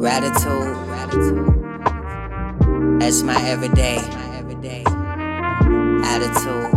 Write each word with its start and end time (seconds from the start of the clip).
Gratitude. 0.00 0.76
That's 2.98 3.22
my 3.22 3.38
everyday. 3.46 3.98
Attitude. 6.06 6.70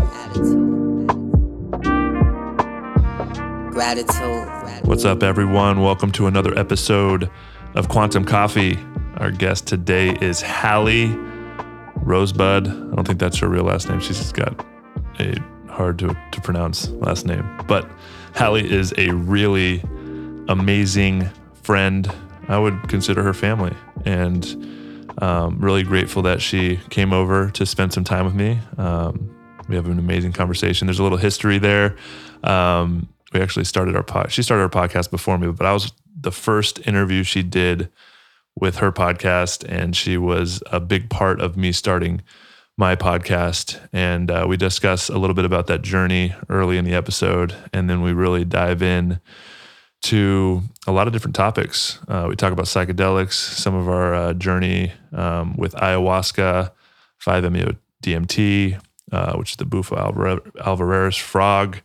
Gratitude. 3.72 4.86
What's 4.86 5.06
up, 5.06 5.24
everyone? 5.24 5.80
Welcome 5.80 6.12
to 6.12 6.28
another 6.28 6.54
episode 6.60 7.32
of 7.76 7.88
Quantum 7.88 8.26
Coffee. 8.26 8.78
Our 9.16 9.32
guest 9.32 9.68
today 9.68 10.18
is 10.20 10.42
Hallie 10.42 11.16
Rosebud. 11.96 12.68
I 12.68 12.72
don't 12.94 13.08
think 13.08 13.20
that's 13.20 13.38
her 13.38 13.48
real 13.48 13.64
last 13.64 13.88
name. 13.88 14.02
She's 14.02 14.34
got 14.34 14.66
a 15.22 15.38
hard 15.70 15.98
to, 16.00 16.10
to 16.10 16.42
pronounce 16.42 16.90
last 16.90 17.26
name. 17.26 17.50
But 17.70 17.90
Hallie 18.36 18.70
is 18.70 18.94
a 18.98 19.12
really 19.12 19.80
amazing 20.50 21.30
friend. 21.54 22.14
I 22.48 22.60
would 22.60 22.90
consider 22.90 23.24
her 23.24 23.34
family. 23.34 23.76
And 24.06 24.46
um, 25.20 25.60
really 25.60 25.84
grateful 25.84 26.22
that 26.24 26.42
she 26.42 26.78
came 26.90 27.14
over 27.14 27.50
to 27.52 27.66
spend 27.66 27.94
some 27.94 28.04
time 28.04 28.26
with 28.26 28.36
me. 28.36 28.60
Um, 28.78 29.30
we 29.68 29.76
have 29.76 29.86
an 29.86 30.00
amazing 30.00 30.34
conversation. 30.34 30.88
There's 30.88 31.00
a 31.00 31.04
little 31.04 31.18
history 31.18 31.58
there. 31.58 31.96
Um, 32.44 33.10
we 33.34 33.42
actually 33.42 33.66
started 33.66 33.96
our 33.96 34.04
pod. 34.04 34.32
She 34.32 34.44
started 34.44 34.64
our 34.64 34.88
podcast 34.88 35.10
before 35.12 35.38
me, 35.38 35.52
but 35.52 35.66
I 35.66 35.74
was 35.74 35.92
the 36.20 36.32
first 36.32 36.86
interview 36.88 37.24
she 37.24 37.44
did 37.44 37.90
with 38.60 38.78
her 38.78 38.92
podcast, 38.92 39.66
and 39.68 39.96
she 39.96 40.18
was 40.18 40.62
a 40.72 40.80
big 40.80 41.10
part 41.10 41.42
of 41.42 41.58
me 41.58 41.72
starting 41.72 42.22
my 42.78 42.96
podcast. 42.96 43.80
And 43.92 44.30
uh, 44.30 44.46
we 44.48 44.58
discuss 44.58 45.10
a 45.10 45.18
little 45.18 45.34
bit 45.34 45.46
about 45.46 45.68
that 45.68 45.82
journey 45.82 46.36
early 46.50 46.78
in 46.78 46.86
the 46.86 46.94
episode, 46.94 47.56
and 47.72 47.90
then 47.90 48.02
we 48.02 48.14
really 48.14 48.46
dive 48.46 48.82
in 48.82 49.20
to 50.04 50.62
a 50.86 50.92
lot 50.92 51.08
of 51.08 51.14
different 51.14 51.36
topics. 51.36 52.00
Uh, 52.08 52.26
we 52.30 52.36
talk 52.36 52.52
about 52.52 52.66
psychedelics, 52.66 53.34
some 53.34 53.74
of 53.74 53.88
our 53.88 54.14
uh, 54.14 54.34
journey 54.34 54.92
um, 55.14 55.56
with 55.56 55.74
ayahuasca, 55.76 56.72
5-MeO 57.26 57.76
DMT, 58.04 58.80
uh, 59.12 59.34
which 59.36 59.52
is 59.52 59.58
the 59.58 59.66
Bufo 59.66 59.96
alvarius 59.96 61.20
frog. 61.20 61.80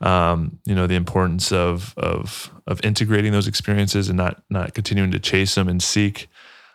Um, 0.00 0.58
you 0.64 0.74
know 0.74 0.88
the 0.88 0.96
importance 0.96 1.52
of 1.52 1.94
of 1.96 2.50
of 2.66 2.84
integrating 2.84 3.30
those 3.30 3.46
experiences 3.46 4.08
and 4.08 4.16
not 4.16 4.42
not 4.50 4.74
continuing 4.74 5.12
to 5.12 5.20
chase 5.20 5.54
them 5.54 5.68
and 5.68 5.80
seek. 5.80 6.28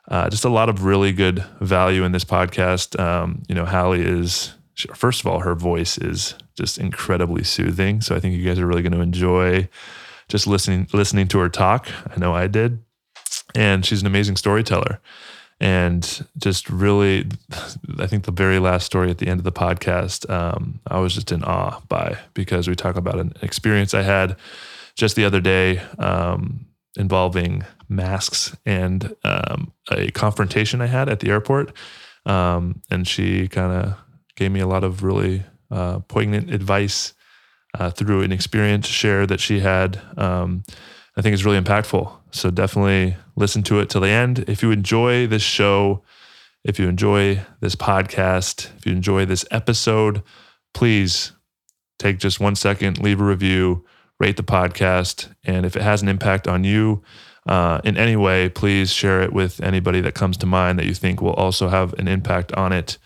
Uh, 0.08 0.30
just 0.30 0.46
a 0.46 0.50
lot 0.50 0.70
of 0.70 0.86
really 0.86 1.12
good 1.12 1.44
value 1.60 2.06
in 2.06 2.14
this 2.14 2.24
podcast. 2.24 2.98
Um, 2.98 3.44
you 3.50 3.56
know, 3.56 3.66
Hallie 3.66 4.02
is 4.02 4.54
first 4.96 5.20
of 5.20 5.28
all, 5.28 5.42
her 5.42 5.56
voice 5.56 5.98
is 5.98 6.36
just 6.56 6.78
incredibly 6.78 7.44
soothing. 7.44 8.00
So 8.00 8.16
I 8.16 8.22
think 8.22 8.34
you 8.36 8.46
guys 8.46 8.60
are 8.60 8.66
really 8.66 8.82
going 8.82 8.94
to 8.94 9.02
enjoy 9.02 9.68
just 10.28 10.48
listening 10.48 10.88
listening 10.94 11.28
to 11.30 11.40
her 11.40 11.50
talk. 11.50 11.88
I 12.10 12.20
know 12.20 12.34
I 12.34 12.48
did, 12.48 12.80
and 13.56 13.86
she's 13.86 14.02
an 14.02 14.08
amazing 14.08 14.36
storyteller. 14.36 15.00
And 15.60 16.28
just 16.38 16.70
really, 16.70 17.28
I 17.98 18.06
think 18.06 18.26
the 18.26 18.32
very 18.32 18.60
last 18.60 18.86
story 18.86 19.10
at 19.10 19.18
the 19.18 19.28
end 19.28 19.40
of 19.40 19.44
the 19.44 19.52
podcast, 19.52 20.30
um, 20.30 20.80
I 20.86 21.00
was 21.00 21.16
just 21.16 21.32
in 21.32 21.44
awe 21.44 21.82
by 21.88 22.18
because 22.36 22.68
we 22.68 22.76
talk 22.76 22.96
about 22.96 23.20
an 23.20 23.34
experience 23.42 23.96
I 23.96 24.04
had 24.04 24.38
just 24.94 25.16
the 25.16 25.26
other 25.26 25.42
day 25.42 25.80
um, 25.98 26.68
involving 26.96 27.64
masks 27.90 28.56
and 28.66 29.16
um, 29.24 29.72
a 29.90 30.12
confrontation 30.12 30.82
I 30.82 30.88
had 30.88 31.10
at 31.10 31.22
the 31.22 31.30
airport. 31.30 31.72
Um, 32.26 32.82
and 32.92 33.08
she 33.08 33.48
kind 33.48 33.72
of 33.72 33.98
gave 34.36 34.52
me 34.52 34.60
a 34.60 34.68
lot 34.68 34.84
of 34.84 35.04
really 35.04 35.44
uh, 35.72 36.00
poignant 36.00 36.52
advice 36.52 37.14
uh, 37.74 37.90
through 37.90 38.22
an 38.22 38.32
experience 38.32 38.88
share 38.88 39.26
that 39.26 39.40
she 39.40 39.60
had. 39.60 40.02
Um, 40.18 40.64
I 41.18 41.22
think 41.22 41.34
is 41.34 41.44
really 41.44 41.60
impactful. 41.60 42.12
So 42.32 42.52
definitely 42.52 43.18
listen 43.36 43.64
to 43.64 43.80
it 43.80 43.90
till 43.90 44.02
the 44.02 44.10
end. 44.10 44.46
If 44.48 44.62
you 44.62 44.72
enjoy 44.72 45.26
this 45.26 45.42
show, 45.42 46.04
if 46.64 46.80
you 46.80 46.88
enjoy 46.88 47.42
this 47.60 47.76
podcast, 47.76 48.70
if 48.78 48.86
you 48.86 48.92
enjoy 48.92 49.26
this 49.26 49.44
episode, 49.50 50.22
please 50.76 51.32
take 51.98 52.20
just 52.20 52.40
one 52.40 52.56
second, 52.56 53.00
leave 53.00 53.20
a 53.20 53.24
review, 53.24 53.84
rate 54.20 54.38
the 54.38 54.44
podcast. 54.44 55.34
And 55.44 55.66
if 55.66 55.76
it 55.76 55.82
has 55.82 56.04
an 56.04 56.08
impact 56.08 56.48
on 56.48 56.64
you 56.64 57.02
uh, 57.48 57.82
in 57.84 57.98
any 57.98 58.16
way, 58.16 58.50
please 58.50 58.92
share 58.92 59.22
it 59.22 59.34
with 59.34 59.60
anybody 59.62 60.02
that 60.02 60.14
comes 60.14 60.38
to 60.38 60.46
mind 60.46 60.78
that 60.78 60.86
you 60.86 60.94
think 60.94 61.20
will 61.20 61.34
also 61.34 61.70
have 61.70 61.94
an 61.94 62.08
impact 62.08 62.52
on 62.54 62.74
it 62.74 63.00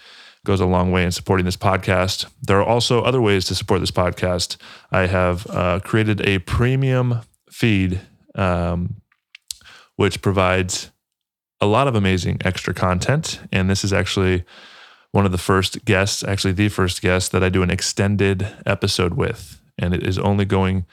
goes 0.45 0.59
a 0.59 0.65
long 0.65 0.91
way 0.91 1.03
in 1.03 1.11
supporting 1.11 1.45
this 1.45 1.57
podcast. 1.57 2.25
There 2.41 2.59
are 2.59 2.65
also 2.65 3.01
other 3.01 3.21
ways 3.21 3.45
to 3.45 3.55
support 3.55 3.79
this 3.79 3.91
podcast. 3.91 4.57
I 4.91 5.07
have 5.07 5.47
uh, 5.49 5.79
created 5.81 6.21
a 6.21 6.39
premium 6.39 7.21
feed, 7.51 8.01
um, 8.35 9.01
which 9.97 10.21
provides 10.21 10.91
a 11.59 11.67
lot 11.67 11.87
of 11.87 11.95
amazing 11.95 12.39
extra 12.43 12.73
content. 12.73 13.39
And 13.51 13.69
this 13.69 13.83
is 13.83 13.93
actually 13.93 14.43
one 15.11 15.25
of 15.25 15.31
the 15.31 15.37
first 15.37 15.85
guests, 15.85 16.23
actually, 16.23 16.53
the 16.53 16.69
first 16.69 17.01
guest 17.01 17.31
that 17.33 17.43
I 17.43 17.49
do 17.49 17.61
an 17.61 17.69
extended 17.69 18.47
episode 18.65 19.13
with. 19.13 19.61
And 19.77 19.93
it 19.93 20.05
is 20.05 20.17
only 20.17 20.45
going 20.45 20.85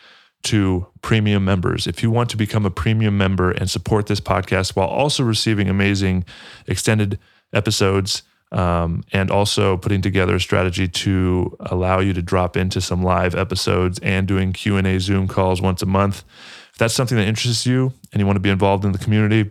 to 0.45 0.87
premium 1.03 1.45
members. 1.45 1.87
If 1.87 2.03
you 2.03 2.11
want 2.11 2.31
to 2.31 2.37
become 2.37 2.67
a 2.67 2.71
premium 2.71 3.17
member 3.17 3.51
and 3.51 3.69
support 3.71 4.07
this 4.07 4.21
podcast 4.21 4.77
while 4.77 4.89
also 4.89 5.23
receiving 5.23 5.69
amazing 5.69 6.25
extended 6.67 7.19
episodes, 7.53 8.23
um, 8.53 9.05
and 9.13 9.31
also 9.31 9.77
putting 9.77 10.01
together 10.01 10.37
a 10.37 10.41
strategy 10.41 10.89
to 10.89 11.57
allow 11.61 12.01
you 12.01 12.13
to 12.13 12.23
drop 12.23 12.57
into 12.57 12.81
some 12.81 13.03
live 13.03 13.35
episodes 13.35 13.99
and 14.01 14.27
doing 14.27 14.53
q&a 14.53 14.99
zoom 14.99 15.29
calls 15.29 15.61
once 15.61 15.83
a 15.83 15.87
month. 15.87 16.25
If 16.73 16.79
that's 16.79 16.95
something 16.95 17.19
that 17.19 17.27
interests 17.27 17.67
you 17.67 17.93
and 18.13 18.21
you 18.21 18.27
want 18.27 18.37
to 18.37 18.41
be 18.41 18.51
involved 18.51 18.85
in 18.85 18.93
the 18.93 18.99
community 18.99 19.51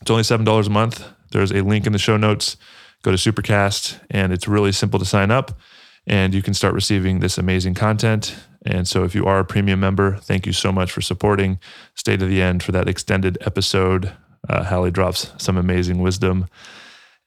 it's 0.00 0.10
only 0.10 0.22
$7 0.22 0.66
a 0.66 0.70
month. 0.70 1.04
There's 1.32 1.52
a 1.52 1.62
link 1.62 1.86
in 1.86 1.92
the 1.92 1.98
show 1.98 2.16
notes. 2.16 2.56
Go 3.02 3.10
to 3.10 3.16
supercast 3.16 3.98
and 4.10 4.32
it's 4.32 4.48
really 4.48 4.72
simple 4.72 4.98
to 4.98 5.04
sign 5.04 5.30
up 5.30 5.58
and 6.06 6.34
you 6.34 6.42
can 6.42 6.54
start 6.54 6.74
receiving 6.74 7.20
this 7.20 7.38
amazing 7.38 7.74
content. 7.74 8.36
And 8.64 8.86
so 8.86 9.04
if 9.04 9.14
you 9.14 9.24
are 9.26 9.38
a 9.38 9.44
premium 9.44 9.80
member 9.80 10.16
thank 10.16 10.46
you 10.46 10.52
so 10.52 10.70
much 10.70 10.92
for 10.92 11.00
supporting. 11.00 11.58
Stay 11.94 12.16
to 12.16 12.26
the 12.26 12.42
end 12.42 12.62
for 12.62 12.72
that 12.72 12.88
extended 12.88 13.38
episode. 13.40 14.12
Uh, 14.48 14.64
hallie 14.64 14.90
drops 14.90 15.32
some 15.38 15.56
amazing 15.56 16.00
wisdom 16.00 16.46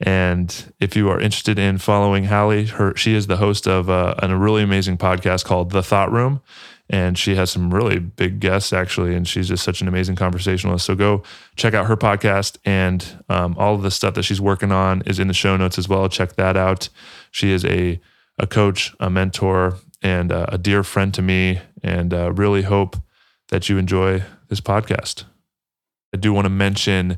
and 0.04 0.74
if 0.82 0.98
you 0.98 1.10
are 1.10 1.20
interested 1.20 1.58
in 1.58 1.78
following 1.78 2.26
Hallie, 2.26 2.66
her 2.66 2.94
she 2.96 3.16
is 3.16 3.28
the 3.28 3.38
host 3.38 3.68
of 3.68 3.90
uh, 3.90 4.16
a 4.20 4.36
really 4.36 4.62
amazing 4.62 4.98
podcast 4.98 5.46
called 5.46 5.72
The 5.72 5.82
Thought 5.82 6.12
Room, 6.12 6.42
and 6.90 7.18
she 7.18 7.36
has 7.36 7.50
some 7.50 7.74
really 7.74 8.00
big 8.00 8.42
guests 8.42 8.74
actually, 8.74 9.16
and 9.16 9.26
she's 9.26 9.48
just 9.48 9.64
such 9.64 9.82
an 9.82 9.88
amazing 9.88 10.18
conversationalist. 10.18 10.86
So 10.86 10.94
go 10.94 11.24
check 11.56 11.74
out 11.74 11.86
her 11.88 11.96
podcast, 11.96 12.58
and 12.66 13.24
um, 13.30 13.56
all 13.58 13.76
of 13.76 13.82
the 13.82 13.92
stuff 13.92 14.14
that 14.16 14.24
she's 14.24 14.42
working 14.42 14.74
on 14.74 15.04
is 15.06 15.20
in 15.20 15.30
the 15.30 15.34
show 15.34 15.56
notes 15.56 15.78
as 15.78 15.88
well. 15.88 16.10
Check 16.10 16.36
that 16.36 16.58
out. 16.58 16.90
She 17.32 17.52
is 17.52 17.64
a 17.64 18.02
a 18.38 18.46
coach, 18.46 18.94
a 19.00 19.10
mentor, 19.10 19.78
and 20.02 20.34
uh, 20.34 20.48
a 20.50 20.58
dear 20.58 20.84
friend 20.84 21.14
to 21.14 21.22
me, 21.22 21.62
and 21.82 22.14
uh, 22.14 22.34
really 22.34 22.64
hope 22.64 22.98
that 23.50 23.70
you 23.70 23.78
enjoy 23.78 24.22
this 24.50 24.60
podcast. 24.60 25.24
I 26.14 26.18
do 26.18 26.34
want 26.34 26.46
to 26.46 26.50
mention 26.50 27.18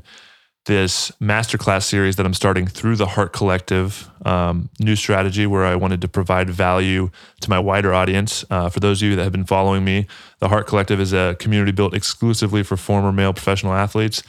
this 0.66 1.12
masterclass 1.20 1.84
series 1.84 2.16
that 2.16 2.26
I'm 2.26 2.34
starting 2.34 2.66
through 2.66 2.96
the 2.96 3.06
Heart 3.06 3.32
Collective 3.32 4.10
um, 4.24 4.68
new 4.80 4.96
strategy, 4.96 5.46
where 5.46 5.64
I 5.64 5.76
wanted 5.76 6.00
to 6.00 6.08
provide 6.08 6.50
value 6.50 7.10
to 7.40 7.50
my 7.50 7.58
wider 7.58 7.94
audience. 7.94 8.44
Uh, 8.50 8.68
for 8.68 8.80
those 8.80 9.00
of 9.00 9.08
you 9.08 9.16
that 9.16 9.22
have 9.22 9.32
been 9.32 9.46
following 9.46 9.84
me, 9.84 10.06
the 10.40 10.48
Heart 10.48 10.66
Collective 10.66 11.00
is 11.00 11.12
a 11.12 11.36
community 11.38 11.70
built 11.70 11.94
exclusively 11.94 12.64
for 12.64 12.76
former 12.76 13.12
male 13.12 13.32
professional 13.32 13.72
athletes, 13.72 14.24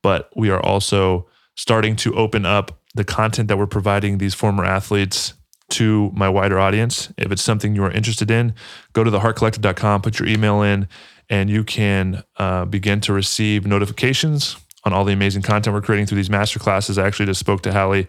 but 0.00 0.30
we 0.34 0.48
are 0.50 0.60
also 0.60 1.28
starting 1.56 1.94
to 1.96 2.14
open 2.14 2.46
up 2.46 2.80
the 2.94 3.04
content 3.04 3.48
that 3.48 3.58
we're 3.58 3.66
providing 3.66 4.16
these 4.16 4.34
former 4.34 4.64
athletes 4.64 5.34
to 5.68 6.10
my 6.14 6.28
wider 6.28 6.58
audience. 6.58 7.12
If 7.18 7.30
it's 7.30 7.42
something 7.42 7.74
you 7.74 7.84
are 7.84 7.90
interested 7.90 8.30
in, 8.30 8.54
go 8.94 9.04
to 9.04 9.10
theheartcollective.com, 9.10 10.00
put 10.00 10.18
your 10.18 10.28
email 10.28 10.62
in, 10.62 10.88
and 11.28 11.50
you 11.50 11.64
can 11.64 12.22
uh, 12.38 12.64
begin 12.64 13.00
to 13.02 13.12
receive 13.12 13.66
notifications 13.66 14.56
on 14.84 14.92
all 14.92 15.04
the 15.04 15.12
amazing 15.12 15.42
content 15.42 15.74
we're 15.74 15.82
creating 15.82 16.06
through 16.06 16.16
these 16.16 16.30
master 16.30 16.58
classes. 16.58 16.98
I 16.98 17.06
actually 17.06 17.26
just 17.26 17.40
spoke 17.40 17.62
to 17.62 17.72
Hallie 17.72 18.08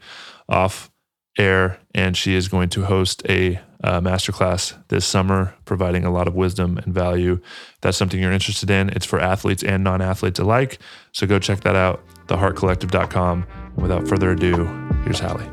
off 0.50 0.92
air, 1.38 1.80
and 1.94 2.16
she 2.16 2.36
is 2.36 2.48
going 2.48 2.70
to 2.70 2.84
host 2.84 3.24
a 3.28 3.60
uh, 3.84 4.00
masterclass 4.00 4.78
this 4.88 5.06
summer, 5.06 5.54
providing 5.66 6.06
a 6.06 6.12
lot 6.12 6.28
of 6.28 6.36
wisdom 6.36 6.78
and 6.78 6.94
value. 6.94 7.40
If 7.44 7.82
that's 7.82 7.98
something 7.98 8.20
you're 8.20 8.32
interested 8.32 8.70
in. 8.70 8.90
It's 8.90 9.06
for 9.06 9.20
athletes 9.20 9.64
and 9.64 9.84
non 9.84 10.02
athletes 10.02 10.40
alike. 10.40 10.80
So 11.12 11.28
go 11.28 11.40
check 11.40 11.62
that 11.62 11.76
out, 11.76 12.04
theheartcollective.com. 12.28 13.46
Without 13.76 14.08
further 14.08 14.32
ado, 14.32 14.66
here's 15.04 15.20
Hallie. 15.20 15.50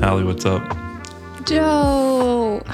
Hallie, 0.00 0.24
what's 0.24 0.44
up? 0.44 0.89
Joe. 1.50 2.62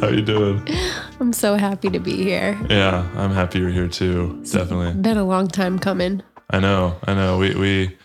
How 0.00 0.08
you 0.08 0.22
doing? 0.22 0.66
I'm 1.20 1.34
so 1.34 1.56
happy 1.56 1.90
to 1.90 1.98
be 1.98 2.16
here. 2.16 2.58
Yeah, 2.70 3.06
I'm 3.14 3.30
happy 3.30 3.58
you're 3.58 3.68
here 3.68 3.88
too. 3.88 4.38
It's 4.40 4.52
Definitely. 4.52 4.94
Been 5.02 5.18
a 5.18 5.24
long 5.24 5.48
time 5.48 5.78
coming. 5.78 6.22
I 6.48 6.60
know. 6.60 6.96
I 7.06 7.12
know. 7.12 7.36
We 7.36 7.54
we 7.54 7.96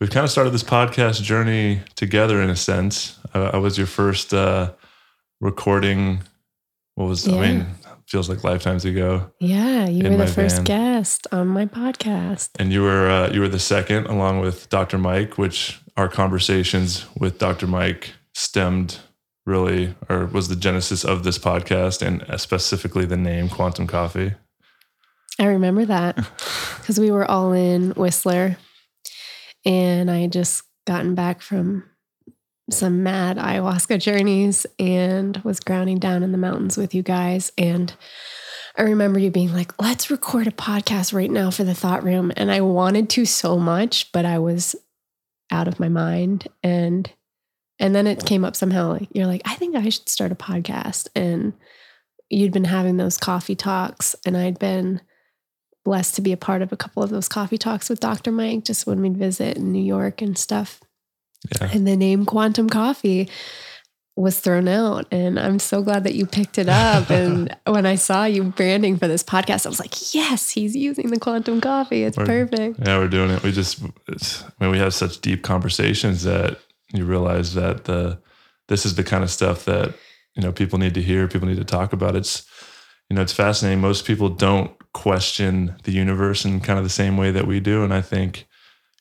we've 0.00 0.10
kind 0.10 0.24
of 0.24 0.32
started 0.32 0.50
this 0.50 0.64
podcast 0.64 1.22
journey 1.22 1.80
together 1.94 2.42
in 2.42 2.50
a 2.50 2.56
sense. 2.56 3.20
I, 3.34 3.40
I 3.40 3.56
was 3.58 3.78
your 3.78 3.86
first 3.86 4.34
uh, 4.34 4.72
recording 5.40 6.22
what 6.96 7.06
was 7.06 7.24
Yeah. 7.28 7.36
I 7.36 7.40
mean, 7.40 7.66
feels 8.08 8.28
like 8.28 8.42
lifetimes 8.42 8.84
ago. 8.84 9.30
Yeah, 9.38 9.86
you 9.86 10.10
were 10.10 10.16
the 10.16 10.26
first 10.26 10.56
van. 10.56 10.64
guest 10.64 11.28
on 11.30 11.46
my 11.46 11.66
podcast. 11.66 12.50
And 12.58 12.72
you 12.72 12.82
were 12.82 13.08
uh, 13.08 13.32
you 13.32 13.42
were 13.42 13.48
the 13.48 13.60
second, 13.60 14.06
along 14.06 14.40
with 14.40 14.68
Dr. 14.70 14.98
Mike, 14.98 15.38
which 15.38 15.80
our 15.96 16.08
conversations 16.08 17.06
with 17.16 17.38
Dr. 17.38 17.68
Mike 17.68 18.14
stemmed 18.34 18.98
really, 19.46 19.94
or 20.08 20.26
was 20.26 20.48
the 20.48 20.56
genesis 20.56 21.04
of 21.04 21.22
this 21.22 21.38
podcast, 21.38 22.06
and 22.06 22.24
specifically 22.40 23.06
the 23.06 23.16
name 23.16 23.48
Quantum 23.48 23.86
Coffee. 23.86 24.34
I 25.38 25.46
remember 25.46 25.84
that 25.86 26.16
because 26.78 27.00
we 27.00 27.10
were 27.10 27.30
all 27.30 27.52
in 27.52 27.92
Whistler 27.92 28.58
and 29.66 30.10
I 30.10 30.20
had 30.20 30.32
just 30.32 30.62
gotten 30.86 31.14
back 31.14 31.42
from 31.42 31.84
some 32.70 33.02
mad 33.02 33.36
ayahuasca 33.36 34.00
journeys 34.00 34.64
and 34.78 35.36
was 35.38 35.60
grounding 35.60 35.98
down 35.98 36.22
in 36.22 36.32
the 36.32 36.38
mountains 36.38 36.76
with 36.76 36.94
you 36.94 37.02
guys. 37.02 37.52
And 37.58 37.92
I 38.76 38.82
remember 38.82 39.18
you 39.18 39.30
being 39.30 39.52
like, 39.52 39.80
let's 39.80 40.10
record 40.10 40.46
a 40.46 40.52
podcast 40.52 41.12
right 41.12 41.30
now 41.30 41.50
for 41.50 41.64
the 41.64 41.74
thought 41.74 42.04
room. 42.04 42.32
And 42.36 42.50
I 42.50 42.60
wanted 42.60 43.10
to 43.10 43.24
so 43.24 43.58
much, 43.58 44.10
but 44.12 44.24
I 44.24 44.38
was 44.38 44.76
out 45.50 45.68
of 45.68 45.80
my 45.80 45.88
mind. 45.88 46.48
And 46.62 47.10
and 47.78 47.94
then 47.94 48.06
it 48.06 48.24
came 48.24 48.44
up 48.44 48.56
somehow 48.56 48.92
like 48.92 49.08
you're 49.12 49.26
like, 49.26 49.42
I 49.44 49.54
think 49.54 49.76
I 49.76 49.88
should 49.88 50.08
start 50.08 50.32
a 50.32 50.36
podcast. 50.36 51.08
And 51.14 51.52
you'd 52.30 52.52
been 52.52 52.64
having 52.64 52.96
those 52.96 53.18
coffee 53.18 53.54
talks 53.54 54.16
and 54.24 54.36
I'd 54.36 54.58
been 54.58 55.00
blessed 55.84 56.16
to 56.16 56.22
be 56.22 56.32
a 56.32 56.36
part 56.36 56.62
of 56.62 56.72
a 56.72 56.76
couple 56.76 57.02
of 57.02 57.10
those 57.10 57.28
coffee 57.28 57.58
talks 57.58 57.88
with 57.88 58.00
Dr. 58.00 58.32
Mike 58.32 58.64
just 58.64 58.86
when 58.86 59.00
we'd 59.00 59.16
visit 59.16 59.56
in 59.56 59.70
New 59.72 59.82
York 59.84 60.20
and 60.22 60.36
stuff. 60.36 60.80
Yeah. 61.60 61.70
And 61.72 61.86
the 61.86 61.96
name 61.96 62.26
Quantum 62.26 62.68
Coffee 62.68 63.28
was 64.16 64.40
thrown 64.40 64.66
out. 64.66 65.06
And 65.12 65.38
I'm 65.38 65.58
so 65.58 65.82
glad 65.82 66.04
that 66.04 66.14
you 66.14 66.26
picked 66.26 66.58
it 66.58 66.68
up. 66.68 67.10
And 67.10 67.54
when 67.66 67.84
I 67.86 67.94
saw 67.96 68.24
you 68.24 68.42
branding 68.44 68.96
for 68.96 69.06
this 69.06 69.22
podcast, 69.22 69.66
I 69.66 69.68
was 69.68 69.78
like, 69.78 70.14
yes, 70.14 70.50
he's 70.50 70.74
using 70.74 71.10
the 71.10 71.20
Quantum 71.20 71.60
Coffee. 71.60 72.02
It's 72.02 72.16
We're- 72.16 72.26
perfect. 72.46 72.80
Yeah, 72.84 72.98
we're 72.98 73.08
doing 73.08 73.30
it. 73.30 73.42
We 73.42 73.52
just, 73.52 73.80
it's, 74.08 74.42
I 74.42 74.48
mean, 74.64 74.70
we 74.70 74.78
have 74.78 74.94
such 74.94 75.20
deep 75.20 75.42
conversations 75.44 76.24
that 76.24 76.58
you 76.92 77.04
realize 77.04 77.54
that 77.54 77.84
the, 77.84 78.18
this 78.68 78.86
is 78.86 78.94
the 78.94 79.04
kind 79.04 79.24
of 79.24 79.30
stuff 79.30 79.64
that, 79.64 79.94
you 80.34 80.42
know, 80.42 80.52
people 80.52 80.78
need 80.78 80.94
to 80.94 81.02
hear, 81.02 81.28
people 81.28 81.48
need 81.48 81.56
to 81.56 81.64
talk 81.64 81.92
about. 81.92 82.16
It's, 82.16 82.46
you 83.08 83.16
know, 83.16 83.22
it's 83.22 83.32
fascinating. 83.32 83.80
Most 83.80 84.04
people 84.04 84.28
don't 84.28 84.72
question 84.92 85.76
the 85.84 85.92
universe 85.92 86.44
in 86.44 86.60
kind 86.60 86.78
of 86.78 86.84
the 86.84 86.90
same 86.90 87.16
way 87.16 87.30
that 87.30 87.46
we 87.46 87.60
do. 87.60 87.84
And 87.84 87.92
I 87.92 88.00
think, 88.00 88.46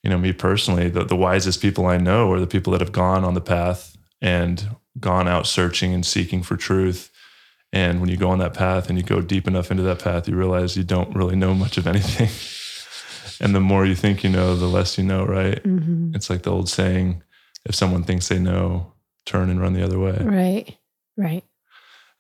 you 0.04 0.10
know, 0.10 0.18
me 0.18 0.34
personally, 0.34 0.90
the, 0.90 1.04
the 1.04 1.16
wisest 1.16 1.62
people 1.62 1.86
I 1.86 1.98
know 1.98 2.32
are 2.32 2.40
the 2.40 2.48
people 2.48 2.72
that 2.72 2.82
have 2.82 2.92
gone 2.92 3.24
on 3.24 3.34
the 3.34 3.42
path 3.42 3.98
and 4.22 4.76
gone 5.00 5.28
out 5.28 5.48
searching 5.48 5.94
and 5.94 6.06
seeking 6.06 6.44
for 6.44 6.56
truth. 6.56 7.12
And 7.74 8.00
when 8.00 8.10
you 8.10 8.18
go 8.18 8.30
on 8.30 8.40
that 8.40 8.54
path 8.54 8.88
and 8.88 8.98
you 8.98 9.04
go 9.04 9.22
deep 9.22 9.48
enough 9.48 9.72
into 9.72 9.84
that 9.84 10.00
path, 10.00 10.28
you 10.28 10.36
realize 10.36 10.78
you 10.78 10.84
don't 10.84 11.16
really 11.16 11.36
know 11.36 11.54
much 11.54 11.78
of 11.78 11.88
anything. 11.88 12.30
and 13.46 13.56
the 13.56 13.60
more 13.60 13.86
you 13.86 13.96
think 13.96 14.24
you 14.24 14.30
know, 14.30 14.56
the 14.56 14.68
less 14.68 14.98
you 14.98 15.04
know, 15.04 15.26
right? 15.26 15.62
hmm 15.64 16.12
It's 16.14 16.30
like 16.30 16.44
the 16.44 16.52
old 16.52 16.70
saying 16.70 17.24
if 17.66 17.76
someone 17.76 18.04
thinks 18.04 18.28
they 18.28 18.40
know, 18.40 18.94
turn 19.26 19.50
and 19.50 19.62
run 19.62 19.74
the 19.74 19.84
other 19.84 20.00
way. 20.00 20.18
Right. 20.22 20.78
Right. 21.18 21.44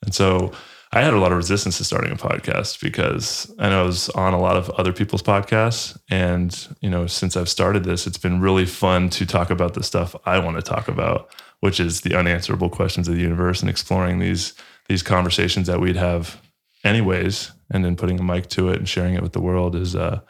And 0.04 0.14
so 0.14 0.52
I 0.92 1.02
had 1.02 1.14
a 1.14 1.20
lot 1.20 1.32
of 1.32 1.38
resistance 1.38 1.78
to 1.78 1.84
starting 1.84 2.12
a 2.12 2.16
podcast 2.16 2.80
because 2.82 3.54
I 3.60 3.70
know 3.70 3.82
I 3.82 3.86
was 3.86 4.10
on 4.10 4.34
a 4.34 4.40
lot 4.40 4.56
of 4.56 4.70
other 4.72 4.94
people's 4.94 5.24
podcasts. 5.24 5.98
And, 6.10 6.68
you 6.80 6.90
know, 6.90 7.06
since 7.08 7.36
I've 7.36 7.50
started 7.50 7.84
this, 7.84 8.08
it's 8.08 8.18
been 8.18 8.40
really 8.40 8.66
fun 8.66 9.10
to 9.12 9.26
talk 9.26 9.50
about 9.50 9.74
the 9.74 9.84
stuff 9.84 10.16
I 10.26 10.40
want 10.40 10.56
to 10.56 10.62
talk 10.62 10.88
about, 10.88 11.30
which 11.60 11.80
is 11.80 12.02
the 12.02 12.18
unanswerable 12.18 12.70
questions 12.70 13.08
of 13.08 13.16
the 13.16 13.22
universe 13.22 13.62
and 13.62 13.70
exploring 13.70 14.20
these 14.20 14.54
these 14.88 15.02
conversations 15.02 15.66
that 15.66 15.82
we'd 15.82 15.96
have 15.96 16.40
anyways, 16.84 17.52
and 17.72 17.84
then 17.84 17.96
putting 17.96 18.20
a 18.20 18.24
mic 18.24 18.48
to 18.50 18.70
it 18.70 18.78
and 18.78 18.88
sharing 18.88 19.16
it 19.16 19.24
with 19.24 19.34
the 19.34 19.42
world 19.42 19.76
is 19.76 19.96
uh 19.96 20.22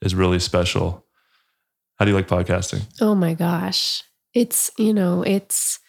is 0.00 0.14
really 0.14 0.38
special. 0.38 1.04
How 1.98 2.04
do 2.04 2.12
you 2.12 2.16
like 2.16 2.28
podcasting? 2.28 2.82
Oh 3.00 3.14
my 3.14 3.34
gosh. 3.34 4.02
It's, 4.36 4.70
you 4.76 4.92
know, 4.92 5.22
it's, 5.22 5.80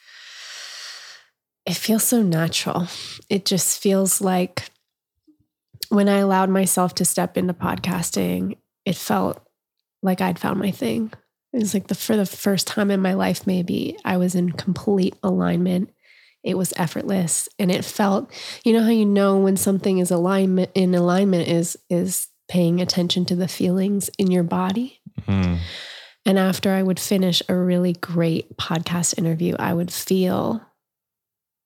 it 1.66 1.76
feels 1.76 2.06
so 2.06 2.24
natural. 2.24 2.88
It 3.30 3.46
just 3.46 3.82
feels 3.82 4.22
like 4.22 4.72
when 5.90 6.08
I 6.08 6.20
allowed 6.20 6.50
myself 6.50 6.96
to 6.96 7.04
step 7.04 7.38
into 7.38 7.54
podcasting, 7.54 8.56
it 8.86 8.96
felt 8.96 9.46
like 10.02 10.22
I'd 10.22 10.40
found 10.40 10.60
my 10.60 10.72
thing. 10.72 11.12
It 11.52 11.60
was 11.60 11.74
like 11.74 11.88
the 11.88 11.96
for 11.96 12.16
the 12.16 12.26
first 12.26 12.68
time 12.68 12.90
in 12.90 13.02
my 13.02 13.16
life, 13.16 13.46
maybe 13.46 13.98
I 14.06 14.16
was 14.16 14.34
in 14.34 14.54
complete 14.54 15.16
alignment. 15.22 15.92
It 16.42 16.58
was 16.58 16.74
effortless, 16.78 17.50
and 17.60 17.70
it 17.70 17.84
felt. 17.84 18.32
You 18.64 18.72
know 18.72 18.84
how 18.84 18.92
you 18.92 19.06
know 19.06 19.40
when 19.40 19.58
something 19.58 19.98
is 19.98 20.10
alignment 20.10 20.72
in 20.74 20.96
alignment 20.96 21.50
is 21.50 21.78
is 21.90 22.30
paying 22.48 22.80
attention 22.80 23.26
to 23.26 23.36
the 23.36 23.50
feelings 23.50 24.10
in 24.18 24.32
your 24.32 24.44
body. 24.44 25.02
Hmm. 25.26 25.56
And 26.28 26.38
after 26.38 26.72
I 26.72 26.84
would 26.84 27.00
finish 27.00 27.42
a 27.48 27.56
really 27.56 27.94
great 27.94 28.58
podcast 28.58 29.18
interview, 29.18 29.56
I 29.58 29.74
would 29.74 29.92
feel 29.92 30.62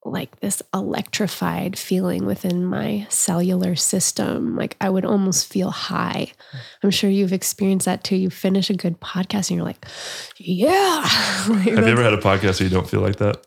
like 0.04 0.38
this 0.38 0.62
electrified 0.72 1.76
feeling 1.76 2.26
within 2.26 2.64
my 2.64 3.04
cellular 3.08 3.74
system. 3.74 4.56
Like 4.56 4.76
I 4.80 4.88
would 4.88 5.04
almost 5.04 5.48
feel 5.48 5.70
high. 5.70 6.32
Hmm. 6.52 6.58
I'm 6.84 6.90
sure 6.90 7.10
you've 7.10 7.32
experienced 7.32 7.86
that 7.86 8.04
too. 8.04 8.14
You 8.14 8.30
finish 8.30 8.70
a 8.70 8.74
good 8.74 9.00
podcast 9.00 9.50
and 9.50 9.56
you're 9.56 9.66
like, 9.66 9.84
yeah. 10.38 11.08
Like, 11.48 11.70
Have 11.70 11.86
you 11.86 11.92
ever 11.92 12.04
had 12.04 12.12
a 12.12 12.18
podcast 12.18 12.60
where 12.60 12.68
you 12.68 12.70
don't 12.70 12.88
feel 12.88 13.00
like 13.00 13.16
that? 13.16 13.44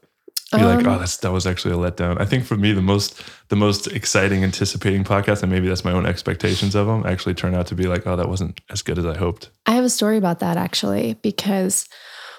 Like, 0.62 0.86
Um, 0.86 0.94
oh, 0.94 1.00
that's 1.00 1.18
that 1.18 1.32
was 1.32 1.46
actually 1.46 1.74
a 1.74 1.78
letdown. 1.78 2.20
I 2.20 2.26
think 2.26 2.46
for 2.46 2.56
me, 2.56 2.72
the 2.72 2.82
most 2.82 3.22
the 3.50 3.56
most 3.56 3.88
exciting, 3.88 4.44
anticipating 4.44 5.04
podcast, 5.04 5.44
and 5.44 5.52
maybe 5.52 5.68
that's 5.68 5.86
my 5.86 5.92
own 5.92 6.06
expectations 6.06 6.76
of 6.76 6.88
them, 6.88 7.06
actually 7.06 7.34
turn 7.34 7.54
out 7.56 7.68
to 7.68 7.76
be 7.76 7.88
like, 7.88 8.06
oh, 8.08 8.16
that 8.16 8.30
wasn't 8.30 8.62
as 8.70 8.82
good 8.82 8.98
as 8.98 9.06
I 9.06 9.18
hoped. 9.18 9.50
I 9.66 9.72
have 9.72 9.84
a 9.84 9.90
story 9.90 10.18
about 10.18 10.40
that 10.40 10.58
actually, 10.58 11.16
because 11.22 11.88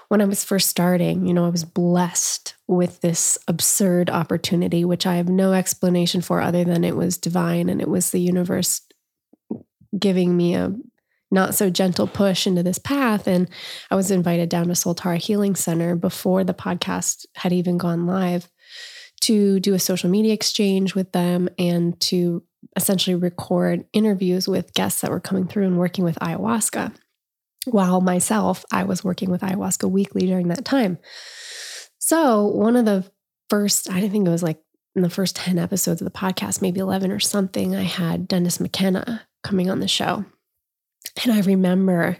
when 0.08 0.20
I 0.20 0.24
was 0.24 0.44
first 0.44 0.68
starting, 0.68 1.26
you 1.26 1.34
know, 1.34 1.46
I 1.46 1.50
was 1.50 1.64
blessed 1.64 2.54
with 2.68 3.00
this 3.00 3.38
absurd 3.48 4.08
opportunity, 4.08 4.84
which 4.84 5.06
I 5.06 5.16
have 5.16 5.28
no 5.28 5.52
explanation 5.52 6.20
for 6.20 6.40
other 6.40 6.64
than 6.64 6.84
it 6.84 6.96
was 6.96 7.18
divine 7.18 7.68
and 7.68 7.80
it 7.80 7.88
was 7.88 8.10
the 8.10 8.20
universe 8.20 8.82
giving 9.98 10.36
me 10.36 10.54
a 10.54 10.72
not 11.30 11.54
so 11.54 11.70
gentle 11.70 12.06
push 12.06 12.46
into 12.46 12.62
this 12.62 12.78
path. 12.78 13.26
And 13.26 13.48
I 13.90 13.96
was 13.96 14.10
invited 14.10 14.48
down 14.48 14.66
to 14.66 14.72
Soltara 14.72 15.18
Healing 15.18 15.56
Center 15.56 15.96
before 15.96 16.44
the 16.44 16.54
podcast 16.54 17.26
had 17.34 17.52
even 17.52 17.78
gone 17.78 18.06
live 18.06 18.48
to 19.22 19.58
do 19.60 19.74
a 19.74 19.78
social 19.78 20.10
media 20.10 20.32
exchange 20.32 20.94
with 20.94 21.12
them 21.12 21.48
and 21.58 21.98
to 22.00 22.42
essentially 22.76 23.16
record 23.16 23.84
interviews 23.92 24.46
with 24.46 24.74
guests 24.74 25.00
that 25.00 25.10
were 25.10 25.20
coming 25.20 25.46
through 25.46 25.66
and 25.66 25.78
working 25.78 26.04
with 26.04 26.18
ayahuasca. 26.20 26.94
While 27.64 28.00
myself, 28.00 28.64
I 28.70 28.84
was 28.84 29.02
working 29.02 29.30
with 29.30 29.40
ayahuasca 29.40 29.90
weekly 29.90 30.26
during 30.26 30.48
that 30.48 30.64
time. 30.64 30.98
So, 31.98 32.46
one 32.46 32.76
of 32.76 32.84
the 32.84 33.10
first, 33.50 33.90
I 33.90 34.00
don't 34.00 34.10
think 34.10 34.26
it 34.28 34.30
was 34.30 34.42
like 34.42 34.60
in 34.94 35.02
the 35.02 35.10
first 35.10 35.36
10 35.36 35.58
episodes 35.58 36.00
of 36.00 36.04
the 36.04 36.16
podcast, 36.18 36.62
maybe 36.62 36.80
11 36.80 37.10
or 37.10 37.18
something, 37.18 37.74
I 37.74 37.82
had 37.82 38.28
Dennis 38.28 38.60
McKenna 38.60 39.26
coming 39.42 39.68
on 39.68 39.80
the 39.80 39.88
show. 39.88 40.24
And 41.22 41.32
I 41.32 41.40
remember 41.40 42.18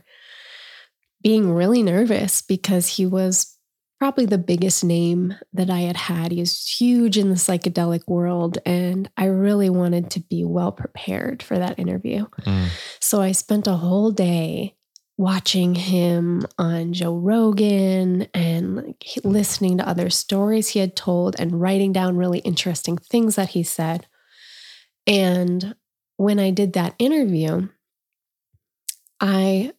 being 1.22 1.50
really 1.50 1.82
nervous 1.82 2.42
because 2.42 2.88
he 2.88 3.06
was 3.06 3.56
probably 3.98 4.26
the 4.26 4.38
biggest 4.38 4.84
name 4.84 5.34
that 5.52 5.70
I 5.70 5.80
had 5.80 5.96
had. 5.96 6.32
He 6.32 6.40
was 6.40 6.66
huge 6.66 7.16
in 7.16 7.30
the 7.30 7.36
psychedelic 7.36 8.06
world, 8.06 8.58
and 8.66 9.10
I 9.16 9.26
really 9.26 9.70
wanted 9.70 10.10
to 10.10 10.20
be 10.20 10.44
well 10.44 10.72
prepared 10.72 11.42
for 11.42 11.58
that 11.58 11.78
interview. 11.78 12.26
Mm. 12.42 12.68
So 13.00 13.22
I 13.22 13.32
spent 13.32 13.66
a 13.66 13.76
whole 13.76 14.10
day 14.10 14.76
watching 15.18 15.74
him 15.74 16.46
on 16.58 16.92
Joe 16.92 17.16
Rogan 17.16 18.28
and 18.34 18.94
listening 19.24 19.78
to 19.78 19.88
other 19.88 20.10
stories 20.10 20.68
he 20.68 20.78
had 20.78 20.94
told 20.94 21.36
and 21.38 21.58
writing 21.58 21.92
down 21.92 22.18
really 22.18 22.40
interesting 22.40 22.98
things 22.98 23.36
that 23.36 23.50
he 23.50 23.62
said. 23.62 24.06
And 25.06 25.74
when 26.18 26.38
I 26.38 26.50
did 26.50 26.74
that 26.74 26.94
interview, 26.98 27.68
I 29.20 29.72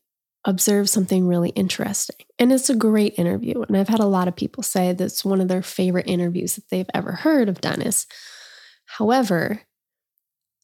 observed 0.45 0.89
something 0.89 1.27
really 1.27 1.49
interesting. 1.49 2.25
And 2.39 2.53
it's 2.53 2.69
a 2.69 2.75
great 2.75 3.17
interview. 3.17 3.61
And 3.63 3.75
I've 3.75 3.89
had 3.89 3.99
a 3.99 4.05
lot 4.05 4.27
of 4.27 4.35
people 4.35 4.63
say 4.63 4.93
that's 4.93 5.25
one 5.25 5.41
of 5.41 5.47
their 5.49 5.61
favorite 5.61 6.07
interviews 6.07 6.55
that 6.55 6.69
they've 6.69 6.89
ever 6.93 7.11
heard 7.11 7.49
of 7.49 7.61
Dennis. 7.61 8.07
However, 8.85 9.61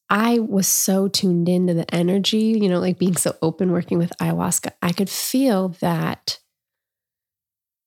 I 0.08 0.38
was 0.38 0.66
so 0.68 1.08
tuned 1.08 1.48
into 1.48 1.74
the 1.74 1.92
energy, 1.94 2.58
you 2.60 2.68
know, 2.68 2.80
like 2.80 2.98
being 2.98 3.16
so 3.16 3.36
open 3.42 3.72
working 3.72 3.98
with 3.98 4.12
ayahuasca, 4.20 4.72
I 4.80 4.92
could 4.92 5.10
feel 5.10 5.70
that 5.80 6.38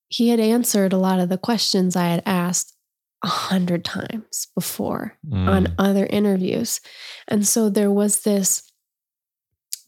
he 0.10 0.29
had 0.29 0.39
answered 0.39 0.94
a 0.94 0.98
lot 0.98 1.20
of 1.20 1.29
the 1.29 1.38
questions 1.38 1.96
I 1.96 2.08
had 2.08 2.24
asked 2.25 2.75
a 3.24 3.27
hundred 3.27 3.84
times 3.84 4.48
before 4.56 5.17
Mm. 5.27 5.48
on 5.48 5.75
other 5.79 6.06
interviews. 6.06 6.79
And 7.27 7.46
so 7.48 7.70
there 7.70 7.91
was 7.91 8.22
this 8.22 8.67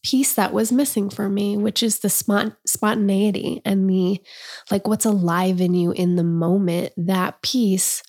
piece 0.10 0.34
that 0.34 0.54
was 0.54 0.72
missing 0.72 1.10
for 1.10 1.30
me, 1.30 1.58
which 1.58 1.84
is 1.84 2.00
the 2.00 2.08
spont- 2.08 2.56
spontaneity 2.66 3.62
and 3.66 3.90
the 3.90 4.20
like 4.72 4.88
what's 4.88 5.06
alive 5.06 5.62
in 5.62 5.74
you 5.74 5.92
in 5.92 6.16
the 6.16 6.24
moment. 6.24 6.94
That 6.98 7.42
piece 7.42 8.02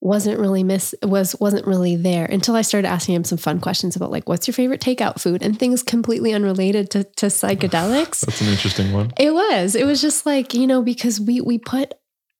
wasn't 0.00 0.38
really 0.38 0.62
miss 0.62 0.94
was 1.02 1.34
wasn't 1.40 1.66
really 1.66 1.96
there 1.96 2.26
until 2.26 2.54
I 2.54 2.62
started 2.62 2.86
asking 2.86 3.14
him 3.14 3.24
some 3.24 3.38
fun 3.38 3.60
questions 3.60 3.96
about 3.96 4.10
like 4.10 4.28
what's 4.28 4.46
your 4.46 4.52
favorite 4.52 4.80
takeout 4.80 5.20
food 5.20 5.42
and 5.42 5.58
things 5.58 5.82
completely 5.82 6.34
unrelated 6.34 6.90
to 6.90 7.04
to 7.04 7.26
psychedelics. 7.26 8.20
That's 8.26 8.40
an 8.40 8.48
interesting 8.48 8.92
one. 8.92 9.12
it 9.18 9.32
was. 9.32 9.74
It 9.74 9.86
was 9.86 10.02
just 10.02 10.26
like, 10.26 10.52
you 10.54 10.66
know, 10.66 10.82
because 10.82 11.20
we 11.20 11.40
we 11.40 11.58
put 11.58 11.94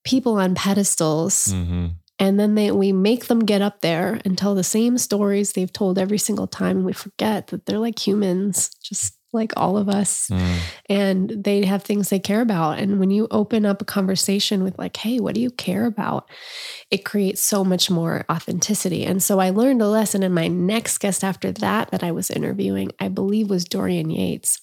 people 0.05 0.35
on 0.35 0.55
pedestals 0.55 1.51
hmm 1.51 1.87
and 2.19 2.39
then 2.39 2.55
they 2.55 2.71
we 2.71 2.91
make 2.91 3.25
them 3.27 3.39
get 3.45 3.61
up 3.61 3.81
there 3.81 4.19
and 4.25 4.37
tell 4.37 4.55
the 4.55 4.63
same 4.63 4.97
stories 4.97 5.53
they've 5.53 5.71
told 5.73 5.97
every 5.99 6.17
single 6.17 6.47
time 6.47 6.77
and 6.77 6.85
we 6.85 6.93
forget 6.93 7.47
that 7.47 7.65
they're 7.65 7.79
like 7.79 8.05
humans, 8.05 8.71
just 8.83 9.13
like 9.33 9.51
all 9.57 9.77
of 9.77 9.89
us 9.89 10.29
Mm. 10.29 10.57
and 10.89 11.29
they 11.43 11.65
have 11.65 11.83
things 11.83 12.09
they 12.09 12.17
care 12.19 12.41
about. 12.41 12.79
And 12.79 12.97
when 12.99 13.11
you 13.11 13.27
open 13.29 13.65
up 13.65 13.81
a 13.81 13.85
conversation 13.85 14.63
with, 14.63 14.77
like, 14.79 14.95
hey, 14.97 15.19
what 15.19 15.35
do 15.35 15.41
you 15.41 15.51
care 15.51 15.85
about? 15.85 16.29
It 16.89 17.03
creates 17.05 17.41
so 17.41 17.63
much 17.63 17.91
more 17.91 18.25
authenticity. 18.31 19.03
And 19.05 19.21
so 19.21 19.39
I 19.39 19.49
learned 19.49 19.81
a 19.81 19.89
lesson. 19.89 20.23
And 20.23 20.33
my 20.33 20.47
next 20.47 20.97
guest 20.99 21.23
after 21.25 21.51
that, 21.51 21.91
that 21.91 22.03
I 22.03 22.11
was 22.11 22.31
interviewing, 22.31 22.91
I 22.99 23.09
believe 23.09 23.49
was 23.49 23.65
Dorian 23.65 24.09
Yates, 24.09 24.59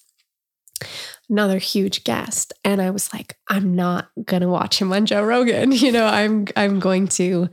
another 1.28 1.58
huge 1.58 2.04
guest. 2.04 2.52
And 2.64 2.80
I 2.82 2.90
was 2.90 3.12
like, 3.12 3.36
I'm 3.48 3.74
not 3.74 4.08
going 4.24 4.42
to 4.42 4.48
watch 4.48 4.80
him 4.80 4.92
on 4.92 5.06
Joe 5.06 5.22
Rogan. 5.22 5.72
You 5.84 5.92
know, 5.92 6.06
I'm, 6.06 6.46
I'm 6.56 6.80
going 6.80 7.08
to 7.08 7.48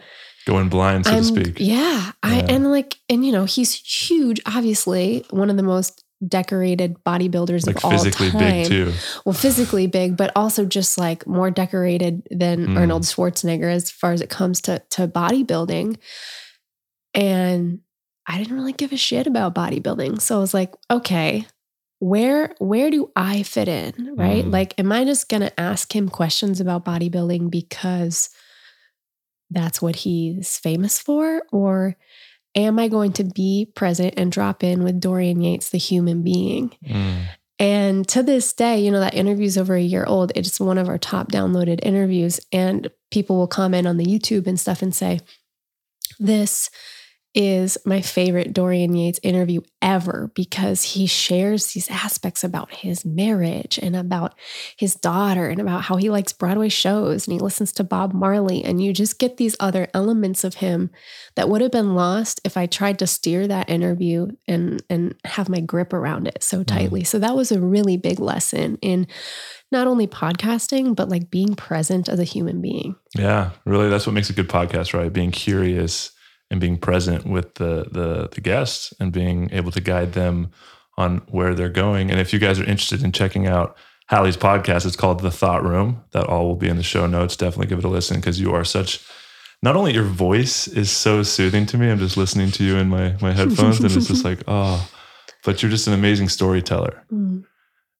Going 0.45 0.69
blind, 0.69 1.05
so 1.05 1.11
I'm, 1.11 1.17
to 1.19 1.23
speak. 1.23 1.57
Yeah. 1.59 2.13
I 2.23 2.39
and 2.49 2.71
like 2.71 2.95
and 3.09 3.23
you 3.25 3.31
know, 3.31 3.45
he's 3.45 3.73
huge, 3.73 4.41
obviously, 4.45 5.23
one 5.29 5.49
of 5.51 5.57
the 5.57 5.63
most 5.63 6.03
decorated 6.27 6.95
bodybuilders 7.05 7.67
Like 7.67 7.77
of 7.77 7.85
all 7.85 7.91
physically 7.91 8.31
time. 8.31 8.39
big 8.39 8.67
too. 8.67 8.93
Well, 9.25 9.33
physically 9.33 9.87
big, 9.87 10.17
but 10.17 10.31
also 10.35 10.65
just 10.65 10.97
like 10.97 11.27
more 11.27 11.51
decorated 11.51 12.27
than 12.31 12.67
Mm. 12.69 12.77
Arnold 12.77 13.03
Schwarzenegger 13.03 13.71
as 13.71 13.91
far 13.91 14.13
as 14.13 14.21
it 14.21 14.29
comes 14.29 14.61
to 14.61 14.81
to 14.91 15.07
bodybuilding. 15.07 15.97
And 17.13 17.79
I 18.27 18.37
didn't 18.37 18.55
really 18.55 18.73
give 18.73 18.93
a 18.93 18.97
shit 18.97 19.27
about 19.27 19.53
bodybuilding. 19.53 20.21
So 20.21 20.37
I 20.37 20.39
was 20.39 20.53
like, 20.53 20.73
okay, 20.89 21.45
where 22.01 22.55
where 22.57 22.89
do 22.89 23.11
I 23.15 23.43
fit 23.43 23.67
in? 23.67 24.15
Right? 24.15 24.43
Mm. 24.43 24.51
Like, 24.51 24.77
am 24.79 24.91
I 24.91 25.05
just 25.05 25.29
gonna 25.29 25.51
ask 25.57 25.95
him 25.95 26.09
questions 26.09 26.59
about 26.59 26.83
bodybuilding 26.83 27.51
because 27.51 28.31
that's 29.51 29.83
what 29.83 29.97
he's 29.97 30.57
famous 30.57 30.97
for? 30.99 31.43
Or 31.51 31.95
am 32.55 32.79
I 32.79 32.87
going 32.87 33.13
to 33.13 33.23
be 33.23 33.71
present 33.75 34.15
and 34.17 34.31
drop 34.31 34.63
in 34.63 34.83
with 34.83 34.99
Dorian 34.99 35.41
Yates, 35.41 35.69
the 35.69 35.77
human 35.77 36.23
being? 36.23 36.71
Mm. 36.83 37.25
And 37.59 38.07
to 38.07 38.23
this 38.23 38.51
day, 38.51 38.79
you 38.79 38.89
know, 38.89 38.99
that 38.99 39.13
interview's 39.13 39.55
over 39.55 39.75
a 39.75 39.81
year 39.81 40.03
old. 40.03 40.31
It's 40.33 40.59
one 40.59 40.79
of 40.79 40.89
our 40.89 40.97
top 40.97 41.31
downloaded 41.31 41.81
interviews. 41.83 42.39
And 42.51 42.89
people 43.11 43.37
will 43.37 43.47
comment 43.47 43.85
on 43.85 43.97
the 43.97 44.05
YouTube 44.05 44.47
and 44.47 44.59
stuff 44.59 44.81
and 44.81 44.95
say, 44.95 45.19
This 46.17 46.71
is 47.33 47.77
my 47.85 48.01
favorite 48.01 48.53
Dorian 48.53 48.93
Yates 48.93 49.19
interview 49.23 49.61
ever 49.81 50.31
because 50.35 50.83
he 50.83 51.07
shares 51.07 51.67
these 51.67 51.89
aspects 51.89 52.43
about 52.43 52.73
his 52.73 53.05
marriage 53.05 53.79
and 53.81 53.95
about 53.95 54.35
his 54.75 54.95
daughter 54.95 55.47
and 55.47 55.61
about 55.61 55.83
how 55.83 55.95
he 55.95 56.09
likes 56.09 56.33
Broadway 56.33 56.67
shows 56.67 57.25
and 57.25 57.33
he 57.33 57.39
listens 57.39 57.71
to 57.73 57.83
Bob 57.85 58.13
Marley. 58.13 58.63
And 58.63 58.83
you 58.83 58.91
just 58.91 59.17
get 59.17 59.37
these 59.37 59.55
other 59.59 59.87
elements 59.93 60.43
of 60.43 60.55
him 60.55 60.89
that 61.35 61.47
would 61.47 61.61
have 61.61 61.71
been 61.71 61.95
lost 61.95 62.41
if 62.43 62.57
I 62.57 62.65
tried 62.65 62.99
to 62.99 63.07
steer 63.07 63.47
that 63.47 63.69
interview 63.69 64.27
and 64.47 64.83
and 64.89 65.15
have 65.23 65.47
my 65.47 65.61
grip 65.61 65.93
around 65.93 66.27
it 66.27 66.43
so 66.43 66.57
mm-hmm. 66.57 66.75
tightly. 66.75 67.03
So 67.05 67.17
that 67.19 67.35
was 67.35 67.51
a 67.51 67.61
really 67.61 67.95
big 67.95 68.19
lesson 68.19 68.77
in 68.81 69.07
not 69.71 69.87
only 69.87 70.07
podcasting 70.07 70.95
but 70.97 71.07
like 71.07 71.31
being 71.31 71.55
present 71.55 72.09
as 72.09 72.19
a 72.19 72.25
human 72.25 72.61
being. 72.61 72.97
Yeah, 73.17 73.51
really, 73.65 73.89
that's 73.89 74.05
what 74.05 74.13
makes 74.13 74.29
a 74.29 74.33
good 74.33 74.49
podcast, 74.49 74.93
right? 74.93 75.11
Being 75.11 75.31
curious 75.31 76.11
and 76.51 76.59
being 76.59 76.77
present 76.77 77.25
with 77.25 77.55
the 77.55 77.87
the 77.89 78.29
the 78.31 78.41
guests 78.41 78.93
and 78.99 79.11
being 79.11 79.49
able 79.51 79.71
to 79.71 79.81
guide 79.81 80.13
them 80.13 80.51
on 80.97 81.19
where 81.29 81.55
they're 81.55 81.69
going. 81.69 82.11
And 82.11 82.19
if 82.19 82.33
you 82.33 82.39
guys 82.39 82.59
are 82.59 82.65
interested 82.65 83.01
in 83.01 83.13
checking 83.13 83.47
out 83.47 83.75
Hallie's 84.07 84.37
podcast, 84.37 84.85
it's 84.85 84.97
called 84.97 85.21
The 85.21 85.31
Thought 85.31 85.63
Room. 85.63 86.03
That 86.11 86.27
all 86.27 86.45
will 86.45 86.57
be 86.57 86.67
in 86.67 86.75
the 86.75 86.83
show 86.83 87.07
notes. 87.07 87.37
Definitely 87.37 87.67
give 87.67 87.79
it 87.79 87.85
a 87.85 87.87
listen 87.87 88.17
because 88.17 88.39
you 88.39 88.53
are 88.53 88.65
such. 88.65 89.03
Not 89.63 89.75
only 89.75 89.93
your 89.93 90.03
voice 90.03 90.67
is 90.67 90.91
so 90.91 91.23
soothing 91.23 91.65
to 91.67 91.77
me, 91.77 91.89
I'm 91.89 91.99
just 91.99 92.17
listening 92.17 92.51
to 92.51 92.63
you 92.63 92.75
in 92.75 92.89
my 92.89 93.15
my 93.21 93.31
headphones, 93.31 93.79
and 93.79 93.85
it's 93.85 94.07
just 94.07 94.25
like 94.29 94.43
oh, 94.47 94.87
but 95.45 95.63
you're 95.63 95.71
just 95.71 95.87
an 95.87 95.93
amazing 95.93 96.27
storyteller. 96.27 97.01
Mm. 97.11 97.45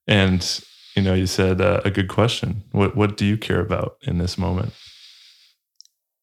And 0.07 0.63
you 0.97 1.03
know, 1.03 1.13
you 1.13 1.27
said 1.27 1.61
uh, 1.61 1.79
a 1.85 1.91
good 1.91 2.09
question. 2.09 2.63
What 2.71 2.97
what 2.97 3.15
do 3.15 3.25
you 3.25 3.37
care 3.37 3.61
about 3.61 3.97
in 4.01 4.17
this 4.17 4.37
moment? 4.37 4.73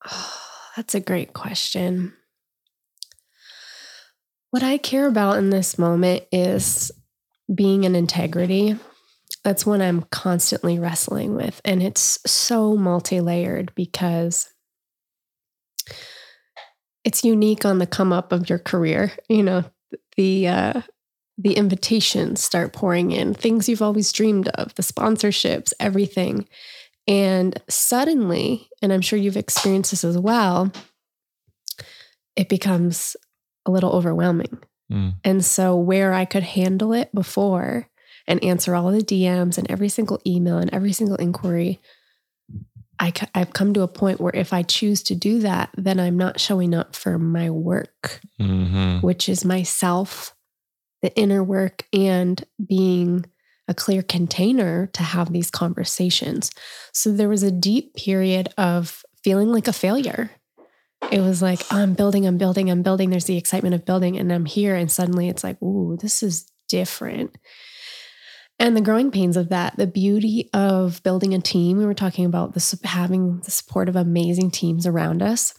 that's 0.77 0.95
a 0.95 1.01
great 1.01 1.33
question. 1.33 2.13
What 4.51 4.63
I 4.63 4.79
care 4.79 5.07
about 5.07 5.39
in 5.39 5.51
this 5.51 5.79
moment 5.79 6.25
is 6.33 6.91
being 7.55 7.85
in 7.85 7.95
integrity. 7.95 8.77
That's 9.45 9.67
what 9.67 9.83
I'm 9.83 10.03
constantly 10.11 10.79
wrestling 10.79 11.35
with. 11.35 11.61
And 11.65 11.83
it's 11.83 12.19
so 12.27 12.77
multi 12.77 13.21
layered 13.21 13.73
because 13.75 14.49
it's 17.05 17.25
unique 17.25 17.65
on 17.65 17.79
the 17.79 17.87
come 17.87 18.13
up 18.13 18.33
of 18.33 18.49
your 18.49 18.59
career. 18.59 19.13
You 19.29 19.43
know, 19.43 19.65
the, 20.17 20.49
uh, 20.49 20.83
the 21.37 21.55
invitations 21.55 22.43
start 22.43 22.73
pouring 22.73 23.13
in, 23.13 23.35
things 23.35 23.69
you've 23.69 23.83
always 23.83 24.13
dreamed 24.13 24.49
of, 24.49 24.75
the 24.75 24.83
sponsorships, 24.83 25.73
everything. 25.79 26.49
And 27.07 27.61
suddenly, 27.69 28.69
and 28.83 28.93
I'm 28.93 29.01
sure 29.01 29.19
you've 29.19 29.37
experienced 29.37 29.93
this 29.93 30.05
as 30.05 30.19
well, 30.19 30.73
it 32.35 32.49
becomes 32.49 33.17
a 33.69 33.71
little 33.71 33.93
overwhelming. 33.93 34.59
Mm. 34.91 35.15
And 35.23 35.45
so, 35.45 35.77
where 35.77 36.13
I 36.13 36.25
could 36.25 36.43
handle 36.43 36.93
it 36.93 37.15
before 37.15 37.89
and 38.27 38.43
answer 38.43 38.75
all 38.75 38.91
the 38.91 38.99
DMs 38.99 39.59
and 39.59 39.71
every 39.71 39.89
single 39.89 40.21
email 40.27 40.59
and 40.59 40.73
every 40.73 40.93
single 40.93 41.17
inquiry, 41.17 41.81
I, 42.99 43.13
have 43.35 43.53
come 43.53 43.75
to 43.75 43.83
a 43.83 43.89
point 43.89 44.21
where 44.21 44.35
if 44.35 44.53
I 44.53 44.63
choose 44.63 45.03
to 45.05 45.15
do 45.15 45.41
that, 45.41 45.71
then 45.77 46.01
I'm 46.01 46.17
not 46.17 46.41
showing 46.41 46.75
up 46.75 46.97
for 46.97 47.19
my 47.19 47.51
work, 47.51 48.21
hmm 48.39 48.99
which 49.01 49.29
is 49.29 49.45
myself, 49.45 50.35
the 51.03 51.15
inner 51.17 51.45
work, 51.45 51.85
and 51.93 52.43
being 52.67 53.27
a 53.69 53.75
clear 53.75 54.03
container 54.03 54.87
to 54.95 55.03
have 55.03 55.33
these 55.33 55.51
conversations. 55.51 56.51
So 56.93 57.13
there 57.13 57.29
was 57.29 57.43
a 57.43 57.51
deep 57.51 57.95
period 57.95 58.49
of 58.57 59.05
feeling 59.23 59.53
like 59.53 59.69
a 59.69 59.73
failure. 59.73 60.31
It 61.11 61.21
was 61.21 61.41
like, 61.41 61.61
oh, 61.71 61.79
I'm 61.79 61.95
building, 61.95 62.27
I'm 62.27 62.39
building, 62.39 62.71
I'm 62.71 62.83
building. 62.83 63.11
There's 63.11 63.25
the 63.25 63.39
excitement 63.39 63.75
of 63.75 63.85
building, 63.85 64.19
and 64.19 64.33
I'm 64.33 64.45
here. 64.45 64.75
And 64.75 64.91
suddenly 64.91 65.29
it's 65.29 65.45
like, 65.45 65.61
ooh, 65.63 65.97
this 66.01 66.23
is 66.23 66.51
different. 66.69 67.37
And 68.59 68.77
the 68.77 68.83
growing 68.83 69.11
pains 69.11 69.37
of 69.37 69.51
that, 69.51 69.77
the 69.77 69.87
beauty 69.87 70.51
of 70.53 71.03
building 71.05 71.33
a 71.33 71.41
team. 71.41 71.79
We 71.79 71.87
were 71.87 71.95
talking 71.95 72.25
about 72.25 72.55
this 72.55 72.75
having 72.85 73.41
the 73.41 73.51
support 73.51 73.89
of 73.89 73.97
amazing 73.97 74.51
teams 74.51 74.87
around 74.87 75.23
us 75.23 75.55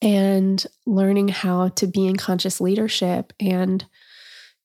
and 0.00 0.64
learning 0.86 1.28
how 1.28 1.68
to 1.68 1.86
be 1.86 2.06
in 2.06 2.16
conscious 2.16 2.60
leadership 2.60 3.32
and 3.40 3.84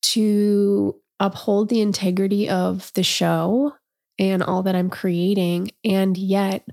to 0.02 0.96
uphold 1.20 1.70
the 1.70 1.82
integrity 1.82 2.50
of 2.50 2.92
the 2.94 3.04
show 3.04 3.74
and 4.20 4.44
all 4.44 4.64
that 4.64 4.76
I'm 4.76 4.90
creating, 4.90 5.72
and 5.84 6.16
yet 6.16 6.68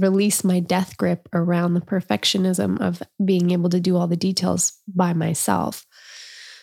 release 0.00 0.42
my 0.44 0.60
death 0.60 0.96
grip 0.96 1.28
around 1.32 1.74
the 1.74 1.80
perfectionism 1.80 2.80
of 2.80 3.02
being 3.24 3.50
able 3.50 3.70
to 3.70 3.80
do 3.80 3.96
all 3.96 4.06
the 4.08 4.16
details 4.16 4.78
by 4.88 5.12
myself. 5.12 5.86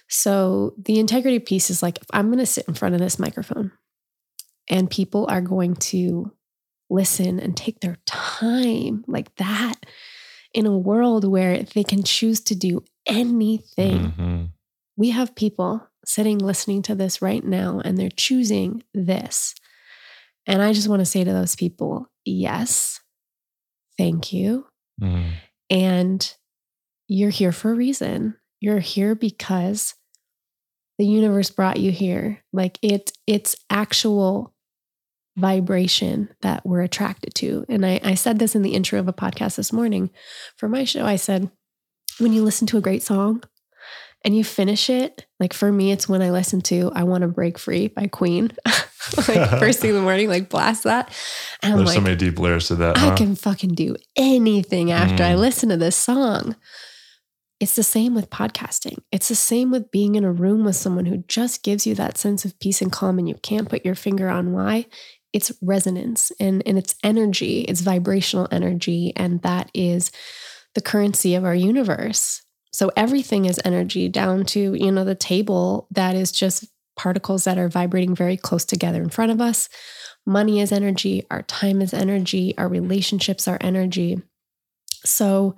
So, 0.09 0.73
the 0.77 0.99
integrity 0.99 1.39
piece 1.39 1.69
is 1.69 1.83
like 1.83 1.97
if 1.97 2.07
I'm 2.13 2.27
going 2.27 2.39
to 2.39 2.45
sit 2.45 2.67
in 2.67 2.73
front 2.73 2.95
of 2.95 3.01
this 3.01 3.19
microphone 3.19 3.71
and 4.69 4.89
people 4.89 5.25
are 5.29 5.41
going 5.41 5.75
to 5.75 6.31
listen 6.89 7.39
and 7.39 7.55
take 7.57 7.81
their 7.81 7.97
time 8.05 9.03
like 9.07 9.35
that 9.35 9.75
in 10.53 10.65
a 10.65 10.77
world 10.77 11.25
where 11.27 11.61
they 11.63 11.83
can 11.83 12.03
choose 12.03 12.39
to 12.41 12.55
do 12.55 12.83
anything 13.05 14.13
Mhm. 14.17 14.49
we 14.95 15.09
have 15.09 15.35
people 15.35 15.85
sitting 16.05 16.37
listening 16.39 16.81
to 16.83 16.95
this 16.95 17.21
right 17.21 17.43
now 17.43 17.81
and 17.83 17.97
they're 17.97 18.09
choosing 18.09 18.81
this. 18.93 19.53
And 20.45 20.61
I 20.61 20.71
just 20.71 20.87
want 20.87 21.01
to 21.01 21.05
say 21.05 21.25
to 21.25 21.33
those 21.33 21.55
people, 21.57 22.07
yes, 22.23 23.01
thank 23.97 24.31
you. 24.33 24.65
Mhm. 25.01 25.33
And 25.69 26.35
you're 27.07 27.29
here 27.29 27.51
for 27.51 27.71
a 27.71 27.75
reason. 27.75 28.35
You're 28.59 28.79
here 28.79 29.15
because 29.15 29.95
the 30.97 31.05
universe 31.05 31.49
brought 31.49 31.79
you 31.79 31.91
here. 31.91 32.43
Like 32.51 32.79
it, 32.81 33.11
it's 33.27 33.55
actual 33.69 34.53
vibration 35.37 36.29
that 36.41 36.65
we're 36.65 36.81
attracted 36.81 37.35
to. 37.35 37.63
And 37.69 37.85
I, 37.85 37.99
I 38.03 38.15
said 38.15 38.39
this 38.39 38.55
in 38.55 38.63
the 38.63 38.73
intro 38.73 38.99
of 38.99 39.07
a 39.07 39.13
podcast 39.13 39.55
this 39.55 39.71
morning 39.71 40.09
for 40.55 40.67
my 40.67 40.83
show. 40.83 41.05
I 41.05 41.15
said, 41.15 41.51
when 42.19 42.33
you 42.33 42.43
listen 42.43 42.65
to 42.67 42.77
a 42.77 42.81
great 42.81 43.03
song 43.03 43.43
and 44.25 44.35
you 44.35 44.43
finish 44.43 44.89
it, 44.89 45.27
like 45.39 45.53
for 45.53 45.71
me, 45.71 45.91
it's 45.91 46.09
when 46.09 46.23
I 46.23 46.31
listen 46.31 46.61
to 46.61 46.91
I 46.95 47.03
Want 47.03 47.21
to 47.21 47.27
Break 47.27 47.59
Free 47.59 47.87
by 47.87 48.07
Queen. 48.07 48.51
like 49.27 49.49
first 49.59 49.79
thing 49.79 49.89
in 49.91 49.95
the 49.95 50.01
morning, 50.01 50.27
like 50.29 50.49
blast 50.49 50.83
that. 50.83 51.13
And 51.63 51.77
There's 51.77 51.87
like, 51.87 51.95
so 51.95 52.01
many 52.01 52.15
deep 52.15 52.39
layers 52.39 52.67
to 52.67 52.75
that. 52.75 52.97
I 52.97 53.15
can 53.15 53.35
fucking 53.35 53.75
do 53.75 53.95
anything 54.15 54.91
after 54.91 55.23
I 55.23 55.33
Mm. 55.33 55.39
listen 55.39 55.69
to 55.69 55.77
this 55.77 55.95
song. 55.95 56.55
It's 57.59 57.75
the 57.75 57.83
same 57.83 58.13
with 58.13 58.29
podcasting. 58.29 58.99
It's 59.11 59.29
the 59.29 59.35
same 59.35 59.71
with 59.71 59.89
being 59.89 60.13
in 60.15 60.23
a 60.23 60.31
room 60.31 60.63
with 60.63 60.75
someone 60.75 61.07
who 61.07 61.23
just 61.27 61.63
gives 61.63 61.87
you 61.87 61.95
that 61.95 62.17
sense 62.17 62.45
of 62.45 62.59
peace 62.59 62.81
and 62.83 62.91
calm, 62.91 63.17
and 63.17 63.27
you 63.27 63.33
can't 63.35 63.67
put 63.69 63.83
your 63.83 63.95
finger 63.95 64.29
on 64.29 64.53
why. 64.53 64.85
It's 65.33 65.51
resonance 65.61 66.31
and, 66.39 66.61
and 66.65 66.77
it's 66.77 66.95
energy, 67.03 67.61
it's 67.61 67.81
vibrational 67.81 68.47
energy. 68.51 69.11
And 69.15 69.41
that 69.41 69.69
is 69.73 70.11
the 70.75 70.81
currency 70.81 71.35
of 71.35 71.43
our 71.45 71.55
universe. 71.55 72.43
So 72.71 72.91
everything 72.95 73.45
is 73.45 73.59
energy 73.65 74.07
down 74.07 74.45
to, 74.45 74.73
you 74.75 74.91
know, 74.91 75.03
the 75.03 75.15
table 75.15 75.87
that 75.91 76.15
is 76.15 76.31
just 76.31 76.65
particles 76.97 77.45
that 77.45 77.57
are 77.57 77.69
vibrating 77.69 78.15
very 78.15 78.35
close 78.35 78.65
together 78.65 79.01
in 79.01 79.09
front 79.09 79.31
of 79.31 79.39
us. 79.39 79.69
Money 80.25 80.59
is 80.59 80.71
energy, 80.71 81.25
our 81.31 81.43
time 81.43 81.81
is 81.81 81.93
energy, 81.93 82.53
our 82.57 82.67
relationships 82.67 83.47
are 83.47 83.57
energy. 83.61 84.21
So 85.05 85.55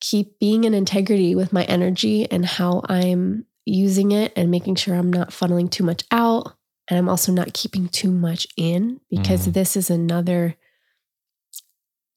keep 0.00 0.38
being 0.38 0.64
in 0.64 0.74
integrity 0.74 1.34
with 1.34 1.52
my 1.52 1.64
energy 1.64 2.30
and 2.30 2.44
how 2.44 2.82
I'm 2.88 3.46
using 3.64 4.12
it 4.12 4.32
and 4.36 4.50
making 4.50 4.76
sure 4.76 4.94
I'm 4.94 5.12
not 5.12 5.30
funneling 5.30 5.70
too 5.70 5.84
much 5.84 6.04
out. 6.10 6.54
And 6.88 6.98
I'm 6.98 7.08
also 7.08 7.32
not 7.32 7.54
keeping 7.54 7.88
too 7.88 8.10
much 8.10 8.46
in 8.56 9.00
because 9.08 9.46
Mhm. 9.46 9.52
this 9.54 9.76
is 9.76 9.90
another 9.90 10.56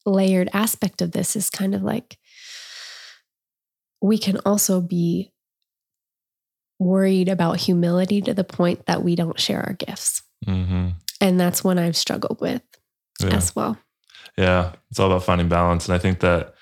layered 0.06 0.50
aspect 0.54 1.02
of 1.02 1.12
this 1.12 1.36
is 1.36 1.50
kind 1.50 1.74
of 1.74 1.82
like 1.84 2.18
we 4.02 4.18
can 4.18 4.38
also 4.46 4.82
be 4.82 5.32
worried 6.80 7.30
about 7.30 7.58
humility 7.58 8.22
to 8.22 8.34
the 8.34 8.44
point 8.44 8.86
that 8.86 9.04
we 9.04 9.16
don't 9.16 9.40
share 9.40 9.62
our 9.62 9.74
gifts. 9.74 10.22
Mhm. 10.48 10.94
And 11.22 11.40
that's 11.40 11.64
one 11.64 11.80
I've 11.80 11.96
struggled 11.98 12.42
with 12.42 12.62
Yeah. 13.22 13.36
as 13.36 13.56
well. 13.56 13.78
Yeah, 14.38 14.74
it's 14.92 15.00
all 15.00 15.08
about 15.10 15.24
finding 15.24 15.48
balance. 15.48 15.88
And 15.88 15.96
I 15.96 15.98
think 15.98 16.20
that 16.20 16.54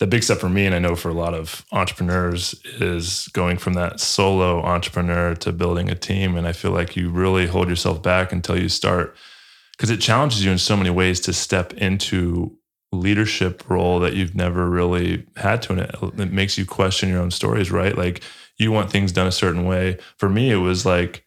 the 0.00 0.06
big 0.08 0.24
step 0.24 0.38
for 0.38 0.48
me, 0.48 0.66
and 0.66 0.74
I 0.74 0.80
know 0.80 0.96
for 0.96 1.10
a 1.10 1.14
lot 1.14 1.32
of 1.34 1.64
entrepreneurs, 1.70 2.54
is 2.80 3.28
going 3.32 3.58
from 3.58 3.74
that 3.74 4.00
solo 4.00 4.60
entrepreneur 4.62 5.34
to 5.36 5.52
building 5.52 5.88
a 5.90 5.94
team. 5.94 6.36
And 6.36 6.48
I 6.48 6.52
feel 6.52 6.72
like 6.72 6.96
you 6.96 7.08
really 7.08 7.46
hold 7.46 7.68
yourself 7.68 8.02
back 8.02 8.32
until 8.32 8.58
you 8.60 8.68
start, 8.68 9.16
because 9.76 9.90
it 9.90 10.00
challenges 10.00 10.44
you 10.44 10.50
in 10.50 10.58
so 10.58 10.76
many 10.76 10.90
ways 10.90 11.20
to 11.20 11.32
step 11.32 11.72
into 11.74 12.56
leadership 12.92 13.68
role 13.68 13.98
that 14.00 14.14
you've 14.14 14.34
never 14.34 14.68
really 14.68 15.26
had 15.36 15.62
to. 15.62 15.72
And 15.72 15.80
it, 15.80 16.20
it 16.20 16.32
makes 16.32 16.58
you 16.58 16.66
question 16.66 17.08
your 17.08 17.20
own 17.20 17.30
stories, 17.30 17.70
right? 17.70 17.96
Like 17.96 18.22
you 18.58 18.70
want 18.70 18.90
things 18.90 19.12
done 19.12 19.26
a 19.26 19.32
certain 19.32 19.64
way. 19.64 19.98
For 20.18 20.28
me, 20.28 20.50
it 20.50 20.56
was 20.56 20.84
like, 20.84 21.24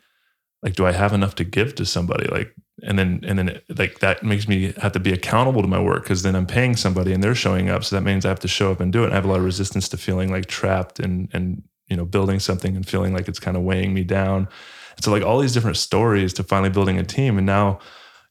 like, 0.61 0.75
do 0.75 0.85
I 0.85 0.91
have 0.91 1.13
enough 1.13 1.35
to 1.35 1.43
give 1.43 1.75
to 1.75 1.85
somebody? 1.85 2.27
Like, 2.27 2.55
and 2.83 2.99
then 2.99 3.21
and 3.25 3.39
then 3.39 3.61
like 3.77 3.99
that 3.99 4.23
makes 4.23 4.47
me 4.47 4.73
have 4.81 4.91
to 4.91 4.99
be 4.99 5.13
accountable 5.13 5.61
to 5.61 5.67
my 5.67 5.81
work 5.81 6.03
because 6.03 6.23
then 6.23 6.35
I'm 6.35 6.45
paying 6.45 6.75
somebody 6.75 7.13
and 7.13 7.23
they're 7.23 7.35
showing 7.35 7.69
up. 7.69 7.83
So 7.83 7.95
that 7.95 8.01
means 8.01 8.25
I 8.25 8.29
have 8.29 8.39
to 8.41 8.47
show 8.47 8.71
up 8.71 8.79
and 8.79 8.91
do 8.91 9.03
it. 9.03 9.05
And 9.05 9.13
I 9.13 9.15
have 9.15 9.25
a 9.25 9.29
lot 9.29 9.39
of 9.39 9.45
resistance 9.45 9.87
to 9.89 9.97
feeling 9.97 10.31
like 10.31 10.47
trapped 10.47 10.99
and 10.99 11.29
and 11.33 11.63
you 11.87 11.95
know 11.95 12.05
building 12.05 12.39
something 12.39 12.75
and 12.75 12.87
feeling 12.87 13.13
like 13.13 13.27
it's 13.27 13.39
kind 13.39 13.55
of 13.55 13.63
weighing 13.63 13.93
me 13.93 14.03
down. 14.03 14.49
So 14.99 15.11
like 15.11 15.23
all 15.23 15.39
these 15.39 15.53
different 15.53 15.77
stories 15.77 16.33
to 16.33 16.43
finally 16.43 16.69
building 16.69 16.97
a 16.97 17.03
team. 17.03 17.37
And 17.37 17.45
now, 17.45 17.79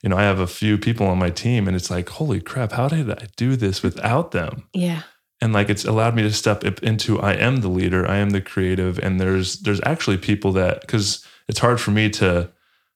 you 0.04 0.10
know, 0.10 0.18
I 0.18 0.24
have 0.24 0.38
a 0.38 0.46
few 0.46 0.76
people 0.76 1.06
on 1.06 1.18
my 1.18 1.30
team 1.30 1.66
and 1.66 1.74
it's 1.74 1.90
like, 1.90 2.10
holy 2.10 2.38
crap, 2.38 2.72
how 2.72 2.88
did 2.88 3.10
I 3.10 3.26
do 3.38 3.56
this 3.56 3.82
without 3.82 4.32
them? 4.32 4.68
Yeah. 4.74 5.02
and 5.40 5.54
like 5.54 5.70
it's 5.70 5.86
allowed 5.86 6.14
me 6.14 6.22
to 6.22 6.32
step 6.32 6.62
into 6.82 7.18
I 7.20 7.32
am 7.32 7.62
the 7.62 7.68
leader, 7.68 8.06
I 8.06 8.18
am 8.18 8.30
the 8.30 8.42
creative, 8.42 8.98
and 8.98 9.18
there's 9.18 9.60
there's 9.60 9.80
actually 9.84 10.18
people 10.18 10.52
that 10.52 10.82
because 10.82 11.24
it's 11.48 11.58
hard 11.58 11.80
for 11.80 11.90
me 11.90 12.10
to 12.10 12.50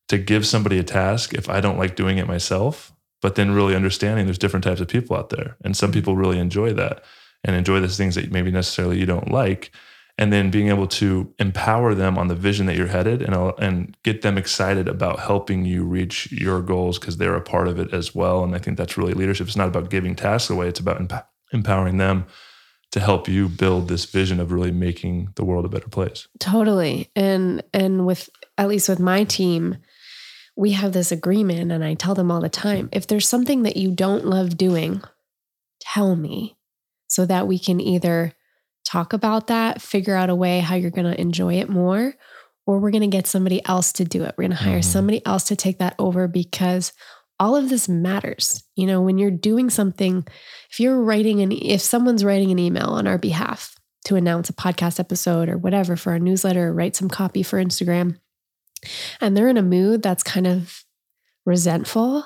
to 0.09 0.19
give 0.19 0.47
somebody 0.47 0.79
a 0.79 0.85
task 0.85 1.33
if 1.33 1.49
I 1.49 1.61
don't 1.63 1.79
like 1.79 1.97
doing 1.97 2.19
it 2.19 2.27
myself, 2.27 2.93
but 3.23 3.37
then 3.37 3.53
really 3.53 3.75
understanding 3.75 4.27
there's 4.27 4.39
different 4.39 4.65
types 4.65 4.81
of 4.81 4.89
people 4.89 5.17
out 5.17 5.31
there, 5.31 5.57
and 5.65 5.75
some 5.75 5.91
mm-hmm. 5.91 5.99
people 5.99 6.17
really 6.17 6.39
enjoy 6.39 6.75
that 6.75 7.03
and 7.43 7.57
enjoy 7.57 7.81
those 7.81 7.97
things 7.97 8.17
that 8.17 8.31
maybe 8.31 8.51
necessarily 8.51 8.99
you 8.99 9.07
don't 9.07 9.31
like, 9.31 9.71
and 10.19 10.33
then 10.33 10.51
being 10.51 10.69
able 10.69 10.89
to 10.89 11.33
empower 11.39 11.95
them 11.95 12.19
on 12.19 12.27
the 12.27 12.35
vision 12.35 12.67
that 12.67 12.77
you're 12.77 12.89
headed 12.89 13.23
and 13.23 13.35
uh, 13.35 13.53
and 13.59 13.97
get 14.03 14.23
them 14.23 14.37
excited 14.37 14.89
about 14.89 15.21
helping 15.21 15.65
you 15.65 15.85
reach 15.85 16.31
your 16.33 16.61
goals 16.61 16.99
because 16.99 17.17
they're 17.17 17.37
a 17.37 17.41
part 17.41 17.69
of 17.69 17.79
it 17.79 17.95
as 17.95 18.15
well, 18.15 18.43
and 18.43 18.55
I 18.55 18.59
think 18.59 18.77
that's 18.77 18.99
really 18.99 19.15
leadership. 19.15 19.47
It's 19.47 19.57
not 19.57 19.69
about 19.69 19.91
giving 19.91 20.15
tasks 20.17 20.51
away; 20.51 20.69
it's 20.69 20.81
about 20.81 21.01
emp- 21.01 21.27
empowering 21.53 21.99
them 21.99 22.27
to 22.91 23.01
help 23.01 23.29
you 23.29 23.49
build 23.49 23.89
this 23.89 24.07
vision 24.07 24.41
of 24.41 24.51
really 24.51 24.73
making 24.73 25.33
the 25.37 25.45
world 25.45 25.65
a 25.65 25.69
better 25.69 25.89
place. 25.89 26.27
Totally. 26.41 27.11
And 27.15 27.63
and 27.73 28.07
with 28.07 28.29
at 28.57 28.69
least 28.69 28.89
with 28.89 28.99
my 28.99 29.25
team, 29.25 29.77
we 30.57 30.73
have 30.73 30.93
this 30.93 31.13
agreement 31.13 31.71
and 31.71 31.85
I 31.85 31.95
tell 31.95 32.15
them 32.15 32.31
all 32.31 32.41
the 32.41 32.49
time, 32.49 32.89
if 32.93 33.07
there's 33.07 33.29
something 33.29 33.63
that 33.63 33.77
you 33.77 33.91
don't 33.91 34.27
love 34.27 34.57
doing, 34.57 35.03
tell 35.81 36.17
me 36.17 36.57
so 37.07 37.27
that 37.27 37.47
we 37.47 37.59
can 37.59 37.81
either 37.81 38.33
talk 38.89 39.13
about 39.13 39.49
that, 39.49 39.83
figure 39.83 40.15
out 40.15 40.31
a 40.31 40.35
way 40.35 40.61
how 40.61 40.75
you're 40.75 40.91
going 40.91 41.11
to 41.13 41.21
enjoy 41.21 41.55
it 41.55 41.69
more, 41.69 42.15
or 42.67 42.79
we're 42.79 42.91
going 42.91 43.03
to 43.11 43.17
get 43.17 43.27
somebody 43.27 43.65
else 43.67 43.93
to 43.95 44.05
do 44.05 44.25
it. 44.25 44.35
We're 44.37 44.45
going 44.49 44.57
to 44.59 44.65
hire 44.65 44.81
Mhm. 44.81 44.85
somebody 44.85 45.27
else 45.27 45.45
to 45.45 45.57
take 45.57 45.79
that 45.79 45.95
over 45.99 46.27
because 46.29 46.93
all 47.41 47.55
of 47.55 47.69
this 47.69 47.89
matters. 47.89 48.63
You 48.77 48.87
know, 48.87 49.01
when 49.03 49.19
you're 49.19 49.31
doing 49.31 49.71
something, 49.71 50.27
if 50.71 50.81
you're 50.81 51.01
writing 51.01 51.41
an 51.41 51.53
if 51.53 51.81
someone's 51.81 52.25
writing 52.25 52.51
an 52.51 52.59
email 52.59 52.89
on 52.91 53.07
our 53.07 53.19
behalf 53.19 53.75
to 54.07 54.17
announce 54.17 54.49
a 54.49 54.55
podcast 54.55 54.99
episode 54.99 55.49
or 55.49 55.59
whatever 55.59 55.95
for 55.97 56.13
our 56.13 56.19
newsletter 56.19 56.69
or 56.69 56.73
write 56.73 56.97
some 56.97 57.09
copy 57.09 57.43
for 57.43 57.63
Instagram 57.63 58.17
and 59.21 59.37
they're 59.37 59.49
in 59.49 59.57
a 59.57 59.63
mood 59.63 60.03
that's 60.03 60.23
kind 60.23 60.47
of 60.47 60.85
resentful, 61.45 62.25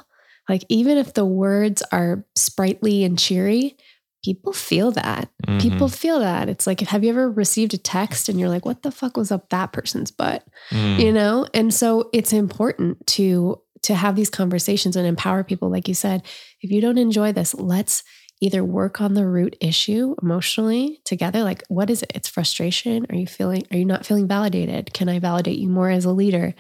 like 0.49 0.65
even 0.69 0.99
if 0.99 1.15
the 1.15 1.25
words 1.25 1.83
are 1.93 2.25
sprightly 2.37 3.05
and 3.05 3.19
cheery, 3.19 3.77
people 4.25 4.53
feel 4.53 4.91
that. 4.93 5.29
People 5.59 5.89
feel 5.89 6.21
that. 6.21 6.49
It's 6.49 6.67
like, 6.67 6.81
have 6.81 7.03
you 7.03 7.11
ever 7.11 7.31
received 7.31 7.75
a 7.75 7.79
text 7.79 8.29
and 8.29 8.39
you're 8.39 8.49
like, 8.49 8.65
what 8.65 8.83
the 8.83 8.93
fuck 8.93 9.17
was 9.17 9.33
up 9.33 9.49
that 9.51 9.73
person's 9.73 10.11
butt? 10.11 10.45
Mhm. 10.71 10.99
you 11.01 11.13
know? 11.13 11.47
And 11.53 11.73
so 11.75 12.09
it's 12.13 12.33
important 12.33 13.07
to 13.09 13.61
to 13.83 13.95
have 13.97 14.15
these 14.15 14.31
conversations 14.31 14.95
and 14.95 15.07
empower 15.09 15.43
people. 15.43 15.69
Like 15.69 15.89
you 15.89 15.95
said 15.95 16.23
if 16.61 16.71
you 16.71 16.81
don't 16.81 16.99
enjoy 16.99 17.33
this 17.33 17.53
let's 17.55 18.05
either 18.41 18.65
work 18.65 19.01
on 19.01 19.15
the 19.15 19.27
root 19.27 19.57
issue 19.61 20.15
emotionally 20.23 21.01
together. 21.05 21.43
Like 21.43 21.63
what 21.69 21.91
is 21.91 22.03
it? 22.03 22.13
It's 22.15 22.29
frustration. 22.29 23.07
Are 23.11 23.17
you 23.17 23.27
feeling 23.27 23.65
are 23.73 23.77
you 23.77 23.85
not 23.85 24.07
feeling 24.07 24.29
validated? 24.29 24.93
Can 24.95 25.09
i 25.09 25.19
validate 25.19 25.59
you 25.59 25.69
more 25.69 25.91
as 25.91 26.05
a 26.05 26.13
leader? 26.13 26.55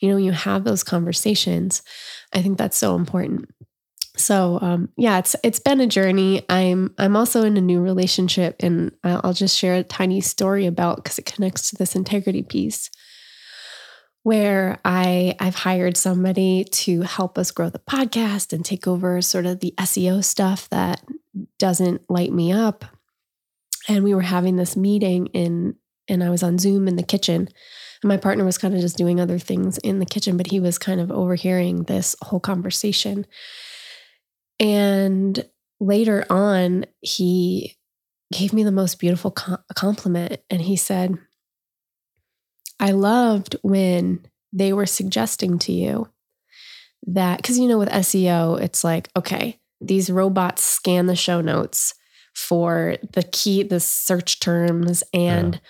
You 0.00 0.08
know 0.10 0.16
you 0.16 0.32
have 0.32 0.64
those 0.64 0.82
conversations 0.84 1.82
i 2.32 2.42
think 2.42 2.58
that's 2.58 2.76
so 2.76 2.96
important 2.96 3.48
so 4.16 4.58
um, 4.62 4.88
yeah 4.96 5.18
it's 5.18 5.34
it's 5.42 5.58
been 5.58 5.80
a 5.80 5.86
journey 5.86 6.44
i'm 6.48 6.94
i'm 6.98 7.16
also 7.16 7.42
in 7.42 7.56
a 7.56 7.60
new 7.60 7.80
relationship 7.80 8.56
and 8.60 8.92
i'll 9.02 9.32
just 9.32 9.58
share 9.58 9.74
a 9.74 9.82
tiny 9.82 10.20
story 10.20 10.66
about 10.66 10.96
because 11.02 11.18
it 11.18 11.26
connects 11.26 11.70
to 11.70 11.76
this 11.76 11.96
integrity 11.96 12.42
piece 12.42 12.90
where 14.24 14.80
I 14.84 15.36
I've 15.38 15.54
hired 15.54 15.96
somebody 15.96 16.64
to 16.64 17.02
help 17.02 17.38
us 17.38 17.50
grow 17.50 17.68
the 17.68 17.78
podcast 17.78 18.52
and 18.52 18.64
take 18.64 18.88
over 18.88 19.20
sort 19.22 19.46
of 19.46 19.60
the 19.60 19.74
SEO 19.78 20.24
stuff 20.24 20.68
that 20.70 21.02
doesn't 21.58 22.10
light 22.10 22.32
me 22.32 22.50
up. 22.50 22.84
And 23.86 24.02
we 24.02 24.14
were 24.14 24.22
having 24.22 24.56
this 24.56 24.76
meeting 24.76 25.26
in 25.26 25.76
and 26.08 26.24
I 26.24 26.30
was 26.30 26.42
on 26.42 26.58
Zoom 26.58 26.88
in 26.88 26.96
the 26.96 27.02
kitchen. 27.02 27.48
And 28.02 28.08
my 28.08 28.16
partner 28.16 28.44
was 28.44 28.58
kind 28.58 28.74
of 28.74 28.80
just 28.80 28.96
doing 28.96 29.20
other 29.20 29.38
things 29.38 29.78
in 29.78 29.98
the 29.98 30.06
kitchen, 30.06 30.36
but 30.36 30.50
he 30.50 30.60
was 30.60 30.78
kind 30.78 31.00
of 31.00 31.10
overhearing 31.10 31.84
this 31.84 32.16
whole 32.22 32.40
conversation. 32.40 33.26
And 34.60 35.44
later 35.80 36.24
on, 36.30 36.86
he 37.00 37.76
gave 38.32 38.52
me 38.52 38.64
the 38.64 38.72
most 38.72 38.98
beautiful 38.98 39.30
com- 39.30 39.62
compliment. 39.74 40.40
And 40.50 40.62
he 40.62 40.76
said, 40.76 41.16
I 42.80 42.92
loved 42.92 43.56
when 43.62 44.26
they 44.52 44.72
were 44.72 44.86
suggesting 44.86 45.58
to 45.60 45.72
you 45.72 46.08
that, 47.06 47.38
because 47.38 47.58
you 47.58 47.68
know, 47.68 47.78
with 47.78 47.88
SEO, 47.90 48.60
it's 48.60 48.84
like, 48.84 49.08
okay, 49.16 49.60
these 49.80 50.10
robots 50.10 50.62
scan 50.62 51.06
the 51.06 51.16
show 51.16 51.40
notes 51.40 51.94
for 52.34 52.96
the 53.12 53.22
key, 53.22 53.62
the 53.62 53.80
search 53.80 54.40
terms, 54.40 55.04
and 55.12 55.60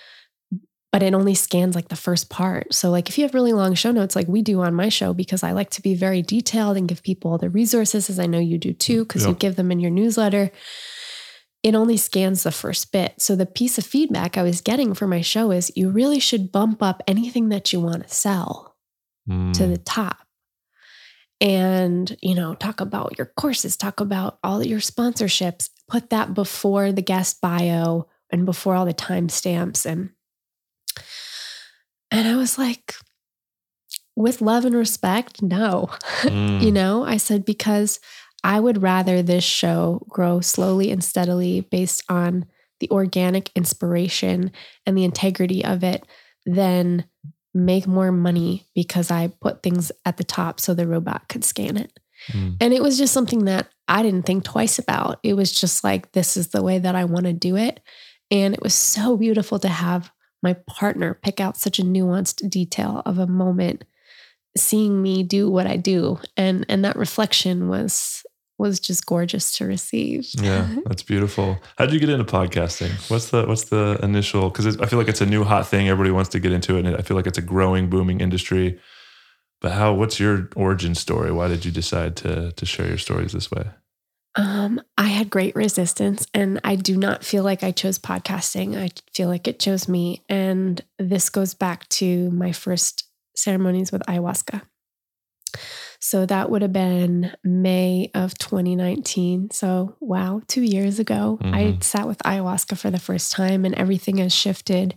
but 0.95 1.03
it 1.03 1.13
only 1.13 1.35
scans 1.35 1.75
like 1.75 1.89
the 1.89 1.97
first 1.97 2.31
part. 2.31 2.73
So, 2.73 2.89
like, 2.89 3.09
if 3.09 3.19
you 3.19 3.25
have 3.25 3.35
really 3.35 3.53
long 3.53 3.75
show 3.75 3.91
notes, 3.91 4.15
like 4.15 4.29
we 4.29 4.43
do 4.43 4.61
on 4.61 4.75
my 4.75 4.89
show, 4.89 5.13
because 5.13 5.43
I 5.43 5.51
like 5.51 5.71
to 5.71 5.83
be 5.83 5.97
very 5.97 6.23
detailed 6.23 6.77
and 6.77 6.87
give 6.87 7.03
people 7.03 7.33
all 7.33 7.39
the 7.39 7.51
resources, 7.51 8.09
as 8.09 8.21
I 8.21 8.27
know 8.27 8.39
you 8.39 8.59
do 8.59 8.73
too, 8.73 9.03
because 9.03 9.27
you 9.27 9.35
give 9.35 9.57
them 9.57 9.73
in 9.73 9.81
your 9.81 9.91
newsletter 9.91 10.53
it 11.65 11.75
only 11.75 11.97
scans 11.97 12.43
the 12.43 12.53
first 12.53 12.93
bit. 12.93 13.15
So 13.19 13.35
the 13.35 13.47
piece 13.47 13.79
of 13.79 13.87
feedback 13.87 14.37
I 14.37 14.43
was 14.43 14.61
getting 14.61 14.93
for 14.93 15.07
my 15.07 15.23
show 15.23 15.51
is 15.51 15.73
you 15.75 15.89
really 15.89 16.21
should 16.21 16.53
bump 16.53 16.83
up 16.83 17.03
anything 17.09 17.49
that 17.49 17.73
you 17.73 17.81
want 17.81 18.07
to 18.07 18.15
sell 18.15 18.77
Mm. 19.29 19.55
to 19.55 19.67
the 19.67 19.79
top. 19.79 20.19
And, 21.41 22.15
you 22.21 22.35
know, 22.35 22.55
talk 22.55 22.81
about 22.81 23.17
your 23.17 23.33
courses, 23.39 23.79
talk 23.79 24.01
about 24.01 24.39
all 24.45 24.63
your 24.63 24.81
sponsorships, 24.81 25.71
put 25.89 26.11
that 26.11 26.35
before 26.35 26.93
the 26.93 27.01
guest 27.01 27.41
bio 27.41 28.07
and 28.31 28.45
before 28.45 28.75
all 28.75 28.85
the 28.85 28.93
timestamps 28.93 29.87
and 29.87 30.11
and 32.11 32.29
I 32.29 32.37
was 32.37 32.59
like 32.59 32.95
with 34.17 34.41
love 34.41 34.65
and 34.65 34.75
respect, 34.75 35.43
no. 35.43 35.91
Mm. 36.25 36.63
you 36.63 36.73
know, 36.73 37.05
I 37.05 37.19
said, 37.19 37.45
because 37.45 38.01
I 38.43 38.59
would 38.59 38.83
rather 38.83 39.23
this 39.23 39.45
show 39.45 40.07
grow 40.09 40.41
slowly 40.41 40.91
and 40.91 41.05
steadily 41.05 41.61
based 41.61 42.03
on 42.09 42.47
the 42.81 42.91
organic 42.91 43.51
inspiration 43.55 44.53
and 44.87 44.97
the 44.97 45.05
integrity 45.05 45.63
of 45.63 45.85
it 45.85 46.07
than 46.47 47.05
make 47.53 47.87
more 47.87 48.11
money 48.11 48.67
because 48.75 49.11
I 49.11 49.29
put 49.29 49.63
things 49.63 49.93
at 50.05 50.17
the 50.17 50.25
top 50.25 50.61
so 50.61 50.73
the 50.73 50.87
robot 50.87 51.29
could 51.29 51.45
scan 51.45 51.77
it. 51.77 51.99
Mm. 52.33 52.57
And 52.61 52.73
it 52.75 52.83
was 52.83 52.97
just 52.97 53.13
something 53.13 53.45
that 53.45 53.69
I 53.87 54.03
didn't 54.03 54.25
think 54.25 54.45
twice 54.45 54.79
about. 54.79 55.21
It 55.23 55.35
was 55.35 55.53
just 55.53 55.85
like, 55.85 56.13
this 56.13 56.37
is 56.37 56.49
the 56.49 56.63
way 56.63 56.79
that 56.79 56.95
I 56.95 57.05
want 57.05 57.27
to 57.27 57.33
do 57.33 57.57
it. 57.57 57.81
And 58.31 58.55
it 58.55 58.63
was 58.63 58.75
so 58.75 59.17
beautiful 59.17 59.59
to 59.59 59.69
have 59.69 60.11
my 60.45 60.53
partner 60.69 61.15
pick 61.15 61.41
out 61.41 61.57
such 61.57 61.81
a 61.81 61.83
nuanced 61.83 62.49
detail 62.49 63.03
of 63.05 63.19
a 63.19 63.27
moment 63.27 63.85
seeing 64.57 65.03
me 65.03 65.25
do 65.25 65.51
what 65.51 65.67
I 65.67 65.77
do. 65.77 66.21
And 66.37 66.65
and 66.69 66.85
that 66.85 66.97
reflection 66.97 67.69
was 67.69 68.25
was 68.57 68.79
just 68.79 69.05
gorgeous 69.07 69.57
to 69.57 69.65
receive. 69.65 70.29
Yeah, 70.35 70.69
that's 70.87 71.03
beautiful. 71.03 71.59
How 71.77 71.87
did 71.87 71.95
you 71.95 72.01
get 72.01 72.11
into 72.11 72.25
podcasting? 72.25 73.11
What's 73.11 73.31
the 73.31 73.47
what's 73.47 73.65
the 73.65 73.99
initial? 74.03 74.51
Because 74.51 74.79
I 74.79 74.87
feel 74.87 74.99
like 74.99 75.09
it's 75.09 75.23
a 75.23 75.27
new 75.27 75.43
hot 75.43 75.67
thing. 75.67 75.89
Everybody 75.89 76.13
wants 76.13 76.31
to 76.31 76.39
get 76.39 76.53
into 76.53 76.77
it, 76.77 76.87
and 76.87 76.95
I 76.95 77.01
feel 77.01 77.17
like 77.17 77.27
it's 77.27 77.39
a 77.39 77.43
growing, 77.43 77.89
booming 77.89 78.21
industry. 78.21 78.79
But 79.61 79.73
how? 79.73 79.95
What's 79.95 80.21
your 80.21 80.51
origin 80.55 80.95
story? 80.95 81.33
Why 81.33 81.49
did 81.49 81.65
you 81.65 81.73
decide 81.73 82.17
to 82.17 82.53
to 82.53 82.67
share 82.67 82.87
your 82.87 82.99
stories 82.99 83.33
this 83.33 83.51
way? 83.51 83.65
Um, 84.37 84.81
I 84.99 85.07
had 85.09 85.31
great 85.31 85.55
resistance, 85.55 86.27
and 86.35 86.61
I 86.65 86.75
do 86.75 86.97
not 86.97 87.25
feel 87.25 87.45
like 87.45 87.63
I 87.63 87.71
chose 87.71 87.99
podcasting. 87.99 88.77
I 88.77 88.91
feel 89.13 89.29
like 89.29 89.47
it 89.47 89.61
chose 89.61 89.89
me, 89.89 90.25
and 90.29 90.83
this 90.99 91.31
goes 91.31 91.55
back 91.55 91.89
to 91.91 92.31
my 92.31 92.51
first 92.51 93.05
ceremonies 93.37 93.93
with 93.93 94.03
ayahuasca. 94.03 94.63
So 96.01 96.27
that 96.27 96.51
would 96.51 96.63
have 96.63 96.73
been 96.73 97.33
May 97.45 98.11
of 98.15 98.37
2019. 98.37 99.51
So, 99.53 99.97
wow, 100.01 100.43
two 100.49 100.63
years 100.63 100.99
ago, 100.99 101.39
I 101.43 101.63
Mhm. 101.63 101.83
sat 101.83 102.07
with 102.07 102.19
ayahuasca 102.19 102.77
for 102.77 102.91
the 102.91 102.99
first 102.99 103.33
time, 103.33 103.65
and 103.65 103.75
everything 103.75 104.17
has 104.19 104.33
shifted 104.35 104.97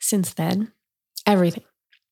since 0.00 0.32
then. 0.32 0.72
Everything, 1.26 1.62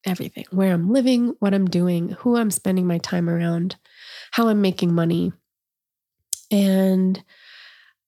everything. 0.07 0.44
Where 0.51 0.73
I'm 0.73 0.90
living, 0.92 1.35
what 1.40 1.55
I'm 1.55 1.66
doing, 1.66 2.11
who 2.20 2.37
I'm 2.37 2.51
spending 2.51 2.87
my 2.87 2.99
time 2.99 3.29
around, 3.29 3.77
how 4.33 4.49
I'm 4.49 4.61
making 4.61 4.94
money. 4.94 5.33
And 6.50 7.22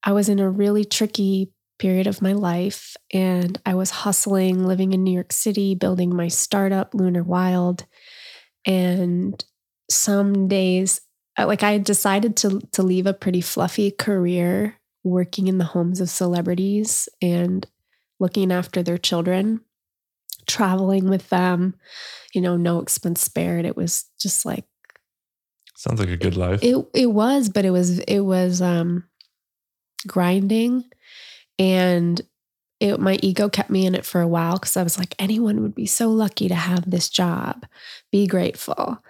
I 0.05 0.13
was 0.13 0.29
in 0.29 0.41
a 0.41 0.51
really 0.51 0.85
tricky 0.85 1.53
period 1.79 2.07
of 2.07 2.23
my 2.23 2.33
life, 2.33 2.97
and 3.13 3.61
I 3.67 3.75
was 3.75 3.91
hustling, 3.91 4.65
living 4.67 4.93
in 4.93 5.05
New 5.05 5.13
York 5.13 5.33
City, 5.33 5.75
building 5.75 6.15
my 6.15 6.29
startup, 6.29 6.95
Lunar 6.95 7.23
Wild. 7.23 7.87
And 8.65 9.43
some 9.91 10.49
days 10.49 11.01
uh, 11.39 11.47
like 11.47 11.63
I 11.63 11.79
decided 11.79 12.37
to 12.39 12.61
to 12.73 12.83
leave 12.83 13.07
a 13.07 13.15
pretty 13.15 13.41
fluffy 13.41 13.91
career 13.91 14.79
working 15.05 15.49
in 15.49 15.59
the 15.59 15.65
homes 15.65 16.01
of 16.01 16.11
celebrities 16.11 17.09
and 17.21 17.67
looking 18.21 18.53
after 18.53 18.83
their 18.83 18.99
children, 18.99 19.61
traveling 20.47 21.09
with 21.09 21.29
them, 21.31 21.75
you 22.35 22.41
know, 22.41 22.57
no 22.57 22.81
expense 22.81 23.21
spared. 23.23 23.65
It 23.65 23.77
was 23.77 24.05
just 24.21 24.45
like 24.45 24.65
Sounds 25.83 25.99
like 25.99 26.11
a 26.11 26.17
good 26.17 26.37
life. 26.37 26.63
it 26.63 26.77
it 26.95 27.07
was, 27.07 27.49
but 27.49 27.65
it 27.65 27.71
was 27.71 27.99
it 27.99 28.21
was 28.21 28.63
um 28.63 29.03
grinding 30.07 30.85
and 31.59 32.23
it, 32.79 33.01
my 33.01 33.19
ego 33.21 33.49
kept 33.49 33.69
me 33.69 33.85
in 33.85 33.97
it 33.97 34.07
for 34.07 34.21
a 34.21 34.29
while 34.29 34.61
because 34.61 34.77
I 34.77 34.85
was 34.85 34.97
like, 34.97 35.17
anyone 35.19 35.61
would 35.61 35.75
be 35.75 35.87
so 35.87 36.09
lucky 36.09 36.47
to 36.47 36.55
have 36.55 36.89
this 36.89 37.09
job. 37.09 37.67
Be 38.13 38.29
grateful. 38.29 39.03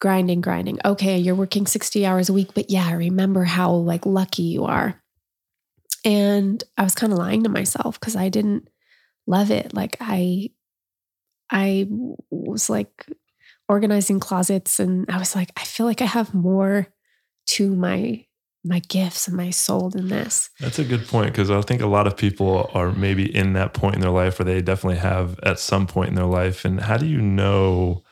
Grinding, 0.00 0.40
grinding. 0.40 0.78
Okay, 0.86 1.18
you're 1.18 1.34
working 1.34 1.66
60 1.66 2.06
hours 2.06 2.30
a 2.30 2.32
week, 2.32 2.54
but 2.54 2.70
yeah, 2.70 2.90
remember 2.94 3.44
how 3.44 3.72
like 3.72 4.06
lucky 4.06 4.44
you 4.44 4.64
are. 4.64 5.02
And 6.02 6.64
I 6.78 6.82
was 6.84 6.94
kind 6.94 7.12
of 7.12 7.18
lying 7.18 7.42
to 7.42 7.50
myself 7.50 8.00
because 8.00 8.16
I 8.16 8.30
didn't 8.30 8.70
love 9.26 9.50
it. 9.50 9.74
Like 9.74 9.98
I 10.00 10.48
I 11.50 11.86
was 12.30 12.70
like 12.70 13.04
organizing 13.68 14.20
closets 14.20 14.78
and 14.80 15.10
I 15.10 15.18
was 15.18 15.34
like, 15.34 15.50
I 15.56 15.64
feel 15.64 15.86
like 15.86 16.02
I 16.02 16.06
have 16.06 16.34
more 16.34 16.88
to 17.46 17.74
my 17.74 18.24
my 18.64 18.80
gifts 18.80 19.28
and 19.28 19.36
my 19.36 19.50
soul 19.50 19.90
than 19.90 20.08
this. 20.08 20.50
That's 20.58 20.80
a 20.80 20.84
good 20.84 21.06
point 21.06 21.32
because 21.32 21.50
I 21.50 21.60
think 21.60 21.82
a 21.82 21.86
lot 21.86 22.08
of 22.08 22.16
people 22.16 22.68
are 22.74 22.90
maybe 22.90 23.34
in 23.34 23.52
that 23.52 23.74
point 23.74 23.94
in 23.94 24.00
their 24.00 24.10
life 24.10 24.38
where 24.38 24.46
they 24.46 24.60
definitely 24.60 24.98
have 24.98 25.38
at 25.44 25.60
some 25.60 25.86
point 25.86 26.08
in 26.08 26.16
their 26.16 26.24
life. 26.24 26.64
And 26.64 26.80
how 26.80 26.96
do 26.96 27.06
you 27.06 27.20
know, 27.20 28.02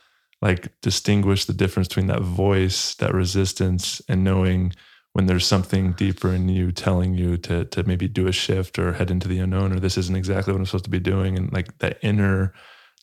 like, 0.40 0.80
distinguish 0.80 1.46
the 1.46 1.52
difference 1.52 1.88
between 1.88 2.06
that 2.06 2.22
voice, 2.22 2.94
that 2.96 3.12
resistance, 3.12 4.00
and 4.08 4.22
knowing 4.22 4.72
when 5.12 5.26
there's 5.26 5.46
something 5.46 5.92
deeper 5.92 6.32
in 6.32 6.48
you 6.48 6.70
telling 6.72 7.14
you 7.14 7.36
to 7.38 7.64
to 7.66 7.82
maybe 7.84 8.06
do 8.06 8.26
a 8.26 8.32
shift 8.32 8.78
or 8.78 8.92
head 8.92 9.10
into 9.10 9.28
the 9.28 9.38
unknown 9.38 9.72
or 9.72 9.80
this 9.80 9.98
isn't 9.98 10.16
exactly 10.16 10.52
what 10.52 10.60
I'm 10.60 10.66
supposed 10.66 10.84
to 10.84 10.90
be 10.90 11.00
doing, 11.00 11.36
and 11.36 11.52
like 11.52 11.78
that 11.78 11.98
inner 12.02 12.52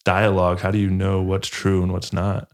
dialogue. 0.02 0.60
How 0.60 0.72
do 0.72 0.78
you 0.78 0.90
know 0.90 1.22
what's 1.22 1.48
true 1.48 1.84
and 1.84 1.92
what's 1.92 2.14
not? 2.14 2.48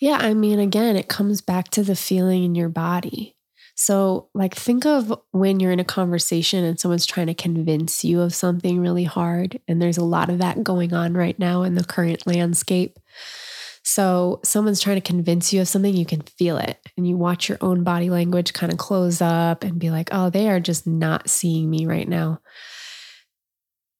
Yeah, 0.00 0.18
I 0.20 0.34
mean, 0.34 0.58
again, 0.58 0.96
it 0.96 1.08
comes 1.08 1.40
back 1.40 1.68
to 1.70 1.82
the 1.82 1.96
feeling 1.96 2.44
in 2.44 2.54
your 2.54 2.68
body. 2.68 3.36
So, 3.80 4.28
like, 4.34 4.56
think 4.56 4.84
of 4.86 5.16
when 5.30 5.60
you're 5.60 5.70
in 5.70 5.78
a 5.78 5.84
conversation 5.84 6.64
and 6.64 6.80
someone's 6.80 7.06
trying 7.06 7.28
to 7.28 7.34
convince 7.34 8.04
you 8.04 8.20
of 8.20 8.34
something 8.34 8.80
really 8.80 9.04
hard. 9.04 9.60
And 9.68 9.80
there's 9.80 9.98
a 9.98 10.04
lot 10.04 10.30
of 10.30 10.38
that 10.38 10.64
going 10.64 10.92
on 10.92 11.14
right 11.14 11.38
now 11.38 11.62
in 11.62 11.76
the 11.76 11.84
current 11.84 12.26
landscape. 12.26 12.98
So, 13.84 14.40
someone's 14.42 14.80
trying 14.80 14.96
to 14.96 15.00
convince 15.00 15.52
you 15.52 15.60
of 15.60 15.68
something, 15.68 15.96
you 15.96 16.04
can 16.04 16.22
feel 16.22 16.58
it. 16.58 16.80
And 16.96 17.06
you 17.06 17.16
watch 17.16 17.48
your 17.48 17.58
own 17.60 17.84
body 17.84 18.10
language 18.10 18.52
kind 18.52 18.72
of 18.72 18.78
close 18.78 19.22
up 19.22 19.62
and 19.62 19.78
be 19.78 19.90
like, 19.90 20.08
oh, 20.10 20.28
they 20.28 20.48
are 20.48 20.58
just 20.60 20.84
not 20.84 21.30
seeing 21.30 21.70
me 21.70 21.86
right 21.86 22.08
now. 22.08 22.40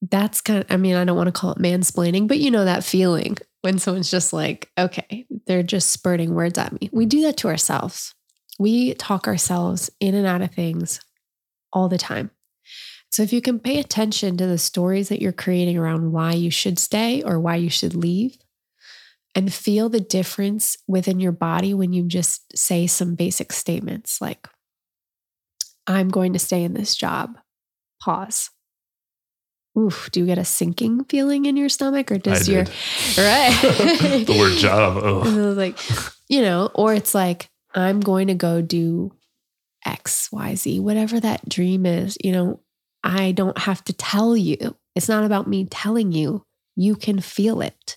That's 0.01 0.41
kind 0.41 0.61
of, 0.61 0.67
I 0.71 0.77
mean, 0.77 0.95
I 0.95 1.05
don't 1.05 1.17
want 1.17 1.27
to 1.27 1.33
call 1.33 1.53
it 1.53 1.59
mansplaining, 1.59 2.29
but 2.29 2.39
you 2.39 2.51
know 2.51 2.65
that 2.65 2.85
feeling 2.85 3.37
when 3.63 3.79
someone's 3.79 4.11
just 4.11 4.33
like, 4.33 4.71
okay, 4.79 5.27
they're 5.47 5.63
just 5.63 5.91
spurting 5.91 6.35
words 6.35 6.59
at 6.59 6.73
me. 6.73 6.89
We 6.93 7.07
do 7.07 7.23
that 7.23 7.37
to 7.39 7.49
ourselves. 7.49 8.15
We 8.59 8.95
talk 8.95 9.27
ourselves 9.27 9.91
in 10.01 10.15
and 10.15 10.27
out 10.27 10.43
of 10.43 10.53
things 10.53 11.01
all 11.73 11.89
the 11.89 11.99
time. 11.99 12.31
So 13.11 13.23
if 13.23 13.33
you 13.33 13.41
can 13.41 13.59
pay 13.59 13.81
attention 13.81 14.37
to 14.37 14.47
the 14.47 14.59
stories 14.59 15.09
that 15.09 15.21
you're 15.21 15.33
creating 15.33 15.79
around 15.79 16.13
why 16.13 16.35
you 16.35 16.51
should 16.51 16.79
stay 16.79 17.23
or 17.23 17.41
why 17.41 17.57
you 17.57 17.71
should 17.71 17.95
leave, 17.95 18.39
and 19.35 19.53
feel 19.53 19.89
the 19.89 20.01
difference 20.01 20.77
within 20.89 21.21
your 21.21 21.33
body 21.33 21.73
when 21.73 21.93
you 21.93 22.03
just 22.05 22.57
say 22.57 22.87
some 22.87 23.15
basic 23.15 23.53
statements 23.53 24.21
like, 24.21 24.49
I'm 25.87 26.09
going 26.09 26.33
to 26.33 26.39
stay 26.39 26.65
in 26.65 26.75
this 26.75 26.97
job. 26.97 27.39
Pause. 28.03 28.51
Oof, 29.79 30.11
do 30.11 30.21
you 30.21 30.27
get 30.27 30.39
a 30.39 30.45
sinking 30.45 31.05
feeling 31.05 31.45
in 31.47 31.57
your 31.57 31.69
stomach 31.69 32.11
or 32.11 32.19
does 32.19 32.49
your 32.49 32.65
right 33.19 33.53
the 34.27 34.37
word 34.39 34.57
job. 34.57 34.97
Oh, 35.05 35.53
like, 35.57 35.79
you 36.29 36.43
know, 36.43 36.71
or 36.75 36.95
it's 36.95 37.15
like, 37.15 37.49
I'm 37.75 38.01
going 38.01 38.27
to 38.29 38.35
go 38.35 38.61
do 38.61 39.13
X, 39.87 40.31
Y, 40.33 40.55
Z, 40.57 40.81
whatever 40.81 41.21
that 41.21 41.49
dream 41.49 41.87
is. 41.87 42.17
You 42.23 42.33
know, 42.33 42.61
I 43.05 43.33
don't 43.33 43.57
have 43.59 43.85
to 43.85 43.93
tell 43.93 44.37
you. 44.37 44.77
It's 44.95 45.09
not 45.09 45.25
about 45.25 45.49
me 45.49 45.67
telling 45.71 46.13
you. 46.13 46.45
You 46.77 46.97
can 46.97 47.21
feel 47.21 47.61
it. 47.61 47.97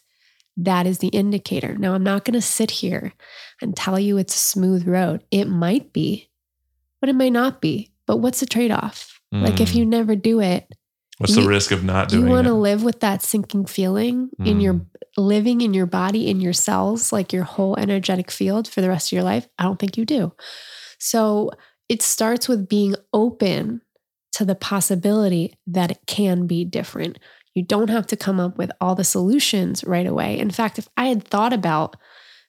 That 0.58 0.86
is 0.86 1.00
the 1.00 1.08
indicator. 1.10 1.76
Now, 1.78 1.94
I'm 1.94 2.04
not 2.04 2.26
going 2.26 2.34
to 2.34 2.42
sit 2.42 2.72
here 2.72 3.14
and 3.62 3.76
tell 3.76 3.98
you 4.00 4.18
it's 4.18 4.36
a 4.36 4.40
smooth 4.40 4.88
road. 4.88 5.24
It 5.32 5.46
might 5.46 5.94
be, 5.94 6.30
but 7.00 7.10
it 7.10 7.16
might 7.16 7.34
not 7.34 7.62
be. 7.62 7.92
But 8.06 8.18
what's 8.18 8.40
the 8.42 8.46
trade 8.46 8.72
off? 8.72 9.20
Like, 9.32 9.62
if 9.62 9.72
Mm. 9.72 9.76
you 9.76 9.86
never 9.86 10.16
do 10.16 10.42
it, 10.42 10.68
what's 11.22 11.36
the 11.36 11.42
you- 11.42 11.48
risk 11.48 11.72
of 11.72 11.84
not 11.84 12.10
doing? 12.10 12.24
It? 12.24 12.26
You 12.26 12.32
want 12.32 12.48
to 12.48 12.54
live 12.54 12.84
with 12.84 13.00
that 13.02 13.22
sinking 13.22 13.66
feeling 13.66 14.30
in 14.44 14.60
your 14.60 14.76
mm. 14.76 14.86
living 15.18 15.62
in 15.62 15.74
your 15.74 15.86
body 15.86 16.30
in 16.30 16.42
your 16.42 16.54
cells 16.54 17.12
like 17.12 17.32
your 17.32 17.44
whole 17.44 17.78
energetic 17.78 18.32
field 18.32 18.68
for 18.68 18.82
the 18.82 18.90
rest 18.90 19.10
of 19.10 19.14
your 19.14 19.24
life? 19.24 19.48
I 19.58 19.64
don't 19.64 19.80
think 19.80 19.98
you 19.98 20.06
do. 20.06 20.34
So 21.00 21.52
it 21.90 22.02
starts 22.02 22.48
with 22.48 22.68
being 22.68 22.96
open 23.14 23.82
to 24.34 24.46
the 24.46 24.56
possibility 24.56 25.58
that 25.68 25.92
it 25.92 26.00
can 26.08 26.48
be 26.48 26.64
different. 26.64 27.20
You 27.54 27.64
don't 27.64 27.90
have 27.90 28.08
to 28.08 28.16
come 28.16 28.40
up 28.40 28.58
with 28.58 28.72
all 28.80 28.96
the 28.96 29.04
solutions 29.04 29.84
right 29.84 30.08
away. 30.08 30.40
In 30.40 30.52
fact 30.52 30.80
if 30.80 30.88
i 30.98 31.08
had 31.08 31.28
thought 31.28 31.54
about 31.54 31.96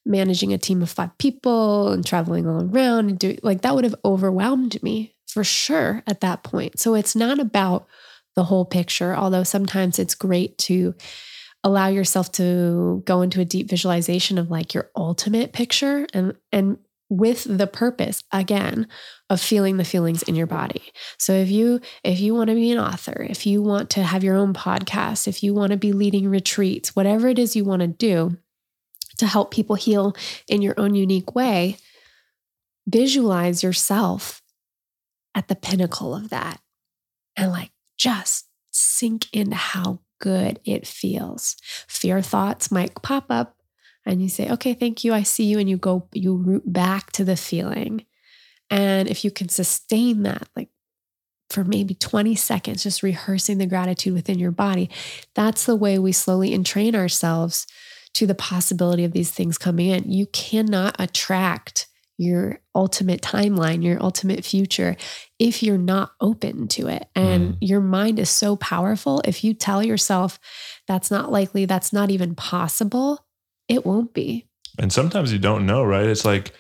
managing 0.04 0.52
a 0.52 0.58
team 0.58 0.82
of 0.82 0.90
five 0.90 1.16
people 1.18 1.92
and 1.92 2.04
traveling 2.04 2.46
all 2.46 2.62
around 2.64 3.08
and 3.08 3.18
doing 3.18 3.38
like 3.42 3.62
that 3.62 3.74
would 3.74 3.84
have 3.84 3.94
overwhelmed 4.04 4.82
me 4.82 5.14
for 5.26 5.44
sure 5.44 6.02
at 6.06 6.20
that 6.20 6.42
point. 6.42 6.78
So 6.78 6.94
it's 6.94 7.16
not 7.16 7.38
about 7.38 7.86
the 8.34 8.44
whole 8.44 8.64
picture, 8.64 9.14
although 9.14 9.42
sometimes 9.44 9.98
it's 9.98 10.14
great 10.14 10.56
to 10.58 10.94
allow 11.64 11.88
yourself 11.88 12.32
to 12.32 13.02
go 13.06 13.22
into 13.22 13.40
a 13.40 13.44
deep 13.44 13.68
visualization 13.68 14.38
of 14.38 14.50
like 14.50 14.74
your 14.74 14.90
ultimate 14.96 15.52
picture 15.52 16.06
and 16.12 16.34
and 16.50 16.78
with 17.08 17.44
the 17.44 17.66
purpose 17.66 18.24
again 18.32 18.88
of 19.28 19.38
feeling 19.38 19.76
the 19.76 19.84
feelings 19.84 20.22
in 20.22 20.34
your 20.34 20.46
body. 20.46 20.82
So 21.18 21.34
if 21.34 21.50
you 21.50 21.80
if 22.02 22.20
you 22.20 22.34
want 22.34 22.48
to 22.48 22.54
be 22.54 22.70
an 22.70 22.78
author, 22.78 23.26
if 23.28 23.46
you 23.46 23.62
want 23.62 23.90
to 23.90 24.02
have 24.02 24.24
your 24.24 24.36
own 24.36 24.54
podcast, 24.54 25.28
if 25.28 25.42
you 25.42 25.52
want 25.52 25.72
to 25.72 25.76
be 25.76 25.92
leading 25.92 26.28
retreats, 26.28 26.96
whatever 26.96 27.28
it 27.28 27.38
is 27.38 27.54
you 27.54 27.64
want 27.64 27.82
to 27.82 27.88
do, 27.88 28.38
to 29.18 29.26
help 29.26 29.50
people 29.50 29.76
heal 29.76 30.16
in 30.48 30.62
your 30.62 30.74
own 30.78 30.94
unique 30.94 31.34
way, 31.34 31.76
visualize 32.86 33.62
yourself 33.62 34.42
at 35.34 35.48
the 35.48 35.54
pinnacle 35.54 36.14
of 36.14 36.30
that 36.30 36.60
and 37.36 37.52
like 37.52 37.70
just 38.02 38.48
sink 38.72 39.26
into 39.32 39.56
how 39.56 40.00
good 40.20 40.58
it 40.64 40.86
feels. 40.86 41.56
Fear 41.86 42.22
thoughts 42.22 42.72
might 42.72 43.00
pop 43.02 43.26
up 43.30 43.56
and 44.04 44.20
you 44.20 44.28
say, 44.28 44.50
okay, 44.50 44.74
thank 44.74 45.04
you. 45.04 45.14
I 45.14 45.22
see 45.22 45.44
you. 45.44 45.58
And 45.58 45.70
you 45.70 45.76
go, 45.76 46.08
you 46.12 46.34
root 46.34 46.72
back 46.72 47.12
to 47.12 47.24
the 47.24 47.36
feeling. 47.36 48.04
And 48.70 49.08
if 49.08 49.24
you 49.24 49.30
can 49.30 49.48
sustain 49.48 50.24
that, 50.24 50.48
like 50.56 50.70
for 51.50 51.62
maybe 51.62 51.94
20 51.94 52.34
seconds, 52.34 52.82
just 52.82 53.02
rehearsing 53.02 53.58
the 53.58 53.66
gratitude 53.66 54.14
within 54.14 54.38
your 54.38 54.50
body, 54.50 54.90
that's 55.34 55.66
the 55.66 55.76
way 55.76 55.98
we 55.98 56.10
slowly 56.10 56.52
entrain 56.52 56.96
ourselves 56.96 57.66
to 58.14 58.26
the 58.26 58.34
possibility 58.34 59.04
of 59.04 59.12
these 59.12 59.30
things 59.30 59.58
coming 59.58 59.88
in. 59.88 60.10
You 60.10 60.26
cannot 60.26 60.96
attract 60.98 61.86
your 62.22 62.60
ultimate 62.74 63.20
timeline, 63.20 63.82
your 63.82 64.02
ultimate 64.02 64.44
future, 64.44 64.96
if 65.38 65.62
you're 65.62 65.78
not 65.78 66.12
open 66.20 66.68
to 66.68 66.88
it. 66.88 67.08
And 67.14 67.54
mm. 67.54 67.58
your 67.60 67.80
mind 67.80 68.18
is 68.18 68.30
so 68.30 68.56
powerful. 68.56 69.20
If 69.24 69.42
you 69.44 69.54
tell 69.54 69.82
yourself 69.82 70.38
that's 70.86 71.10
not 71.10 71.32
likely, 71.32 71.64
that's 71.64 71.92
not 71.92 72.10
even 72.10 72.34
possible, 72.34 73.26
it 73.68 73.84
won't 73.84 74.14
be. 74.14 74.46
And 74.78 74.92
sometimes 74.92 75.32
you 75.32 75.38
don't 75.38 75.66
know, 75.66 75.82
right? 75.84 76.06
It's 76.06 76.24
like 76.24 76.52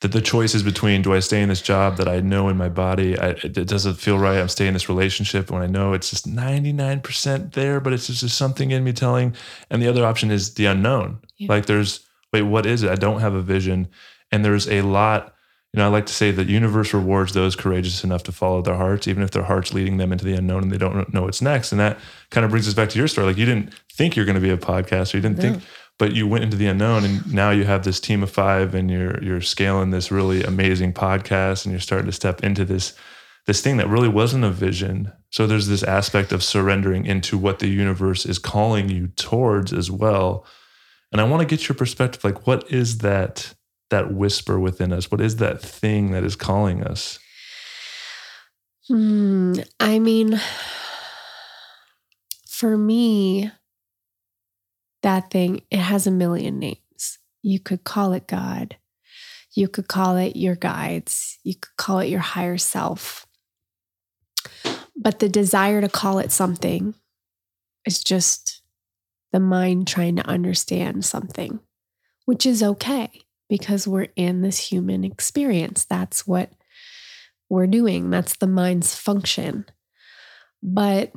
that 0.00 0.12
the 0.12 0.20
choice 0.20 0.54
is 0.54 0.62
between 0.62 1.02
do 1.02 1.12
I 1.12 1.20
stay 1.20 1.42
in 1.42 1.50
this 1.50 1.60
job 1.60 1.98
that 1.98 2.08
I 2.08 2.20
know 2.20 2.48
in 2.48 2.56
my 2.56 2.70
body, 2.70 3.18
I, 3.18 3.30
it 3.30 3.66
doesn't 3.66 3.94
feel 3.94 4.18
right. 4.18 4.38
I'm 4.38 4.48
staying 4.48 4.68
in 4.68 4.74
this 4.74 4.88
relationship 4.88 5.50
when 5.50 5.62
I 5.62 5.66
know 5.66 5.92
it's 5.92 6.10
just 6.10 6.26
99% 6.26 7.52
there, 7.52 7.80
but 7.80 7.92
it's 7.92 8.06
just 8.06 8.36
something 8.36 8.70
in 8.70 8.82
me 8.82 8.92
telling. 8.92 9.34
And 9.68 9.82
the 9.82 9.88
other 9.88 10.06
option 10.06 10.30
is 10.30 10.54
the 10.54 10.66
unknown. 10.66 11.18
Yeah. 11.36 11.48
Like 11.50 11.66
there's, 11.66 12.00
wait, 12.32 12.42
what 12.42 12.64
is 12.64 12.82
it? 12.82 12.90
I 12.90 12.94
don't 12.94 13.20
have 13.20 13.34
a 13.34 13.42
vision. 13.42 13.88
And 14.32 14.44
there's 14.44 14.68
a 14.68 14.82
lot, 14.82 15.34
you 15.72 15.78
know, 15.78 15.86
I 15.86 15.88
like 15.88 16.06
to 16.06 16.12
say 16.12 16.30
that 16.30 16.48
universe 16.48 16.94
rewards 16.94 17.32
those 17.32 17.56
courageous 17.56 18.04
enough 18.04 18.22
to 18.24 18.32
follow 18.32 18.62
their 18.62 18.76
hearts, 18.76 19.08
even 19.08 19.22
if 19.22 19.30
their 19.30 19.42
heart's 19.42 19.72
leading 19.72 19.96
them 19.96 20.12
into 20.12 20.24
the 20.24 20.34
unknown 20.34 20.62
and 20.62 20.72
they 20.72 20.78
don't 20.78 21.12
know 21.12 21.22
what's 21.22 21.42
next. 21.42 21.72
And 21.72 21.80
that 21.80 21.98
kind 22.30 22.44
of 22.44 22.50
brings 22.50 22.68
us 22.68 22.74
back 22.74 22.90
to 22.90 22.98
your 22.98 23.08
story. 23.08 23.28
Like 23.28 23.38
you 23.38 23.46
didn't 23.46 23.74
think 23.92 24.16
you're 24.16 24.26
going 24.26 24.34
to 24.34 24.40
be 24.40 24.50
a 24.50 24.56
podcaster. 24.56 25.14
You 25.14 25.20
didn't 25.20 25.38
no. 25.38 25.42
think, 25.42 25.62
but 25.98 26.12
you 26.12 26.26
went 26.26 26.44
into 26.44 26.56
the 26.56 26.66
unknown 26.66 27.04
and 27.04 27.32
now 27.32 27.50
you 27.50 27.64
have 27.64 27.84
this 27.84 28.00
team 28.00 28.22
of 28.22 28.30
five 28.30 28.74
and 28.74 28.90
you're, 28.90 29.22
you're 29.22 29.40
scaling 29.40 29.90
this 29.90 30.10
really 30.10 30.42
amazing 30.42 30.92
podcast 30.92 31.64
and 31.64 31.72
you're 31.72 31.80
starting 31.80 32.06
to 32.06 32.12
step 32.12 32.42
into 32.42 32.64
this, 32.64 32.94
this 33.46 33.60
thing 33.60 33.76
that 33.76 33.88
really 33.88 34.08
wasn't 34.08 34.44
a 34.44 34.50
vision. 34.50 35.12
So 35.30 35.46
there's 35.46 35.68
this 35.68 35.82
aspect 35.82 36.32
of 36.32 36.42
surrendering 36.42 37.06
into 37.06 37.38
what 37.38 37.58
the 37.58 37.68
universe 37.68 38.26
is 38.26 38.38
calling 38.38 38.88
you 38.88 39.08
towards 39.08 39.72
as 39.72 39.90
well. 39.90 40.44
And 41.12 41.20
I 41.20 41.24
want 41.24 41.40
to 41.40 41.46
get 41.46 41.68
your 41.68 41.76
perspective. 41.76 42.22
Like, 42.22 42.46
what 42.46 42.70
is 42.72 42.98
that? 42.98 43.54
That 43.90 44.12
whisper 44.12 44.58
within 44.58 44.92
us? 44.92 45.10
What 45.10 45.20
is 45.20 45.36
that 45.36 45.60
thing 45.60 46.12
that 46.12 46.24
is 46.24 46.36
calling 46.36 46.82
us? 46.82 47.18
Hmm. 48.88 49.54
I 49.78 49.98
mean, 49.98 50.40
for 52.48 52.76
me, 52.76 53.50
that 55.02 55.30
thing, 55.30 55.62
it 55.70 55.78
has 55.78 56.06
a 56.06 56.10
million 56.10 56.58
names. 56.58 57.18
You 57.42 57.60
could 57.60 57.84
call 57.84 58.12
it 58.12 58.26
God. 58.26 58.76
You 59.54 59.68
could 59.68 59.88
call 59.88 60.16
it 60.16 60.36
your 60.36 60.56
guides. 60.56 61.38
You 61.44 61.54
could 61.54 61.76
call 61.76 62.00
it 62.00 62.08
your 62.08 62.20
higher 62.20 62.58
self. 62.58 63.26
But 64.96 65.18
the 65.18 65.28
desire 65.28 65.80
to 65.80 65.88
call 65.88 66.18
it 66.18 66.30
something 66.30 66.94
is 67.86 68.02
just 68.04 68.62
the 69.32 69.40
mind 69.40 69.86
trying 69.86 70.16
to 70.16 70.26
understand 70.26 71.04
something, 71.04 71.60
which 72.26 72.44
is 72.44 72.62
okay 72.62 73.22
because 73.50 73.86
we're 73.86 74.08
in 74.16 74.40
this 74.40 74.58
human 74.58 75.04
experience. 75.04 75.84
That's 75.84 76.26
what 76.26 76.52
we're 77.50 77.66
doing, 77.66 78.08
that's 78.08 78.36
the 78.36 78.46
mind's 78.46 78.94
function. 78.94 79.66
But, 80.62 81.12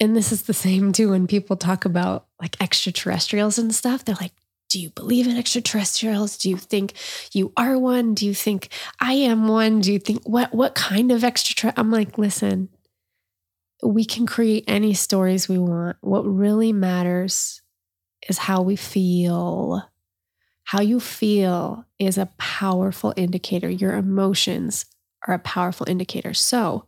and 0.00 0.16
this 0.16 0.32
is 0.32 0.42
the 0.42 0.54
same 0.66 0.90
too 0.92 1.10
when 1.10 1.28
people 1.28 1.56
talk 1.56 1.84
about 1.84 2.26
like 2.40 2.60
extraterrestrials 2.60 3.58
and 3.58 3.72
stuff, 3.72 4.04
they're 4.04 4.16
like, 4.20 4.32
do 4.70 4.80
you 4.80 4.90
believe 4.90 5.28
in 5.28 5.36
extraterrestrials? 5.36 6.36
Do 6.38 6.50
you 6.50 6.56
think 6.56 6.94
you 7.32 7.52
are 7.56 7.78
one? 7.78 8.14
Do 8.14 8.26
you 8.26 8.34
think 8.34 8.70
I 8.98 9.12
am 9.12 9.46
one? 9.46 9.80
Do 9.80 9.92
you 9.92 10.00
think 10.00 10.26
what 10.26 10.52
what 10.52 10.74
kind 10.74 11.12
of 11.12 11.22
extra? 11.22 11.72
I'm 11.76 11.92
like, 11.92 12.18
listen, 12.18 12.70
we 13.84 14.04
can 14.04 14.26
create 14.26 14.64
any 14.66 14.94
stories 14.94 15.48
we 15.48 15.58
want. 15.58 15.98
What 16.00 16.22
really 16.22 16.72
matters 16.72 17.62
is 18.28 18.38
how 18.38 18.62
we 18.62 18.74
feel 18.74 19.88
how 20.64 20.80
you 20.80 21.00
feel 21.00 21.84
is 21.98 22.18
a 22.18 22.30
powerful 22.38 23.14
indicator. 23.16 23.68
Your 23.68 23.94
emotions 23.94 24.86
are 25.26 25.34
a 25.34 25.38
powerful 25.38 25.88
indicator. 25.88 26.34
So, 26.34 26.86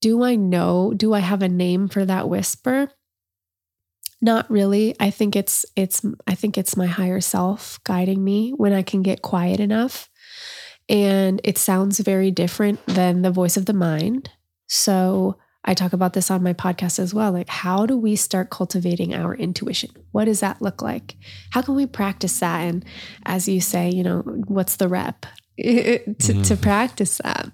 do 0.00 0.22
I 0.22 0.34
know? 0.34 0.92
Do 0.96 1.12
I 1.12 1.18
have 1.20 1.42
a 1.42 1.48
name 1.48 1.88
for 1.88 2.04
that 2.04 2.28
whisper? 2.28 2.90
Not 4.22 4.50
really. 4.50 4.94
I 5.00 5.10
think 5.10 5.34
it's 5.34 5.64
it's 5.76 6.02
I 6.26 6.34
think 6.34 6.58
it's 6.58 6.76
my 6.76 6.86
higher 6.86 7.20
self 7.20 7.80
guiding 7.84 8.22
me 8.22 8.50
when 8.50 8.72
I 8.72 8.82
can 8.82 9.02
get 9.02 9.22
quiet 9.22 9.60
enough. 9.60 10.10
And 10.88 11.40
it 11.44 11.56
sounds 11.56 12.00
very 12.00 12.30
different 12.30 12.84
than 12.86 13.22
the 13.22 13.30
voice 13.30 13.56
of 13.56 13.66
the 13.66 13.72
mind. 13.72 14.30
So, 14.66 15.38
I 15.64 15.74
talk 15.74 15.92
about 15.92 16.14
this 16.14 16.30
on 16.30 16.42
my 16.42 16.54
podcast 16.54 16.98
as 16.98 17.12
well. 17.12 17.32
Like, 17.32 17.48
how 17.48 17.84
do 17.84 17.96
we 17.96 18.16
start 18.16 18.50
cultivating 18.50 19.14
our 19.14 19.34
intuition? 19.34 19.90
What 20.12 20.24
does 20.24 20.40
that 20.40 20.62
look 20.62 20.80
like? 20.80 21.16
How 21.50 21.60
can 21.60 21.74
we 21.74 21.86
practice 21.86 22.38
that? 22.40 22.60
And 22.60 22.84
as 23.26 23.46
you 23.46 23.60
say, 23.60 23.90
you 23.90 24.02
know, 24.02 24.20
what's 24.46 24.76
the 24.76 24.88
rep 24.88 25.26
to, 25.58 25.98
mm-hmm. 25.98 26.42
to 26.42 26.56
practice 26.56 27.18
that? 27.18 27.50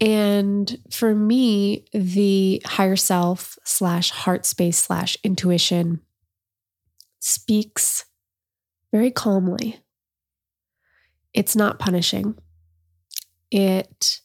And 0.00 0.78
for 0.90 1.14
me, 1.14 1.84
the 1.92 2.62
higher 2.64 2.96
self 2.96 3.58
slash 3.62 4.10
heart 4.10 4.46
space 4.46 4.78
slash 4.78 5.16
intuition 5.22 6.00
speaks 7.20 8.06
very 8.90 9.10
calmly. 9.10 9.78
It's 11.34 11.54
not 11.54 11.78
punishing. 11.78 12.36
It 13.50 14.21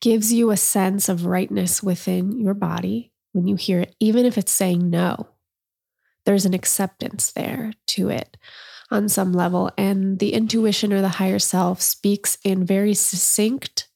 gives 0.00 0.32
you 0.32 0.50
a 0.50 0.56
sense 0.56 1.08
of 1.08 1.26
rightness 1.26 1.82
within 1.82 2.38
your 2.38 2.54
body 2.54 3.12
when 3.32 3.46
you 3.46 3.56
hear 3.56 3.80
it, 3.80 3.94
even 4.00 4.24
if 4.24 4.38
it's 4.38 4.52
saying 4.52 4.90
no. 4.90 5.28
There's 6.24 6.46
an 6.46 6.54
acceptance 6.54 7.32
there 7.32 7.72
to 7.88 8.08
it 8.08 8.36
on 8.90 9.08
some 9.08 9.32
level. 9.32 9.70
And 9.76 10.18
the 10.18 10.32
intuition 10.32 10.92
or 10.92 11.00
the 11.00 11.08
higher 11.08 11.38
self 11.38 11.80
speaks 11.80 12.38
in 12.44 12.64
very 12.64 12.94
succinct, 12.94 13.88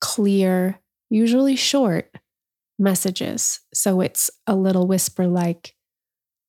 clear, 0.00 0.80
usually 1.10 1.56
short 1.56 2.14
messages. 2.78 3.60
So 3.74 4.00
it's 4.00 4.30
a 4.46 4.54
little 4.54 4.86
whisper 4.86 5.26
like, 5.26 5.74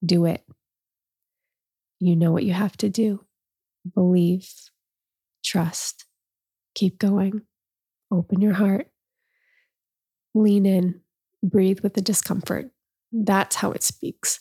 do 0.06 0.26
it. 0.26 0.44
You 2.00 2.16
know 2.16 2.32
what 2.32 2.44
you 2.44 2.54
have 2.54 2.76
to 2.78 2.90
do. 2.90 3.24
Believe, 3.94 4.50
trust, 5.44 6.06
keep 6.76 7.00
going, 7.00 7.42
open 8.12 8.42
your 8.42 8.54
heart 8.54 8.88
lean 10.34 10.66
in, 10.66 11.02
breathe 11.42 11.82
with 11.82 11.94
the 11.94 12.02
discomfort. 12.02 12.72
That's 13.12 13.58
how 13.58 13.72
it 13.72 13.84
speaks. 13.84 14.40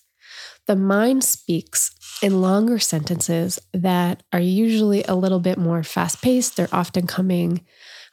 The 0.66 0.76
mind 0.76 1.24
speaks 1.24 1.90
in 2.22 2.40
longer 2.40 2.78
sentences 2.78 3.59
that 3.72 4.22
are 4.33 4.40
usually 4.40 5.02
a 5.05 5.14
little 5.14 5.40
bit 5.40 5.59
more 5.59 5.83
fast 5.83 6.22
paced. 6.22 6.57
They're 6.57 6.68
often 6.72 7.07
coming 7.07 7.64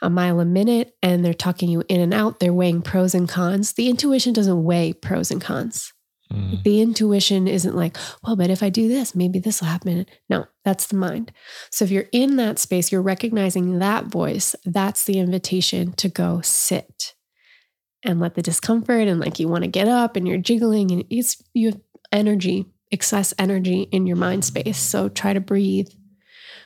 a 0.01 0.09
mile 0.09 0.39
a 0.39 0.45
minute 0.45 0.95
and 1.03 1.23
they're 1.23 1.33
talking 1.33 1.69
you 1.69 1.83
in 1.87 1.99
and 1.99 2.13
out. 2.13 2.39
They're 2.39 2.53
weighing 2.53 2.81
pros 2.81 3.13
and 3.13 3.29
cons. 3.29 3.73
The 3.73 3.89
intuition 3.89 4.33
doesn't 4.33 4.63
weigh 4.63 4.93
pros 4.93 5.29
and 5.29 5.41
cons. 5.41 5.93
Mm. 6.31 6.63
The 6.63 6.81
intuition 6.81 7.47
isn't 7.47 7.75
like, 7.75 7.97
well, 8.23 8.35
but 8.35 8.49
if 8.49 8.63
I 8.63 8.69
do 8.69 8.87
this, 8.87 9.15
maybe 9.15 9.39
this 9.39 9.61
will 9.61 9.67
happen. 9.67 10.05
No, 10.29 10.45
that's 10.63 10.87
the 10.87 10.95
mind. 10.95 11.31
So 11.71 11.85
if 11.85 11.91
you're 11.91 12.05
in 12.11 12.37
that 12.37 12.59
space, 12.59 12.91
you're 12.91 13.01
recognizing 13.01 13.79
that 13.79 14.05
voice. 14.05 14.55
That's 14.65 15.05
the 15.05 15.19
invitation 15.19 15.93
to 15.93 16.09
go 16.09 16.41
sit 16.41 17.13
and 18.03 18.19
let 18.19 18.35
the 18.35 18.41
discomfort 18.41 19.07
and 19.07 19.19
like 19.19 19.39
you 19.39 19.47
want 19.47 19.63
to 19.63 19.69
get 19.69 19.87
up 19.87 20.15
and 20.15 20.27
you're 20.27 20.37
jiggling 20.37 20.91
and 20.91 21.03
it's 21.09 21.41
you 21.53 21.71
have 21.71 21.79
energy, 22.11 22.65
excess 22.91 23.33
energy 23.37 23.83
in 23.91 24.07
your 24.07 24.17
mind 24.17 24.45
space. 24.45 24.77
So 24.77 25.09
try 25.09 25.33
to 25.33 25.39
breathe, 25.39 25.89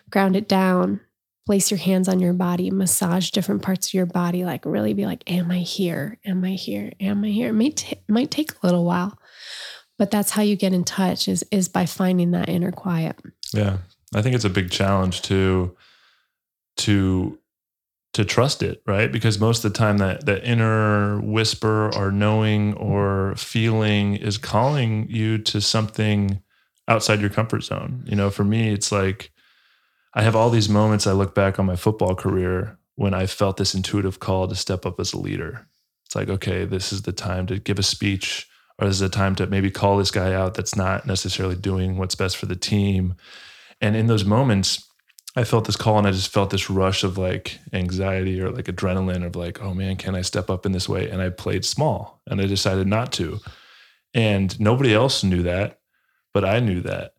ground 0.09 0.35
it 0.35 0.47
down, 0.47 1.01
place 1.45 1.71
your 1.71 1.79
hands 1.79 2.07
on 2.07 2.19
your 2.19 2.33
body, 2.33 2.71
massage 2.71 3.31
different 3.31 3.61
parts 3.61 3.87
of 3.87 3.93
your 3.93 4.05
body, 4.05 4.45
like 4.45 4.65
really 4.65 4.93
be 4.93 5.05
like, 5.05 5.29
Am 5.29 5.51
I 5.51 5.59
here? 5.59 6.17
Am 6.25 6.43
I 6.43 6.51
here? 6.51 6.91
Am 6.99 7.23
I 7.23 7.29
here? 7.29 7.49
It 7.49 7.53
might, 7.53 7.77
t- 7.77 8.01
might 8.07 8.31
take 8.31 8.51
a 8.51 8.65
little 8.65 8.85
while, 8.85 9.17
but 9.97 10.11
that's 10.11 10.31
how 10.31 10.41
you 10.41 10.55
get 10.55 10.73
in 10.73 10.83
touch 10.83 11.27
is, 11.27 11.43
is 11.51 11.67
by 11.67 11.85
finding 11.85 12.31
that 12.31 12.49
inner 12.49 12.71
quiet. 12.71 13.19
Yeah. 13.53 13.79
I 14.15 14.21
think 14.21 14.35
it's 14.35 14.45
a 14.45 14.49
big 14.49 14.69
challenge 14.69 15.23
to, 15.23 15.75
to 16.77 17.39
to 18.13 18.23
trust 18.23 18.61
it, 18.61 18.81
right? 18.85 19.11
Because 19.11 19.39
most 19.39 19.65
of 19.65 19.73
the 19.73 19.77
time 19.77 19.97
that 19.97 20.25
that 20.25 20.43
inner 20.43 21.19
whisper 21.21 21.93
or 21.95 22.11
knowing 22.11 22.75
or 22.75 23.33
feeling 23.35 24.15
is 24.15 24.37
calling 24.37 25.07
you 25.09 25.39
to 25.39 25.59
something 25.59 26.41
outside 26.87 27.21
your 27.21 27.29
comfort 27.29 27.63
zone. 27.63 28.03
You 28.05 28.15
know, 28.15 28.29
for 28.29 28.43
me, 28.43 28.71
it's 28.71 28.91
like 28.91 29.31
I 30.13 30.21
have 30.21 30.35
all 30.35 30.51
these 30.51 30.69
moments 30.69 31.07
I 31.07 31.13
look 31.13 31.33
back 31.33 31.59
on 31.59 31.65
my 31.65 31.75
football 31.75 32.15
career 32.15 32.77
when 32.95 33.15
I 33.15 33.25
felt 33.25 33.57
this 33.57 33.73
intuitive 33.73 34.19
call 34.19 34.47
to 34.47 34.55
step 34.55 34.85
up 34.85 34.99
as 34.99 35.13
a 35.13 35.19
leader. 35.19 35.67
It's 36.05 36.15
like, 36.15 36.29
okay, 36.29 36.65
this 36.65 36.93
is 36.93 37.01
the 37.01 37.11
time 37.11 37.47
to 37.47 37.57
give 37.57 37.79
a 37.79 37.83
speech, 37.83 38.47
or 38.77 38.85
this 38.85 38.97
is 38.97 39.01
a 39.01 39.09
time 39.09 39.33
to 39.35 39.47
maybe 39.47 39.71
call 39.71 39.97
this 39.97 40.11
guy 40.11 40.33
out 40.33 40.53
that's 40.53 40.75
not 40.75 41.07
necessarily 41.07 41.55
doing 41.55 41.97
what's 41.97 42.13
best 42.13 42.37
for 42.37 42.45
the 42.45 42.55
team. 42.55 43.15
And 43.81 43.95
in 43.95 44.05
those 44.05 44.23
moments, 44.23 44.87
I 45.35 45.43
felt 45.43 45.65
this 45.65 45.75
call 45.75 45.97
and 45.97 46.05
I 46.05 46.11
just 46.11 46.31
felt 46.31 46.51
this 46.51 46.69
rush 46.69 47.03
of 47.03 47.17
like 47.17 47.59
anxiety 47.71 48.39
or 48.39 48.51
like 48.51 48.65
adrenaline 48.65 49.25
of 49.25 49.35
like, 49.35 49.61
oh 49.61 49.73
man, 49.73 49.95
can 49.95 50.15
I 50.15 50.21
step 50.21 50.49
up 50.49 50.65
in 50.65 50.73
this 50.73 50.87
way? 50.87 51.09
And 51.09 51.21
I 51.21 51.29
played 51.29 51.65
small 51.65 52.21
and 52.27 52.39
I 52.39 52.45
decided 52.45 52.87
not 52.87 53.11
to. 53.13 53.39
And 54.13 54.59
nobody 54.59 54.93
else 54.93 55.23
knew 55.23 55.41
that, 55.43 55.79
but 56.33 56.45
I 56.45 56.59
knew 56.59 56.81
that. 56.81 57.13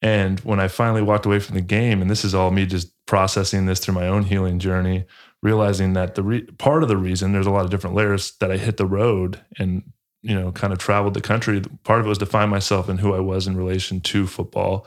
And 0.00 0.38
when 0.40 0.60
I 0.60 0.68
finally 0.68 1.02
walked 1.02 1.26
away 1.26 1.40
from 1.40 1.56
the 1.56 1.62
game, 1.62 2.00
and 2.00 2.10
this 2.10 2.24
is 2.24 2.34
all 2.34 2.50
me 2.50 2.66
just 2.66 2.92
processing 3.06 3.66
this 3.66 3.80
through 3.80 3.94
my 3.94 4.06
own 4.06 4.24
healing 4.24 4.58
journey, 4.58 5.04
realizing 5.42 5.94
that 5.94 6.14
the 6.14 6.22
re- 6.22 6.46
part 6.58 6.82
of 6.82 6.88
the 6.88 6.96
reason 6.96 7.32
there's 7.32 7.46
a 7.46 7.50
lot 7.50 7.64
of 7.64 7.70
different 7.70 7.96
layers 7.96 8.36
that 8.38 8.52
I 8.52 8.56
hit 8.56 8.76
the 8.76 8.86
road 8.86 9.40
and 9.58 9.82
you 10.22 10.34
know 10.34 10.52
kind 10.52 10.72
of 10.72 10.78
traveled 10.78 11.14
the 11.14 11.20
country. 11.20 11.62
Part 11.84 12.00
of 12.00 12.06
it 12.06 12.08
was 12.08 12.18
to 12.18 12.26
find 12.26 12.50
myself 12.50 12.88
and 12.88 13.00
who 13.00 13.14
I 13.14 13.20
was 13.20 13.46
in 13.46 13.56
relation 13.56 14.00
to 14.02 14.26
football, 14.26 14.86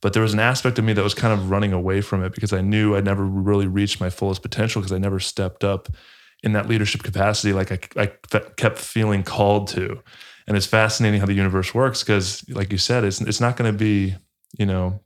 but 0.00 0.12
there 0.12 0.22
was 0.22 0.32
an 0.32 0.40
aspect 0.40 0.78
of 0.78 0.84
me 0.84 0.92
that 0.92 1.02
was 1.02 1.14
kind 1.14 1.32
of 1.32 1.50
running 1.50 1.72
away 1.72 2.00
from 2.00 2.22
it 2.24 2.34
because 2.34 2.52
I 2.52 2.60
knew 2.60 2.96
I 2.96 3.00
never 3.00 3.24
really 3.24 3.66
reached 3.66 4.00
my 4.00 4.10
fullest 4.10 4.42
potential 4.42 4.80
because 4.80 4.92
I 4.92 4.98
never 4.98 5.20
stepped 5.20 5.64
up 5.64 5.88
in 6.42 6.52
that 6.52 6.68
leadership 6.68 7.02
capacity 7.02 7.52
like 7.52 7.70
I, 7.70 7.78
I 8.02 8.38
kept 8.56 8.78
feeling 8.78 9.22
called 9.22 9.68
to. 9.68 10.02
And 10.46 10.56
it's 10.56 10.66
fascinating 10.66 11.20
how 11.20 11.26
the 11.26 11.34
universe 11.34 11.74
works 11.74 12.02
because, 12.02 12.44
like 12.48 12.72
you 12.72 12.78
said, 12.78 13.04
it's 13.04 13.20
it's 13.20 13.40
not 13.40 13.56
going 13.56 13.70
to 13.70 13.78
be 13.78 14.16
you 14.58 14.66
know 14.66 15.00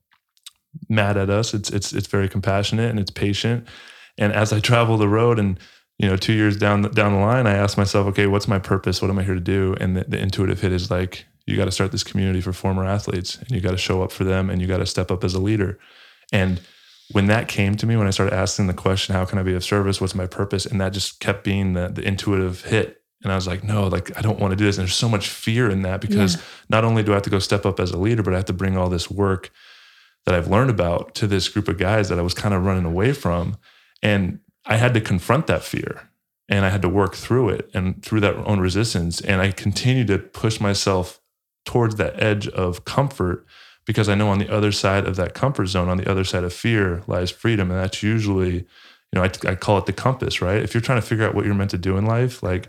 mad 0.88 1.16
at 1.16 1.28
us. 1.28 1.52
It's 1.52 1.70
it's 1.70 1.92
it's 1.92 2.06
very 2.06 2.28
compassionate 2.28 2.88
and 2.88 2.98
it's 2.98 3.10
patient. 3.10 3.68
And 4.16 4.32
as 4.32 4.52
I 4.52 4.60
travel 4.60 4.96
the 4.96 5.08
road 5.08 5.38
and 5.38 5.58
you 5.98 6.08
know, 6.08 6.16
two 6.16 6.32
years 6.32 6.56
down 6.56 6.82
down 6.82 7.12
the 7.12 7.20
line, 7.20 7.46
I 7.46 7.54
asked 7.54 7.78
myself, 7.78 8.06
okay, 8.08 8.26
what's 8.26 8.48
my 8.48 8.58
purpose? 8.58 9.00
What 9.00 9.10
am 9.10 9.18
I 9.18 9.22
here 9.22 9.34
to 9.34 9.40
do? 9.40 9.76
And 9.80 9.96
the, 9.96 10.04
the 10.04 10.18
intuitive 10.18 10.60
hit 10.60 10.72
is 10.72 10.90
like, 10.90 11.26
you 11.46 11.56
got 11.56 11.66
to 11.66 11.72
start 11.72 11.92
this 11.92 12.04
community 12.04 12.40
for 12.40 12.52
former 12.52 12.84
athletes, 12.84 13.36
and 13.36 13.50
you 13.50 13.60
got 13.60 13.72
to 13.72 13.78
show 13.78 14.02
up 14.02 14.12
for 14.12 14.24
them, 14.24 14.50
and 14.50 14.60
you 14.60 14.66
got 14.66 14.78
to 14.78 14.86
step 14.86 15.10
up 15.10 15.24
as 15.24 15.34
a 15.34 15.40
leader. 15.40 15.78
And 16.32 16.60
when 17.12 17.26
that 17.26 17.48
came 17.48 17.76
to 17.76 17.86
me, 17.86 17.96
when 17.96 18.06
I 18.06 18.10
started 18.10 18.34
asking 18.34 18.66
the 18.66 18.74
question, 18.74 19.14
how 19.14 19.24
can 19.24 19.38
I 19.38 19.42
be 19.42 19.54
of 19.54 19.64
service? 19.64 20.00
What's 20.00 20.14
my 20.14 20.26
purpose? 20.26 20.64
And 20.64 20.80
that 20.80 20.92
just 20.92 21.20
kept 21.20 21.44
being 21.44 21.74
the, 21.74 21.88
the 21.88 22.02
intuitive 22.02 22.64
hit. 22.64 23.02
And 23.22 23.32
I 23.32 23.36
was 23.36 23.46
like, 23.46 23.64
no, 23.64 23.86
like 23.88 24.16
I 24.16 24.22
don't 24.22 24.38
want 24.38 24.52
to 24.52 24.56
do 24.56 24.64
this. 24.64 24.76
And 24.78 24.86
there's 24.86 24.96
so 24.96 25.08
much 25.08 25.28
fear 25.28 25.70
in 25.70 25.82
that 25.82 26.00
because 26.00 26.36
yeah. 26.36 26.42
not 26.68 26.84
only 26.84 27.02
do 27.02 27.12
I 27.12 27.14
have 27.14 27.22
to 27.24 27.30
go 27.30 27.38
step 27.38 27.66
up 27.66 27.80
as 27.80 27.90
a 27.90 27.98
leader, 27.98 28.22
but 28.22 28.34
I 28.34 28.36
have 28.36 28.46
to 28.46 28.52
bring 28.52 28.76
all 28.76 28.88
this 28.88 29.10
work 29.10 29.50
that 30.24 30.34
I've 30.34 30.48
learned 30.48 30.70
about 30.70 31.14
to 31.16 31.26
this 31.26 31.48
group 31.48 31.68
of 31.68 31.78
guys 31.78 32.08
that 32.08 32.18
I 32.18 32.22
was 32.22 32.34
kind 32.34 32.54
of 32.54 32.64
running 32.64 32.84
away 32.84 33.12
from. 33.12 33.56
And 34.02 34.40
I 34.66 34.76
had 34.76 34.94
to 34.94 35.00
confront 35.00 35.46
that 35.46 35.62
fear 35.62 36.10
and 36.48 36.64
I 36.64 36.70
had 36.70 36.82
to 36.82 36.88
work 36.88 37.14
through 37.14 37.50
it 37.50 37.70
and 37.74 38.02
through 38.02 38.20
that 38.20 38.36
own 38.36 38.60
resistance. 38.60 39.20
And 39.20 39.40
I 39.40 39.50
continued 39.50 40.08
to 40.08 40.18
push 40.18 40.60
myself 40.60 41.20
towards 41.64 41.96
that 41.96 42.20
edge 42.22 42.48
of 42.48 42.84
comfort 42.84 43.46
because 43.86 44.08
I 44.08 44.14
know 44.14 44.28
on 44.28 44.38
the 44.38 44.52
other 44.52 44.72
side 44.72 45.06
of 45.06 45.16
that 45.16 45.34
comfort 45.34 45.66
zone, 45.66 45.88
on 45.88 45.98
the 45.98 46.10
other 46.10 46.24
side 46.24 46.44
of 46.44 46.52
fear, 46.52 47.02
lies 47.06 47.30
freedom. 47.30 47.70
And 47.70 47.78
that's 47.78 48.02
usually, 48.02 48.54
you 48.54 48.66
know, 49.12 49.22
I, 49.22 49.30
I 49.46 49.54
call 49.54 49.78
it 49.78 49.86
the 49.86 49.92
compass, 49.92 50.40
right? 50.40 50.62
If 50.62 50.72
you're 50.74 50.80
trying 50.80 51.00
to 51.00 51.06
figure 51.06 51.26
out 51.26 51.34
what 51.34 51.44
you're 51.44 51.54
meant 51.54 51.70
to 51.70 51.78
do 51.78 51.96
in 51.96 52.06
life, 52.06 52.42
like 52.42 52.68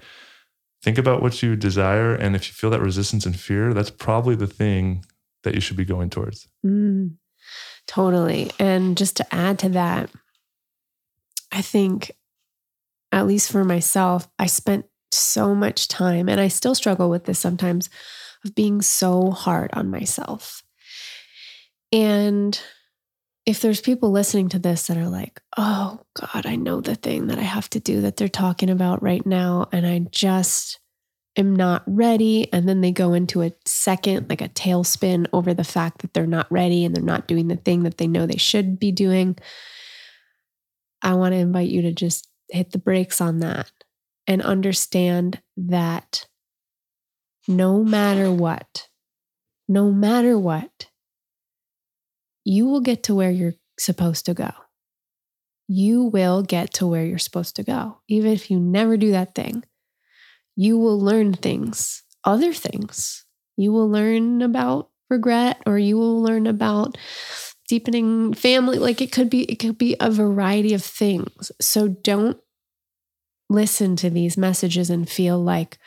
think 0.84 0.97
about 0.97 1.21
what 1.21 1.41
you 1.41 1.55
desire. 1.55 2.13
And 2.13 2.36
if 2.36 2.47
you 2.47 2.53
feel 2.53 2.69
that 2.71 2.81
resistance 2.81 3.25
and 3.25 3.39
fear, 3.39 3.73
that's 3.73 3.89
probably 3.89 4.36
the 4.36 4.47
thing 4.47 5.05
that 5.43 5.55
you 5.55 5.62
should 5.62 5.77
be 5.77 5.86
going 5.86 6.10
towards. 6.10 6.47
Mm, 6.65 7.15
totally. 7.88 8.51
And 8.60 8.97
just 8.97 9.15
to 9.17 9.36
add 9.36 9.60
to 9.60 9.69
that, 9.69 10.10
I 11.51 11.62
think, 11.62 12.12
at 13.12 13.27
least 13.27 13.51
for 13.51 13.63
myself, 13.63 14.27
I 14.38 14.47
spent 14.47 14.86
so 15.12 15.55
much 15.55 15.88
time, 15.88 16.27
and 16.27 16.41
I 16.41 16.49
still 16.49 16.75
struggle 16.75 17.10
with 17.10 17.25
this 17.25 17.39
sometimes, 17.39 17.89
of 18.45 18.55
being 18.55 18.81
so 18.81 19.31
hard 19.31 19.71
on 19.73 19.89
myself. 19.89 20.63
And 21.91 22.60
if 23.45 23.62
there's 23.62 23.81
people 23.81 24.12
listening 24.12 24.49
to 24.49 24.60
this 24.60 24.88
that 24.88 24.97
are 24.97 25.10
like, 25.10 25.41
oh 25.58 25.99
God, 26.19 26.45
I 26.45 26.55
know 26.55 26.81
the 26.81 26.95
thing 26.95 27.27
that 27.27 27.38
I 27.38 27.43
have 27.43 27.69
to 27.71 27.79
do 27.79 28.01
that 28.01 28.17
they're 28.17 28.27
talking 28.27 28.69
about 28.69 29.03
right 29.03 29.25
now, 29.25 29.67
and 29.71 29.86
I 29.86 29.99
just 30.12 30.79
am 31.38 31.55
not 31.55 31.84
ready. 31.86 32.51
And 32.51 32.67
then 32.67 32.81
they 32.81 32.91
go 32.91 33.13
into 33.13 33.41
a 33.41 33.51
second, 33.65 34.29
like 34.29 34.41
a 34.41 34.49
tailspin 34.49 35.27
over 35.34 35.53
the 35.53 35.63
fact 35.63 36.01
that 36.01 36.13
they're 36.13 36.25
not 36.25 36.51
ready 36.51 36.86
and 36.86 36.95
they're 36.95 37.03
not 37.03 37.27
doing 37.27 37.47
the 37.47 37.58
thing 37.58 37.84
that 37.84 37.97
they 37.97 38.08
know 38.08 38.25
they 38.25 38.38
should 38.38 38.79
be 38.79 38.91
doing. 38.91 39.38
I 41.01 41.13
want 41.13 41.34
to 41.34 41.39
invite 41.39 41.69
you 41.69 41.84
to 41.84 41.91
just 41.91 42.27
hit 42.49 42.71
the 42.71 42.79
brakes 42.79 43.21
on 43.21 43.39
that 43.39 43.71
and 44.27 44.41
understand 44.41 45.41
that 45.58 46.25
no 47.47 47.84
matter 47.84 48.31
what, 48.31 48.88
no 49.67 49.91
matter 49.91 50.38
what, 50.38 50.88
you 52.43 52.65
will 52.65 52.81
get 52.81 53.03
to 53.03 53.15
where 53.15 53.31
you're 53.31 53.55
supposed 53.79 54.25
to 54.25 54.34
go. 54.34 54.51
You 55.67 56.03
will 56.03 56.43
get 56.43 56.73
to 56.75 56.88
where 56.88 57.05
you're 57.05 57.17
supposed 57.17 57.55
to 57.55 57.63
go. 57.63 57.99
Even 58.08 58.31
if 58.31 58.51
you 58.51 58.60
never 58.60 58.97
do 58.97 59.12
that 59.12 59.34
thing, 59.34 59.63
you 60.55 60.77
will 60.77 60.99
learn 60.99 61.34
things, 61.34 62.03
other 62.23 62.53
things. 62.53 63.25
You 63.58 63.71
will 63.71 63.89
learn 63.89 64.41
about 64.41 64.89
regret 65.10 65.62
or 65.65 65.77
you 65.77 65.97
will 65.97 66.21
learn 66.21 66.47
about 66.47 66.97
deepening 67.67 68.34
family 68.34 68.77
like 68.77 69.01
it 69.01 69.12
could 69.12 69.29
be 69.29 69.43
it 69.43 69.55
could 69.58 69.77
be 69.77 69.95
a 69.99 70.12
variety 70.12 70.73
of 70.73 70.84
things 70.84 71.51
so 71.60 71.88
don't 71.88 72.38
listen 73.49 73.95
to 73.95 74.10
these 74.10 74.38
messages 74.38 74.89
and 74.89 75.10
feel 75.10 75.41
like 75.41 75.77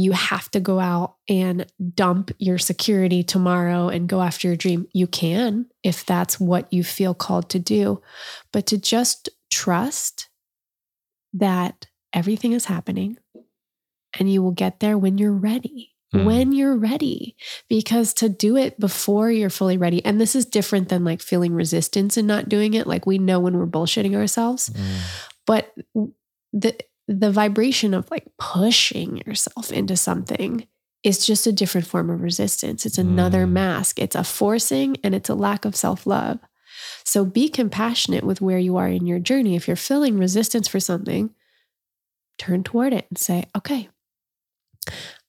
you 0.00 0.12
have 0.12 0.50
to 0.50 0.60
go 0.60 0.80
out 0.80 1.16
and 1.28 1.66
dump 1.94 2.30
your 2.38 2.58
security 2.58 3.22
tomorrow 3.22 3.88
and 3.88 4.08
go 4.08 4.22
after 4.22 4.48
your 4.48 4.56
dream 4.56 4.86
you 4.92 5.06
can 5.06 5.66
if 5.82 6.06
that's 6.06 6.40
what 6.40 6.72
you 6.72 6.82
feel 6.82 7.14
called 7.14 7.50
to 7.50 7.58
do 7.58 8.00
but 8.52 8.66
to 8.66 8.78
just 8.78 9.28
trust 9.50 10.28
that 11.34 11.86
everything 12.14 12.52
is 12.52 12.64
happening 12.64 13.18
and 14.18 14.32
you 14.32 14.42
will 14.42 14.52
get 14.52 14.80
there 14.80 14.96
when 14.96 15.18
you're 15.18 15.32
ready 15.32 15.92
mm. 16.14 16.24
when 16.24 16.52
you're 16.52 16.76
ready 16.76 17.36
because 17.68 18.14
to 18.14 18.28
do 18.28 18.56
it 18.56 18.80
before 18.80 19.30
you're 19.30 19.50
fully 19.50 19.76
ready 19.76 20.04
and 20.04 20.20
this 20.20 20.34
is 20.34 20.46
different 20.46 20.88
than 20.88 21.04
like 21.04 21.20
feeling 21.20 21.52
resistance 21.52 22.16
and 22.16 22.26
not 22.26 22.48
doing 22.48 22.74
it 22.74 22.86
like 22.86 23.06
we 23.06 23.18
know 23.18 23.38
when 23.38 23.56
we're 23.56 23.66
bullshitting 23.66 24.16
ourselves 24.16 24.70
mm. 24.70 24.98
but 25.46 25.74
the 26.52 26.76
the 27.18 27.30
vibration 27.32 27.92
of 27.92 28.10
like 28.10 28.26
pushing 28.38 29.16
yourself 29.26 29.72
into 29.72 29.96
something 29.96 30.66
is 31.02 31.26
just 31.26 31.46
a 31.46 31.52
different 31.52 31.86
form 31.86 32.08
of 32.08 32.22
resistance 32.22 32.86
it's 32.86 32.98
another 32.98 33.46
mm. 33.46 33.50
mask 33.50 33.98
it's 33.98 34.14
a 34.14 34.22
forcing 34.22 34.96
and 35.02 35.14
it's 35.14 35.28
a 35.28 35.34
lack 35.34 35.64
of 35.64 35.74
self-love 35.74 36.38
so 37.04 37.24
be 37.24 37.48
compassionate 37.48 38.22
with 38.22 38.40
where 38.40 38.58
you 38.58 38.76
are 38.76 38.88
in 38.88 39.06
your 39.06 39.18
journey 39.18 39.56
if 39.56 39.66
you're 39.66 39.76
feeling 39.76 40.18
resistance 40.18 40.68
for 40.68 40.78
something 40.78 41.30
turn 42.38 42.62
toward 42.62 42.92
it 42.92 43.06
and 43.10 43.18
say 43.18 43.44
okay 43.56 43.88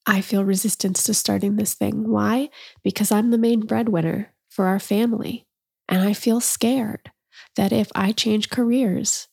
I 0.05 0.21
feel 0.21 0.43
resistance 0.43 1.03
to 1.03 1.13
starting 1.13 1.55
this 1.55 1.73
thing. 1.75 2.09
Why? 2.09 2.49
Because 2.83 3.11
I'm 3.11 3.31
the 3.31 3.37
main 3.37 3.61
breadwinner 3.61 4.33
for 4.49 4.65
our 4.65 4.79
family. 4.79 5.45
And 5.87 6.01
I 6.01 6.13
feel 6.13 6.39
scared 6.39 7.11
that 7.55 7.71
if 7.71 7.91
I 7.93 8.11
change 8.11 8.49
careers, 8.49 9.27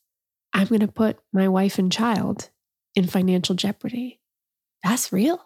I'm 0.58 0.66
going 0.66 0.80
to 0.80 0.88
put 0.88 1.18
my 1.32 1.48
wife 1.48 1.78
and 1.78 1.90
child 1.90 2.50
in 2.94 3.06
financial 3.06 3.54
jeopardy. 3.54 4.20
That's 4.82 5.12
real. 5.12 5.40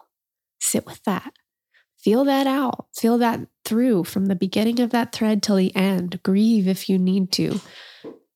Sit 0.59 0.85
with 0.85 1.03
that. 1.03 1.33
Feel 1.99 2.25
that 2.25 2.47
out. 2.47 2.87
Feel 2.95 3.17
that 3.19 3.39
through 3.63 4.05
from 4.05 4.25
the 4.25 4.35
beginning 4.35 4.79
of 4.79 4.89
that 4.89 5.13
thread 5.13 5.41
till 5.41 5.55
the 5.55 5.73
end. 5.75 6.21
Grieve 6.23 6.67
if 6.67 6.89
you 6.89 6.97
need 6.97 7.31
to. 7.33 7.61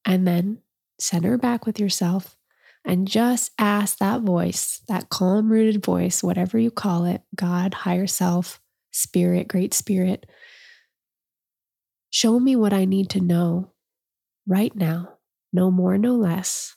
And 0.05 0.27
then 0.27 0.59
center 0.99 1.37
back 1.37 1.65
with 1.65 1.79
yourself 1.79 2.37
and 2.85 3.07
just 3.07 3.51
ask 3.59 3.97
that 3.97 4.21
voice, 4.21 4.81
that 4.87 5.09
calm 5.09 5.51
rooted 5.51 5.83
voice, 5.83 6.23
whatever 6.23 6.57
you 6.57 6.71
call 6.71 7.05
it 7.05 7.21
God, 7.35 7.73
higher 7.73 8.07
self, 8.07 8.61
spirit, 8.91 9.47
great 9.47 9.73
spirit 9.73 10.25
show 12.09 12.39
me 12.39 12.55
what 12.55 12.73
I 12.73 12.85
need 12.85 13.09
to 13.11 13.21
know 13.21 13.71
right 14.47 14.75
now, 14.75 15.16
no 15.57 15.71
more, 15.71 15.97
no 15.97 16.13
less, 16.15 16.75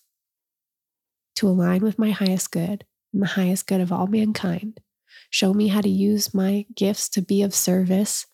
to 1.36 1.46
align 1.46 1.82
with 1.82 1.98
my 1.98 2.10
highest 2.10 2.50
good 2.50 2.86
and 3.12 3.22
the 3.22 3.26
highest 3.26 3.66
good 3.66 3.80
of 3.82 3.92
all 3.92 4.06
mankind. 4.06 4.80
Show 5.28 5.52
me 5.52 5.68
how 5.68 5.82
to 5.82 5.88
use 5.88 6.32
my 6.32 6.64
gifts 6.74 7.10
to 7.10 7.20
be 7.20 7.42
of 7.42 7.54
service 7.54 8.26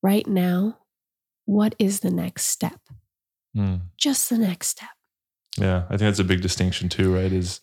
right 0.00 0.26
now. 0.28 0.78
What 1.44 1.74
is 1.80 2.00
the 2.00 2.10
next 2.10 2.46
step? 2.46 2.80
Mm. 3.56 3.80
Just 3.98 4.30
the 4.30 4.38
next 4.38 4.68
step. 4.68 4.90
Yeah, 5.58 5.82
I 5.86 5.96
think 5.96 6.02
that's 6.02 6.20
a 6.20 6.24
big 6.24 6.40
distinction 6.40 6.88
too, 6.88 7.12
right? 7.12 7.32
Is 7.32 7.60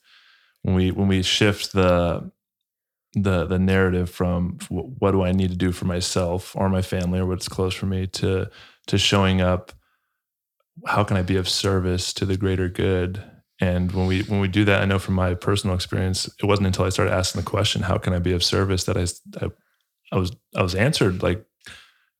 when 0.63 0.75
we 0.75 0.91
when 0.91 1.07
we 1.07 1.23
shift 1.23 1.71
the 1.71 2.29
the 3.13 3.45
the 3.45 3.57
narrative 3.57 4.09
from 4.09 4.57
what 4.69 5.11
do 5.11 5.23
I 5.23 5.31
need 5.31 5.49
to 5.51 5.55
do 5.55 5.71
for 5.71 5.85
myself 5.85 6.53
or 6.57 6.67
my 6.67 6.81
family 6.81 7.19
or 7.19 7.25
what's 7.25 7.47
close 7.47 7.73
for 7.73 7.85
me 7.85 8.05
to 8.07 8.49
to 8.87 8.97
showing 8.97 9.39
up 9.39 9.71
how 10.85 11.03
can 11.03 11.17
I 11.17 11.21
be 11.23 11.37
of 11.37 11.49
service 11.49 12.13
to 12.13 12.25
the 12.25 12.37
greater 12.37 12.69
good 12.69 13.23
and 13.59 13.91
when 13.91 14.05
we 14.07 14.21
when 14.23 14.39
we 14.39 14.47
do 14.47 14.63
that 14.65 14.81
I 14.81 14.85
know 14.85 14.99
from 14.99 15.15
my 15.15 15.33
personal 15.33 15.75
experience 15.75 16.27
it 16.41 16.45
wasn't 16.45 16.67
until 16.67 16.85
I 16.85 16.89
started 16.89 17.13
asking 17.13 17.41
the 17.41 17.49
question 17.49 17.81
how 17.81 17.97
can 17.97 18.13
I 18.13 18.19
be 18.19 18.33
of 18.33 18.43
service 18.43 18.83
that 18.85 18.97
I 18.97 19.05
I, 19.45 19.49
I 20.11 20.17
was 20.17 20.31
I 20.55 20.61
was 20.61 20.75
answered 20.75 21.23
like 21.23 21.43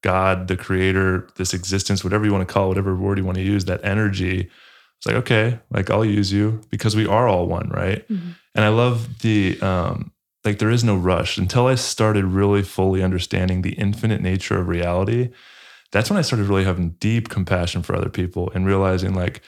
God 0.04 0.48
the 0.48 0.58
creator 0.58 1.30
this 1.36 1.54
existence 1.54 2.04
whatever 2.04 2.26
you 2.26 2.32
want 2.32 2.48
to 2.48 2.52
call 2.54 2.66
it, 2.66 2.70
whatever 2.70 2.96
word 2.96 3.18
you 3.18 3.26
want 3.26 3.38
to 3.38 3.44
use 3.44 3.66
that 3.66 3.84
energy 3.84 4.50
it's 4.98 5.06
like 5.06 5.16
okay 5.16 5.60
like 5.72 5.90
I'll 5.90 6.06
use 6.06 6.32
you 6.32 6.62
because 6.70 6.96
we 6.96 7.06
are 7.06 7.28
all 7.28 7.48
one 7.48 7.70
right 7.70 8.08
Mhm. 8.08 8.36
and 8.56 8.66
I 8.66 8.70
love 8.70 9.20
the 9.20 9.60
um 9.62 10.12
like 10.46 10.60
there 10.60 10.70
is 10.70 10.84
no 10.84 10.96
rush 10.96 11.38
until 11.38 11.68
I 11.68 11.76
started 11.76 12.24
really 12.26 12.64
fully 12.64 13.04
understanding 13.04 13.62
the 13.62 13.74
infinite 13.74 14.22
nature 14.22 14.58
of 14.58 14.70
reality. 14.70 15.30
That's 15.92 16.10
when 16.10 16.18
I 16.18 16.22
started 16.22 16.48
really 16.48 16.66
having 16.66 16.92
deep 17.00 17.30
compassion 17.30 17.82
for 17.82 17.96
other 17.96 18.10
people 18.10 18.52
and 18.54 18.66
realizing 18.66 19.14
like 19.14 19.42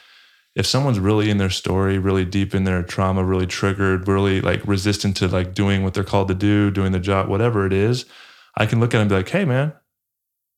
if 0.55 0.65
someone's 0.65 0.99
really 0.99 1.29
in 1.29 1.37
their 1.37 1.49
story, 1.49 1.97
really 1.97 2.25
deep 2.25 2.55
in 2.55 2.63
their 2.63 2.81
trauma, 2.83 3.23
really 3.23 3.45
triggered, 3.45 4.07
really 4.07 4.41
like 4.41 4.65
resistant 4.65 5.15
to 5.17 5.27
like 5.27 5.53
doing 5.53 5.83
what 5.83 5.93
they're 5.93 6.03
called 6.03 6.27
to 6.29 6.33
do, 6.33 6.71
doing 6.71 6.91
the 6.91 6.99
job, 6.99 7.27
whatever 7.27 7.65
it 7.65 7.73
is, 7.73 8.05
I 8.57 8.65
can 8.65 8.79
look 8.79 8.89
at 8.89 8.97
them 8.97 9.01
and 9.01 9.09
be 9.09 9.15
like, 9.15 9.29
hey 9.29 9.45
man, 9.45 9.73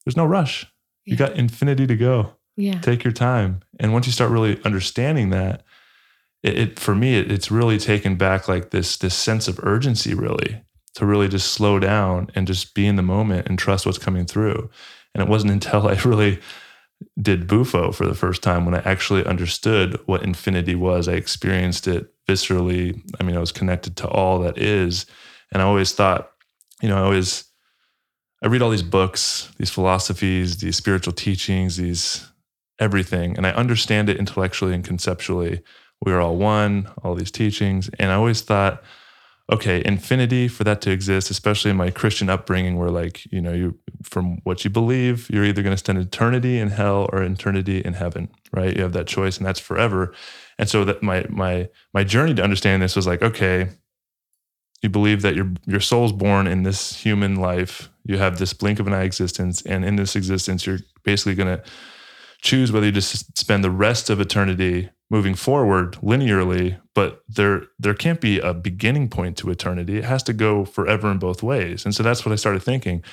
there's 0.06 0.18
no 0.18 0.26
rush. 0.26 0.66
You 1.06 1.14
Yeah. 1.14 1.28
got 1.28 1.36
infinity 1.36 1.88
to 1.88 1.96
go 1.96 2.36
Yeah. 2.56 2.80
take 2.82 3.04
your 3.04 3.14
time 3.14 3.62
and 3.80 3.92
once 3.94 4.06
you 4.06 4.12
start 4.14 4.32
really 4.32 4.62
understanding 4.64 5.30
that 5.32 5.64
it, 6.44 6.58
it 6.58 6.80
for 6.80 6.96
me 6.96 7.16
it, 7.20 7.32
it's 7.32 7.52
really 7.52 7.78
taken 7.78 8.16
back 8.16 8.48
like 8.48 8.70
this 8.72 8.98
this 8.98 9.16
sense 9.16 9.48
of 9.48 9.60
urgency 9.64 10.14
really 10.14 10.64
to 10.96 11.06
really 11.06 11.28
just 11.28 11.52
slow 11.54 11.80
down 11.80 12.30
and 12.36 12.48
just 12.48 12.74
be 12.74 12.86
in 12.88 12.96
the 12.98 13.02
moment 13.04 13.48
and 13.48 13.58
trust 13.60 13.86
what's 13.86 13.98
coming 13.98 14.26
through 14.26 14.70
and 15.14 15.22
it 15.22 15.30
wasn't 15.30 15.52
until 15.58 15.88
i 15.88 15.94
really 16.06 16.40
did 17.20 17.48
bufo 17.48 17.92
for 17.92 18.06
the 18.06 18.16
first 18.16 18.44
time 18.44 18.66
when 18.66 18.76
i 18.76 18.80
actually 18.80 19.26
understood 19.26 20.00
what 20.06 20.24
infinity 20.24 20.76
was 20.76 21.08
i 21.08 21.14
experienced 21.14 21.88
it 21.88 22.14
viscerally 22.28 23.02
i 23.20 23.24
mean 23.24 23.36
i 23.36 23.40
was 23.40 23.52
connected 23.52 23.96
to 23.96 24.08
all 24.08 24.40
that 24.40 24.58
is 24.58 25.06
and 25.52 25.62
i 25.62 25.66
always 25.66 25.94
thought 25.94 26.32
you 26.82 26.90
know 26.90 26.98
i 26.98 27.02
always 27.02 27.46
i 28.44 28.48
read 28.48 28.62
all 28.62 28.70
these 28.70 28.84
books 28.84 29.52
these 29.58 29.72
philosophies 29.72 30.58
these 30.58 30.76
spiritual 30.76 31.14
teachings 31.14 31.78
these 31.78 32.32
everything 32.82 33.38
and 33.38 33.48
I 33.48 33.52
understand 33.52 34.10
it 34.10 34.18
intellectually 34.18 34.74
and 34.74 34.84
conceptually. 34.84 35.62
We 36.04 36.12
are 36.12 36.20
all 36.20 36.36
one, 36.36 36.90
all 37.04 37.14
these 37.14 37.32
teachings. 37.32 37.90
And 38.00 38.12
I 38.12 38.16
always 38.16 38.42
thought, 38.42 38.84
okay, 39.52 39.82
infinity 39.86 40.48
for 40.48 40.64
that 40.64 40.80
to 40.82 40.92
exist, 40.92 41.30
especially 41.30 41.72
in 41.72 41.78
my 41.78 41.92
Christian 41.92 42.30
upbringing, 42.30 42.78
where 42.78 42.90
like, 42.90 43.26
you 43.32 43.42
know, 43.42 43.52
you 43.52 43.78
from 44.02 44.38
what 44.44 44.64
you 44.64 44.70
believe, 44.70 45.30
you're 45.30 45.44
either 45.44 45.62
going 45.62 45.74
to 45.74 45.78
spend 45.78 45.98
eternity 45.98 46.58
in 46.58 46.70
hell 46.70 47.10
or 47.12 47.22
eternity 47.22 47.80
in 47.80 47.94
heaven, 47.94 48.30
right? 48.54 48.76
You 48.76 48.84
have 48.84 48.94
that 48.94 49.08
choice 49.08 49.38
and 49.38 49.46
that's 49.46 49.60
forever. 49.60 50.14
And 50.58 50.70
so 50.70 50.86
that 50.86 51.04
my 51.04 51.26
my 51.30 51.70
my 51.94 52.04
journey 52.04 52.34
to 52.36 52.44
understand 52.44 52.82
this 52.82 52.96
was 52.96 53.08
like, 53.08 53.22
okay, 53.22 53.70
you 54.82 54.90
believe 54.90 55.22
that 55.22 55.36
your 55.36 55.52
your 55.68 55.82
soul's 55.82 56.14
born 56.14 56.48
in 56.48 56.64
this 56.64 56.96
human 56.96 57.36
life. 57.36 57.90
You 58.06 58.18
have 58.18 58.40
this 58.40 58.54
blink 58.54 58.80
of 58.80 58.88
an 58.88 58.94
eye 58.94 59.04
existence, 59.04 59.62
and 59.64 59.84
in 59.84 59.98
this 59.98 60.16
existence, 60.16 60.66
you're 60.66 60.80
basically 61.04 61.36
going 61.36 61.58
to 61.58 61.64
choose 62.42 62.72
whether 62.72 62.88
you 62.88 62.92
just 62.92 63.38
spend 63.38 63.64
the 63.64 63.70
rest 63.70 64.10
of 64.10 64.20
eternity 64.20 64.90
moving 65.12 65.36
forward 65.36 65.92
linearly, 66.02 66.80
but 66.96 67.22
there 67.28 67.64
there 67.78 67.94
can't 67.94 68.22
be 68.22 68.40
a 68.40 68.54
beginning 68.54 69.10
point 69.10 69.38
to 69.38 69.50
eternity. 69.52 69.98
It 69.98 70.06
has 70.06 70.24
to 70.24 70.34
go 70.34 70.66
forever 70.66 71.12
in 71.12 71.20
both 71.20 71.44
ways. 71.44 71.84
And 71.86 71.94
so 71.94 72.02
that's 72.02 72.26
what 72.26 72.32
I 72.32 72.36
started 72.38 72.64
thinking. 72.64 73.04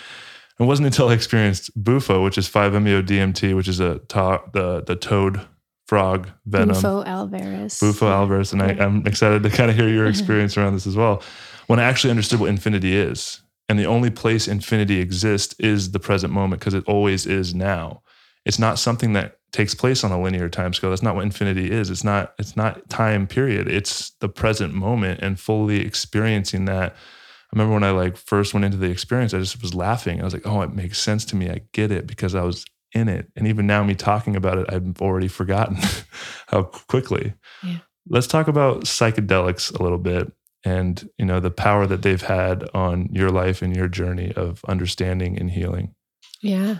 It 0.61 0.65
wasn't 0.65 0.87
until 0.87 1.09
I 1.09 1.15
experienced 1.15 1.71
Bufo, 1.83 2.25
which 2.25 2.39
is 2.39 2.49
5-MeO 2.49 3.03
DMT, 3.03 3.55
which 3.55 3.69
is 3.69 3.81
a 3.81 3.99
to- 3.99 4.43
the 4.53 4.83
the 4.83 4.97
toad 4.97 5.47
frog 5.87 6.29
venom. 6.47 6.69
Bufo 6.69 7.03
alvarius. 7.05 7.81
Bufo 7.81 8.07
alvarius, 8.07 8.53
and 8.53 8.63
I, 8.63 8.69
I'm 8.85 9.07
excited 9.07 9.43
to 9.43 9.51
kind 9.51 9.71
of 9.71 9.77
hear 9.77 9.89
your 9.89 10.05
mm-hmm. 10.05 10.11
experience 10.11 10.57
around 10.57 10.75
this 10.75 10.87
as 10.87 10.97
well. 10.97 11.23
When 11.67 11.81
I 11.81 11.83
actually 11.83 12.11
understood 12.11 12.41
what 12.41 12.49
infinity 12.49 12.97
is, 12.97 13.43
and 13.69 13.79
the 13.79 13.87
only 13.87 14.11
place 14.11 14.49
infinity 14.49 15.01
exists 15.01 15.55
is 15.59 15.91
the 15.91 16.01
present 16.01 16.33
moment 16.33 16.61
because 16.61 16.75
it 16.75 16.85
always 16.87 17.27
is 17.27 17.55
now. 17.55 18.03
It's 18.49 18.59
not 18.59 18.79
something 18.79 19.13
that 19.13 19.39
takes 19.53 19.75
place 19.75 20.03
on 20.03 20.11
a 20.11 20.21
linear 20.21 20.49
time 20.49 20.73
scale. 20.73 20.91
That's 20.91 21.03
not 21.03 21.15
what 21.15 21.25
infinity 21.25 21.71
is. 21.71 21.91
It's 21.91 22.03
not. 22.03 22.35
It's 22.39 22.57
not 22.57 22.89
time 22.89 23.27
period. 23.27 23.69
It's 23.69 24.11
the 24.21 24.29
present 24.29 24.75
moment 24.75 25.21
and 25.23 25.39
fully 25.39 25.81
experiencing 25.81 26.65
that. 26.65 26.93
I 26.93 27.57
remember 27.57 27.75
when 27.75 27.85
I 27.85 27.91
like 27.91 28.17
first 28.17 28.53
went 28.53 28.65
into 28.65 28.77
the 28.77 28.91
experience, 28.91 29.33
I 29.33 29.39
just 29.39 29.63
was 29.63 29.75
laughing. 29.75 30.21
I 30.21 30.25
was 30.25 30.33
like, 30.33 30.47
"Oh, 30.47 30.63
it 30.63 30.75
makes 30.75 30.99
sense 30.99 31.25
to 31.27 31.37
me. 31.37 31.51
I 31.51 31.61
get 31.73 31.93
it 31.93 32.07
because 32.07 32.35
I 32.35 32.43
was 32.43 32.65
in 32.93 33.09
it." 33.09 33.31
And 33.37 33.47
even 33.47 33.67
now, 33.67 33.85
me 33.85 33.95
talking 33.95 34.35
about 34.35 34.59
it, 34.59 34.67
I've 34.69 35.01
already 35.01 35.29
forgotten 35.29 35.77
how 36.49 36.65
quickly. 36.65 37.35
Yeah. 37.63 37.79
Let's 38.09 38.27
talk 38.27 38.49
about 38.49 38.85
psychedelics 38.85 39.79
a 39.79 39.83
little 39.83 39.99
bit 39.99 40.33
and 40.65 41.09
you 41.19 41.25
know 41.25 41.41
the 41.41 41.51
power 41.51 41.87
that 41.87 42.03
they've 42.03 42.23
had 42.23 42.69
on 42.75 43.09
your 43.13 43.31
life 43.31 43.63
and 43.63 43.77
your 43.77 43.89
journey 43.89 44.33
of 44.35 44.65
understanding 44.67 45.39
and 45.39 45.51
healing. 45.51 45.95
Yeah. 46.41 46.79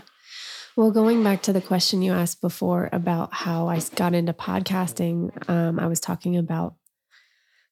Well, 0.75 0.91
going 0.91 1.23
back 1.23 1.41
to 1.43 1.53
the 1.53 1.61
question 1.61 2.01
you 2.01 2.13
asked 2.13 2.41
before 2.41 2.89
about 2.91 3.33
how 3.33 3.67
I 3.67 3.81
got 3.95 4.13
into 4.13 4.33
podcasting, 4.33 5.49
um, 5.49 5.79
I 5.79 5.87
was 5.87 5.99
talking 5.99 6.37
about 6.37 6.75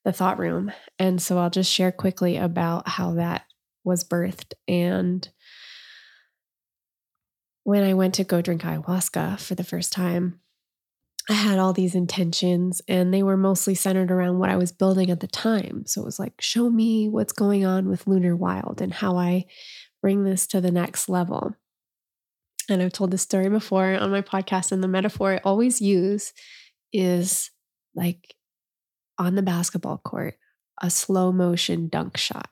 the 0.04 0.12
thought 0.12 0.40
room. 0.40 0.72
And 0.98 1.22
so 1.22 1.38
I'll 1.38 1.50
just 1.50 1.72
share 1.72 1.92
quickly 1.92 2.38
about 2.38 2.88
how 2.88 3.14
that 3.14 3.44
was 3.84 4.04
birthed. 4.04 4.54
And 4.68 5.28
when 7.64 7.84
I 7.84 7.94
went 7.94 8.16
to 8.16 8.24
go 8.24 8.42
drink 8.42 8.64
ayahuasca 8.64 9.40
for 9.40 9.56
the 9.56 9.64
first 9.64 9.92
time, 9.94 10.40
I 11.30 11.34
had 11.34 11.60
all 11.60 11.74
these 11.74 11.94
intentions 11.94 12.82
and 12.88 13.14
they 13.14 13.22
were 13.22 13.36
mostly 13.36 13.76
centered 13.76 14.12
around 14.12 14.40
what 14.40 14.50
I 14.50 14.56
was 14.56 14.72
building 14.72 15.12
at 15.12 15.20
the 15.20 15.28
time. 15.28 15.86
So 15.86 16.02
it 16.02 16.06
was 16.06 16.20
like, 16.20 16.40
show 16.40 16.70
me 16.70 17.10
what's 17.10 17.34
going 17.34 17.66
on 17.66 17.90
with 17.90 18.08
Lunar 18.08 18.36
Wild 18.36 18.82
and 18.82 18.94
how 18.94 19.18
I 19.18 19.46
bring 20.02 20.24
this 20.24 20.48
to 20.48 20.62
the 20.62 20.72
next 20.72 21.10
level. 21.10 21.56
And 22.70 22.82
I've 22.82 22.94
told 22.94 23.12
this 23.12 23.22
story 23.22 23.50
before 23.50 23.96
on 23.96 24.12
my 24.12 24.22
podcast, 24.22 24.72
and 24.72 24.84
the 24.84 24.88
metaphor 24.88 25.34
I 25.34 25.38
always 25.38 25.82
use 25.82 26.34
is 26.92 27.52
like 27.96 28.36
on 29.18 29.36
the 29.36 29.42
basketball 29.42 29.98
court, 29.98 30.36
a 30.82 30.90
slow 30.90 31.32
motion 31.32 31.88
dunk 31.88 32.18
shot. 32.18 32.50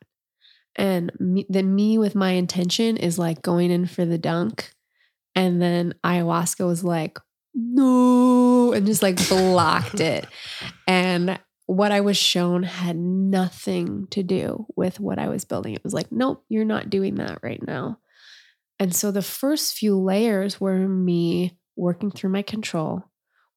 And 0.76 1.12
me, 1.20 1.46
the 1.50 1.64
me 1.64 1.98
with 1.98 2.16
my 2.16 2.32
intention 2.32 2.98
is 2.98 3.20
like 3.20 3.42
going 3.42 3.72
in 3.72 3.86
for 3.86 4.06
the 4.06 4.18
dunk. 4.18 4.72
And 5.36 5.62
then 5.62 5.96
ayahuasca 6.04 6.66
was 6.66 6.84
like, 6.84 7.20
no, 7.54 8.74
and 8.74 8.86
just 8.86 9.02
like 9.02 9.30
blocked 9.30 10.00
it. 10.00 10.26
And 10.88 11.40
what 11.66 11.92
I 11.92 12.02
was 12.02 12.18
shown 12.18 12.64
had 12.64 12.96
nothing 12.96 14.08
to 14.12 14.24
do 14.24 14.66
with 14.76 15.00
what 15.00 15.20
I 15.20 15.30
was 15.30 15.46
building. 15.46 15.74
It 15.74 15.84
was 15.84 15.94
like, 15.94 16.12
nope, 16.12 16.44
you're 16.50 16.66
not 16.66 16.90
doing 16.90 17.16
that 17.16 17.40
right 17.42 17.66
now. 17.66 18.00
And 18.80 18.94
so 18.94 19.12
the 19.12 19.22
first 19.22 19.78
few 19.78 19.98
layers 19.98 20.60
were 20.60 20.88
me 20.88 21.58
working 21.76 22.12
through 22.12 22.32
my 22.32 22.42
control, 22.42 23.04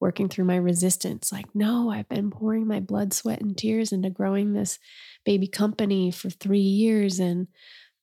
working 0.01 0.29
through 0.29 0.45
my 0.45 0.57
resistance. 0.57 1.33
Like, 1.33 1.47
no, 1.55 1.91
I've 1.91 2.09
been 2.09 2.31
pouring 2.31 2.67
my 2.67 2.81
blood, 2.81 3.13
sweat, 3.13 3.41
and 3.41 3.57
tears 3.57 3.93
into 3.93 4.11
growing 4.11 4.53
this 4.53 4.79
baby 5.25 5.49
company 5.49 6.11
for 6.11 6.31
three 6.31 6.61
years 6.61 7.19
and 7.19 7.49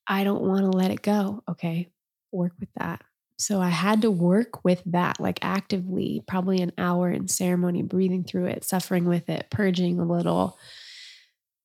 I 0.07 0.24
don't 0.24 0.43
want 0.43 0.72
to 0.72 0.78
let 0.78 0.91
it 0.91 1.01
go. 1.01 1.43
Okay, 1.49 1.89
work 2.32 2.53
with 2.59 2.70
that. 2.78 3.01
So 3.38 3.59
I 3.59 3.70
had 3.70 4.01
to 4.03 4.11
work 4.11 4.63
with 4.63 4.82
that, 4.86 5.20
like 5.20 5.39
actively, 5.41 6.24
probably 6.28 6.61
an 6.61 6.72
hour 6.78 7.09
in 7.11 7.28
ceremony, 7.28 7.82
breathing 7.82 8.24
through 8.24 8.45
it, 8.45 8.63
suffering 8.63 9.05
with 9.05 9.30
it, 9.30 9.47
purging 9.49 9.99
a 9.99 10.05
little 10.05 10.57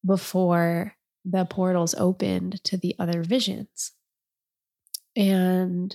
before 0.05 0.95
the 1.25 1.45
portals 1.45 1.95
opened 1.97 2.65
to 2.65 2.77
the 2.77 2.97
other 2.99 3.23
visions. 3.23 3.93
And 5.17 5.95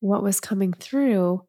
what 0.00 0.22
was 0.22 0.40
coming 0.40 0.72
through, 0.72 1.44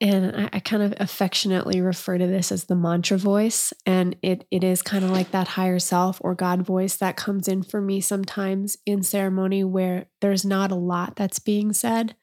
and 0.00 0.34
I, 0.34 0.50
I 0.54 0.60
kind 0.60 0.82
of 0.82 0.94
affectionately 0.98 1.80
refer 1.80 2.18
to 2.18 2.26
this 2.26 2.50
as 2.50 2.64
the 2.64 2.76
mantra 2.76 3.18
voice. 3.18 3.72
And 3.84 4.16
it 4.22 4.46
it 4.50 4.64
is 4.64 4.82
kind 4.82 5.04
of 5.04 5.10
like 5.10 5.30
that 5.32 5.48
higher 5.48 5.78
self 5.78 6.18
or 6.22 6.34
God 6.34 6.62
voice 6.62 6.96
that 6.96 7.16
comes 7.16 7.46
in 7.48 7.62
for 7.62 7.80
me 7.80 8.00
sometimes 8.00 8.76
in 8.86 9.02
ceremony 9.02 9.64
where 9.64 10.06
there's 10.20 10.44
not 10.44 10.72
a 10.72 10.76
lot 10.76 11.16
that's 11.16 11.38
being 11.38 11.72
said, 11.72 12.16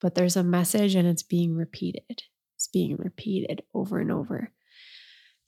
but 0.00 0.14
there's 0.14 0.36
a 0.36 0.44
message 0.44 0.94
and 0.94 1.08
it's 1.08 1.22
being 1.22 1.56
repeated. 1.56 2.22
It's 2.56 2.68
being 2.68 2.96
repeated 2.96 3.62
over 3.72 4.00
and 4.00 4.12
over. 4.12 4.52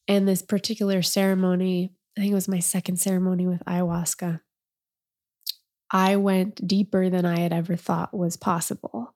And 0.09 0.27
this 0.27 0.43
particular 0.43 1.03
ceremony, 1.03 1.93
I 2.17 2.23
think 2.23 2.33
it 2.33 2.35
was 2.35 2.49
my 2.49 2.59
second 2.59 2.99
ceremony 2.99 3.47
with 3.47 3.63
ayahuasca. 3.65 4.41
I 5.91 6.17
went 6.17 6.67
deeper 6.67 7.09
than 7.11 7.25
I 7.25 7.41
had 7.41 7.53
ever 7.53 7.77
thought 7.77 8.17
was 8.17 8.37
possible. 8.37 9.15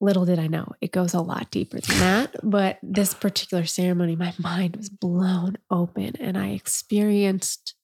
Little 0.00 0.24
did 0.24 0.38
I 0.38 0.48
know, 0.48 0.72
it 0.80 0.92
goes 0.92 1.14
a 1.14 1.20
lot 1.20 1.50
deeper 1.50 1.80
than 1.80 1.98
that. 1.98 2.34
But 2.42 2.78
this 2.82 3.14
particular 3.14 3.64
ceremony, 3.64 4.16
my 4.16 4.34
mind 4.38 4.76
was 4.76 4.88
blown 4.88 5.56
open 5.70 6.14
and 6.18 6.36
I 6.36 6.48
experienced 6.48 7.74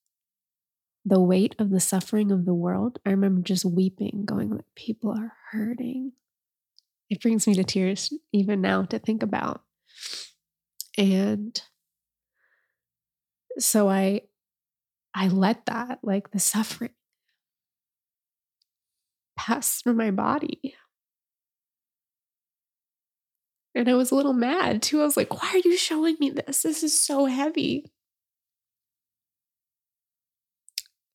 the 1.05 1.21
weight 1.21 1.55
of 1.59 1.71
the 1.71 1.81
suffering 1.81 2.31
of 2.31 2.45
the 2.45 2.55
world, 2.55 2.99
I 3.07 3.11
remember 3.11 3.41
just 3.41 3.65
weeping, 3.65 4.25
going 4.27 4.51
like, 4.51 4.65
people 4.75 5.11
are 5.11 5.33
hurting. 5.51 6.13
It 7.09 7.23
brings 7.23 7.47
me 7.47 7.55
to 7.55 7.65
tears 7.65 8.13
even 8.33 8.61
now 8.61 8.85
to 8.85 8.99
think 8.99 9.23
about. 9.23 9.63
And 10.99 11.61
so 13.59 13.89
I 13.89 14.23
I 15.15 15.29
let 15.29 15.67
that, 15.67 16.01
like 16.03 16.31
the 16.31 16.39
suffering, 16.39 16.91
pass 19.41 19.81
through 19.81 19.95
my 19.95 20.11
body. 20.11 20.75
And 23.75 23.89
I 23.89 23.95
was 23.95 24.11
a 24.11 24.15
little 24.15 24.33
mad 24.35 24.83
too. 24.83 25.01
I 25.01 25.05
was 25.05 25.17
like, 25.17 25.33
why 25.41 25.49
are 25.55 25.63
you 25.65 25.77
showing 25.79 26.17
me 26.21 26.31
this? 26.31 26.63
This 26.63 26.83
is 26.83 26.99
so 26.99 27.25
heavy. 27.25 27.91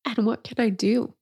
And 0.04 0.26
what 0.26 0.42
can 0.42 0.58
I 0.58 0.70
do? 0.70 1.14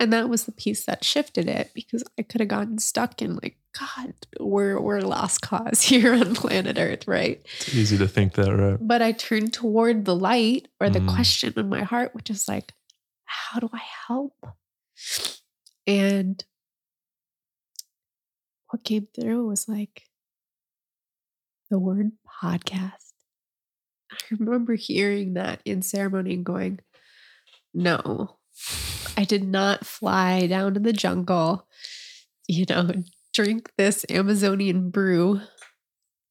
And 0.00 0.12
that 0.12 0.28
was 0.28 0.44
the 0.44 0.52
piece 0.52 0.84
that 0.86 1.04
shifted 1.04 1.48
it 1.48 1.70
because 1.74 2.02
I 2.18 2.22
could 2.22 2.40
have 2.40 2.48
gotten 2.48 2.78
stuck 2.78 3.20
in 3.22 3.36
like, 3.36 3.58
God, 3.78 4.14
we're 4.40 4.80
we're 4.80 5.00
lost 5.00 5.42
cause 5.42 5.82
here 5.90 6.14
on 6.14 6.34
planet 6.34 6.78
Earth, 6.78 7.06
right? 7.06 7.44
It's 7.56 7.74
easy 7.74 7.98
to 7.98 8.08
think 8.08 8.34
that, 8.34 8.50
right? 8.54 8.78
But 8.80 9.02
I 9.02 9.12
turned 9.12 9.52
toward 9.52 10.04
the 10.04 10.16
light 10.16 10.68
or 10.80 10.88
the 10.90 11.00
Mm. 11.00 11.14
question 11.14 11.52
in 11.56 11.68
my 11.68 11.82
heart, 11.82 12.14
which 12.14 12.30
is 12.30 12.48
like, 12.48 12.72
how 13.24 13.60
do 13.60 13.68
I 13.72 13.82
help? 14.08 14.34
And 15.86 16.42
what 18.70 18.84
came 18.84 19.08
through 19.14 19.46
was 19.46 19.68
like 19.68 20.04
the 21.70 21.78
word 21.78 22.12
podcast. 22.26 23.12
I 24.10 24.16
remember 24.38 24.74
hearing 24.74 25.34
that 25.34 25.60
in 25.64 25.82
ceremony 25.82 26.34
and 26.34 26.44
going, 26.44 26.80
no, 27.72 28.36
I 29.16 29.24
did 29.24 29.44
not 29.44 29.84
fly 29.84 30.46
down 30.46 30.74
to 30.74 30.80
the 30.80 30.92
jungle, 30.92 31.66
you 32.46 32.64
know, 32.68 32.90
drink 33.32 33.72
this 33.76 34.04
Amazonian 34.08 34.90
brew 34.90 35.40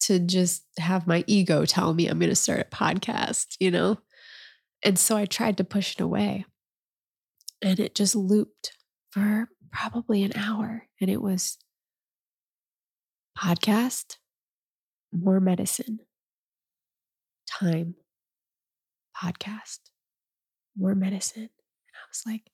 to 0.02 0.20
just 0.20 0.64
have 0.80 1.08
my 1.08 1.24
ego 1.28 1.66
tell 1.66 1.94
me 1.94 2.08
I'm 2.08 2.20
going 2.20 2.30
to 2.30 2.36
start 2.36 2.62
a 2.62 2.76
podcast, 2.76 3.56
you 3.60 3.72
know? 3.72 3.98
And 4.84 5.00
so 5.00 5.16
I 5.16 5.26
tried 5.26 5.58
to 5.58 5.64
push 5.64 5.94
it 5.94 6.02
away. 6.02 6.46
And 7.64 7.80
it 7.80 7.96
just 7.96 8.16
looped 8.16 8.78
for 9.12 9.48
probably 9.72 10.24
an 10.24 10.34
hour. 10.36 10.88
And 11.00 11.10
it 11.10 11.22
was 11.22 11.58
podcast, 13.38 14.18
more 15.12 15.40
medicine, 15.40 16.00
time, 17.50 17.96
podcast, 19.16 19.80
more 20.78 20.94
medicine. 20.94 21.44
And 21.44 21.50
I 21.96 22.06
was 22.10 22.22
like, 22.26 22.52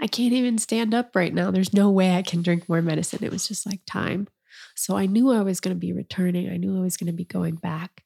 I 0.00 0.06
can't 0.06 0.32
even 0.32 0.58
stand 0.58 0.94
up 0.94 1.14
right 1.14 1.32
now. 1.32 1.50
There's 1.50 1.72
no 1.72 1.90
way 1.90 2.16
I 2.16 2.22
can 2.22 2.42
drink 2.42 2.68
more 2.68 2.82
medicine. 2.82 3.20
It 3.22 3.32
was 3.32 3.46
just 3.48 3.66
like 3.66 3.80
time. 3.86 4.28
So 4.74 4.96
I 4.96 5.06
knew 5.06 5.30
I 5.30 5.42
was 5.42 5.60
going 5.60 5.74
to 5.74 5.80
be 5.80 5.92
returning. 5.92 6.48
I 6.48 6.56
knew 6.56 6.78
I 6.78 6.82
was 6.82 6.96
going 6.96 7.08
to 7.08 7.12
be 7.12 7.24
going 7.24 7.56
back. 7.56 8.02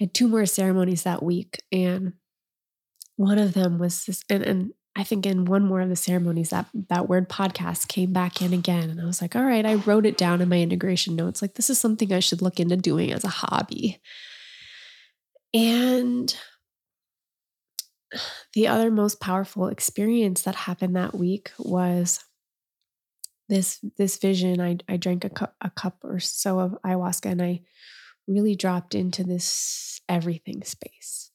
I 0.00 0.04
had 0.04 0.14
two 0.14 0.28
more 0.28 0.46
ceremonies 0.46 1.04
that 1.04 1.22
week, 1.22 1.62
and 1.72 2.14
one 3.16 3.38
of 3.38 3.54
them 3.54 3.78
was 3.78 4.04
this, 4.04 4.22
and, 4.28 4.42
and 4.42 4.72
I 4.96 5.04
think 5.04 5.26
in 5.26 5.44
one 5.44 5.66
more 5.66 5.82
of 5.82 5.90
the 5.90 5.96
ceremonies 5.96 6.50
that 6.50 6.66
that 6.88 7.06
word 7.06 7.28
podcast 7.28 7.86
came 7.86 8.14
back 8.14 8.40
in 8.40 8.54
again, 8.54 8.88
and 8.88 8.98
I 9.00 9.04
was 9.04 9.20
like, 9.20 9.36
all 9.36 9.44
right, 9.44 9.64
I 9.66 9.74
wrote 9.74 10.06
it 10.06 10.16
down 10.16 10.40
in 10.40 10.48
my 10.48 10.58
integration 10.58 11.14
notes. 11.14 11.42
Like 11.42 11.54
this 11.54 11.68
is 11.68 11.78
something 11.78 12.12
I 12.12 12.20
should 12.20 12.40
look 12.40 12.58
into 12.58 12.78
doing 12.78 13.12
as 13.12 13.22
a 13.22 13.28
hobby. 13.28 14.00
And 15.52 16.34
the 18.54 18.68
other 18.68 18.90
most 18.90 19.20
powerful 19.20 19.68
experience 19.68 20.42
that 20.42 20.54
happened 20.54 20.96
that 20.96 21.14
week 21.14 21.52
was 21.58 22.24
this 23.50 23.78
this 23.98 24.16
vision. 24.16 24.62
I 24.62 24.78
I 24.88 24.96
drank 24.96 25.24
a 25.24 25.30
cup 25.30 25.54
a 25.60 25.68
cup 25.68 25.98
or 26.04 26.20
so 26.20 26.58
of 26.58 26.78
ayahuasca, 26.84 27.30
and 27.30 27.42
I 27.42 27.60
really 28.26 28.56
dropped 28.56 28.94
into 28.94 29.24
this 29.24 30.00
everything 30.08 30.64
space. 30.64 31.30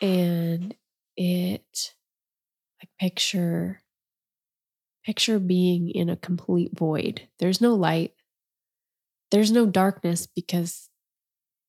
And 0.00 0.74
it 1.14 1.94
picture 3.00 3.80
picture 5.04 5.38
being 5.38 5.88
in 5.90 6.10
a 6.10 6.16
complete 6.16 6.76
void. 6.76 7.22
There's 7.38 7.60
no 7.60 7.74
light. 7.74 8.12
There's 9.30 9.50
no 9.50 9.64
darkness 9.64 10.26
because 10.26 10.88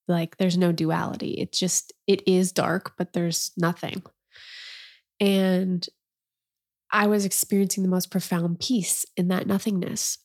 like 0.09 0.38
there's 0.38 0.57
no 0.57 0.71
duality. 0.71 1.34
It's 1.34 1.57
just 1.57 1.93
it 2.07 2.27
is 2.27 2.51
dark, 2.51 2.93
but 2.97 3.13
there's 3.13 3.51
nothing. 3.55 4.03
And 5.19 5.88
I 6.91 7.07
was 7.07 7.25
experiencing 7.25 7.84
the 7.84 7.89
most 7.89 8.09
profound 8.09 8.59
peace 8.59 9.05
in 9.15 9.27
that 9.27 9.47
nothingness. 9.47 10.17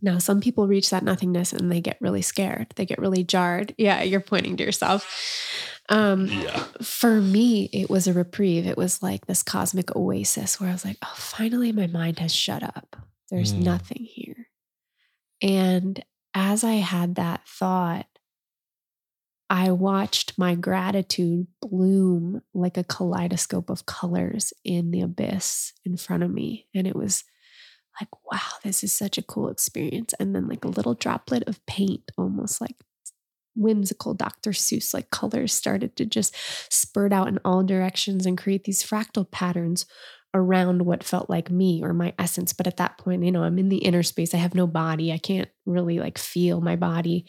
Now, 0.00 0.18
some 0.18 0.40
people 0.40 0.68
reach 0.68 0.90
that 0.90 1.04
nothingness 1.04 1.52
and 1.52 1.70
they 1.70 1.80
get 1.80 1.98
really 2.00 2.22
scared. 2.22 2.72
They 2.76 2.84
get 2.86 2.98
really 2.98 3.24
jarred. 3.24 3.74
Yeah, 3.78 4.02
you're 4.02 4.20
pointing 4.20 4.56
to 4.58 4.64
yourself. 4.64 5.73
Um, 5.88 6.26
Yeah. 6.28 6.64
for 6.82 7.20
me, 7.20 7.68
it 7.72 7.90
was 7.90 8.06
a 8.06 8.12
reprieve. 8.14 8.66
It 8.66 8.76
was 8.76 9.02
like 9.02 9.26
this 9.26 9.42
cosmic 9.42 9.94
oasis 9.94 10.58
where 10.60 10.70
I 10.70 10.72
was 10.72 10.84
like, 10.84 10.96
oh, 11.02 11.14
finally, 11.16 11.72
my 11.72 11.86
mind 11.86 12.18
has 12.20 12.34
shut 12.34 12.62
up. 12.62 12.96
There's 13.30 13.52
Mm. 13.52 13.64
nothing 13.64 14.04
here. 14.04 14.48
And 15.42 16.02
as 16.32 16.64
I 16.64 16.74
had 16.74 17.16
that 17.16 17.46
thought, 17.46 18.06
I 19.50 19.70
watched 19.72 20.38
my 20.38 20.54
gratitude 20.54 21.46
bloom 21.60 22.40
like 22.54 22.76
a 22.78 22.84
kaleidoscope 22.84 23.68
of 23.68 23.84
colors 23.86 24.52
in 24.64 24.90
the 24.90 25.02
abyss 25.02 25.74
in 25.84 25.96
front 25.98 26.22
of 26.22 26.30
me. 26.30 26.66
And 26.74 26.86
it 26.86 26.96
was 26.96 27.24
like, 28.00 28.08
wow, 28.30 28.40
this 28.64 28.82
is 28.82 28.92
such 28.92 29.18
a 29.18 29.22
cool 29.22 29.48
experience. 29.50 30.14
And 30.18 30.34
then, 30.34 30.48
like, 30.48 30.64
a 30.64 30.68
little 30.68 30.94
droplet 30.94 31.44
of 31.46 31.64
paint, 31.66 32.10
almost 32.16 32.60
like 32.60 32.76
whimsical 33.56 34.14
Dr. 34.14 34.50
Seuss 34.50 34.94
like 34.94 35.10
colors 35.10 35.52
started 35.52 35.96
to 35.96 36.04
just 36.04 36.34
spurt 36.72 37.12
out 37.12 37.28
in 37.28 37.38
all 37.44 37.62
directions 37.62 38.26
and 38.26 38.38
create 38.38 38.64
these 38.64 38.82
fractal 38.82 39.30
patterns 39.30 39.86
around 40.34 40.82
what 40.82 41.04
felt 41.04 41.30
like 41.30 41.48
me 41.48 41.80
or 41.82 41.94
my 41.94 42.12
essence. 42.18 42.52
But 42.52 42.66
at 42.66 42.76
that 42.78 42.98
point, 42.98 43.24
you 43.24 43.30
know, 43.30 43.44
I'm 43.44 43.58
in 43.58 43.68
the 43.68 43.78
inner 43.78 44.02
space. 44.02 44.34
I 44.34 44.38
have 44.38 44.54
no 44.54 44.66
body. 44.66 45.12
I 45.12 45.18
can't 45.18 45.48
really 45.64 46.00
like 46.00 46.18
feel 46.18 46.60
my 46.60 46.74
body. 46.74 47.26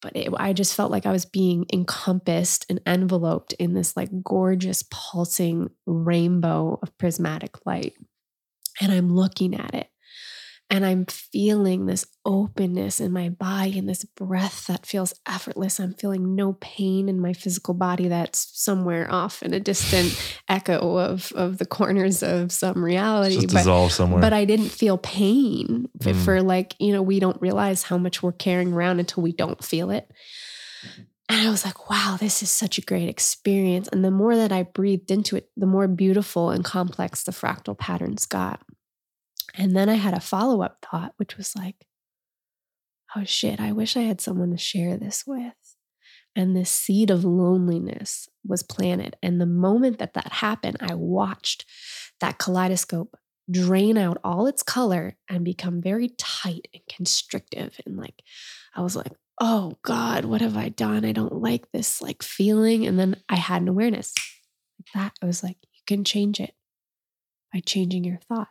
But 0.00 0.16
it, 0.16 0.32
I 0.36 0.54
just 0.54 0.74
felt 0.74 0.90
like 0.90 1.04
I 1.04 1.12
was 1.12 1.26
being 1.26 1.66
encompassed 1.70 2.64
and 2.70 2.80
enveloped 2.86 3.52
in 3.54 3.74
this 3.74 3.94
like 3.94 4.08
gorgeous 4.24 4.82
pulsing 4.90 5.68
rainbow 5.84 6.78
of 6.82 6.96
prismatic 6.96 7.66
light. 7.66 7.92
And 8.80 8.90
I'm 8.90 9.14
looking 9.14 9.54
at 9.54 9.74
it 9.74 9.88
and 10.68 10.84
I'm 10.84 11.06
feeling 11.06 11.86
this 11.86 12.04
openness 12.24 13.00
in 13.00 13.12
my 13.12 13.28
body 13.28 13.78
and 13.78 13.88
this 13.88 14.04
breath 14.04 14.66
that 14.66 14.84
feels 14.84 15.14
effortless. 15.28 15.78
I'm 15.78 15.94
feeling 15.94 16.34
no 16.34 16.54
pain 16.54 17.08
in 17.08 17.20
my 17.20 17.32
physical 17.32 17.72
body 17.72 18.08
that's 18.08 18.50
somewhere 18.60 19.06
off 19.10 19.42
in 19.44 19.54
a 19.54 19.60
distant 19.60 20.20
echo 20.48 20.96
of, 20.98 21.30
of 21.36 21.58
the 21.58 21.66
corners 21.66 22.22
of 22.22 22.50
some 22.50 22.84
reality. 22.84 23.36
Just 23.36 23.48
But, 23.48 23.58
dissolve 23.58 23.92
somewhere. 23.92 24.20
but 24.20 24.32
I 24.32 24.44
didn't 24.44 24.70
feel 24.70 24.98
pain 24.98 25.88
Mm. 26.00 26.24
for 26.24 26.42
like, 26.42 26.74
you 26.80 26.92
know, 26.92 27.02
we 27.02 27.20
don't 27.20 27.40
realize 27.40 27.84
how 27.84 27.96
much 27.98 28.22
we're 28.22 28.32
carrying 28.32 28.72
around 28.72 28.98
until 29.00 29.22
we 29.22 29.32
don't 29.32 29.62
feel 29.64 29.90
it. 29.90 30.10
And 31.28 31.46
I 31.46 31.50
was 31.50 31.64
like, 31.64 31.90
wow, 31.90 32.16
this 32.20 32.42
is 32.42 32.50
such 32.50 32.78
a 32.78 32.82
great 32.82 33.08
experience. 33.08 33.88
And 33.88 34.04
the 34.04 34.10
more 34.12 34.36
that 34.36 34.52
I 34.52 34.62
breathed 34.62 35.10
into 35.10 35.36
it, 35.36 35.48
the 35.56 35.66
more 35.66 35.88
beautiful 35.88 36.50
and 36.50 36.64
complex 36.64 37.24
the 37.24 37.32
fractal 37.32 37.76
patterns 37.76 38.26
got. 38.26 38.60
And 39.56 39.74
then 39.74 39.88
I 39.88 39.94
had 39.94 40.14
a 40.14 40.20
follow 40.20 40.62
up 40.62 40.84
thought, 40.88 41.14
which 41.16 41.36
was 41.36 41.54
like, 41.56 41.86
oh 43.16 43.24
shit, 43.24 43.60
I 43.60 43.72
wish 43.72 43.96
I 43.96 44.02
had 44.02 44.20
someone 44.20 44.50
to 44.50 44.58
share 44.58 44.96
this 44.96 45.24
with. 45.26 45.54
And 46.34 46.54
this 46.54 46.70
seed 46.70 47.10
of 47.10 47.24
loneliness 47.24 48.28
was 48.44 48.62
planted. 48.62 49.16
And 49.22 49.40
the 49.40 49.46
moment 49.46 49.98
that 49.98 50.14
that 50.14 50.32
happened, 50.34 50.76
I 50.80 50.94
watched 50.94 51.64
that 52.20 52.38
kaleidoscope 52.38 53.16
drain 53.50 53.96
out 53.96 54.18
all 54.22 54.46
its 54.46 54.62
color 54.62 55.16
and 55.30 55.44
become 55.44 55.80
very 55.80 56.10
tight 56.18 56.68
and 56.74 56.82
constrictive. 56.94 57.80
And 57.86 57.96
like, 57.96 58.22
I 58.74 58.82
was 58.82 58.96
like, 58.96 59.12
oh 59.40 59.78
God, 59.82 60.26
what 60.26 60.42
have 60.42 60.56
I 60.56 60.68
done? 60.68 61.04
I 61.04 61.12
don't 61.12 61.40
like 61.40 61.70
this 61.72 62.02
like 62.02 62.22
feeling. 62.22 62.86
And 62.86 62.98
then 62.98 63.16
I 63.28 63.36
had 63.36 63.62
an 63.62 63.68
awareness 63.68 64.12
that. 64.94 65.12
I 65.22 65.26
was 65.26 65.42
like, 65.42 65.56
you 65.72 65.80
can 65.86 66.04
change 66.04 66.40
it 66.40 66.54
by 67.52 67.60
changing 67.60 68.04
your 68.04 68.18
thought. 68.28 68.48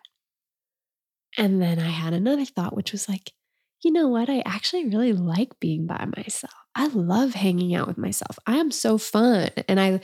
And 1.38 1.62
then 1.62 1.80
I 1.80 1.90
had 1.90 2.14
another 2.14 2.46
thought, 2.46 2.76
which 2.76 2.92
was 2.92 3.10
like, 3.10 3.34
you 3.82 3.92
know 3.92 4.08
what? 4.08 4.30
I 4.30 4.42
actually 4.46 4.86
really 4.86 5.14
like 5.14 5.60
being 5.60 5.86
by 5.86 6.08
myself. 6.18 6.54
I 6.76 6.88
love 6.88 7.34
hanging 7.34 7.76
out 7.76 7.88
with 7.88 7.98
myself. 7.98 8.40
I 8.48 8.58
am 8.58 8.72
so 8.72 8.98
fun. 8.98 9.50
And 9.68 9.80
I 9.80 10.00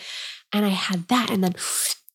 and 0.53 0.65
I 0.65 0.69
had 0.69 1.07
that. 1.07 1.29
And 1.31 1.43
then 1.43 1.55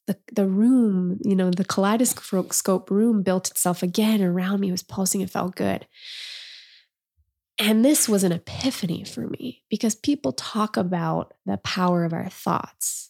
the 0.07 0.17
the 0.33 0.47
room, 0.47 1.19
you 1.25 1.35
know, 1.35 1.51
the 1.51 1.65
kaleidoscope 1.65 2.91
room 2.91 3.23
built 3.23 3.51
itself 3.51 3.83
again 3.83 4.23
around 4.23 4.61
me. 4.61 4.69
It 4.69 4.73
was 4.73 4.83
pulsing. 4.83 5.21
It 5.21 5.31
felt 5.31 5.57
good. 5.57 5.87
And 7.59 7.85
this 7.85 8.09
was 8.09 8.23
an 8.23 8.33
epiphany 8.33 9.03
for 9.05 9.27
me 9.27 9.65
because 9.71 9.95
people 9.95 10.33
talk 10.33 10.77
about 10.77 11.33
the 11.47 11.57
power 11.59 12.05
of 12.05 12.13
our 12.13 12.29
thoughts 12.29 13.06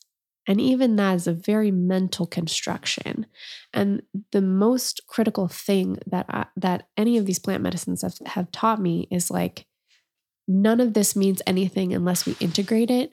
And 0.47 0.61
even 0.61 0.97
that 0.97 1.15
is 1.17 1.27
a 1.27 1.33
very 1.33 1.71
mental 1.71 2.27
construction. 2.27 3.27
And 3.73 4.03
the 4.33 4.43
most 4.43 5.01
critical 5.09 5.49
thing 5.49 5.99
that 6.07 6.27
I, 6.29 6.47
that 6.57 6.89
any 6.97 7.19
of 7.19 7.27
these 7.27 7.39
plant 7.39 7.63
medicines 7.63 8.03
have, 8.03 8.19
have 8.27 8.53
taught 8.53 8.81
me 8.81 9.09
is 9.11 9.31
like 9.31 9.67
none 10.47 10.81
of 10.81 10.95
this 10.95 11.17
means 11.17 11.43
anything 11.47 11.93
unless 11.93 12.27
we 12.27 12.37
integrate 12.39 12.91
it 12.91 13.13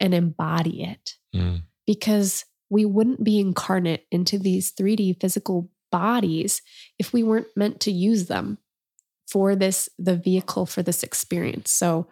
and 0.00 0.12
embody 0.12 0.82
it. 0.82 1.14
Mm. 1.34 1.62
Because 1.86 2.44
we 2.68 2.84
wouldn't 2.84 3.22
be 3.22 3.38
incarnate 3.38 4.06
into 4.10 4.38
these 4.38 4.72
3D 4.72 5.20
physical 5.20 5.70
bodies 5.92 6.62
if 6.98 7.12
we 7.12 7.22
weren't 7.22 7.46
meant 7.54 7.80
to 7.80 7.92
use 7.92 8.26
them 8.26 8.58
for 9.28 9.56
this 9.56 9.88
the 9.98 10.16
vehicle 10.16 10.66
for 10.66 10.82
this 10.82 11.02
experience. 11.02 11.70
So 11.70 12.08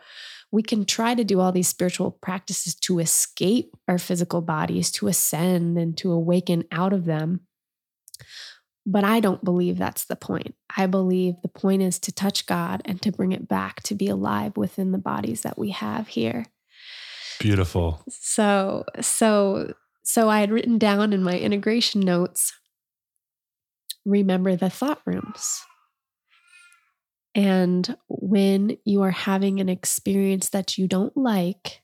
we 0.54 0.62
can 0.62 0.84
try 0.84 1.16
to 1.16 1.24
do 1.24 1.40
all 1.40 1.50
these 1.50 1.66
spiritual 1.66 2.12
practices 2.12 2.76
to 2.76 3.00
escape 3.00 3.76
our 3.88 3.98
physical 3.98 4.40
bodies, 4.40 4.92
to 4.92 5.08
ascend 5.08 5.76
and 5.76 5.98
to 5.98 6.12
awaken 6.12 6.62
out 6.70 6.92
of 6.92 7.06
them. 7.06 7.40
But 8.86 9.02
I 9.02 9.18
don't 9.18 9.42
believe 9.42 9.78
that's 9.78 10.04
the 10.04 10.14
point. 10.14 10.54
I 10.76 10.86
believe 10.86 11.34
the 11.42 11.48
point 11.48 11.82
is 11.82 11.98
to 11.98 12.12
touch 12.12 12.46
God 12.46 12.82
and 12.84 13.02
to 13.02 13.10
bring 13.10 13.32
it 13.32 13.48
back 13.48 13.82
to 13.82 13.96
be 13.96 14.06
alive 14.06 14.56
within 14.56 14.92
the 14.92 14.98
bodies 14.98 15.40
that 15.40 15.58
we 15.58 15.70
have 15.70 16.06
here. 16.06 16.46
Beautiful. 17.40 18.04
So, 18.08 18.84
so, 19.00 19.74
so 20.04 20.28
I 20.28 20.38
had 20.38 20.52
written 20.52 20.78
down 20.78 21.12
in 21.12 21.24
my 21.24 21.36
integration 21.36 22.00
notes 22.00 22.52
remember 24.04 24.54
the 24.54 24.70
thought 24.70 25.00
rooms. 25.04 25.64
And 27.34 27.96
when 28.08 28.76
you 28.84 29.02
are 29.02 29.10
having 29.10 29.60
an 29.60 29.68
experience 29.68 30.50
that 30.50 30.78
you 30.78 30.86
don't 30.86 31.16
like, 31.16 31.82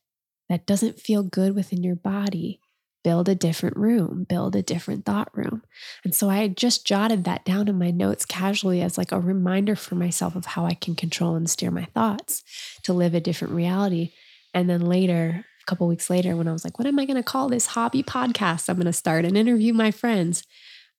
that 0.49 0.67
doesn't 0.67 1.01
feel 1.01 1.23
good 1.23 1.55
within 1.55 1.83
your 1.83 1.97
body, 1.97 2.61
build 3.03 3.29
a 3.29 3.35
different 3.35 3.77
room, 3.77 4.25
build 4.29 4.55
a 4.55 4.63
different 4.63 5.05
thought 5.05 5.29
room. 5.37 5.63
And 6.05 6.15
so 6.15 6.29
I 6.29 6.49
just 6.49 6.87
jotted 6.87 7.25
that 7.25 7.45
down 7.45 7.69
in 7.69 7.79
my 7.79 7.91
notes 7.91 8.25
casually 8.25 8.81
as 8.83 8.99
like 8.99 9.13
a 9.13 9.21
reminder 9.21 9.75
for 9.75 9.95
myself 9.95 10.37
of 10.37 10.47
how 10.47 10.67
I 10.67 10.75
can 10.75 10.95
control 10.95 11.35
and 11.35 11.49
steer 11.49 11.71
my 11.71 11.87
thoughts 11.95 12.43
to 12.83 12.93
live 12.93 13.15
a 13.15 13.21
different 13.21 13.55
reality. 13.55 14.13
And 14.55 14.69
then 14.69 14.83
later, 14.83 15.45
a 15.63 15.67
couple 15.67 15.89
weeks 15.89 16.11
later, 16.11 16.37
when 16.37 16.49
I 16.49 16.53
was 16.53 16.65
like, 16.65 16.79
what 16.79 16.87
am 16.87 16.99
I 16.99 17.07
going 17.07 17.17
to 17.17 17.23
call 17.23 17.49
this 17.49 17.67
hobby 17.67 18.03
podcast? 18.03 18.69
I'm 18.69 18.77
going 18.77 18.87
to 18.87 18.93
start 18.93 19.25
and 19.25 19.37
interview 19.37 19.73
my 19.73 19.91
friends. 19.91 20.45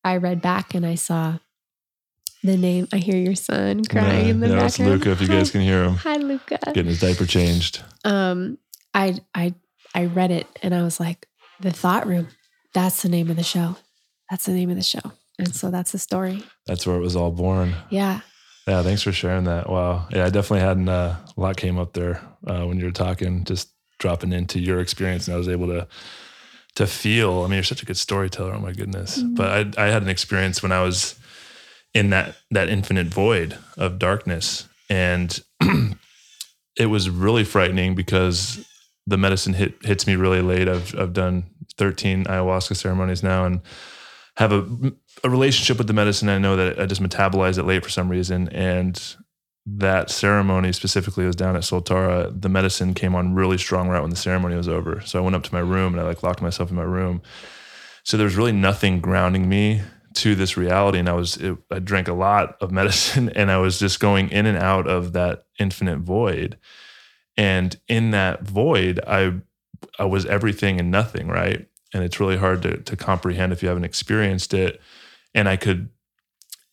I 0.03 0.17
read 0.17 0.41
back 0.41 0.73
and 0.73 0.85
I 0.85 0.95
saw 0.95 1.37
the 2.43 2.57
name. 2.57 2.87
I 2.91 2.97
hear 2.97 3.15
your 3.17 3.35
son 3.35 3.83
crying 3.85 4.25
yeah, 4.25 4.31
in 4.31 4.39
the 4.39 4.47
yeah, 4.47 4.53
background. 4.55 4.93
it's 4.93 5.05
Luca. 5.05 5.11
If 5.11 5.21
you 5.21 5.27
guys 5.27 5.51
can 5.51 5.61
hear 5.61 5.83
him 5.83 5.95
Hi, 5.97 6.17
Luca. 6.17 6.59
getting 6.67 6.85
his 6.87 6.99
diaper 6.99 7.25
changed. 7.25 7.81
Um, 8.03 8.57
I 8.93 9.19
I 9.35 9.53
I 9.93 10.05
read 10.05 10.31
it 10.31 10.47
and 10.63 10.73
I 10.73 10.83
was 10.83 10.99
like, 10.99 11.27
the 11.59 11.71
thought 11.71 12.07
room. 12.07 12.27
That's 12.73 13.01
the 13.01 13.09
name 13.09 13.29
of 13.29 13.35
the 13.35 13.43
show. 13.43 13.75
That's 14.29 14.45
the 14.45 14.53
name 14.53 14.69
of 14.69 14.75
the 14.77 14.81
show. 14.83 15.11
And 15.37 15.53
so 15.53 15.69
that's 15.71 15.91
the 15.91 15.99
story. 15.99 16.43
That's 16.67 16.85
where 16.87 16.95
it 16.95 17.01
was 17.01 17.15
all 17.15 17.31
born. 17.31 17.75
Yeah. 17.89 18.21
Yeah, 18.67 18.83
thanks 18.83 19.01
for 19.01 19.11
sharing 19.11 19.45
that. 19.45 19.69
Wow. 19.69 20.07
Yeah, 20.11 20.25
I 20.25 20.29
definitely 20.29 20.59
had 20.61 20.87
uh, 20.87 21.15
a 21.35 21.41
lot 21.41 21.57
came 21.57 21.77
up 21.79 21.93
there 21.93 22.21
uh, 22.47 22.63
when 22.65 22.77
you 22.79 22.85
were 22.85 22.91
talking, 22.91 23.43
just 23.43 23.69
dropping 23.99 24.31
into 24.33 24.59
your 24.59 24.79
experience, 24.79 25.27
and 25.27 25.35
I 25.35 25.37
was 25.37 25.49
able 25.49 25.67
to 25.67 25.87
to 26.75 26.87
feel. 26.87 27.39
I 27.39 27.43
mean, 27.47 27.53
you're 27.55 27.63
such 27.63 27.81
a 27.81 27.85
good 27.85 27.97
storyteller. 27.97 28.53
Oh 28.53 28.59
my 28.59 28.71
goodness! 28.71 29.17
Mhm. 29.21 29.35
But 29.35 29.77
I 29.77 29.85
I 29.85 29.87
had 29.89 30.03
an 30.03 30.09
experience 30.09 30.61
when 30.63 30.71
I 30.71 30.81
was 30.83 31.15
in 31.93 32.09
that 32.11 32.35
that 32.51 32.69
infinite 32.69 33.07
void 33.07 33.57
of 33.77 33.99
darkness, 33.99 34.67
and 34.89 35.43
it 36.77 36.85
was 36.87 37.09
really 37.09 37.43
frightening 37.43 37.95
because 37.95 38.65
the 39.07 39.17
medicine 39.17 39.53
hit 39.53 39.75
hits 39.83 40.07
me 40.07 40.15
really 40.15 40.41
late. 40.41 40.67
I've 40.67 40.97
I've 40.97 41.13
done 41.13 41.45
13 41.77 42.25
ayahuasca 42.25 42.75
ceremonies 42.75 43.23
now, 43.23 43.45
and 43.45 43.61
have 44.37 44.51
a 44.51 44.93
a 45.23 45.29
relationship 45.29 45.77
with 45.77 45.87
the 45.87 45.93
medicine. 45.93 46.29
I 46.29 46.37
know 46.37 46.55
that 46.55 46.79
I 46.79 46.85
just 46.85 47.01
metabolize 47.01 47.57
it 47.57 47.63
late 47.63 47.83
for 47.83 47.89
some 47.89 48.09
reason. 48.09 48.49
And 48.49 49.01
that 49.65 50.09
ceremony 50.09 50.71
specifically 50.71 51.25
was 51.25 51.35
down 51.35 51.55
at 51.55 51.61
Soltara. 51.61 52.39
The 52.39 52.49
medicine 52.49 52.93
came 52.93 53.13
on 53.13 53.35
really 53.35 53.57
strong 53.57 53.87
right 53.87 54.01
when 54.01 54.09
the 54.09 54.15
ceremony 54.15 54.55
was 54.55 54.67
over. 54.67 55.01
So 55.01 55.19
I 55.19 55.21
went 55.21 55.35
up 55.35 55.43
to 55.43 55.53
my 55.53 55.59
room 55.59 55.93
and 55.93 56.01
I 56.01 56.05
like 56.05 56.23
locked 56.23 56.41
myself 56.41 56.69
in 56.71 56.75
my 56.75 56.83
room. 56.83 57.21
So 58.03 58.17
there 58.17 58.25
was 58.25 58.35
really 58.35 58.51
nothing 58.51 58.99
grounding 58.99 59.47
me 59.47 59.81
to 60.15 60.35
this 60.35 60.57
reality. 60.57 60.99
And 60.99 61.09
I 61.09 61.13
was, 61.13 61.37
it, 61.37 61.57
I 61.69 61.79
drank 61.79 62.07
a 62.07 62.13
lot 62.13 62.57
of 62.61 62.71
medicine 62.81 63.29
and 63.29 63.51
I 63.51 63.57
was 63.57 63.79
just 63.79 63.99
going 63.99 64.29
in 64.29 64.45
and 64.45 64.57
out 64.57 64.87
of 64.87 65.13
that 65.13 65.45
infinite 65.59 65.99
void. 65.99 66.57
And 67.37 67.79
in 67.87 68.11
that 68.11 68.43
void, 68.43 68.99
I, 69.07 69.33
I 69.97 70.05
was 70.05 70.25
everything 70.25 70.79
and 70.79 70.91
nothing, 70.91 71.27
right? 71.27 71.67
And 71.93 72.03
it's 72.03 72.19
really 72.19 72.37
hard 72.37 72.61
to, 72.63 72.77
to 72.77 72.95
comprehend 72.95 73.51
if 73.51 73.61
you 73.61 73.69
haven't 73.69 73.85
experienced 73.85 74.53
it 74.53 74.81
and 75.33 75.47
I 75.47 75.55
could 75.57 75.89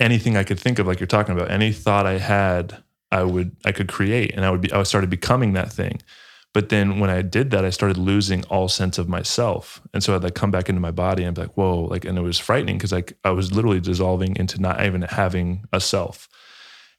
anything 0.00 0.36
I 0.36 0.44
could 0.44 0.60
think 0.60 0.78
of, 0.78 0.86
like 0.86 1.00
you're 1.00 1.06
talking 1.06 1.34
about, 1.34 1.50
any 1.50 1.72
thought 1.72 2.06
I 2.06 2.18
had, 2.18 2.82
I 3.10 3.24
would 3.24 3.56
I 3.64 3.72
could 3.72 3.88
create, 3.88 4.34
and 4.34 4.44
I 4.44 4.50
would 4.50 4.60
be 4.60 4.72
I 4.72 4.82
started 4.82 5.10
becoming 5.10 5.54
that 5.54 5.72
thing. 5.72 6.00
But 6.54 6.70
then 6.70 6.98
when 6.98 7.10
I 7.10 7.22
did 7.22 7.50
that, 7.50 7.64
I 7.64 7.70
started 7.70 7.98
losing 7.98 8.42
all 8.44 8.68
sense 8.68 8.98
of 8.98 9.08
myself, 9.08 9.80
and 9.92 10.02
so 10.02 10.14
I'd 10.14 10.24
like 10.24 10.34
come 10.34 10.50
back 10.50 10.68
into 10.68 10.80
my 10.80 10.90
body 10.90 11.24
and 11.24 11.34
be 11.34 11.42
like, 11.42 11.56
whoa, 11.56 11.82
like, 11.82 12.04
and 12.04 12.16
it 12.16 12.22
was 12.22 12.38
frightening 12.38 12.78
because 12.78 12.92
like 12.92 13.16
I 13.24 13.30
was 13.30 13.52
literally 13.52 13.80
dissolving 13.80 14.36
into 14.36 14.60
not 14.60 14.84
even 14.84 15.02
having 15.02 15.64
a 15.72 15.80
self. 15.80 16.28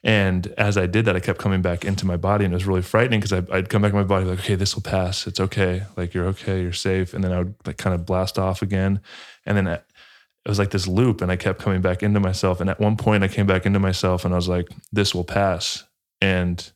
And 0.01 0.47
as 0.57 0.77
I 0.77 0.85
did 0.85 1.05
that, 1.05 1.17
I 1.17 1.19
kept 1.19 1.39
coming 1.39 1.61
back 1.61 1.83
into 1.83 2.05
my 2.05 2.15
body, 2.15 2.45
and 2.45 2.53
it 2.53 2.55
was 2.55 2.65
really 2.65 2.83
frightening 2.83 3.19
because 3.19 3.33
I'd 3.33 3.69
come 3.69 3.81
back 3.81 3.91
in 3.91 3.97
my 3.97 4.03
body 4.03 4.25
like, 4.25 4.39
okay, 4.39 4.55
this 4.55 4.75
will 4.75 4.83
pass. 4.83 5.27
It's 5.27 5.39
okay. 5.39 5.83
Like 5.97 6.13
you're 6.13 6.27
okay. 6.27 6.61
You're 6.61 6.71
safe. 6.71 7.13
And 7.13 7.23
then 7.23 7.33
I 7.33 7.39
would 7.39 7.55
like 7.65 7.77
kind 7.77 7.95
of 7.95 8.05
blast 8.05 8.37
off 8.39 8.61
again, 8.61 9.01
and 9.45 9.57
then 9.57 9.67
it 10.45 10.49
was 10.49 10.59
like 10.59 10.71
this 10.71 10.87
loop 10.87 11.21
and 11.21 11.31
I 11.31 11.35
kept 11.35 11.59
coming 11.59 11.81
back 11.81 12.01
into 12.01 12.19
myself. 12.19 12.61
And 12.61 12.69
at 12.69 12.79
one 12.79 12.97
point 12.97 13.23
I 13.23 13.27
came 13.27 13.45
back 13.45 13.65
into 13.65 13.79
myself 13.79 14.25
and 14.25 14.33
I 14.33 14.37
was 14.37 14.47
like, 14.47 14.67
this 14.91 15.13
will 15.13 15.23
pass. 15.23 15.83
And 16.21 16.71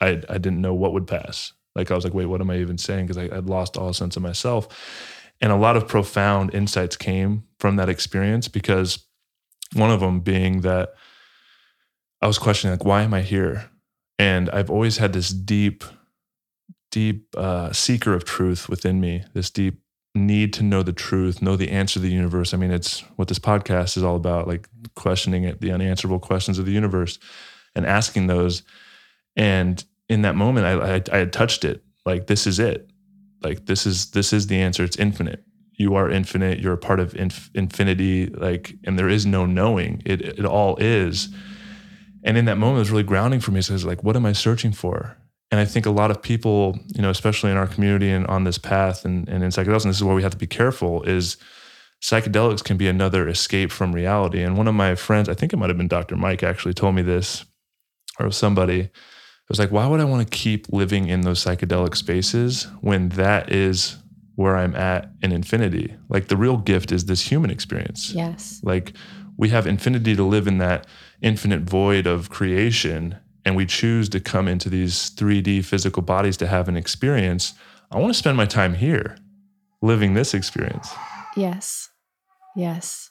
I 0.00 0.22
I 0.28 0.38
didn't 0.38 0.60
know 0.60 0.74
what 0.74 0.92
would 0.92 1.06
pass. 1.06 1.52
Like 1.74 1.90
I 1.90 1.94
was 1.94 2.04
like, 2.04 2.14
wait, 2.14 2.26
what 2.26 2.40
am 2.40 2.50
I 2.50 2.58
even 2.58 2.78
saying? 2.78 3.06
Because 3.06 3.18
I'd 3.18 3.46
lost 3.46 3.76
all 3.76 3.92
sense 3.92 4.16
of 4.16 4.22
myself. 4.22 4.68
And 5.40 5.52
a 5.52 5.56
lot 5.56 5.76
of 5.76 5.88
profound 5.88 6.54
insights 6.54 6.96
came 6.96 7.44
from 7.58 7.76
that 7.76 7.88
experience 7.88 8.48
because 8.48 9.06
one 9.74 9.90
of 9.90 10.00
them 10.00 10.20
being 10.20 10.62
that 10.62 10.94
I 12.20 12.26
was 12.26 12.38
questioning 12.38 12.76
like, 12.76 12.84
why 12.84 13.02
am 13.02 13.14
I 13.14 13.22
here? 13.22 13.70
And 14.18 14.50
I've 14.50 14.70
always 14.70 14.98
had 14.98 15.12
this 15.12 15.30
deep, 15.30 15.82
deep 16.90 17.28
uh, 17.36 17.72
seeker 17.72 18.12
of 18.12 18.24
truth 18.24 18.68
within 18.68 19.00
me, 19.00 19.24
this 19.32 19.48
deep 19.48 19.80
need 20.14 20.52
to 20.54 20.62
know 20.62 20.82
the 20.82 20.92
truth, 20.92 21.40
know 21.40 21.56
the 21.56 21.70
answer 21.70 21.94
to 21.94 22.00
the 22.00 22.10
universe. 22.10 22.52
I 22.52 22.56
mean, 22.56 22.70
it's 22.70 23.00
what 23.16 23.28
this 23.28 23.38
podcast 23.38 23.96
is 23.96 24.02
all 24.02 24.16
about, 24.16 24.48
like 24.48 24.68
questioning 24.96 25.44
it, 25.44 25.60
the 25.60 25.70
unanswerable 25.70 26.18
questions 26.18 26.58
of 26.58 26.66
the 26.66 26.72
universe 26.72 27.18
and 27.74 27.86
asking 27.86 28.26
those. 28.26 28.62
And 29.36 29.82
in 30.10 30.22
that 30.22 30.34
moment, 30.34 30.66
I, 30.66 30.96
I, 30.96 31.02
I 31.12 31.18
had 31.18 31.32
touched 31.32 31.64
it. 31.64 31.84
Like, 32.04 32.26
this 32.26 32.46
is 32.46 32.58
it. 32.58 32.90
Like, 33.42 33.66
this 33.66 33.86
is, 33.86 34.10
this 34.10 34.32
is 34.32 34.48
the 34.48 34.60
answer. 34.60 34.82
It's 34.82 34.96
infinite. 34.96 35.44
You 35.74 35.94
are 35.94 36.10
infinite. 36.10 36.58
You're 36.58 36.74
a 36.74 36.78
part 36.78 36.98
of 36.98 37.14
inf- 37.14 37.48
infinity. 37.54 38.26
Like, 38.26 38.74
and 38.84 38.98
there 38.98 39.08
is 39.08 39.24
no 39.24 39.46
knowing 39.46 40.02
it, 40.04 40.20
it 40.20 40.44
all 40.44 40.76
is. 40.78 41.28
And 42.24 42.36
in 42.36 42.44
that 42.46 42.58
moment, 42.58 42.78
it 42.78 42.80
was 42.80 42.90
really 42.90 43.04
grounding 43.04 43.38
for 43.38 43.52
me. 43.52 43.62
So 43.62 43.72
I 43.72 43.76
was 43.76 43.84
like, 43.84 44.02
what 44.02 44.16
am 44.16 44.26
I 44.26 44.32
searching 44.32 44.72
for? 44.72 45.16
And 45.52 45.60
I 45.60 45.64
think 45.64 45.86
a 45.86 45.90
lot 45.90 46.10
of 46.10 46.20
people, 46.20 46.78
you 46.88 47.02
know, 47.02 47.10
especially 47.10 47.52
in 47.52 47.56
our 47.56 47.68
community 47.68 48.10
and 48.10 48.26
on 48.26 48.42
this 48.42 48.58
path 48.58 49.04
and, 49.04 49.28
and 49.28 49.44
in 49.44 49.50
psychedelics, 49.50 49.84
and 49.84 49.90
this 49.90 49.96
is 49.96 50.04
where 50.04 50.14
we 50.14 50.22
have 50.22 50.32
to 50.32 50.36
be 50.36 50.46
careful, 50.46 51.02
is 51.04 51.36
psychedelics 52.02 52.64
can 52.64 52.76
be 52.76 52.88
another 52.88 53.28
escape 53.28 53.70
from 53.70 53.92
reality. 53.92 54.42
And 54.42 54.58
one 54.58 54.66
of 54.66 54.74
my 54.74 54.96
friends, 54.96 55.28
I 55.28 55.34
think 55.34 55.52
it 55.52 55.56
might 55.56 55.70
have 55.70 55.78
been 55.78 55.88
Dr. 55.88 56.16
Mike, 56.16 56.42
actually 56.42 56.74
told 56.74 56.96
me 56.96 57.02
this, 57.02 57.44
or 58.18 58.32
somebody, 58.32 58.90
was 59.50 59.58
like, 59.58 59.72
why 59.72 59.86
would 59.86 60.00
I 60.00 60.04
want 60.04 60.28
to 60.28 60.38
keep 60.38 60.72
living 60.72 61.08
in 61.08 61.22
those 61.22 61.44
psychedelic 61.44 61.96
spaces 61.96 62.68
when 62.80 63.10
that 63.10 63.52
is 63.52 63.96
where 64.36 64.56
I'm 64.56 64.74
at 64.76 65.10
in 65.22 65.32
infinity? 65.32 65.94
Like 66.08 66.28
the 66.28 66.36
real 66.36 66.56
gift 66.56 66.92
is 66.92 67.06
this 67.06 67.28
human 67.28 67.50
experience. 67.50 68.12
Yes. 68.12 68.60
Like 68.62 68.92
we 69.36 69.48
have 69.48 69.66
infinity 69.66 70.14
to 70.16 70.22
live 70.24 70.46
in 70.46 70.58
that 70.58 70.86
infinite 71.20 71.62
void 71.62 72.06
of 72.06 72.30
creation 72.30 73.18
and 73.44 73.56
we 73.56 73.66
choose 73.66 74.08
to 74.10 74.20
come 74.20 74.46
into 74.46 74.68
these 74.68 75.10
3D 75.10 75.64
physical 75.64 76.02
bodies 76.02 76.36
to 76.38 76.46
have 76.46 76.68
an 76.68 76.76
experience, 76.76 77.54
I 77.90 77.98
want 77.98 78.12
to 78.12 78.18
spend 78.18 78.36
my 78.36 78.46
time 78.46 78.74
here 78.74 79.16
living 79.82 80.14
this 80.14 80.32
experience. 80.32 80.88
Yes. 81.36 81.90
Yes. 82.54 83.10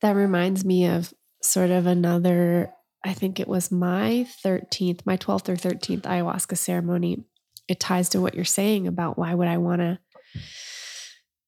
That 0.00 0.16
reminds 0.16 0.64
me 0.64 0.86
of 0.86 1.14
sort 1.42 1.70
of 1.70 1.86
another, 1.86 2.73
I 3.04 3.12
think 3.12 3.38
it 3.38 3.48
was 3.48 3.70
my 3.70 4.26
13th, 4.44 5.04
my 5.04 5.16
12th 5.16 5.48
or 5.48 5.56
13th 5.56 6.02
ayahuasca 6.02 6.56
ceremony. 6.56 7.24
It 7.68 7.80
ties 7.80 8.08
to 8.10 8.20
what 8.20 8.34
you're 8.34 8.44
saying 8.44 8.86
about 8.86 9.18
why 9.18 9.34
would 9.34 9.48
I 9.48 9.58
want 9.58 9.80
to 9.80 9.98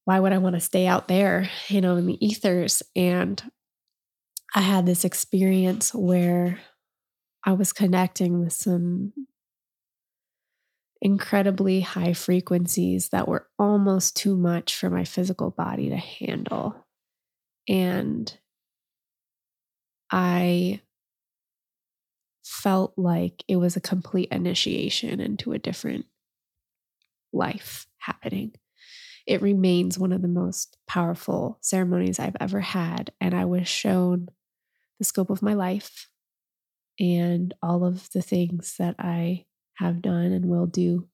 why 0.04 0.20
would 0.20 0.32
I 0.32 0.38
want 0.38 0.54
to 0.54 0.60
stay 0.60 0.86
out 0.86 1.08
there, 1.08 1.50
you 1.68 1.80
know, 1.80 1.96
in 1.96 2.06
the 2.06 2.24
ethers 2.24 2.82
and 2.94 3.42
I 4.54 4.60
had 4.60 4.86
this 4.86 5.04
experience 5.04 5.92
where 5.92 6.60
I 7.44 7.52
was 7.52 7.72
connecting 7.72 8.40
with 8.40 8.52
some 8.52 9.12
incredibly 11.02 11.80
high 11.80 12.12
frequencies 12.12 13.08
that 13.10 13.28
were 13.28 13.48
almost 13.58 14.16
too 14.16 14.36
much 14.36 14.74
for 14.74 14.88
my 14.88 15.04
physical 15.04 15.50
body 15.50 15.90
to 15.90 15.96
handle. 15.96 16.86
And 17.68 18.36
I 20.10 20.80
felt 22.46 22.92
like 22.96 23.44
it 23.48 23.56
was 23.56 23.76
a 23.76 23.80
complete 23.80 24.28
initiation 24.30 25.20
into 25.20 25.52
a 25.52 25.58
different 25.58 26.06
life 27.32 27.86
happening. 27.98 28.54
It 29.26 29.42
remains 29.42 29.98
one 29.98 30.12
of 30.12 30.22
the 30.22 30.28
most 30.28 30.76
powerful 30.86 31.58
ceremonies 31.60 32.20
I've 32.20 32.36
ever 32.38 32.60
had. 32.60 33.10
And 33.20 33.34
I 33.34 33.44
was 33.44 33.66
shown 33.66 34.28
the 34.98 35.04
scope 35.04 35.28
of 35.28 35.42
my 35.42 35.54
life 35.54 36.08
and 37.00 37.52
all 37.60 37.84
of 37.84 38.08
the 38.12 38.22
things 38.22 38.76
that 38.78 38.94
I 38.98 39.46
have 39.74 40.00
done 40.00 40.32
and 40.32 40.46
will 40.46 40.66
do, 40.66 41.08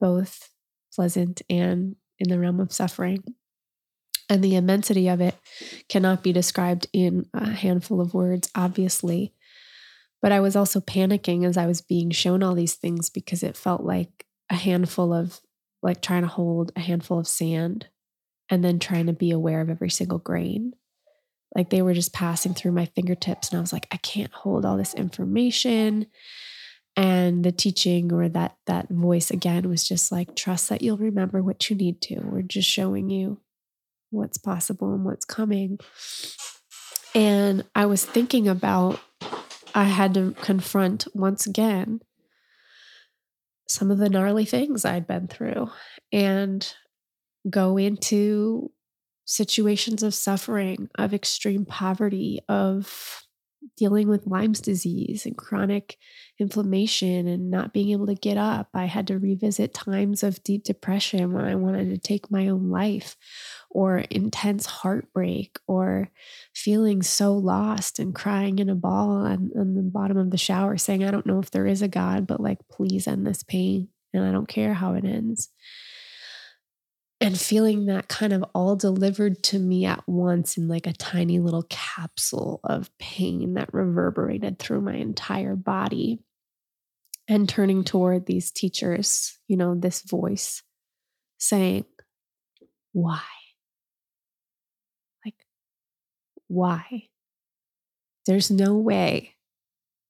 both 0.00 0.50
pleasant 0.94 1.42
and 1.50 1.96
in 2.20 2.28
the 2.28 2.38
realm 2.38 2.60
of 2.60 2.72
suffering. 2.72 3.24
And 4.28 4.42
the 4.42 4.54
immensity 4.54 5.08
of 5.08 5.20
it 5.20 5.34
cannot 5.88 6.22
be 6.22 6.32
described 6.32 6.86
in 6.92 7.26
a 7.34 7.50
handful 7.50 8.00
of 8.00 8.14
words, 8.14 8.50
obviously. 8.54 9.34
But 10.24 10.32
I 10.32 10.40
was 10.40 10.56
also 10.56 10.80
panicking 10.80 11.44
as 11.44 11.58
I 11.58 11.66
was 11.66 11.82
being 11.82 12.10
shown 12.10 12.42
all 12.42 12.54
these 12.54 12.76
things 12.76 13.10
because 13.10 13.42
it 13.42 13.58
felt 13.58 13.82
like 13.82 14.24
a 14.48 14.54
handful 14.54 15.12
of, 15.12 15.38
like 15.82 16.00
trying 16.00 16.22
to 16.22 16.28
hold 16.28 16.72
a 16.74 16.80
handful 16.80 17.18
of 17.18 17.28
sand 17.28 17.88
and 18.48 18.64
then 18.64 18.78
trying 18.78 19.04
to 19.04 19.12
be 19.12 19.32
aware 19.32 19.60
of 19.60 19.68
every 19.68 19.90
single 19.90 20.16
grain. 20.16 20.72
Like 21.54 21.68
they 21.68 21.82
were 21.82 21.92
just 21.92 22.14
passing 22.14 22.54
through 22.54 22.72
my 22.72 22.86
fingertips. 22.86 23.50
And 23.50 23.58
I 23.58 23.60
was 23.60 23.70
like, 23.70 23.86
I 23.92 23.98
can't 23.98 24.32
hold 24.32 24.64
all 24.64 24.78
this 24.78 24.94
information 24.94 26.06
and 26.96 27.44
the 27.44 27.52
teaching 27.52 28.10
or 28.10 28.26
that 28.30 28.56
that 28.64 28.88
voice 28.88 29.30
again 29.30 29.68
was 29.68 29.86
just 29.86 30.10
like 30.10 30.34
trust 30.34 30.70
that 30.70 30.80
you'll 30.80 30.96
remember 30.96 31.42
what 31.42 31.68
you 31.68 31.74
need 31.76 32.00
to 32.00 32.20
we're 32.20 32.40
just 32.40 32.68
showing 32.68 33.10
you 33.10 33.40
what's 34.10 34.38
possible 34.38 34.94
and 34.94 35.04
what's 35.04 35.24
coming 35.24 35.76
and 37.16 37.64
i 37.74 37.84
was 37.84 38.04
thinking 38.04 38.46
about 38.46 39.00
i 39.74 39.84
had 39.84 40.14
to 40.14 40.32
confront 40.40 41.06
once 41.14 41.46
again 41.46 42.00
some 43.68 43.90
of 43.90 43.98
the 43.98 44.08
gnarly 44.08 44.44
things 44.44 44.84
i'd 44.84 45.06
been 45.06 45.26
through 45.26 45.68
and 46.12 46.74
go 47.50 47.76
into 47.76 48.70
situations 49.26 50.02
of 50.02 50.14
suffering 50.14 50.88
of 50.96 51.14
extreme 51.14 51.64
poverty 51.64 52.40
of 52.48 53.24
dealing 53.76 54.08
with 54.08 54.26
Lyme's 54.26 54.60
disease 54.60 55.26
and 55.26 55.36
chronic 55.36 55.96
inflammation 56.38 57.26
and 57.26 57.50
not 57.50 57.72
being 57.72 57.90
able 57.90 58.06
to 58.06 58.14
get 58.14 58.36
up. 58.36 58.68
I 58.74 58.86
had 58.86 59.06
to 59.08 59.18
revisit 59.18 59.74
times 59.74 60.22
of 60.22 60.42
deep 60.44 60.64
depression 60.64 61.32
when 61.32 61.44
I 61.44 61.54
wanted 61.54 61.90
to 61.90 61.98
take 61.98 62.30
my 62.30 62.48
own 62.48 62.70
life, 62.70 63.16
or 63.74 63.98
intense 63.98 64.64
heartbreak, 64.64 65.58
or 65.66 66.10
feeling 66.54 67.02
so 67.02 67.34
lost 67.34 67.98
and 67.98 68.14
crying 68.14 68.58
in 68.58 68.70
a 68.70 68.74
ball 68.74 69.10
on, 69.10 69.50
on 69.58 69.74
the 69.74 69.82
bottom 69.82 70.16
of 70.16 70.30
the 70.30 70.38
shower, 70.38 70.78
saying, 70.78 71.04
I 71.04 71.10
don't 71.10 71.26
know 71.26 71.40
if 71.40 71.50
there 71.50 71.66
is 71.66 71.82
a 71.82 71.88
God, 71.88 72.26
but 72.26 72.40
like, 72.40 72.58
please 72.70 73.06
end 73.06 73.26
this 73.26 73.42
pain. 73.42 73.88
And 74.14 74.24
I 74.24 74.32
don't 74.32 74.48
care 74.48 74.72
how 74.72 74.94
it 74.94 75.04
ends 75.04 75.50
and 77.24 77.40
feeling 77.40 77.86
that 77.86 78.06
kind 78.06 78.34
of 78.34 78.44
all 78.54 78.76
delivered 78.76 79.42
to 79.42 79.58
me 79.58 79.86
at 79.86 80.06
once 80.06 80.58
in 80.58 80.68
like 80.68 80.86
a 80.86 80.92
tiny 80.92 81.38
little 81.38 81.64
capsule 81.70 82.60
of 82.64 82.90
pain 82.98 83.54
that 83.54 83.72
reverberated 83.72 84.58
through 84.58 84.82
my 84.82 84.94
entire 84.94 85.56
body 85.56 86.20
and 87.26 87.48
turning 87.48 87.82
toward 87.82 88.26
these 88.26 88.50
teachers 88.50 89.38
you 89.48 89.56
know 89.56 89.74
this 89.74 90.02
voice 90.02 90.62
saying 91.38 91.86
why 92.92 93.22
like 95.24 95.34
why 96.54 97.04
there's 98.26 98.50
no 98.50 98.74
way 98.74 99.34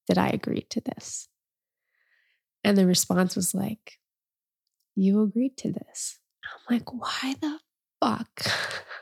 that 0.08 0.18
i 0.18 0.28
agreed 0.28 0.68
to 0.70 0.80
this 0.80 1.28
and 2.62 2.76
the 2.76 2.86
response 2.86 3.34
was 3.36 3.54
like 3.54 3.98
you 4.94 5.22
agreed 5.22 5.56
to 5.56 5.72
this 5.72 6.18
I'm 6.44 6.76
like, 6.76 6.92
why 6.92 7.34
the 7.40 7.58
fuck 8.00 8.46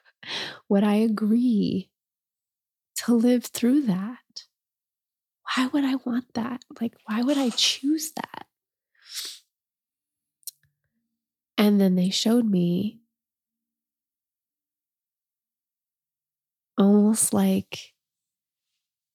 would 0.69 0.85
I 0.85 0.95
agree 0.95 1.91
to 2.97 3.15
live 3.15 3.45
through 3.45 3.83
that? 3.83 4.19
Why 5.55 5.67
would 5.67 5.85
I 5.85 5.97
want 5.97 6.35
that? 6.35 6.65
Like, 6.81 6.95
why 7.07 7.23
would 7.23 7.39
I 7.39 7.51
choose 7.51 8.13
that? 8.13 8.47
And 11.59 11.81
then 11.81 11.95
they 11.95 12.11
showed 12.11 12.49
me 12.49 13.01
almost 16.83 17.33
like 17.33 17.93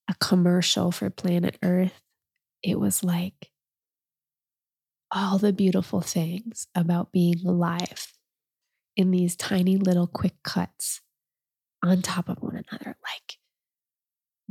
a 0.09 0.15
commercial 0.15 0.91
for 0.91 1.09
planet 1.09 1.57
Earth. 1.61 2.01
It 2.63 2.80
was 2.80 3.03
like 3.03 3.51
all 5.11 5.38
the 5.38 5.51
beautiful 5.51 6.01
things 6.01 6.68
about 6.74 7.11
being 7.11 7.45
alive 7.45 8.13
in 8.95 9.11
these 9.11 9.36
tiny 9.36 9.78
little 9.78 10.07
quick 10.07 10.36
cuts 10.43 11.01
on 11.84 12.01
top 12.01 12.30
of 12.30 12.38
one 12.39 12.63
another, 12.72 12.97
like 13.03 13.38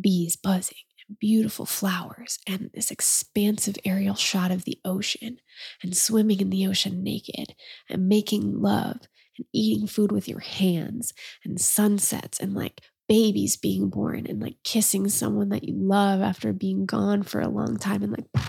bees 0.00 0.36
buzzing 0.36 0.76
and 1.08 1.18
beautiful 1.18 1.64
flowers 1.64 2.38
and 2.46 2.70
this 2.74 2.90
expansive 2.90 3.76
aerial 3.84 4.14
shot 4.14 4.50
of 4.50 4.64
the 4.64 4.78
ocean 4.84 5.38
and 5.82 5.96
swimming 5.96 6.40
in 6.40 6.50
the 6.50 6.66
ocean 6.66 7.02
naked 7.02 7.54
and 7.88 8.08
making 8.08 8.60
love 8.60 8.98
and 9.38 9.46
eating 9.52 9.86
food 9.86 10.12
with 10.12 10.28
your 10.28 10.40
hands 10.40 11.12
and 11.44 11.60
sunsets 11.60 12.38
and 12.38 12.54
like 12.54 12.82
babies 13.08 13.56
being 13.56 13.88
born 13.88 14.26
and 14.26 14.42
like 14.42 14.56
kissing 14.64 15.08
someone 15.08 15.50
that 15.50 15.64
you 15.64 15.74
love 15.76 16.20
after 16.20 16.52
being 16.52 16.86
gone 16.86 17.22
for 17.22 17.40
a 17.40 17.48
long 17.48 17.76
time 17.76 18.02
and 18.02 18.12
like 18.12 18.44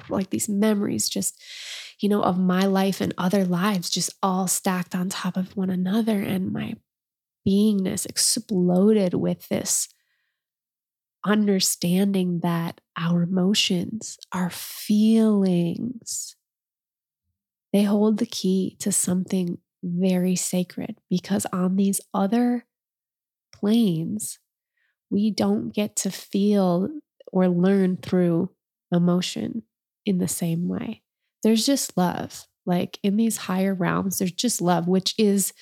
like 0.08 0.30
these 0.30 0.48
memories 0.48 1.08
just 1.08 1.40
you 2.02 2.08
know, 2.08 2.22
of 2.22 2.38
my 2.38 2.64
life 2.64 3.00
and 3.00 3.14
other 3.16 3.44
lives 3.44 3.88
just 3.88 4.10
all 4.22 4.48
stacked 4.48 4.94
on 4.94 5.08
top 5.08 5.36
of 5.36 5.56
one 5.56 5.70
another. 5.70 6.18
And 6.18 6.52
my 6.52 6.74
beingness 7.46 8.04
exploded 8.04 9.14
with 9.14 9.48
this 9.48 9.88
understanding 11.24 12.40
that 12.40 12.80
our 12.98 13.22
emotions, 13.22 14.18
our 14.32 14.50
feelings, 14.50 16.34
they 17.72 17.84
hold 17.84 18.18
the 18.18 18.26
key 18.26 18.76
to 18.80 18.90
something 18.90 19.58
very 19.84 20.34
sacred 20.34 20.98
because 21.08 21.46
on 21.52 21.76
these 21.76 22.00
other 22.12 22.66
planes, 23.52 24.38
we 25.10 25.30
don't 25.30 25.74
get 25.74 25.96
to 25.96 26.10
feel 26.10 26.88
or 27.32 27.48
learn 27.48 27.96
through 27.96 28.50
emotion 28.90 29.62
in 30.04 30.18
the 30.18 30.28
same 30.28 30.68
way 30.68 31.02
there's 31.42 31.66
just 31.66 31.96
love. 31.96 32.46
Like 32.64 32.98
in 33.02 33.16
these 33.16 33.36
higher 33.36 33.74
realms, 33.74 34.18
there's 34.18 34.32
just 34.32 34.60
love, 34.60 34.86
which 34.86 35.14
is 35.18 35.52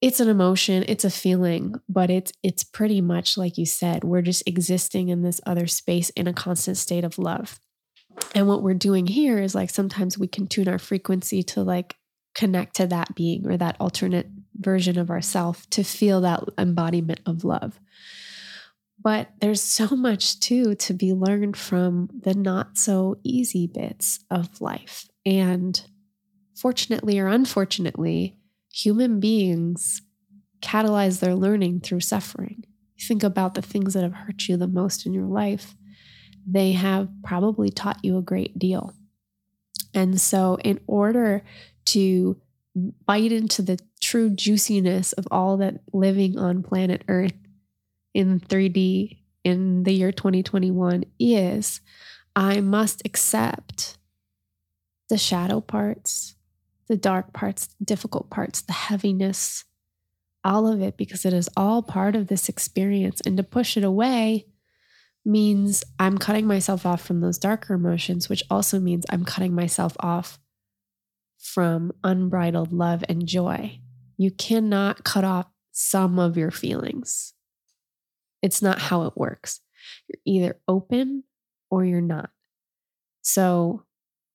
it's 0.00 0.20
an 0.20 0.28
emotion, 0.28 0.84
it's 0.88 1.04
a 1.04 1.10
feeling, 1.10 1.74
but 1.88 2.10
it's 2.10 2.32
it's 2.42 2.64
pretty 2.64 3.00
much 3.00 3.36
like 3.36 3.58
you 3.58 3.66
said, 3.66 4.04
we're 4.04 4.22
just 4.22 4.42
existing 4.46 5.08
in 5.08 5.22
this 5.22 5.40
other 5.44 5.66
space 5.66 6.10
in 6.10 6.26
a 6.26 6.32
constant 6.32 6.76
state 6.76 7.04
of 7.04 7.18
love. 7.18 7.60
And 8.34 8.48
what 8.48 8.62
we're 8.62 8.74
doing 8.74 9.06
here 9.06 9.38
is 9.38 9.54
like 9.54 9.70
sometimes 9.70 10.18
we 10.18 10.26
can 10.26 10.46
tune 10.46 10.68
our 10.68 10.78
frequency 10.78 11.42
to 11.44 11.62
like 11.62 11.96
connect 12.34 12.76
to 12.76 12.86
that 12.86 13.14
being 13.14 13.46
or 13.46 13.56
that 13.56 13.76
alternate 13.80 14.28
version 14.54 14.98
of 14.98 15.10
ourself 15.10 15.68
to 15.70 15.82
feel 15.82 16.20
that 16.20 16.44
embodiment 16.58 17.20
of 17.26 17.44
love. 17.44 17.80
But 19.00 19.30
there's 19.40 19.62
so 19.62 19.88
much 19.96 20.40
too 20.40 20.74
to 20.76 20.94
be 20.94 21.12
learned 21.12 21.56
from 21.56 22.08
the 22.22 22.34
not 22.34 22.78
so 22.78 23.16
easy 23.22 23.66
bits 23.66 24.20
of 24.30 24.60
life. 24.60 25.08
And 25.24 25.80
fortunately 26.56 27.18
or 27.18 27.28
unfortunately, 27.28 28.36
human 28.72 29.20
beings 29.20 30.02
catalyze 30.60 31.20
their 31.20 31.34
learning 31.34 31.80
through 31.80 32.00
suffering. 32.00 32.64
Think 33.00 33.22
about 33.22 33.54
the 33.54 33.62
things 33.62 33.94
that 33.94 34.02
have 34.02 34.14
hurt 34.14 34.48
you 34.48 34.56
the 34.56 34.66
most 34.66 35.06
in 35.06 35.14
your 35.14 35.26
life. 35.26 35.76
They 36.46 36.72
have 36.72 37.08
probably 37.22 37.70
taught 37.70 38.00
you 38.02 38.16
a 38.16 38.22
great 38.22 38.58
deal. 38.58 38.92
And 39.94 40.20
so, 40.20 40.58
in 40.64 40.80
order 40.86 41.44
to 41.92 42.40
bite 43.06 43.32
into 43.32 43.62
the 43.62 43.78
true 44.00 44.30
juiciness 44.30 45.12
of 45.14 45.26
all 45.30 45.56
that 45.58 45.80
living 45.92 46.38
on 46.38 46.62
planet 46.62 47.02
Earth 47.08 47.34
in 48.14 48.40
3D 48.40 49.18
in 49.44 49.82
the 49.82 49.92
year 49.92 50.12
2021 50.12 51.04
is 51.18 51.80
I 52.36 52.60
must 52.60 53.02
accept 53.04 53.98
the 55.08 55.18
shadow 55.18 55.60
parts, 55.60 56.36
the 56.86 56.96
dark 56.96 57.32
parts, 57.32 57.68
difficult 57.82 58.30
parts, 58.30 58.60
the 58.60 58.72
heaviness, 58.72 59.64
all 60.44 60.66
of 60.66 60.80
it, 60.80 60.96
because 60.96 61.24
it 61.24 61.32
is 61.32 61.48
all 61.56 61.82
part 61.82 62.14
of 62.14 62.28
this 62.28 62.48
experience. 62.48 63.20
And 63.22 63.36
to 63.38 63.42
push 63.42 63.76
it 63.76 63.84
away 63.84 64.46
means 65.24 65.82
I'm 65.98 66.18
cutting 66.18 66.46
myself 66.46 66.86
off 66.86 67.02
from 67.02 67.20
those 67.20 67.38
darker 67.38 67.74
emotions, 67.74 68.28
which 68.28 68.44
also 68.50 68.78
means 68.78 69.04
I'm 69.10 69.24
cutting 69.24 69.54
myself 69.54 69.96
off 70.00 70.38
from 71.38 71.92
unbridled 72.04 72.72
love 72.72 73.04
and 73.08 73.26
joy. 73.26 73.80
You 74.16 74.30
cannot 74.30 75.04
cut 75.04 75.24
off 75.24 75.46
some 75.72 76.18
of 76.18 76.36
your 76.36 76.50
feelings. 76.50 77.34
It's 78.42 78.62
not 78.62 78.78
how 78.78 79.04
it 79.04 79.16
works. 79.16 79.60
You're 80.08 80.20
either 80.24 80.60
open 80.66 81.24
or 81.70 81.84
you're 81.84 82.00
not. 82.00 82.30
So 83.22 83.84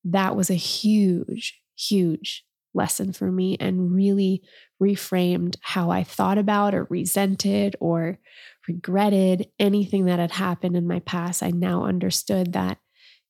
that 0.06 0.36
was 0.36 0.50
a 0.50 0.56
huge, 0.56 1.62
huge 1.78 2.46
lesson 2.74 3.14
for 3.14 3.32
me 3.32 3.58
and 3.60 3.94
really 3.94 4.42
reframed 4.82 5.56
how 5.62 5.90
I 5.90 6.04
thought 6.04 6.38
about 6.38 6.74
or 6.74 6.88
resented 6.90 7.76
or 7.80 8.20
regretted 8.68 9.50
anything 9.60 10.06
that 10.06 10.20
had 10.20 10.32
happened 10.32 10.76
in 10.76 10.88
my 10.88 11.00
past. 11.00 11.44
I 11.44 11.52
now 11.52 11.84
understood 11.84 12.54
that 12.54 12.80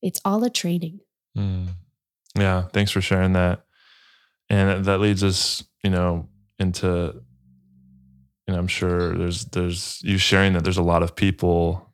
it's 0.02 0.20
all 0.24 0.44
a 0.44 0.50
training. 0.50 1.00
Mm. 1.36 1.68
Yeah, 2.38 2.64
thanks 2.72 2.90
for 2.90 3.00
sharing 3.00 3.32
that. 3.34 3.64
And 4.50 4.84
that 4.84 5.00
leads 5.00 5.24
us, 5.24 5.64
you 5.84 5.90
know, 5.90 6.28
into 6.58 7.22
know, 8.52 8.58
I'm 8.58 8.68
sure 8.68 9.16
there's 9.16 9.44
there's 9.46 10.00
you 10.02 10.18
sharing 10.18 10.52
that 10.54 10.64
there's 10.64 10.76
a 10.78 10.82
lot 10.82 11.02
of 11.02 11.16
people 11.16 11.92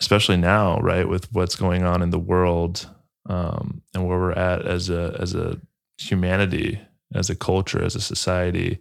especially 0.00 0.36
now, 0.36 0.78
right, 0.80 1.08
with 1.08 1.32
what's 1.32 1.54
going 1.56 1.84
on 1.84 2.02
in 2.02 2.10
the 2.10 2.18
world 2.18 2.88
um, 3.28 3.82
and 3.94 4.06
where 4.06 4.18
we're 4.18 4.32
at 4.32 4.66
as 4.66 4.90
a 4.90 5.16
as 5.20 5.34
a 5.34 5.60
humanity, 5.98 6.80
as 7.14 7.30
a 7.30 7.36
culture, 7.36 7.82
as 7.82 7.94
a 7.94 8.00
society, 8.00 8.78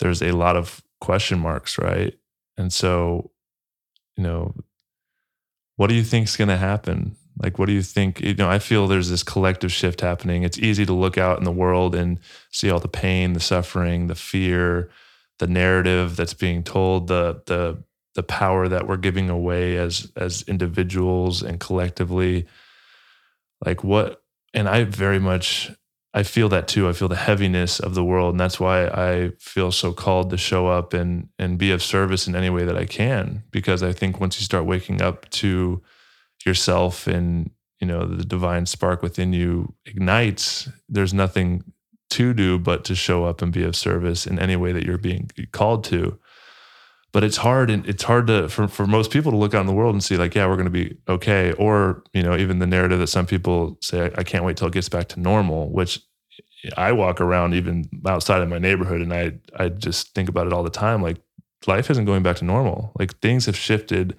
there's 0.00 0.22
a 0.22 0.32
lot 0.32 0.56
of 0.56 0.82
question 1.00 1.38
marks, 1.38 1.78
right? 1.78 2.14
And 2.58 2.72
so, 2.72 3.30
you 4.16 4.24
know, 4.24 4.54
what 5.76 5.88
do 5.88 5.94
you 5.94 6.02
think 6.02 6.28
is 6.28 6.36
going 6.36 6.48
to 6.48 6.56
happen? 6.56 7.16
Like, 7.42 7.58
what 7.58 7.66
do 7.66 7.72
you 7.72 7.82
think? 7.82 8.20
You 8.20 8.34
know, 8.34 8.50
I 8.50 8.58
feel 8.58 8.86
there's 8.86 9.10
this 9.10 9.22
collective 9.22 9.72
shift 9.72 10.00
happening. 10.00 10.42
It's 10.42 10.58
easy 10.58 10.84
to 10.86 10.92
look 10.92 11.18
out 11.18 11.38
in 11.38 11.44
the 11.44 11.52
world 11.52 11.94
and 11.94 12.18
see 12.50 12.70
all 12.70 12.80
the 12.80 12.88
pain, 12.88 13.32
the 13.32 13.40
suffering, 13.40 14.06
the 14.06 14.14
fear, 14.14 14.90
the 15.38 15.46
narrative 15.46 16.16
that's 16.16 16.34
being 16.34 16.62
told, 16.62 17.08
the 17.08 17.42
the 17.46 17.82
the 18.14 18.22
power 18.22 18.68
that 18.68 18.86
we're 18.86 18.96
giving 18.96 19.30
away 19.30 19.76
as 19.76 20.10
as 20.16 20.42
individuals 20.42 21.42
and 21.42 21.60
collectively. 21.60 22.46
Like 23.64 23.84
what? 23.84 24.22
And 24.52 24.68
I 24.68 24.84
very 24.84 25.18
much 25.18 25.70
I 26.12 26.24
feel 26.24 26.48
that 26.48 26.66
too. 26.66 26.88
I 26.88 26.92
feel 26.92 27.08
the 27.08 27.14
heaviness 27.16 27.78
of 27.78 27.94
the 27.94 28.04
world, 28.04 28.34
and 28.34 28.40
that's 28.40 28.58
why 28.58 28.86
I 28.86 29.30
feel 29.38 29.70
so 29.70 29.92
called 29.92 30.30
to 30.30 30.36
show 30.36 30.66
up 30.66 30.92
and 30.92 31.28
and 31.38 31.56
be 31.56 31.70
of 31.70 31.82
service 31.82 32.26
in 32.26 32.34
any 32.34 32.50
way 32.50 32.64
that 32.64 32.76
I 32.76 32.84
can. 32.84 33.44
Because 33.50 33.82
I 33.82 33.92
think 33.92 34.18
once 34.20 34.38
you 34.38 34.44
start 34.44 34.64
waking 34.64 35.00
up 35.00 35.28
to 35.30 35.82
yourself 36.46 37.06
and 37.06 37.50
you 37.80 37.86
know 37.86 38.06
the 38.06 38.24
divine 38.24 38.66
spark 38.66 39.02
within 39.02 39.32
you 39.32 39.74
ignites, 39.86 40.68
there's 40.88 41.14
nothing 41.14 41.64
to 42.10 42.34
do 42.34 42.58
but 42.58 42.84
to 42.84 42.94
show 42.94 43.24
up 43.24 43.40
and 43.40 43.52
be 43.52 43.62
of 43.62 43.76
service 43.76 44.26
in 44.26 44.38
any 44.38 44.56
way 44.56 44.72
that 44.72 44.84
you're 44.84 44.98
being 44.98 45.30
called 45.52 45.84
to. 45.84 46.18
But 47.12 47.24
it's 47.24 47.38
hard 47.38 47.70
and 47.70 47.86
it's 47.86 48.04
hard 48.04 48.28
to 48.28 48.48
for, 48.48 48.68
for 48.68 48.86
most 48.86 49.10
people 49.10 49.32
to 49.32 49.38
look 49.38 49.54
out 49.54 49.60
in 49.60 49.66
the 49.66 49.72
world 49.72 49.94
and 49.94 50.02
see 50.02 50.16
like, 50.16 50.34
yeah, 50.34 50.46
we're 50.46 50.56
going 50.56 50.64
to 50.66 50.70
be 50.70 50.96
okay. 51.08 51.52
Or, 51.52 52.04
you 52.12 52.22
know, 52.22 52.36
even 52.36 52.60
the 52.60 52.66
narrative 52.66 53.00
that 53.00 53.08
some 53.08 53.26
people 53.26 53.78
say, 53.80 54.02
I, 54.02 54.20
I 54.20 54.22
can't 54.22 54.44
wait 54.44 54.56
till 54.56 54.68
it 54.68 54.74
gets 54.74 54.88
back 54.88 55.08
to 55.08 55.20
normal, 55.20 55.70
which 55.72 56.00
I 56.76 56.92
walk 56.92 57.20
around 57.20 57.54
even 57.54 57.88
outside 58.06 58.42
of 58.42 58.48
my 58.48 58.58
neighborhood 58.58 59.00
and 59.00 59.12
I 59.12 59.32
I 59.56 59.70
just 59.70 60.14
think 60.14 60.28
about 60.28 60.46
it 60.46 60.52
all 60.52 60.62
the 60.62 60.70
time. 60.70 61.02
Like 61.02 61.16
life 61.66 61.90
isn't 61.90 62.04
going 62.04 62.22
back 62.22 62.36
to 62.36 62.44
normal. 62.44 62.92
Like 62.98 63.18
things 63.18 63.46
have 63.46 63.56
shifted 63.56 64.16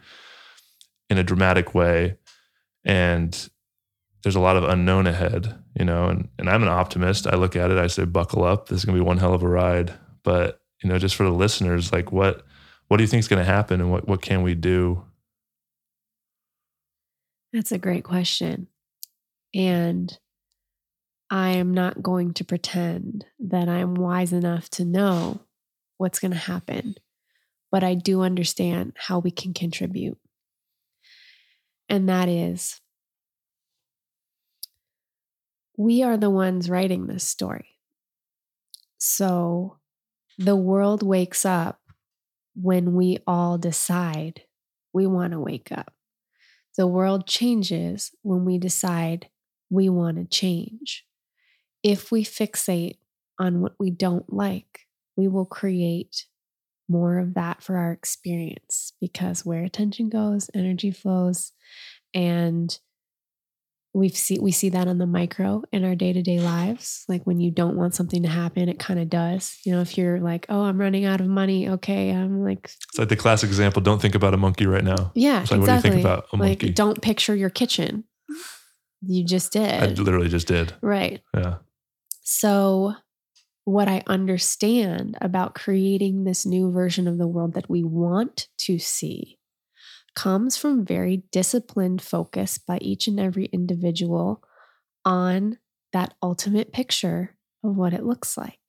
in 1.12 1.18
a 1.18 1.24
dramatic 1.24 1.76
way. 1.76 2.18
And 2.86 3.50
there's 4.24 4.36
a 4.36 4.40
lot 4.40 4.56
of 4.56 4.64
unknown 4.64 5.06
ahead, 5.06 5.62
you 5.78 5.86
know, 5.86 6.08
and, 6.08 6.30
and 6.40 6.50
I'm 6.50 6.64
an 6.64 6.70
optimist. 6.70 7.28
I 7.28 7.36
look 7.36 7.56
at 7.56 7.70
it, 7.70 7.78
I 7.78 7.88
say, 7.88 8.06
buckle 8.06 8.44
up. 8.44 8.70
This 8.70 8.80
is 8.80 8.86
gonna 8.86 8.98
be 8.98 9.04
one 9.04 9.18
hell 9.18 9.34
of 9.34 9.44
a 9.44 9.48
ride. 9.48 9.94
But, 10.24 10.62
you 10.82 10.90
know, 10.90 10.98
just 10.98 11.16
for 11.16 11.24
the 11.24 11.32
listeners, 11.32 11.92
like 11.92 12.12
what 12.12 12.44
what 12.88 12.98
do 12.98 13.04
you 13.04 13.08
think 13.08 13.20
is 13.20 13.28
gonna 13.28 13.44
happen 13.44 13.82
and 13.82 13.92
what 13.92 14.08
what 14.08 14.22
can 14.22 14.42
we 14.42 14.56
do? 14.56 15.04
That's 17.54 17.72
a 17.72 17.78
great 17.78 18.06
question. 18.06 18.68
And 19.54 20.18
I 21.30 21.52
am 21.52 21.74
not 21.74 22.02
going 22.02 22.34
to 22.36 22.46
pretend 22.46 23.26
that 23.40 23.68
I'm 23.68 23.96
wise 23.96 24.34
enough 24.34 24.70
to 24.72 24.86
know 24.86 25.42
what's 25.98 26.20
going 26.20 26.32
to 26.32 26.38
happen, 26.38 26.96
but 27.72 27.84
I 27.84 27.94
do 27.96 28.22
understand 28.22 28.94
how 28.98 29.20
we 29.20 29.32
can 29.32 29.54
contribute. 29.54 30.18
And 31.92 32.08
that 32.08 32.30
is 32.30 32.80
we 35.76 36.02
are 36.04 36.16
the 36.16 36.30
ones 36.30 36.70
writing 36.70 37.08
this 37.08 37.28
story. 37.28 37.80
So 38.98 39.78
the 40.38 40.56
world 40.56 41.04
wakes 41.04 41.44
up 41.46 41.82
when 42.56 42.94
we 42.94 43.18
all 43.28 43.58
decide 43.58 44.44
we 44.94 45.06
want 45.06 45.34
to 45.34 45.40
wake 45.42 45.70
up. 45.70 45.94
The 46.78 46.88
world 46.88 47.28
changes 47.28 48.12
when 48.22 48.46
we 48.46 48.58
decide 48.58 49.28
we 49.70 49.90
want 49.90 50.16
to 50.16 50.24
change. 50.24 51.06
If 51.84 52.10
we 52.10 52.24
fixate 52.24 53.00
on 53.38 53.60
what 53.60 53.74
we 53.78 53.90
don't 53.90 54.32
like, 54.32 54.88
we 55.18 55.28
will 55.28 55.46
create 55.46 56.26
more 56.92 57.18
of 57.18 57.34
that 57.36 57.64
for 57.64 57.78
our 57.78 57.92
experience 57.92 58.94
because 59.02 59.46
where 59.46 59.64
attention 59.64 60.10
goes, 60.10 60.50
energy 60.54 60.92
flows. 60.92 61.54
And 62.14 62.78
we 63.94 64.08
see 64.10 64.40
we 64.40 64.52
see 64.52 64.70
that 64.70 64.88
on 64.88 64.98
the 65.00 65.06
micro 65.06 65.64
in 65.74 65.84
our 65.84 65.96
day-to-day 65.96 66.40
lives 66.40 67.04
like 67.10 67.24
when 67.26 67.42
you 67.42 67.52
don't 67.52 67.76
want 67.76 67.94
something 67.94 68.24
to 68.24 68.30
happen 68.30 68.70
it 68.70 68.80
kind 68.80 69.02
of 69.02 69.10
does 69.10 69.58
you 69.66 69.72
know 69.74 69.82
if 69.82 69.98
you're 69.98 70.18
like 70.22 70.46
oh 70.48 70.62
i'm 70.62 70.80
running 70.80 71.04
out 71.04 71.20
of 71.20 71.28
money 71.28 71.68
okay 71.68 72.12
i'm 72.12 72.42
like 72.42 72.64
It's 72.64 72.98
like 72.98 73.10
the 73.10 73.18
classic 73.18 73.50
example, 73.50 73.82
don't 73.82 74.02
think 74.02 74.16
about 74.16 74.34
a 74.34 74.38
monkey 74.38 74.66
right 74.66 74.84
now. 74.84 75.12
yeah 75.14 75.42
It's 75.42 75.52
like, 75.52 75.60
exactly 75.60 75.60
what 75.60 75.82
do 75.82 75.88
you 75.90 76.04
think 76.04 76.06
about 76.06 76.26
a 76.32 76.36
like 76.38 76.62
monkey? 76.62 76.72
don't 76.72 77.02
picture 77.02 77.36
your 77.36 77.50
kitchen 77.50 78.06
you 79.02 79.26
just 79.26 79.52
did 79.52 79.84
I 79.84 79.88
literally 79.88 80.30
just 80.30 80.48
did. 80.48 80.74
right 80.82 81.22
Yeah. 81.36 81.56
so 82.22 82.94
what 83.64 83.88
i 83.88 84.04
understand 84.08 85.18
about 85.22 85.56
creating 85.56 86.24
this 86.24 86.46
new 86.46 86.72
version 86.72 87.08
of 87.08 87.18
the 87.18 87.28
world 87.28 87.54
that 87.54 87.70
we 87.70 87.84
want 87.84 88.48
to 88.58 88.80
see 88.80 89.38
comes 90.16 90.58
from 90.58 90.86
very 90.86 91.24
disciplined 91.32 92.02
focus 92.02 92.58
by 92.58 92.78
each 92.82 93.08
and 93.08 93.20
every 93.20 93.46
individual 93.46 94.44
on 95.06 95.58
that 95.94 96.14
ultimate 96.22 96.72
picture 96.74 97.36
of 97.64 97.76
what 97.76 97.94
it 97.94 98.04
looks 98.04 98.38
like. 98.38 98.60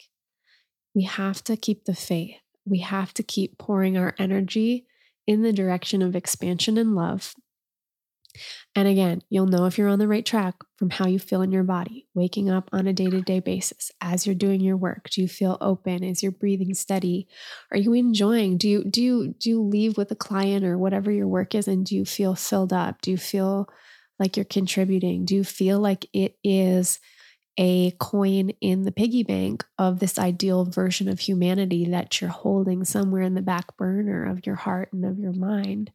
We 0.95 1.03
have 1.05 1.43
to 1.45 1.57
keep 1.57 1.85
the 1.85 1.95
faith. 1.95 2.37
We 2.65 2.79
have 2.81 3.13
to 3.15 3.23
keep 3.23 3.59
pouring 3.59 3.97
our 3.97 4.15
energy 4.19 4.87
in 5.27 5.43
the 5.43 5.53
direction 5.53 6.03
of 6.03 6.15
expansion 6.15 6.79
and 6.79 6.95
love. 6.95 7.35
And 8.75 8.89
again, 8.89 9.23
you'll 9.29 9.47
know 9.47 9.67
if 9.67 9.77
you're 9.77 9.89
on 9.89 9.99
the 9.99 10.09
right 10.09 10.25
track 10.25 10.55
from 10.77 10.91
how 10.91 11.07
you 11.07 11.19
feel 11.19 11.43
in 11.43 11.53
your 11.53 11.63
body, 11.63 12.07
waking 12.15 12.51
up 12.51 12.71
on 12.73 12.87
a 12.87 12.93
day 12.93 13.11
to 13.11 13.21
day 13.21 13.41
basis 13.41 13.91
as 14.01 14.27
you're 14.27 14.35
doing 14.35 14.61
your 14.61 14.77
work. 14.77 15.11
Do 15.11 15.21
you 15.21 15.29
feel 15.29 15.59
open? 15.61 16.03
Is 16.03 16.23
your 16.23 16.33
breathing 16.33 16.75
steady? 16.75 17.29
Are 17.71 17.79
you 17.79 17.93
enjoying? 17.93 18.57
Do 18.57 18.69
you 18.69 18.85
do 18.85 19.03
you 19.03 19.35
do 19.39 19.51
you 19.51 19.63
leave 19.63 19.97
with 19.97 20.11
a 20.11 20.17
client 20.17 20.65
or 20.65 20.79
whatever 20.79 21.11
your 21.11 21.29
work 21.29 21.55
is, 21.55 21.69
and 21.69 21.85
do 21.85 21.95
you 21.95 22.05
feel 22.05 22.35
filled 22.35 22.73
up? 22.73 23.03
Do 23.03 23.11
you 23.11 23.19
feel 23.19 23.69
like 24.19 24.37
you're 24.37 24.45
contributing? 24.45 25.25
Do 25.25 25.35
you 25.35 25.45
feel 25.45 25.81
like 25.81 26.07
it 26.13 26.37
is 26.43 26.99
a 27.59 27.91
coin 27.93 28.51
in 28.63 28.83
the 28.83 28.93
piggy 28.93 29.23
bank 29.23 29.65
of 29.79 29.99
this 29.99 30.19
ideal 30.19 30.65
version 30.65 31.09
of 31.09 31.21
humanity 31.21 31.85
that 31.91 32.21
you're 32.21 32.31
holding 32.31 32.85
somewhere 32.85 33.23
in 33.23 33.35
the 33.35 33.43
back 33.43 33.77
burner 33.77 34.25
of 34.25 34.47
your 34.47 34.55
heart 34.55 34.91
and 34.93 35.05
of 35.05 35.19
your 35.19 35.33
mind? 35.33 35.93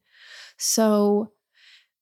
So 0.57 1.31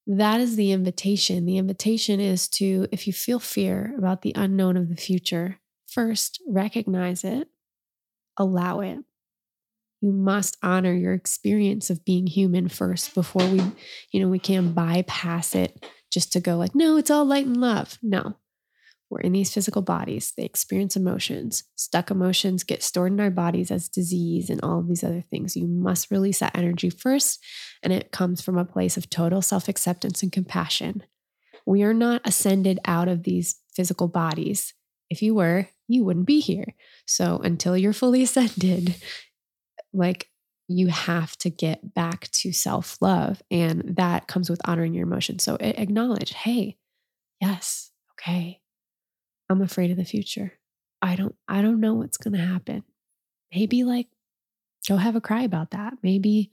that 0.07 0.39
is 0.39 0.55
the 0.55 0.71
invitation. 0.71 1.45
The 1.45 1.57
invitation 1.57 2.19
is 2.19 2.47
to, 2.49 2.87
if 2.91 3.07
you 3.07 3.13
feel 3.13 3.39
fear 3.39 3.93
about 3.97 4.21
the 4.21 4.33
unknown 4.35 4.77
of 4.77 4.89
the 4.89 4.95
future, 4.95 5.59
first 5.87 6.41
recognize 6.47 7.23
it, 7.23 7.47
allow 8.37 8.81
it. 8.81 8.99
You 10.01 10.11
must 10.11 10.57
honor 10.61 10.93
your 10.93 11.13
experience 11.13 11.89
of 11.89 12.05
being 12.05 12.27
human 12.27 12.69
first 12.69 13.15
before 13.15 13.47
we, 13.47 13.61
you 14.11 14.19
know, 14.19 14.27
we 14.27 14.39
can 14.39 14.73
bypass 14.73 15.55
it 15.55 15.83
just 16.11 16.33
to 16.33 16.39
go 16.39 16.57
like, 16.57 16.75
no, 16.75 16.97
it's 16.97 17.09
all 17.09 17.25
light 17.25 17.47
and 17.47 17.57
love. 17.57 17.97
No, 18.03 18.35
we're 19.09 19.21
in 19.21 19.33
these 19.33 19.53
physical 19.53 19.81
bodies. 19.81 20.33
They 20.35 20.43
experience 20.43 20.95
emotions. 20.95 21.63
Stuck 21.75 22.09
emotions 22.09 22.63
get 22.63 22.81
stored 22.81 23.11
in 23.11 23.19
our 23.19 23.29
bodies 23.29 23.69
as 23.69 23.87
disease 23.87 24.49
and 24.49 24.59
all 24.61 24.79
of 24.79 24.87
these 24.87 25.03
other 25.03 25.21
things. 25.21 25.55
You 25.55 25.67
must 25.67 26.09
release 26.09 26.39
that 26.39 26.57
energy 26.57 26.89
first. 26.89 27.43
And 27.83 27.93
it 27.93 28.11
comes 28.11 28.41
from 28.41 28.57
a 28.57 28.65
place 28.65 28.97
of 28.97 29.09
total 29.09 29.41
self 29.41 29.67
acceptance 29.67 30.23
and 30.23 30.31
compassion. 30.31 31.03
We 31.65 31.83
are 31.83 31.93
not 31.93 32.21
ascended 32.25 32.79
out 32.85 33.07
of 33.07 33.23
these 33.23 33.59
physical 33.75 34.07
bodies. 34.07 34.73
If 35.09 35.21
you 35.21 35.35
were, 35.35 35.69
you 35.87 36.03
wouldn't 36.03 36.25
be 36.25 36.39
here. 36.39 36.73
So 37.05 37.39
until 37.43 37.77
you're 37.77 37.93
fully 37.93 38.23
ascended, 38.23 38.95
like 39.93 40.29
you 40.67 40.87
have 40.87 41.37
to 41.37 41.51
get 41.51 41.93
back 41.93 42.29
to 42.31 42.51
self 42.51 42.97
love. 43.01 43.43
And 43.51 43.95
that 43.97 44.27
comes 44.27 44.49
with 44.49 44.61
honoring 44.65 44.95
your 44.95 45.05
emotions. 45.05 45.43
So 45.43 45.57
acknowledge, 45.59 46.33
hey, 46.33 46.77
yes, 47.39 47.91
okay, 48.13 48.61
I'm 49.49 49.61
afraid 49.61 49.91
of 49.91 49.97
the 49.97 50.05
future. 50.05 50.53
I 51.01 51.15
don't, 51.15 51.35
I 51.47 51.61
don't 51.61 51.79
know 51.79 51.95
what's 51.95 52.17
going 52.17 52.33
to 52.33 52.45
happen. 52.45 52.83
Maybe 53.53 53.83
like 53.83 54.07
go 54.87 54.97
have 54.97 55.15
a 55.15 55.21
cry 55.21 55.43
about 55.43 55.71
that. 55.71 55.93
Maybe 56.01 56.51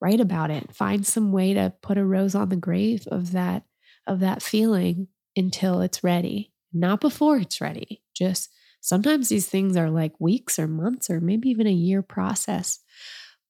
write 0.00 0.20
about 0.20 0.50
it. 0.50 0.74
Find 0.74 1.06
some 1.06 1.32
way 1.32 1.54
to 1.54 1.72
put 1.82 1.98
a 1.98 2.04
rose 2.04 2.34
on 2.34 2.48
the 2.48 2.56
grave 2.56 3.06
of 3.08 3.32
that, 3.32 3.64
of 4.06 4.20
that 4.20 4.42
feeling 4.42 5.08
until 5.36 5.80
it's 5.80 6.02
ready, 6.02 6.52
not 6.72 7.00
before 7.00 7.38
it's 7.38 7.60
ready. 7.60 8.02
Just 8.14 8.50
sometimes 8.80 9.28
these 9.28 9.46
things 9.46 9.76
are 9.76 9.90
like 9.90 10.12
weeks 10.18 10.58
or 10.58 10.66
months 10.66 11.08
or 11.08 11.20
maybe 11.20 11.48
even 11.48 11.66
a 11.66 11.72
year 11.72 12.02
process 12.02 12.80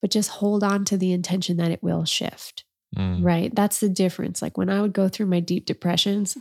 but 0.02 0.10
just 0.10 0.28
hold 0.28 0.64
on 0.64 0.84
to 0.84 0.98
the 0.98 1.12
intention 1.12 1.56
that 1.56 1.70
it 1.70 1.82
will 1.82 2.04
shift. 2.04 2.64
Mm. 2.94 3.24
Right. 3.24 3.54
That's 3.54 3.80
the 3.80 3.88
difference. 3.88 4.42
Like 4.42 4.58
when 4.58 4.68
I 4.68 4.82
would 4.82 4.92
go 4.92 5.08
through 5.08 5.26
my 5.26 5.40
deep 5.40 5.64
depressions, 5.64 6.36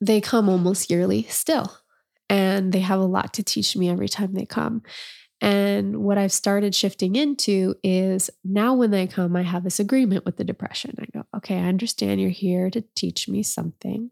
they 0.00 0.20
come 0.20 0.48
almost 0.48 0.90
yearly 0.90 1.24
still. 1.24 1.76
And 2.28 2.72
they 2.72 2.80
have 2.80 3.00
a 3.00 3.04
lot 3.04 3.32
to 3.34 3.42
teach 3.42 3.76
me 3.76 3.88
every 3.88 4.08
time 4.08 4.34
they 4.34 4.44
come. 4.44 4.82
And 5.40 5.98
what 5.98 6.18
I've 6.18 6.32
started 6.32 6.74
shifting 6.74 7.16
into 7.16 7.76
is 7.82 8.28
now 8.44 8.74
when 8.74 8.90
they 8.90 9.06
come, 9.06 9.36
I 9.36 9.42
have 9.42 9.64
this 9.64 9.80
agreement 9.80 10.24
with 10.24 10.36
the 10.36 10.44
depression. 10.44 10.94
I 10.98 11.06
go, 11.12 11.24
okay, 11.36 11.56
I 11.56 11.68
understand 11.68 12.20
you're 12.20 12.30
here 12.30 12.70
to 12.70 12.84
teach 12.94 13.28
me 13.28 13.42
something. 13.42 14.10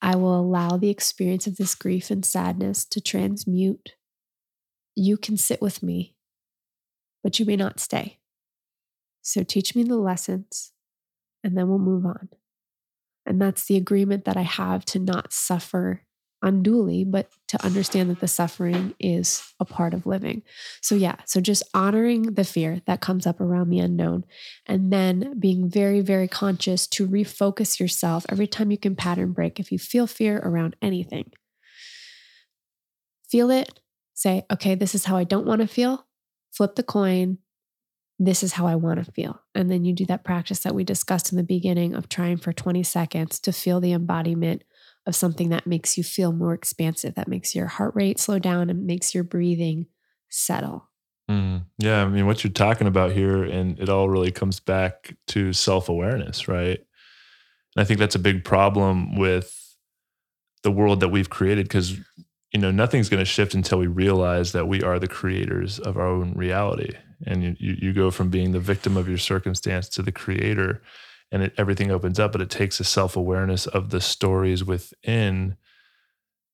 I 0.00 0.16
will 0.16 0.38
allow 0.38 0.76
the 0.76 0.90
experience 0.90 1.46
of 1.46 1.56
this 1.56 1.74
grief 1.74 2.10
and 2.10 2.24
sadness 2.24 2.84
to 2.86 3.00
transmute. 3.00 3.94
You 4.94 5.16
can 5.16 5.36
sit 5.36 5.60
with 5.60 5.82
me 5.82 6.16
but 7.26 7.40
you 7.40 7.44
may 7.44 7.56
not 7.56 7.80
stay. 7.80 8.20
So 9.20 9.42
teach 9.42 9.74
me 9.74 9.82
the 9.82 9.96
lessons 9.96 10.70
and 11.42 11.58
then 11.58 11.66
we'll 11.68 11.80
move 11.80 12.06
on. 12.06 12.28
And 13.26 13.40
that's 13.40 13.66
the 13.66 13.76
agreement 13.76 14.24
that 14.24 14.36
I 14.36 14.42
have 14.42 14.84
to 14.86 14.98
not 14.98 15.32
suffer 15.32 16.02
unduly, 16.42 17.02
but 17.02 17.28
to 17.48 17.64
understand 17.64 18.10
that 18.10 18.20
the 18.20 18.28
suffering 18.28 18.94
is 19.00 19.42
a 19.58 19.64
part 19.64 19.94
of 19.94 20.06
living. 20.06 20.42
So, 20.80 20.94
yeah, 20.94 21.16
so 21.24 21.40
just 21.40 21.62
honoring 21.74 22.34
the 22.34 22.44
fear 22.44 22.82
that 22.86 23.00
comes 23.00 23.26
up 23.26 23.40
around 23.40 23.70
the 23.70 23.78
unknown 23.80 24.24
and 24.66 24.92
then 24.92 25.38
being 25.40 25.68
very, 25.68 26.00
very 26.00 26.28
conscious 26.28 26.86
to 26.88 27.08
refocus 27.08 27.80
yourself 27.80 28.26
every 28.28 28.46
time 28.46 28.70
you 28.70 28.78
can 28.78 28.94
pattern 28.94 29.32
break. 29.32 29.58
If 29.58 29.72
you 29.72 29.78
feel 29.78 30.06
fear 30.06 30.38
around 30.38 30.76
anything, 30.82 31.32
feel 33.28 33.50
it, 33.50 33.80
say, 34.14 34.44
okay, 34.52 34.74
this 34.74 34.94
is 34.94 35.06
how 35.06 35.16
I 35.16 35.24
don't 35.24 35.46
want 35.46 35.62
to 35.62 35.66
feel 35.66 36.06
flip 36.52 36.76
the 36.76 36.82
coin. 36.82 37.38
This 38.18 38.42
is 38.42 38.54
how 38.54 38.66
I 38.66 38.76
want 38.76 39.04
to 39.04 39.12
feel. 39.12 39.42
And 39.54 39.70
then 39.70 39.84
you 39.84 39.92
do 39.92 40.06
that 40.06 40.24
practice 40.24 40.60
that 40.60 40.74
we 40.74 40.84
discussed 40.84 41.32
in 41.32 41.36
the 41.36 41.44
beginning 41.44 41.94
of 41.94 42.08
trying 42.08 42.38
for 42.38 42.52
20 42.52 42.82
seconds 42.82 43.38
to 43.40 43.52
feel 43.52 43.78
the 43.78 43.92
embodiment 43.92 44.64
of 45.06 45.14
something 45.14 45.50
that 45.50 45.66
makes 45.66 45.98
you 45.98 46.04
feel 46.04 46.32
more 46.32 46.54
expansive, 46.54 47.14
that 47.14 47.28
makes 47.28 47.54
your 47.54 47.66
heart 47.66 47.94
rate 47.94 48.18
slow 48.18 48.38
down 48.38 48.70
and 48.70 48.86
makes 48.86 49.14
your 49.14 49.22
breathing 49.22 49.86
settle. 50.30 50.88
Mm, 51.30 51.64
yeah, 51.78 52.02
I 52.02 52.08
mean, 52.08 52.26
what 52.26 52.42
you're 52.42 52.52
talking 52.52 52.86
about 52.86 53.12
here, 53.12 53.44
and 53.44 53.78
it 53.78 53.88
all 53.88 54.08
really 54.08 54.30
comes 54.30 54.60
back 54.60 55.16
to 55.28 55.52
self 55.52 55.88
awareness, 55.88 56.48
right? 56.48 56.78
And 56.78 57.82
I 57.82 57.84
think 57.84 57.98
that's 57.98 58.14
a 58.14 58.20
big 58.20 58.44
problem 58.44 59.16
with 59.16 59.76
the 60.62 60.70
world 60.70 61.00
that 61.00 61.08
we've 61.08 61.30
created 61.30 61.66
because 61.66 61.92
you 62.52 62.60
know 62.60 62.70
nothing's 62.70 63.08
going 63.08 63.20
to 63.20 63.24
shift 63.24 63.54
until 63.54 63.78
we 63.78 63.86
realize 63.86 64.52
that 64.52 64.66
we 64.66 64.82
are 64.82 64.98
the 64.98 65.08
creators 65.08 65.78
of 65.78 65.96
our 65.96 66.06
own 66.06 66.32
reality 66.34 66.90
and 67.24 67.42
you, 67.42 67.76
you 67.80 67.92
go 67.92 68.10
from 68.10 68.28
being 68.30 68.52
the 68.52 68.60
victim 68.60 68.96
of 68.96 69.08
your 69.08 69.18
circumstance 69.18 69.88
to 69.88 70.02
the 70.02 70.12
creator 70.12 70.82
and 71.32 71.42
it, 71.42 71.54
everything 71.56 71.90
opens 71.90 72.18
up 72.18 72.32
but 72.32 72.40
it 72.40 72.50
takes 72.50 72.80
a 72.80 72.84
self-awareness 72.84 73.66
of 73.66 73.90
the 73.90 74.00
stories 74.00 74.64
within 74.64 75.56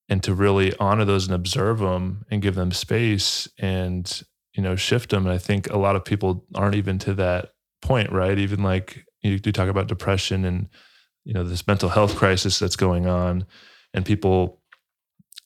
and 0.09 0.23
to 0.23 0.35
really 0.35 0.75
honor 0.79 1.05
those 1.05 1.27
and 1.27 1.35
observe 1.35 1.79
them 1.79 2.25
and 2.31 2.43
give 2.43 2.55
them 2.55 2.73
space 2.73 3.49
and 3.59 4.23
you 4.55 4.63
know 4.63 4.77
shift 4.77 5.11
them 5.11 5.27
and 5.27 5.35
i 5.35 5.39
think 5.39 5.69
a 5.71 5.79
lot 5.79 5.97
of 5.97 6.05
people 6.05 6.45
aren't 6.55 6.75
even 6.75 6.99
to 6.99 7.15
that 7.15 7.53
point 7.83 8.11
right? 8.13 8.39
Even 8.39 8.63
like 8.63 9.05
you 9.21 9.39
do 9.39 9.53
talk 9.53 9.69
about 9.69 9.89
depression 9.89 10.45
and 10.45 10.69
you 11.25 11.35
know 11.35 11.45
this 11.45 11.67
mental 11.67 11.91
health 11.91 12.17
crisis 12.17 12.59
that's 12.59 12.77
going 12.77 13.07
on 13.07 13.45
and 13.93 14.07
people 14.07 14.61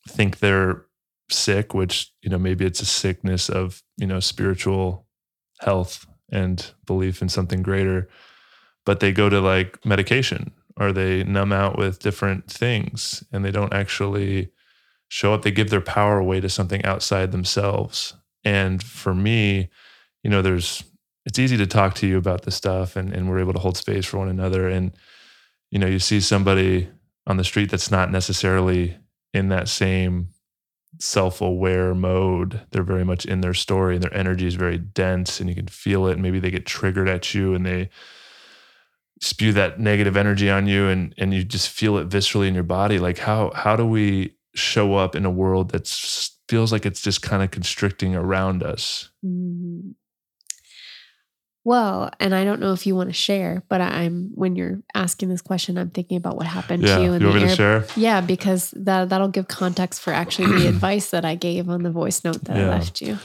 think 0.09 0.39
they're 0.39 0.85
sick, 1.31 1.75
which, 1.75 2.13
you 2.23 2.31
know, 2.31 2.39
maybe 2.39 2.65
it's 2.65 2.81
a 2.81 2.87
sickness 2.87 3.49
of, 3.49 3.83
you 3.97 4.07
know, 4.07 4.21
spiritual 4.21 5.06
health 5.61 6.07
and 6.31 6.73
belief 6.87 7.23
in 7.23 7.29
something 7.29 7.63
greater, 7.63 8.09
but 8.85 9.01
they 9.01 9.13
go 9.13 9.29
to 9.29 9.41
like 9.41 9.85
medication 9.85 10.53
or 10.79 10.93
they 10.93 11.25
numb 11.25 11.53
out 11.53 11.79
with 11.79 12.01
different 12.01 12.51
things 12.51 13.25
and 13.33 13.45
they 13.45 13.51
don't 13.51 13.73
actually 13.73 14.51
show 15.09 15.33
up. 15.33 15.43
They 15.43 15.51
give 15.51 15.71
their 15.71 15.81
power 15.81 16.19
away 16.19 16.41
to 16.41 16.49
something 16.49 16.85
outside 16.85 17.33
themselves. 17.33 18.15
And 18.45 18.83
for 18.83 19.15
me, 19.15 19.71
you 20.23 20.31
know, 20.31 20.43
there's, 20.43 20.85
it's 21.25 21.39
easy 21.39 21.57
to 21.57 21.67
talk 21.67 21.95
to 21.97 22.07
you 22.07 22.19
about 22.19 22.43
this 22.43 22.55
stuff 22.55 22.97
and, 22.97 23.13
and 23.13 23.29
we're 23.29 23.41
able 23.41 23.53
to 23.53 23.59
hold 23.59 23.77
space 23.77 24.07
for 24.07 24.19
one 24.19 24.29
another. 24.29 24.69
And, 24.69 24.93
you 25.71 25.79
know, 25.79 25.87
you 25.87 25.99
see 25.99 26.21
somebody 26.21 26.89
on 27.27 27.37
the 27.37 27.45
street 27.45 27.71
that's 27.71 27.91
not 27.91 28.11
necessarily 28.11 28.97
in 29.33 29.49
that 29.49 29.69
same 29.69 30.29
self-aware 30.99 31.95
mode. 31.95 32.63
They're 32.71 32.83
very 32.83 33.05
much 33.05 33.25
in 33.25 33.41
their 33.41 33.55
story 33.55 33.95
and 33.95 34.03
their 34.03 34.15
energy 34.15 34.47
is 34.47 34.55
very 34.55 34.79
dense 34.79 35.41
and 35.41 35.49
you 35.49 35.55
can 35.55 35.69
feel 35.69 36.07
it. 36.07 36.15
And 36.15 36.23
maybe 36.23 36.39
they 36.39 36.51
get 36.51 36.67
triggered 36.67 37.09
at 37.09 37.35
you 37.35 37.55
and 37.55 37.65
they 37.65 37.91
spew 39.21 39.53
that 39.53 39.81
negative 39.81 40.17
energy 40.17 40.51
on 40.51 40.67
you 40.67 40.89
and 40.89 41.15
and 41.17 41.33
you 41.33 41.43
just 41.43 41.71
feel 41.71 41.97
it 41.97 42.09
viscerally 42.09 42.49
in 42.49 42.55
your 42.55 42.63
body. 42.63 42.99
Like 42.99 43.19
how 43.19 43.51
how 43.55 43.77
do 43.77 43.87
we 43.87 44.35
show 44.55 44.95
up 44.95 45.15
in 45.15 45.25
a 45.25 45.31
world 45.31 45.71
that 45.71 45.87
feels 46.49 46.73
like 46.73 46.87
it's 46.87 47.01
just 47.01 47.23
kind 47.23 47.43
of 47.43 47.51
constricting 47.51 48.15
around 48.15 48.63
us? 48.63 49.11
Mm-hmm. 49.25 49.91
Well, 51.67 52.13
and 52.21 52.33
I 52.33 52.45
don't 52.45 52.61
know 52.61 52.73
if 52.75 52.87
you 52.87 52.95
want 52.95 53.09
to 53.09 53.13
share, 53.13 53.65
but 53.69 53.81
I'm 53.81 54.31
when 54.37 54.55
you're 54.55 54.79
asking 54.95 55.31
this 55.31 55.43
question, 55.43 55.77
I'm 55.77 55.91
thinking 55.91 56.17
about 56.17 56.37
what 56.37 56.47
happened 56.47 56.85
yeah. 56.85 56.97
to 56.97 57.03
you 57.03 57.13
in 57.15 57.21
you 57.21 57.33
the 57.33 57.41
air. 57.41 57.57
share? 57.57 57.87
Yeah, 57.97 58.21
because 58.21 58.71
that 58.77 59.09
that'll 59.09 59.27
give 59.27 59.49
context 59.49 60.01
for 60.01 60.13
actually 60.13 60.61
the 60.61 60.69
advice 60.75 61.11
that 61.11 61.25
I 61.25 61.35
gave 61.35 61.69
on 61.69 61.83
the 61.83 61.91
voice 61.91 62.23
note 62.23 62.45
that 62.45 62.57
yeah. 62.57 62.67
I 62.67 62.69
left 62.69 63.01
you. 63.01 63.19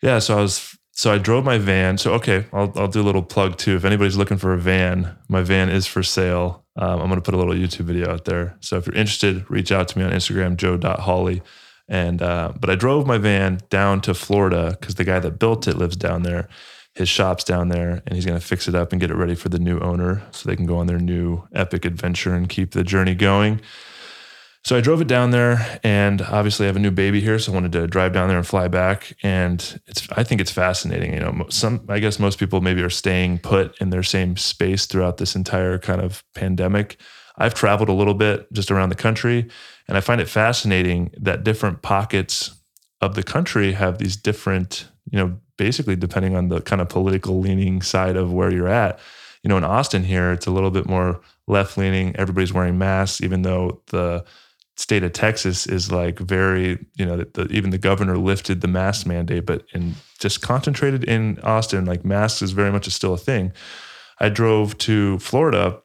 Yeah, 0.00 0.20
so 0.20 0.38
I 0.38 0.42
was 0.42 0.78
so 0.92 1.12
I 1.12 1.18
drove 1.18 1.44
my 1.44 1.58
van. 1.58 1.98
So 1.98 2.14
okay, 2.14 2.46
I'll 2.52 2.72
I'll 2.76 2.86
do 2.86 3.00
a 3.00 3.02
little 3.02 3.24
plug 3.24 3.56
too. 3.56 3.74
If 3.74 3.84
anybody's 3.84 4.16
looking 4.16 4.36
for 4.36 4.52
a 4.52 4.58
van, 4.58 5.16
my 5.28 5.42
van 5.42 5.68
is 5.68 5.88
for 5.88 6.04
sale. 6.04 6.64
Um, 6.76 7.00
I'm 7.00 7.08
going 7.08 7.16
to 7.16 7.20
put 7.20 7.34
a 7.34 7.36
little 7.36 7.54
YouTube 7.54 7.86
video 7.86 8.12
out 8.12 8.26
there. 8.26 8.56
So 8.60 8.76
if 8.76 8.86
you're 8.86 8.94
interested, 8.94 9.44
reach 9.50 9.72
out 9.72 9.88
to 9.88 9.98
me 9.98 10.04
on 10.04 10.12
Instagram, 10.12 10.56
joe.hawley. 10.56 11.42
And 11.88 12.22
uh, 12.22 12.52
but 12.60 12.70
I 12.70 12.76
drove 12.76 13.08
my 13.08 13.18
van 13.18 13.58
down 13.70 14.02
to 14.02 14.14
Florida 14.14 14.76
because 14.78 14.94
the 14.94 15.04
guy 15.04 15.18
that 15.18 15.40
built 15.40 15.66
it 15.66 15.76
lives 15.76 15.96
down 15.96 16.22
there 16.22 16.48
his 16.96 17.08
shop's 17.10 17.44
down 17.44 17.68
there 17.68 18.02
and 18.06 18.14
he's 18.14 18.24
going 18.24 18.40
to 18.40 18.44
fix 18.44 18.66
it 18.68 18.74
up 18.74 18.90
and 18.90 19.00
get 19.00 19.10
it 19.10 19.16
ready 19.16 19.34
for 19.34 19.50
the 19.50 19.58
new 19.58 19.78
owner 19.80 20.22
so 20.30 20.48
they 20.48 20.56
can 20.56 20.64
go 20.64 20.78
on 20.78 20.86
their 20.86 20.98
new 20.98 21.46
epic 21.52 21.84
adventure 21.84 22.34
and 22.34 22.48
keep 22.48 22.70
the 22.70 22.82
journey 22.82 23.14
going. 23.14 23.60
So 24.64 24.76
I 24.76 24.80
drove 24.80 25.02
it 25.02 25.06
down 25.06 25.30
there 25.30 25.78
and 25.84 26.22
obviously 26.22 26.64
I 26.64 26.68
have 26.68 26.76
a 26.76 26.80
new 26.80 26.90
baby 26.90 27.20
here 27.20 27.38
so 27.38 27.52
I 27.52 27.54
wanted 27.54 27.72
to 27.72 27.86
drive 27.86 28.14
down 28.14 28.28
there 28.28 28.38
and 28.38 28.46
fly 28.46 28.66
back 28.66 29.14
and 29.22 29.80
it's 29.86 30.08
I 30.10 30.24
think 30.24 30.40
it's 30.40 30.50
fascinating, 30.50 31.12
you 31.12 31.20
know, 31.20 31.46
some 31.50 31.84
I 31.88 31.98
guess 31.98 32.18
most 32.18 32.38
people 32.38 32.62
maybe 32.62 32.82
are 32.82 32.90
staying 32.90 33.40
put 33.40 33.78
in 33.78 33.90
their 33.90 34.02
same 34.02 34.36
space 34.38 34.86
throughout 34.86 35.18
this 35.18 35.36
entire 35.36 35.78
kind 35.78 36.00
of 36.00 36.24
pandemic. 36.34 36.96
I've 37.36 37.54
traveled 37.54 37.90
a 37.90 37.92
little 37.92 38.14
bit 38.14 38.50
just 38.54 38.70
around 38.70 38.88
the 38.88 38.96
country 38.96 39.48
and 39.86 39.98
I 39.98 40.00
find 40.00 40.20
it 40.20 40.28
fascinating 40.30 41.12
that 41.18 41.44
different 41.44 41.82
pockets 41.82 42.56
of 43.02 43.14
the 43.14 43.22
country 43.22 43.72
have 43.72 43.98
these 43.98 44.16
different, 44.16 44.88
you 45.10 45.18
know, 45.18 45.38
basically 45.56 45.96
depending 45.96 46.36
on 46.36 46.48
the 46.48 46.60
kind 46.60 46.80
of 46.80 46.88
political 46.88 47.40
leaning 47.40 47.82
side 47.82 48.16
of 48.16 48.32
where 48.32 48.52
you're 48.52 48.68
at. 48.68 48.98
You 49.42 49.48
know, 49.48 49.56
in 49.56 49.64
Austin 49.64 50.04
here, 50.04 50.32
it's 50.32 50.46
a 50.46 50.50
little 50.50 50.70
bit 50.70 50.86
more 50.86 51.20
left 51.46 51.78
leaning. 51.78 52.14
Everybody's 52.16 52.52
wearing 52.52 52.78
masks, 52.78 53.20
even 53.20 53.42
though 53.42 53.82
the 53.86 54.24
state 54.76 55.02
of 55.02 55.12
Texas 55.12 55.66
is 55.66 55.90
like 55.90 56.18
very, 56.18 56.84
you 56.96 57.06
know, 57.06 57.16
the, 57.16 57.46
even 57.50 57.70
the 57.70 57.78
governor 57.78 58.18
lifted 58.18 58.60
the 58.60 58.68
mask 58.68 59.06
mandate, 59.06 59.46
but 59.46 59.64
in 59.72 59.94
just 60.18 60.42
concentrated 60.42 61.04
in 61.04 61.38
Austin, 61.40 61.84
like 61.84 62.04
masks 62.04 62.42
is 62.42 62.52
very 62.52 62.70
much 62.70 62.86
still 62.88 63.14
a 63.14 63.18
thing. 63.18 63.52
I 64.20 64.28
drove 64.28 64.76
to 64.78 65.18
Florida 65.18 65.80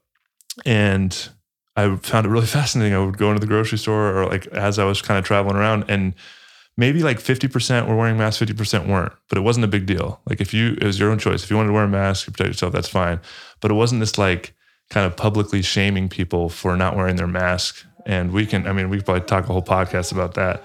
and 0.66 1.30
I 1.76 1.96
found 1.98 2.26
it 2.26 2.30
really 2.30 2.46
fascinating. 2.48 2.94
I 2.94 3.04
would 3.04 3.18
go 3.18 3.30
into 3.30 3.40
the 3.40 3.48
grocery 3.48 3.78
store 3.78 4.18
or 4.18 4.26
like 4.26 4.48
as 4.48 4.78
I 4.80 4.84
was 4.84 5.02
kind 5.02 5.18
of 5.18 5.26
traveling 5.26 5.56
around 5.56 5.86
and 5.88 6.14
maybe 6.78 7.04
like 7.04 7.20
50% 7.20 7.88
were 7.88 7.96
wearing 7.96 8.18
masks, 8.18 8.44
50% 8.44 8.88
weren't, 8.88 9.14
but 9.30 9.38
it 9.38 9.42
wasn't 9.42 9.66
a 9.66 9.68
big 9.68 9.86
deal. 9.86 10.22
Like 10.28 10.42
if 10.42 10.54
you, 10.54 10.74
it 10.80 10.84
was 10.84 11.00
your 11.00 11.12
own 11.12 11.20
choice. 11.20 11.44
If 11.44 11.50
you 11.50 11.58
wanted 11.58 11.68
to 11.68 11.74
wear 11.74 11.84
a 11.84 11.90
mask 11.90 12.26
to 12.26 12.32
protect 12.32 12.50
yourself, 12.50 12.74
that's 12.74 12.88
fine. 12.88 13.20
But 13.60 13.72
it 13.72 13.76
wasn't 13.76 14.00
this 14.00 14.18
like 14.18 14.54
kind 14.90 15.06
of 15.06 15.16
publicly 15.16 15.62
shaming 15.62 16.10
people 16.10 16.50
for 16.50 16.76
not 16.76 16.96
wearing 16.96 17.16
their 17.16 17.28
mask. 17.28 17.86
And 18.06 18.32
we 18.32 18.46
can, 18.46 18.68
I 18.68 18.74
mean, 18.74 18.90
we 18.90 18.98
could 18.98 19.06
probably 19.06 19.28
talk 19.28 19.46
a 19.46 19.54
whole 19.54 19.62
podcast 19.62 20.12
about 20.12 20.34
that. 20.36 20.64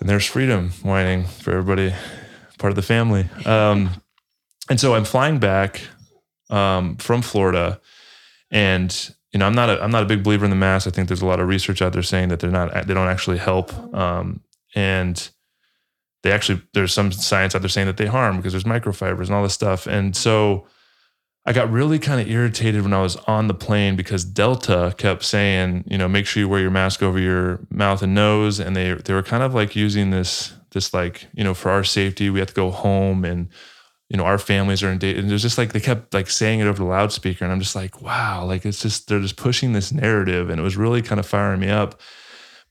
And 0.00 0.08
there's 0.08 0.26
freedom 0.26 0.70
whining 0.82 1.24
for 1.24 1.52
everybody 1.52 1.94
part 2.58 2.70
of 2.70 2.76
the 2.76 2.82
family. 2.82 3.28
Um, 3.46 3.90
and 4.68 4.80
so 4.80 4.94
I'm 4.94 5.04
flying 5.04 5.38
back 5.38 5.82
um, 6.50 6.96
from 6.96 7.22
Florida, 7.22 7.80
and 8.50 9.14
you 9.32 9.38
know 9.38 9.46
I'm 9.46 9.54
not 9.54 9.70
a, 9.70 9.82
I'm 9.82 9.90
not 9.90 10.02
a 10.02 10.06
big 10.06 10.22
believer 10.22 10.44
in 10.44 10.50
the 10.50 10.56
mask. 10.56 10.86
I 10.86 10.90
think 10.90 11.08
there's 11.08 11.22
a 11.22 11.26
lot 11.26 11.40
of 11.40 11.48
research 11.48 11.82
out 11.82 11.92
there 11.92 12.02
saying 12.02 12.28
that 12.28 12.40
they're 12.40 12.50
not 12.50 12.86
they 12.86 12.94
don't 12.94 13.08
actually 13.08 13.38
help, 13.38 13.74
um, 13.94 14.40
and 14.74 15.30
they 16.22 16.32
actually 16.32 16.62
there's 16.72 16.92
some 16.92 17.12
science 17.12 17.54
out 17.54 17.62
there 17.62 17.68
saying 17.68 17.86
that 17.86 17.96
they 17.96 18.06
harm 18.06 18.36
because 18.36 18.52
there's 18.52 18.64
microfibers 18.64 19.26
and 19.26 19.32
all 19.32 19.42
this 19.42 19.54
stuff. 19.54 19.86
And 19.86 20.16
so 20.16 20.66
I 21.46 21.52
got 21.52 21.70
really 21.70 21.98
kind 21.98 22.20
of 22.20 22.28
irritated 22.28 22.82
when 22.82 22.94
I 22.94 23.02
was 23.02 23.16
on 23.26 23.48
the 23.48 23.54
plane 23.54 23.96
because 23.96 24.24
Delta 24.24 24.94
kept 24.96 25.22
saying, 25.22 25.84
you 25.86 25.98
know, 25.98 26.08
make 26.08 26.26
sure 26.26 26.40
you 26.40 26.48
wear 26.48 26.60
your 26.60 26.70
mask 26.70 27.02
over 27.02 27.18
your 27.18 27.60
mouth 27.70 28.02
and 28.02 28.14
nose, 28.14 28.58
and 28.58 28.74
they 28.74 28.94
they 28.94 29.12
were 29.12 29.22
kind 29.22 29.42
of 29.42 29.54
like 29.54 29.76
using 29.76 30.10
this 30.10 30.54
this 30.74 30.92
like 30.92 31.28
you 31.32 31.42
know 31.42 31.54
for 31.54 31.70
our 31.70 31.84
safety 31.84 32.28
we 32.28 32.40
have 32.40 32.48
to 32.48 32.54
go 32.54 32.70
home 32.70 33.24
and 33.24 33.48
you 34.10 34.18
know 34.18 34.24
our 34.24 34.38
families 34.38 34.82
are 34.82 34.90
in 34.90 34.98
date 34.98 35.16
and 35.16 35.30
it 35.30 35.32
was 35.32 35.40
just 35.40 35.56
like 35.56 35.72
they 35.72 35.80
kept 35.80 36.12
like 36.12 36.28
saying 36.28 36.60
it 36.60 36.66
over 36.66 36.78
the 36.78 36.84
loudspeaker 36.84 37.44
and 37.44 37.52
I'm 37.52 37.60
just 37.60 37.74
like 37.74 38.02
wow 38.02 38.44
like 38.44 38.66
it's 38.66 38.82
just 38.82 39.08
they're 39.08 39.20
just 39.20 39.36
pushing 39.36 39.72
this 39.72 39.92
narrative 39.92 40.50
and 40.50 40.60
it 40.60 40.62
was 40.62 40.76
really 40.76 41.00
kind 41.00 41.18
of 41.18 41.26
firing 41.26 41.60
me 41.60 41.70
up. 41.70 42.00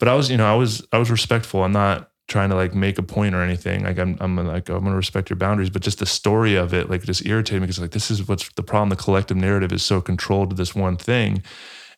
But 0.04 0.10
I 0.10 0.16
was 0.16 0.30
you 0.30 0.36
know 0.36 0.45
I 0.45 0.56
was 0.56 0.86
I 0.91 0.97
was 0.97 1.10
respectful. 1.10 1.64
I'm 1.64 1.72
not 1.72 2.12
trying 2.28 2.49
to 2.49 2.56
like 2.58 2.76
make 2.76 2.97
a 2.97 3.01
point 3.01 3.34
or 3.34 3.41
anything. 3.41 3.86
Like 3.86 3.97
I'm, 3.97 4.18
I'm 4.20 4.36
like, 4.36 4.68
I'm 4.68 4.84
gonna 4.84 4.97
respect 4.97 5.30
your 5.30 5.38
boundaries, 5.38 5.70
but 5.70 5.82
just 5.82 5.99
the 5.99 6.06
story 6.06 6.56
of 6.56 6.74
it, 6.74 6.89
like 6.89 7.04
just 7.04 7.26
irritated 7.26 7.62
me 7.62 7.68
because 7.68 7.80
like 7.80 7.91
this 7.91 8.12
is 8.12 8.28
what's 8.28 8.49
the 8.56 8.64
problem. 8.64 8.89
The 8.89 8.97
collective 8.97 9.38
narrative 9.38 9.72
is 9.72 9.82
so 9.82 10.01
controlled 10.01 10.49
to 10.49 10.58
this 10.58 10.76
one 10.76 10.97
thing, 10.97 11.41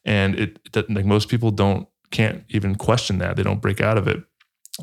and 0.05 0.35
it 0.35 0.59
like 0.87 1.05
most 1.05 1.29
people 1.29 1.49
don't 1.49 1.87
can't 2.11 2.43
even 2.49 2.75
question 2.75 3.17
that. 3.17 3.37
They 3.37 3.41
don't 3.41 3.59
break 3.59 3.81
out 3.81 3.97
of 3.97 4.07
it. 4.07 4.21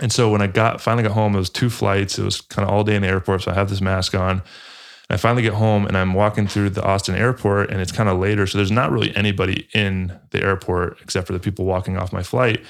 And 0.01 0.11
so 0.13 0.29
when 0.29 0.43
I 0.43 0.49
got 0.49 0.81
finally 0.81 1.05
got 1.05 1.13
home, 1.13 1.37
it 1.37 1.39
was 1.39 1.49
two 1.49 1.71
flights. 1.71 2.19
It 2.19 2.25
was 2.25 2.41
kind 2.41 2.69
of 2.69 2.75
all 2.75 2.83
day 2.83 2.97
in 2.97 3.03
the 3.03 3.09
airport, 3.09 3.43
so 3.43 3.53
I 3.53 3.55
have 3.55 3.71
this 3.71 3.81
mask 3.81 4.17
on. 4.17 4.43
I 5.11 5.17
finally 5.17 5.43
get 5.43 5.55
home 5.55 5.87
and 5.87 5.97
I'm 5.97 6.13
walking 6.13 6.49
through 6.49 6.71
the 6.71 6.83
Austin 6.83 7.15
airport, 7.15 7.71
and 7.71 7.81
it's 7.81 7.93
kind 7.93 8.09
of 8.09 8.19
later, 8.19 8.49
so 8.49 8.59
there's 8.59 8.73
not 8.73 8.91
really 8.91 9.15
anybody 9.15 9.69
in 9.73 10.19
the 10.31 10.43
airport 10.43 11.01
except 11.01 11.29
for 11.29 11.35
the 11.35 11.39
people 11.39 11.65
walking 11.65 11.97
off 11.97 12.13
my 12.13 12.25
flight. 12.25 12.65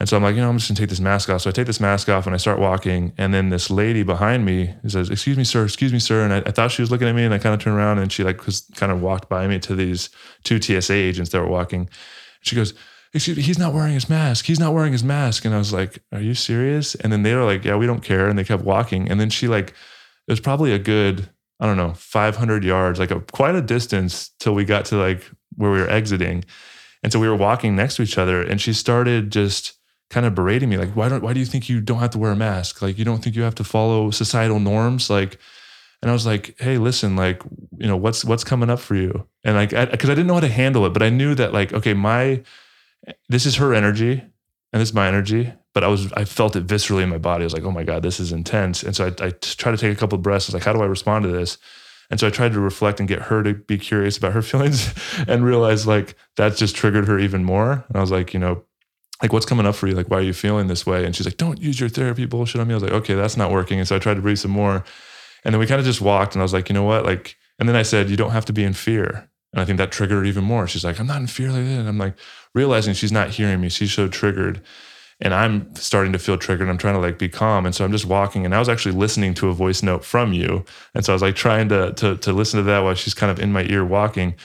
And 0.00 0.08
so 0.08 0.16
I'm 0.16 0.22
like, 0.22 0.36
you 0.36 0.40
know, 0.40 0.48
I'm 0.48 0.58
just 0.58 0.68
gonna 0.68 0.78
take 0.78 0.90
this 0.90 1.00
mask 1.00 1.28
off. 1.28 1.42
So 1.42 1.50
I 1.50 1.52
take 1.52 1.66
this 1.66 1.80
mask 1.80 2.08
off 2.08 2.26
and 2.26 2.34
I 2.34 2.38
start 2.38 2.60
walking. 2.60 3.12
And 3.18 3.34
then 3.34 3.48
this 3.48 3.68
lady 3.68 4.04
behind 4.04 4.44
me 4.44 4.74
says, 4.86 5.10
Excuse 5.10 5.36
me, 5.36 5.44
sir, 5.44 5.64
excuse 5.64 5.92
me, 5.92 5.98
sir. 5.98 6.22
And 6.22 6.32
I, 6.32 6.38
I 6.38 6.52
thought 6.52 6.70
she 6.70 6.82
was 6.82 6.90
looking 6.90 7.08
at 7.08 7.14
me 7.14 7.24
and 7.24 7.34
I 7.34 7.38
kind 7.38 7.54
of 7.54 7.60
turned 7.60 7.76
around 7.76 7.98
and 7.98 8.12
she 8.12 8.22
like 8.22 8.46
was 8.46 8.70
kind 8.76 8.92
of 8.92 9.02
walked 9.02 9.28
by 9.28 9.46
me 9.48 9.58
to 9.60 9.74
these 9.74 10.10
two 10.44 10.60
TSA 10.60 10.94
agents 10.94 11.30
that 11.30 11.40
were 11.40 11.48
walking. 11.48 11.88
She 12.42 12.54
goes, 12.54 12.74
Excuse 13.12 13.38
me, 13.38 13.42
he's 13.42 13.58
not 13.58 13.72
wearing 13.72 13.94
his 13.94 14.08
mask. 14.08 14.44
He's 14.44 14.60
not 14.60 14.72
wearing 14.72 14.92
his 14.92 15.02
mask. 15.02 15.44
And 15.44 15.54
I 15.54 15.58
was 15.58 15.72
like, 15.72 16.00
Are 16.12 16.20
you 16.20 16.34
serious? 16.34 16.94
And 16.94 17.12
then 17.12 17.24
they 17.24 17.34
were 17.34 17.44
like, 17.44 17.64
Yeah, 17.64 17.76
we 17.76 17.86
don't 17.86 18.02
care. 18.02 18.28
And 18.28 18.38
they 18.38 18.44
kept 18.44 18.62
walking. 18.62 19.10
And 19.10 19.18
then 19.18 19.30
she 19.30 19.48
like, 19.48 19.70
it 19.70 20.32
was 20.32 20.40
probably 20.40 20.72
a 20.72 20.78
good, 20.78 21.28
I 21.58 21.66
don't 21.66 21.76
know, 21.76 21.94
500 21.94 22.62
yards, 22.62 23.00
like 23.00 23.10
a 23.10 23.20
quite 23.20 23.56
a 23.56 23.62
distance 23.62 24.30
till 24.38 24.54
we 24.54 24.64
got 24.64 24.84
to 24.86 24.96
like 24.96 25.28
where 25.56 25.72
we 25.72 25.80
were 25.80 25.90
exiting. 25.90 26.44
And 27.02 27.12
so 27.12 27.18
we 27.18 27.28
were 27.28 27.36
walking 27.36 27.74
next 27.74 27.96
to 27.96 28.02
each 28.02 28.18
other 28.18 28.42
and 28.42 28.60
she 28.60 28.72
started 28.72 29.32
just 29.32 29.77
kind 30.10 30.24
of 30.24 30.34
berating 30.34 30.68
me 30.68 30.78
like 30.78 30.90
why 30.90 31.08
don't 31.08 31.22
why 31.22 31.32
do 31.32 31.40
you 31.40 31.46
think 31.46 31.68
you 31.68 31.80
don't 31.80 31.98
have 31.98 32.10
to 32.10 32.18
wear 32.18 32.32
a 32.32 32.36
mask? 32.36 32.80
Like 32.80 32.98
you 32.98 33.04
don't 33.04 33.22
think 33.22 33.36
you 33.36 33.42
have 33.42 33.54
to 33.56 33.64
follow 33.64 34.10
societal 34.10 34.60
norms? 34.60 35.10
Like 35.10 35.38
and 36.00 36.10
I 36.10 36.14
was 36.14 36.26
like 36.26 36.54
hey 36.58 36.78
listen 36.78 37.16
like 37.16 37.42
you 37.76 37.86
know 37.86 37.96
what's 37.96 38.24
what's 38.24 38.44
coming 38.44 38.70
up 38.70 38.80
for 38.80 38.94
you? 38.94 39.26
And 39.44 39.56
like 39.56 39.70
because 39.70 40.08
I, 40.08 40.12
I, 40.12 40.16
didn't 40.16 40.26
know 40.26 40.34
how 40.34 40.40
to 40.40 40.48
handle 40.48 40.86
it 40.86 40.92
but 40.92 41.02
I 41.02 41.10
knew 41.10 41.34
that 41.34 41.52
like 41.52 41.72
okay 41.72 41.94
my 41.94 42.42
this 43.28 43.46
is 43.46 43.56
her 43.56 43.74
energy 43.74 44.22
and 44.72 44.80
this 44.80 44.90
is 44.90 44.94
my 44.94 45.08
energy 45.08 45.52
but 45.74 45.84
I 45.84 45.88
was 45.88 46.12
I 46.14 46.24
felt 46.24 46.56
it 46.56 46.66
viscerally 46.66 47.02
in 47.02 47.08
my 47.08 47.18
body. 47.18 47.42
I 47.42 47.46
was 47.46 47.52
like 47.52 47.64
oh 47.64 47.70
my 47.70 47.84
god 47.84 48.02
this 48.02 48.18
is 48.18 48.32
intense. 48.32 48.82
And 48.82 48.96
so 48.96 49.06
I, 49.06 49.26
I 49.26 49.30
tried 49.30 49.72
to 49.72 49.78
take 49.78 49.92
a 49.92 50.00
couple 50.00 50.16
of 50.16 50.22
breaths. 50.22 50.46
I 50.46 50.48
was 50.48 50.54
like 50.54 50.64
how 50.64 50.72
do 50.72 50.82
I 50.82 50.86
respond 50.86 51.24
to 51.24 51.30
this? 51.30 51.58
And 52.10 52.18
so 52.18 52.26
I 52.26 52.30
tried 52.30 52.52
to 52.54 52.60
reflect 52.60 53.00
and 53.00 53.08
get 53.08 53.20
her 53.22 53.42
to 53.42 53.52
be 53.52 53.76
curious 53.76 54.16
about 54.16 54.32
her 54.32 54.40
feelings 54.50 54.94
and 55.28 55.44
realize 55.44 55.86
like 55.86 56.16
that 56.36 56.56
just 56.56 56.74
triggered 56.74 57.06
her 57.06 57.18
even 57.18 57.44
more. 57.44 57.84
And 57.86 57.96
I 57.96 58.00
was 58.00 58.10
like 58.10 58.32
you 58.32 58.40
know 58.40 58.64
like 59.22 59.32
what's 59.32 59.46
coming 59.46 59.66
up 59.66 59.74
for 59.74 59.86
you? 59.88 59.94
Like 59.94 60.08
why 60.08 60.18
are 60.18 60.22
you 60.22 60.32
feeling 60.32 60.68
this 60.68 60.86
way? 60.86 61.04
And 61.04 61.14
she's 61.14 61.26
like 61.26 61.36
don't 61.36 61.60
use 61.60 61.80
your 61.80 61.88
therapy 61.88 62.26
bullshit 62.26 62.60
on 62.60 62.68
me. 62.68 62.74
I 62.74 62.76
was 62.76 62.82
like 62.82 62.92
okay 62.92 63.14
that's 63.14 63.36
not 63.36 63.50
working. 63.50 63.78
And 63.78 63.88
so 63.88 63.96
i 63.96 63.98
tried 63.98 64.14
to 64.14 64.22
breathe 64.22 64.38
some 64.38 64.50
more. 64.50 64.84
And 65.44 65.54
then 65.54 65.58
we 65.60 65.66
kind 65.66 65.80
of 65.80 65.86
just 65.86 66.00
walked 66.00 66.34
and 66.34 66.42
i 66.42 66.44
was 66.44 66.52
like 66.52 66.68
you 66.68 66.74
know 66.74 66.84
what? 66.84 67.04
Like 67.04 67.36
and 67.58 67.68
then 67.68 67.76
i 67.76 67.82
said 67.82 68.10
you 68.10 68.16
don't 68.16 68.30
have 68.30 68.44
to 68.46 68.52
be 68.52 68.64
in 68.64 68.72
fear. 68.72 69.28
And 69.52 69.60
i 69.60 69.64
think 69.64 69.78
that 69.78 69.90
triggered 69.90 70.18
her 70.18 70.24
even 70.24 70.44
more. 70.44 70.66
She's 70.66 70.84
like 70.84 71.00
i'm 71.00 71.06
not 71.06 71.20
in 71.20 71.26
fear 71.26 71.50
like 71.50 71.64
that. 71.64 71.80
And 71.80 71.88
i'm 71.88 71.98
like 71.98 72.16
realizing 72.54 72.94
she's 72.94 73.12
not 73.12 73.30
hearing 73.30 73.60
me. 73.60 73.68
She's 73.68 73.92
so 73.92 74.08
triggered. 74.08 74.62
And 75.20 75.34
i'm 75.34 75.74
starting 75.74 76.12
to 76.12 76.18
feel 76.18 76.38
triggered 76.38 76.68
i'm 76.68 76.78
trying 76.78 76.94
to 76.94 77.00
like 77.00 77.18
be 77.18 77.28
calm. 77.28 77.66
And 77.66 77.74
so 77.74 77.84
i'm 77.84 77.92
just 77.92 78.06
walking 78.06 78.44
and 78.44 78.54
i 78.54 78.58
was 78.58 78.68
actually 78.68 78.94
listening 78.94 79.34
to 79.34 79.48
a 79.48 79.52
voice 79.52 79.82
note 79.82 80.04
from 80.04 80.32
you. 80.32 80.64
And 80.94 81.04
so 81.04 81.12
i 81.12 81.14
was 81.14 81.22
like 81.22 81.34
trying 81.34 81.68
to 81.70 81.92
to, 81.94 82.16
to 82.18 82.32
listen 82.32 82.58
to 82.58 82.64
that 82.64 82.80
while 82.80 82.94
she's 82.94 83.14
kind 83.14 83.32
of 83.32 83.40
in 83.40 83.52
my 83.52 83.64
ear 83.64 83.84
walking. 83.84 84.36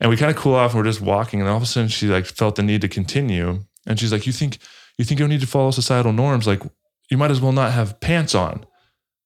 And 0.00 0.10
we 0.10 0.16
kind 0.16 0.30
of 0.30 0.36
cool 0.36 0.54
off 0.54 0.72
and 0.72 0.78
we're 0.78 0.90
just 0.90 1.00
walking 1.00 1.40
and 1.40 1.48
all 1.48 1.56
of 1.56 1.62
a 1.62 1.66
sudden 1.66 1.88
she 1.88 2.08
like 2.08 2.26
felt 2.26 2.56
the 2.56 2.62
need 2.62 2.80
to 2.82 2.88
continue 2.88 3.64
and 3.86 3.98
she's 3.98 4.12
like, 4.12 4.26
"You 4.26 4.32
think 4.32 4.58
you 4.98 5.04
think 5.04 5.18
you 5.18 5.24
don't 5.24 5.30
need 5.30 5.40
to 5.40 5.46
follow 5.46 5.70
societal 5.70 6.12
norms? 6.12 6.46
Like 6.46 6.62
you 7.10 7.16
might 7.16 7.30
as 7.30 7.40
well 7.40 7.52
not 7.52 7.72
have 7.72 8.00
pants 8.00 8.34
on." 8.34 8.64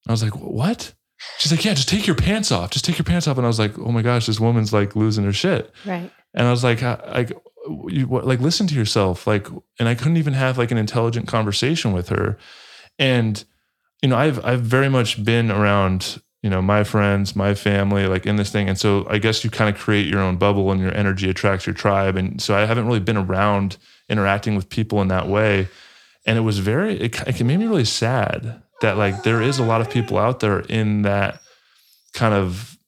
I 0.06 0.12
was 0.12 0.22
like, 0.22 0.36
"What?" 0.36 0.94
She's 1.38 1.52
like, 1.52 1.64
"Yeah, 1.64 1.74
just 1.74 1.88
take 1.88 2.06
your 2.06 2.16
pants 2.16 2.52
off. 2.52 2.70
Just 2.70 2.84
take 2.84 2.98
your 2.98 3.04
pants 3.04 3.26
off." 3.26 3.36
And 3.36 3.46
I 3.46 3.48
was 3.48 3.59
like, 3.59 3.78
"Oh 3.78 3.92
my 3.92 4.02
gosh, 4.02 4.26
this 4.26 4.40
woman's 4.40 4.72
like 4.72 4.96
losing 4.96 5.24
her 5.24 5.32
shit." 5.32 5.72
Right. 5.84 6.11
And 6.34 6.46
I 6.46 6.50
was 6.50 6.64
like, 6.64 6.82
"Like, 6.82 7.32
you 7.88 8.06
like 8.06 8.40
listen 8.40 8.66
to 8.68 8.74
yourself." 8.74 9.26
Like, 9.26 9.48
and 9.78 9.88
I 9.88 9.94
couldn't 9.94 10.16
even 10.16 10.34
have 10.34 10.59
like 10.59 10.70
an 10.70 10.78
intelligent 10.78 11.28
conversation 11.28 11.92
with 11.92 12.09
her. 12.09 12.38
And 12.98 13.42
you 14.02 14.09
know, 14.09 14.16
I've 14.16 14.44
I've 14.44 14.62
very 14.62 14.88
much 14.88 15.22
been 15.24 15.50
around 15.50 16.22
you 16.43 16.51
know 16.51 16.62
my 16.62 16.84
friends 16.84 17.34
my 17.34 17.55
family 17.55 18.07
like 18.07 18.26
in 18.26 18.36
this 18.36 18.51
thing 18.51 18.68
and 18.68 18.78
so 18.78 19.07
i 19.11 19.18
guess 19.18 19.43
you 19.43 19.51
kind 19.51 19.74
of 19.74 19.80
create 19.80 20.07
your 20.07 20.20
own 20.20 20.36
bubble 20.36 20.70
and 20.70 20.80
your 20.80 20.95
energy 20.95 21.28
attracts 21.28 21.66
your 21.66 21.74
tribe 21.74 22.16
and 22.16 22.41
so 22.41 22.55
i 22.55 22.64
haven't 22.64 22.86
really 22.86 23.01
been 23.01 23.16
around 23.16 23.76
interacting 24.09 24.57
with 24.57 24.68
people 24.68 25.03
in 25.03 25.09
that 25.09 25.28
way. 25.28 25.68
And 26.26 26.39
it 26.39 26.43
was 26.43 26.59
very, 26.59 27.01
it, 27.01 27.20
it 27.26 27.45
made 27.45 27.59
me 27.59 27.66
really 27.66 27.84
sad 27.84 28.62
that 28.80 28.97
like 28.97 29.22
there 29.22 29.43
is 29.43 29.59
a 29.59 29.64
lot 29.64 29.80
of 29.80 29.91
people 29.91 30.18
out 30.18 30.41
there 30.41 30.61
in 30.61 31.03
that 31.03 31.41
kind 32.14 32.34
of 32.34 32.78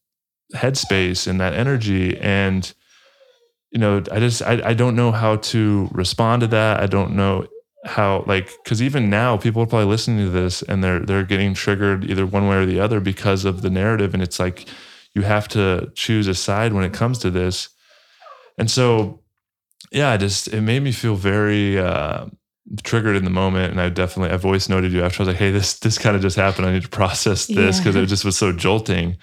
headspace 0.55 1.27
and 1.27 1.41
that 1.41 1.55
energy. 1.55 2.19
And, 2.19 2.73
you 3.71 3.79
know, 3.79 4.03
I 4.11 4.19
just, 4.19 4.43
I, 4.43 4.71
I 4.71 4.75
don't 4.75 4.97
know 4.97 5.13
how 5.13 5.37
to 5.37 5.89
respond 5.93 6.41
to 6.41 6.47
that. 6.49 6.81
I 6.81 6.87
don't 6.87 7.15
know 7.15 7.47
how 7.85 8.23
like 8.27 8.51
because 8.63 8.83
even 8.83 9.09
now 9.09 9.37
people 9.37 9.63
are 9.63 9.67
probably 9.67 9.87
listening 9.87 10.25
to 10.25 10.31
this 10.31 10.63
and 10.63 10.85
they're 10.85 11.01
they're 11.01 11.25
getting 11.25 11.55
triggered 11.55 12.05
either 12.11 12.27
one 12.27 12.47
way 12.47 12.57
or 12.57 12.67
the 12.67 12.79
other 12.79 13.01
because 13.01 13.45
of 13.45 13.63
the 13.63 13.71
narrative 13.71 14.13
and 14.13 14.23
it's 14.23 14.39
like 14.39 14.69
you 15.15 15.23
have 15.23 15.49
to 15.49 15.91
choose 15.95 16.27
a 16.27 16.35
side 16.35 16.75
when 16.75 16.85
it 16.85 16.93
comes 16.93 17.19
to 17.19 17.31
this 17.31 17.71
and 18.59 18.71
so 18.71 19.21
yeah, 19.91 20.17
just 20.17 20.49
it 20.49 20.61
made 20.61 20.83
me 20.83 20.93
feel 20.93 21.17
very 21.17 21.79
uh, 21.79 22.27
triggered 22.83 23.17
in 23.17 23.25
the 23.25 23.31
moment, 23.31 23.73
and 23.73 23.81
I 23.81 23.89
definitely 23.89 24.33
I 24.33 24.37
voice 24.37 24.69
noted 24.69 24.93
you 24.93 25.03
after. 25.03 25.23
I 25.23 25.27
was 25.27 25.29
like, 25.29 25.39
hey, 25.39 25.51
this 25.51 25.79
this 25.79 25.99
kind 25.99 26.15
of 26.15 26.23
just 26.23 26.37
happened. 26.37 26.67
I 26.67 26.73
need 26.73 26.83
to 26.83 26.89
process 26.89 27.47
this 27.47 27.79
because 27.79 27.97
yeah. 27.97 28.03
it 28.03 28.07
just 28.15 28.25
was 28.25 28.37
so 28.37 28.53
jolting. 28.53 29.17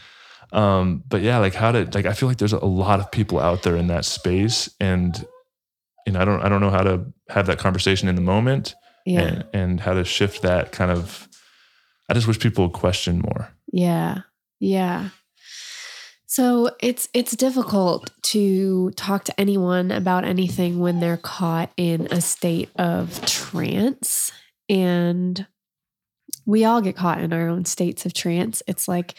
Um, 0.52 1.04
but 1.08 1.22
yeah, 1.22 1.38
like 1.38 1.54
how 1.54 1.72
to 1.72 1.90
like 1.94 2.06
I 2.06 2.14
feel 2.14 2.28
like 2.28 2.38
there's 2.38 2.54
a 2.54 2.66
lot 2.66 3.00
of 3.00 3.12
people 3.12 3.40
out 3.40 3.64
there 3.64 3.78
in 3.78 3.88
that 3.88 4.06
space, 4.06 4.70
and 4.80 5.26
you 6.08 6.14
know 6.14 6.22
I 6.22 6.26
don't 6.26 6.42
I 6.42 6.50
don't 6.50 6.62
know 6.62 6.70
how 6.70 6.84
to 6.84 7.06
have 7.30 7.48
that 7.48 7.60
conversation 7.60 8.08
in 8.08 8.16
the 8.16 8.22
moment, 8.22 8.76
yeah. 9.06 9.22
and, 9.22 9.46
and 9.54 9.80
how 9.82 9.94
to 9.94 10.06
shift 10.06 10.42
that 10.42 10.72
kind 10.72 10.90
of. 10.90 11.28
I 12.10 12.14
just 12.14 12.28
wish 12.28 12.40
people 12.40 12.66
would 12.66 12.74
question 12.74 13.20
more. 13.20 13.50
Yeah, 13.74 14.22
yeah. 14.62 15.10
So 16.26 16.72
it's 16.82 17.10
it's 17.14 17.36
difficult 17.36 18.10
to 18.24 18.92
talk 18.92 19.26
to 19.26 19.38
anyone 19.40 19.92
about 19.92 20.24
anything 20.24 20.80
when 20.80 21.02
they're 21.02 21.18
caught 21.18 21.72
in 21.76 22.08
a 22.10 22.22
state 22.22 22.70
of 22.78 23.26
trance 23.26 24.32
and 24.70 25.46
we 26.46 26.64
all 26.64 26.82
get 26.82 26.96
caught 26.96 27.20
in 27.20 27.34
our 27.34 27.50
own 27.50 27.66
states 27.66 28.06
of 28.06 28.14
trance. 28.14 28.64
It's 28.68 28.88
like 28.88 29.16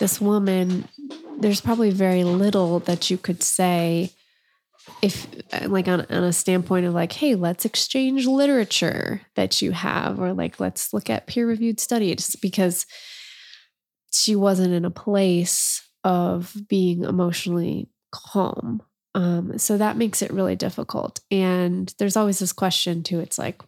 this 0.00 0.20
woman 0.20 0.88
there's 1.38 1.60
probably 1.60 1.90
very 1.90 2.24
little 2.24 2.80
that 2.80 3.10
you 3.10 3.16
could 3.16 3.42
say 3.44 4.10
if 5.00 5.26
like 5.66 5.88
on, 5.88 6.00
on 6.02 6.24
a 6.24 6.32
standpoint 6.32 6.86
of 6.86 6.94
like 6.94 7.12
hey 7.12 7.34
let's 7.34 7.64
exchange 7.64 8.26
literature 8.26 9.20
that 9.36 9.62
you 9.62 9.72
have 9.72 10.20
or 10.20 10.32
like 10.32 10.58
let's 10.60 10.92
look 10.92 11.08
at 11.08 11.26
peer 11.26 11.46
reviewed 11.46 11.78
studies 11.80 12.36
because 12.36 12.86
she 14.12 14.36
wasn't 14.36 14.72
in 14.72 14.84
a 14.84 14.90
place 14.90 15.88
of 16.04 16.54
being 16.68 17.04
emotionally 17.04 17.88
calm. 18.12 18.82
Um, 19.14 19.58
so 19.58 19.76
that 19.78 19.96
makes 19.96 20.22
it 20.22 20.32
really 20.32 20.56
difficult. 20.56 21.20
And 21.30 21.92
there's 21.98 22.16
always 22.16 22.38
this 22.38 22.52
question 22.52 23.02
too. 23.02 23.20
It's 23.20 23.38
like, 23.38 23.62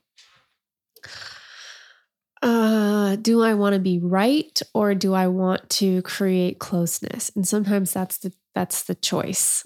uh, 2.45 3.17
do 3.17 3.43
I 3.43 3.55
want 3.55 3.73
to 3.73 3.81
be 3.81 3.99
right 3.99 4.61
or 4.75 4.95
do 4.95 5.15
I 5.15 5.29
want 5.29 5.69
to 5.71 6.03
create 6.03 6.59
closeness? 6.59 7.31
And 7.35 7.49
sometimes 7.49 7.93
that's 7.93 8.19
the 8.19 8.35
that's 8.55 8.85
the 8.85 8.95
choice. 8.95 9.65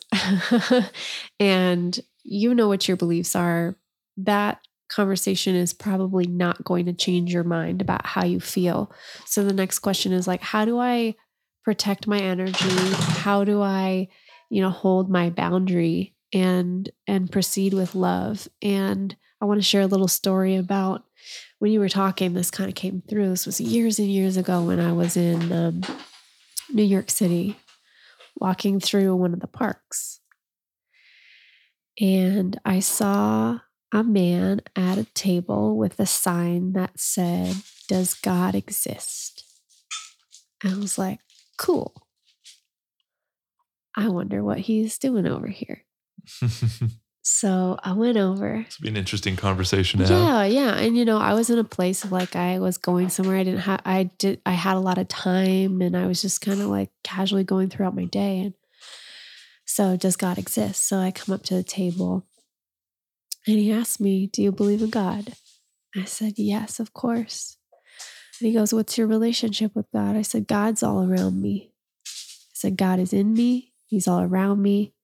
and 1.40 2.00
you 2.22 2.54
know 2.54 2.68
what 2.68 2.86
your 2.86 2.96
beliefs 2.96 3.34
are. 3.34 3.76
That 4.16 4.60
conversation 4.88 5.56
is 5.56 5.74
probably 5.74 6.26
not 6.28 6.64
going 6.64 6.86
to 6.86 6.92
change 6.92 7.34
your 7.34 7.44
mind 7.44 7.82
about 7.82 8.06
how 8.06 8.24
you 8.24 8.38
feel. 8.38 8.92
So 9.26 9.44
the 9.44 9.52
next 9.52 9.80
question 9.80 10.12
is 10.12 10.28
like, 10.28 10.40
how 10.40 10.64
do 10.64 10.78
I 10.78 11.16
protect 11.64 12.06
my 12.06 12.18
energy? 12.18 12.94
How 12.94 13.42
do 13.42 13.60
I, 13.60 14.06
you 14.50 14.62
know, 14.62 14.70
hold 14.70 15.10
my 15.10 15.30
boundary 15.30 16.14
and 16.32 16.88
and 17.08 17.30
proceed 17.30 17.74
with 17.74 17.96
love? 17.96 18.46
And 18.62 19.16
I 19.40 19.46
want 19.46 19.58
to 19.58 19.66
share 19.66 19.82
a 19.82 19.86
little 19.86 20.08
story 20.08 20.54
about 20.54 21.04
when 21.58 21.72
you 21.72 21.80
were 21.80 21.88
talking. 21.88 22.34
This 22.34 22.50
kind 22.50 22.68
of 22.68 22.74
came 22.74 23.02
through. 23.08 23.30
This 23.30 23.46
was 23.46 23.60
years 23.60 23.98
and 23.98 24.08
years 24.08 24.36
ago 24.36 24.62
when 24.62 24.80
I 24.80 24.92
was 24.92 25.16
in 25.16 25.52
um, 25.52 25.82
New 26.72 26.82
York 26.82 27.10
City, 27.10 27.56
walking 28.36 28.80
through 28.80 29.16
one 29.16 29.34
of 29.34 29.40
the 29.40 29.46
parks, 29.46 30.20
and 32.00 32.58
I 32.64 32.80
saw 32.80 33.60
a 33.92 34.04
man 34.04 34.60
at 34.76 34.98
a 34.98 35.04
table 35.14 35.76
with 35.76 35.98
a 35.98 36.06
sign 36.06 36.72
that 36.74 36.98
said, 36.98 37.56
Does 37.88 38.14
God 38.14 38.54
exist? 38.54 39.44
I 40.64 40.74
was 40.74 40.98
like, 40.98 41.20
Cool. 41.56 42.06
I 43.96 44.08
wonder 44.08 44.44
what 44.44 44.58
he's 44.58 44.98
doing 44.98 45.26
over 45.26 45.48
here. 45.48 45.84
So 47.30 47.78
I 47.84 47.92
went 47.92 48.16
over. 48.16 48.54
Would 48.56 48.68
be 48.80 48.88
an 48.88 48.96
interesting 48.96 49.36
conversation 49.36 50.00
to 50.00 50.06
have. 50.06 50.18
Yeah, 50.18 50.44
yeah. 50.44 50.74
And 50.78 50.96
you 50.96 51.04
know, 51.04 51.18
I 51.18 51.34
was 51.34 51.50
in 51.50 51.58
a 51.58 51.64
place 51.64 52.02
of 52.02 52.10
like 52.10 52.34
I 52.34 52.58
was 52.58 52.78
going 52.78 53.10
somewhere. 53.10 53.36
I 53.36 53.44
didn't 53.44 53.60
have 53.60 53.82
I 53.84 54.04
did 54.16 54.40
I 54.46 54.52
had 54.52 54.78
a 54.78 54.80
lot 54.80 54.96
of 54.96 55.08
time 55.08 55.82
and 55.82 55.94
I 55.94 56.06
was 56.06 56.22
just 56.22 56.40
kind 56.40 56.62
of 56.62 56.68
like 56.68 56.90
casually 57.04 57.44
going 57.44 57.68
throughout 57.68 57.94
my 57.94 58.06
day. 58.06 58.40
And 58.40 58.54
so 59.66 59.94
does 59.96 60.16
God 60.16 60.38
exist? 60.38 60.88
So 60.88 60.98
I 60.98 61.10
come 61.10 61.34
up 61.34 61.42
to 61.44 61.54
the 61.54 61.62
table 61.62 62.26
and 63.46 63.58
he 63.58 63.70
asked 63.72 64.00
me, 64.00 64.26
Do 64.26 64.42
you 64.42 64.50
believe 64.50 64.80
in 64.80 64.90
God? 64.90 65.34
I 65.94 66.04
said, 66.04 66.34
Yes, 66.38 66.80
of 66.80 66.94
course. 66.94 67.58
And 68.40 68.48
he 68.48 68.54
goes, 68.54 68.72
What's 68.72 68.96
your 68.96 69.06
relationship 69.06 69.72
with 69.74 69.86
God? 69.92 70.16
I 70.16 70.22
said, 70.22 70.46
God's 70.46 70.82
all 70.82 71.04
around 71.04 71.42
me. 71.42 71.74
I 72.06 72.54
said, 72.54 72.78
God 72.78 72.98
is 72.98 73.12
in 73.12 73.34
me. 73.34 73.74
He's 73.84 74.08
all 74.08 74.22
around 74.22 74.62
me. 74.62 74.94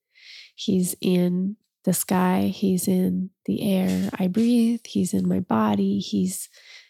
He's 0.55 0.97
in 1.03 1.57
the 1.85 1.93
sky. 1.93 2.53
He's 2.55 2.89
in 2.89 3.31
the 3.47 3.63
air 3.63 4.11
I 4.19 4.27
breathe. 4.27 4.81
He's 4.85 5.15
in 5.15 5.29
my 5.29 5.41
body. 5.41 5.99
He's 5.99 6.49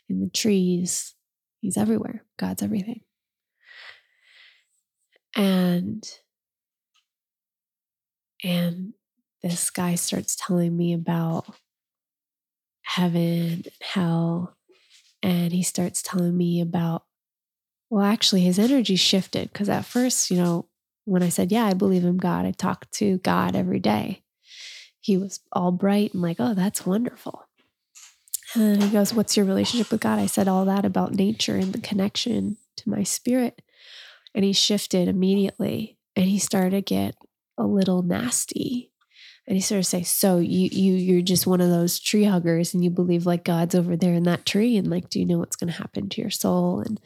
in 0.08 0.20
the 0.20 0.30
trees. 0.30 1.14
He's 1.60 1.76
everywhere. 1.76 2.24
God's 2.38 2.62
everything. 2.62 3.00
And 5.36 6.04
and 8.42 8.92
this 9.42 9.70
guy 9.70 9.94
starts 9.94 10.36
telling 10.36 10.76
me 10.76 10.92
about 10.92 11.46
heaven 12.82 13.22
and 13.22 13.68
hell. 13.80 14.56
And 15.22 15.52
he 15.52 15.62
starts 15.62 16.02
telling 16.02 16.36
me 16.36 16.60
about, 16.60 17.04
well, 17.88 18.04
actually, 18.04 18.42
his 18.42 18.58
energy 18.58 18.96
shifted 18.96 19.52
because 19.52 19.70
at 19.70 19.86
first, 19.86 20.30
you 20.30 20.36
know, 20.36 20.68
when 21.06 21.22
I 21.22 21.30
said, 21.30 21.50
yeah, 21.50 21.64
I 21.64 21.74
believe 21.74 22.04
in 22.04 22.18
God, 22.18 22.44
I 22.44 22.50
talked 22.50 22.92
to 22.94 23.18
God 23.18 23.56
every 23.56 23.80
day. 23.80 24.23
He 25.04 25.18
was 25.18 25.40
all 25.52 25.70
bright 25.70 26.14
and 26.14 26.22
like, 26.22 26.38
oh, 26.38 26.54
that's 26.54 26.86
wonderful. 26.86 27.46
And 28.54 28.82
he 28.82 28.88
goes, 28.88 29.12
What's 29.12 29.36
your 29.36 29.44
relationship 29.44 29.90
with 29.90 30.00
God? 30.00 30.18
I 30.18 30.24
said 30.24 30.48
all 30.48 30.64
that 30.64 30.86
about 30.86 31.12
nature 31.12 31.56
and 31.56 31.74
the 31.74 31.80
connection 31.80 32.56
to 32.76 32.88
my 32.88 33.02
spirit. 33.02 33.60
And 34.34 34.46
he 34.46 34.54
shifted 34.54 35.06
immediately 35.06 35.98
and 36.16 36.24
he 36.24 36.38
started 36.38 36.70
to 36.70 36.80
get 36.80 37.16
a 37.58 37.64
little 37.64 38.00
nasty. 38.00 38.92
And 39.46 39.56
he 39.56 39.60
started 39.60 39.82
to 39.82 39.90
say, 39.90 40.02
So 40.04 40.38
you 40.38 40.70
you 40.72 40.94
you're 40.94 41.20
just 41.20 41.46
one 41.46 41.60
of 41.60 41.68
those 41.68 42.00
tree 42.00 42.24
huggers 42.24 42.72
and 42.72 42.82
you 42.82 42.88
believe 42.88 43.26
like 43.26 43.44
God's 43.44 43.74
over 43.74 43.98
there 43.98 44.14
in 44.14 44.22
that 44.22 44.46
tree 44.46 44.78
and 44.78 44.88
like 44.88 45.10
do 45.10 45.20
you 45.20 45.26
know 45.26 45.38
what's 45.38 45.56
gonna 45.56 45.72
happen 45.72 46.08
to 46.08 46.20
your 46.22 46.30
soul 46.30 46.80
and 46.80 46.98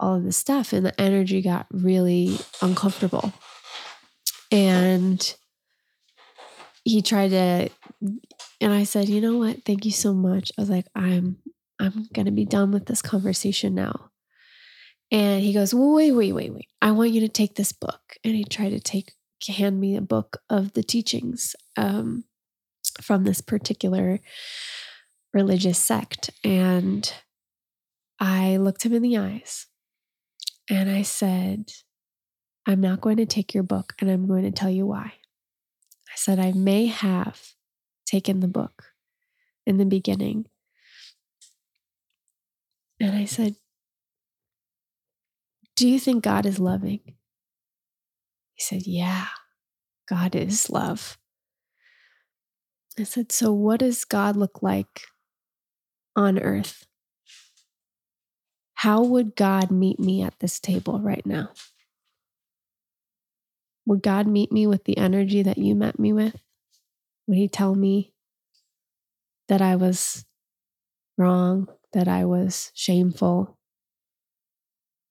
all 0.00 0.16
of 0.16 0.24
this 0.24 0.38
stuff. 0.38 0.72
And 0.72 0.86
the 0.86 0.98
energy 0.98 1.42
got 1.42 1.66
really 1.72 2.38
uncomfortable. 2.62 3.34
And 4.50 5.36
he 6.84 7.02
tried 7.02 7.30
to 7.30 7.68
and 8.60 8.72
I 8.72 8.84
said, 8.84 9.08
you 9.08 9.20
know 9.20 9.38
what? 9.38 9.64
Thank 9.64 9.84
you 9.84 9.90
so 9.90 10.12
much. 10.12 10.52
I 10.56 10.62
was 10.62 10.70
like, 10.70 10.86
I'm 10.94 11.38
I'm 11.80 12.08
gonna 12.12 12.32
be 12.32 12.44
done 12.44 12.72
with 12.72 12.86
this 12.86 13.02
conversation 13.02 13.74
now. 13.74 14.10
And 15.10 15.42
he 15.42 15.54
goes, 15.54 15.72
well, 15.72 15.94
wait, 15.94 16.12
wait, 16.12 16.32
wait, 16.32 16.52
wait. 16.52 16.68
I 16.82 16.90
want 16.90 17.12
you 17.12 17.20
to 17.20 17.28
take 17.28 17.54
this 17.54 17.72
book. 17.72 18.16
And 18.24 18.34
he 18.34 18.44
tried 18.44 18.70
to 18.70 18.80
take 18.80 19.12
hand 19.46 19.80
me 19.80 19.96
a 19.96 20.02
book 20.02 20.38
of 20.50 20.72
the 20.74 20.82
teachings 20.82 21.56
um, 21.76 22.24
from 23.00 23.24
this 23.24 23.40
particular 23.40 24.20
religious 25.32 25.78
sect. 25.78 26.30
And 26.44 27.10
I 28.20 28.56
looked 28.56 28.84
him 28.84 28.92
in 28.92 29.02
the 29.02 29.16
eyes 29.16 29.66
and 30.68 30.90
I 30.90 31.02
said, 31.02 31.70
I'm 32.66 32.80
not 32.80 33.00
going 33.00 33.16
to 33.18 33.26
take 33.26 33.54
your 33.54 33.62
book 33.62 33.94
and 34.00 34.10
I'm 34.10 34.26
going 34.26 34.42
to 34.42 34.50
tell 34.50 34.70
you 34.70 34.86
why. 34.86 35.14
I 36.10 36.16
said, 36.16 36.38
I 36.38 36.52
may 36.52 36.86
have 36.86 37.54
taken 38.06 38.40
the 38.40 38.48
book 38.48 38.92
in 39.66 39.76
the 39.76 39.84
beginning. 39.84 40.46
And 43.00 43.14
I 43.14 43.26
said, 43.26 43.56
Do 45.76 45.88
you 45.88 46.00
think 46.00 46.24
God 46.24 46.46
is 46.46 46.58
loving? 46.58 47.00
He 48.54 48.62
said, 48.62 48.86
Yeah, 48.86 49.26
God 50.08 50.34
is 50.34 50.70
love. 50.70 51.18
I 52.98 53.04
said, 53.04 53.30
So 53.30 53.52
what 53.52 53.80
does 53.80 54.04
God 54.04 54.36
look 54.36 54.62
like 54.62 55.02
on 56.16 56.38
earth? 56.38 56.86
How 58.74 59.02
would 59.02 59.36
God 59.36 59.70
meet 59.70 59.98
me 60.00 60.22
at 60.22 60.38
this 60.40 60.58
table 60.58 61.00
right 61.00 61.24
now? 61.26 61.50
Would 63.88 64.02
God 64.02 64.26
meet 64.26 64.52
me 64.52 64.66
with 64.66 64.84
the 64.84 64.98
energy 64.98 65.42
that 65.42 65.56
you 65.56 65.74
met 65.74 65.98
me 65.98 66.12
with? 66.12 66.36
Would 67.26 67.38
He 67.38 67.48
tell 67.48 67.74
me 67.74 68.12
that 69.48 69.62
I 69.62 69.76
was 69.76 70.26
wrong, 71.16 71.68
that 71.94 72.06
I 72.06 72.26
was 72.26 72.70
shameful? 72.74 73.56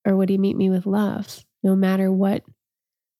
Or 0.05 0.15
would 0.15 0.29
He 0.29 0.37
meet 0.37 0.55
me 0.55 0.69
with 0.69 0.85
love, 0.85 1.43
no 1.63 1.75
matter 1.75 2.11
what 2.11 2.43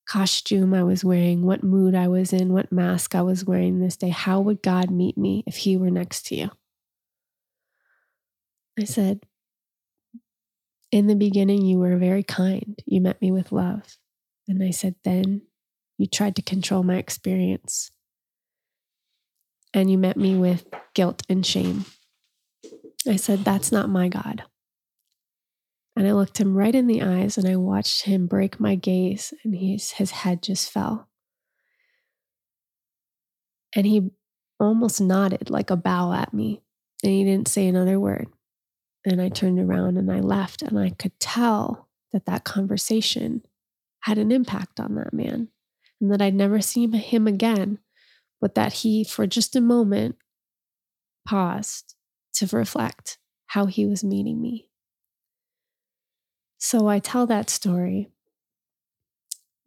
costume 0.07 0.75
I 0.75 0.83
was 0.83 1.03
wearing, 1.03 1.43
what 1.43 1.63
mood 1.63 1.95
I 1.95 2.07
was 2.07 2.33
in, 2.33 2.53
what 2.53 2.71
mask 2.71 3.15
I 3.15 3.23
was 3.23 3.43
wearing 3.43 3.79
this 3.79 3.97
day? 3.97 4.09
How 4.09 4.39
would 4.39 4.61
God 4.61 4.91
meet 4.91 5.17
me 5.17 5.43
if 5.47 5.57
He 5.57 5.75
were 5.75 5.89
next 5.89 6.27
to 6.27 6.35
you? 6.35 6.51
I 8.79 8.83
said, 8.83 9.21
In 10.91 11.07
the 11.07 11.15
beginning, 11.15 11.65
you 11.65 11.79
were 11.79 11.97
very 11.97 12.21
kind. 12.21 12.79
You 12.85 13.01
met 13.01 13.19
me 13.23 13.31
with 13.31 13.51
love. 13.51 13.97
And 14.47 14.63
I 14.63 14.71
said, 14.71 14.95
Then 15.03 15.41
you 15.97 16.05
tried 16.05 16.35
to 16.37 16.41
control 16.41 16.83
my 16.83 16.95
experience. 16.95 17.91
And 19.73 19.91
you 19.91 19.97
met 19.97 20.17
me 20.17 20.35
with 20.35 20.65
guilt 20.93 21.23
and 21.29 21.45
shame. 21.45 21.85
I 23.07 23.17
said, 23.17 23.43
That's 23.43 23.71
not 23.71 23.89
my 23.89 24.07
God. 24.07 24.43
And 25.95 26.07
I 26.07 26.11
looked 26.11 26.39
him 26.39 26.55
right 26.55 26.75
in 26.75 26.87
the 26.87 27.01
eyes 27.01 27.37
and 27.37 27.47
I 27.47 27.55
watched 27.55 28.03
him 28.03 28.27
break 28.27 28.59
my 28.59 28.75
gaze, 28.75 29.33
and 29.43 29.55
his, 29.55 29.91
his 29.93 30.11
head 30.11 30.43
just 30.43 30.71
fell. 30.71 31.09
And 33.75 33.85
he 33.85 34.11
almost 34.59 35.01
nodded 35.01 35.49
like 35.49 35.69
a 35.69 35.75
bow 35.75 36.13
at 36.13 36.33
me, 36.33 36.61
and 37.03 37.11
he 37.11 37.23
didn't 37.23 37.47
say 37.47 37.67
another 37.67 37.99
word. 37.99 38.27
And 39.05 39.21
I 39.21 39.29
turned 39.29 39.59
around 39.59 39.97
and 39.97 40.11
I 40.11 40.19
left, 40.19 40.61
and 40.61 40.77
I 40.77 40.91
could 40.91 41.19
tell 41.19 41.87
that 42.11 42.25
that 42.25 42.43
conversation 42.43 43.41
had 44.07 44.17
an 44.17 44.31
impact 44.31 44.79
on 44.79 44.95
that 44.95 45.13
man 45.13 45.49
and 45.99 46.09
that 46.09 46.21
I'd 46.21 46.33
never 46.33 46.61
see 46.61 46.87
him 46.87 47.27
again, 47.27 47.79
but 48.39 48.55
that 48.55 48.71
he, 48.71 49.03
for 49.03 49.27
just 49.27 49.53
a 49.53 49.61
moment, 49.61 50.15
paused 51.27 51.95
to 52.35 52.47
reflect 52.55 53.17
how 53.47 53.65
he 53.65 53.85
was 53.85 54.05
meeting 54.05 54.41
me. 54.41 54.69
So 56.57 56.87
I 56.87 56.99
tell 56.99 57.27
that 57.27 57.49
story 57.49 58.09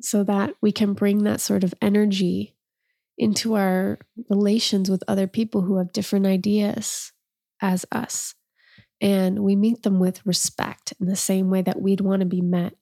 so 0.00 0.24
that 0.24 0.54
we 0.62 0.72
can 0.72 0.94
bring 0.94 1.24
that 1.24 1.42
sort 1.42 1.62
of 1.62 1.74
energy 1.82 2.56
into 3.18 3.56
our 3.56 3.98
relations 4.30 4.90
with 4.90 5.04
other 5.06 5.26
people 5.26 5.60
who 5.60 5.76
have 5.76 5.92
different 5.92 6.24
ideas 6.24 7.12
as 7.60 7.84
us. 7.92 8.34
And 9.02 9.40
we 9.40 9.54
meet 9.54 9.82
them 9.82 9.98
with 9.98 10.24
respect 10.24 10.94
in 10.98 11.08
the 11.08 11.16
same 11.16 11.50
way 11.50 11.60
that 11.60 11.82
we'd 11.82 12.00
want 12.00 12.20
to 12.20 12.26
be 12.26 12.40
met. 12.40 12.72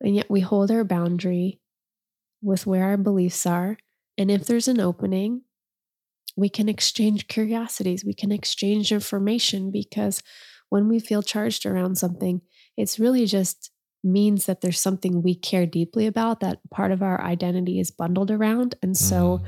And 0.00 0.14
yet 0.14 0.30
we 0.30 0.40
hold 0.40 0.70
our 0.70 0.84
boundary 0.84 1.60
with 2.42 2.66
where 2.66 2.84
our 2.84 2.96
beliefs 2.96 3.46
are. 3.46 3.76
And 4.16 4.30
if 4.30 4.46
there's 4.46 4.68
an 4.68 4.80
opening, 4.80 5.42
we 6.36 6.48
can 6.48 6.68
exchange 6.68 7.26
curiosities, 7.26 8.04
we 8.04 8.14
can 8.14 8.30
exchange 8.30 8.92
information 8.92 9.70
because 9.72 10.22
when 10.70 10.88
we 10.88 11.00
feel 11.00 11.22
charged 11.22 11.66
around 11.66 11.96
something, 11.98 12.42
it's 12.76 12.98
really 12.98 13.26
just 13.26 13.70
means 14.04 14.46
that 14.46 14.60
there's 14.60 14.78
something 14.78 15.22
we 15.22 15.34
care 15.34 15.66
deeply 15.66 16.06
about 16.06 16.38
that 16.40 16.58
part 16.70 16.92
of 16.92 17.02
our 17.02 17.20
identity 17.20 17.80
is 17.80 17.90
bundled 17.90 18.30
around. 18.30 18.76
And 18.82 18.96
so 18.96 19.38
Mm. 19.38 19.46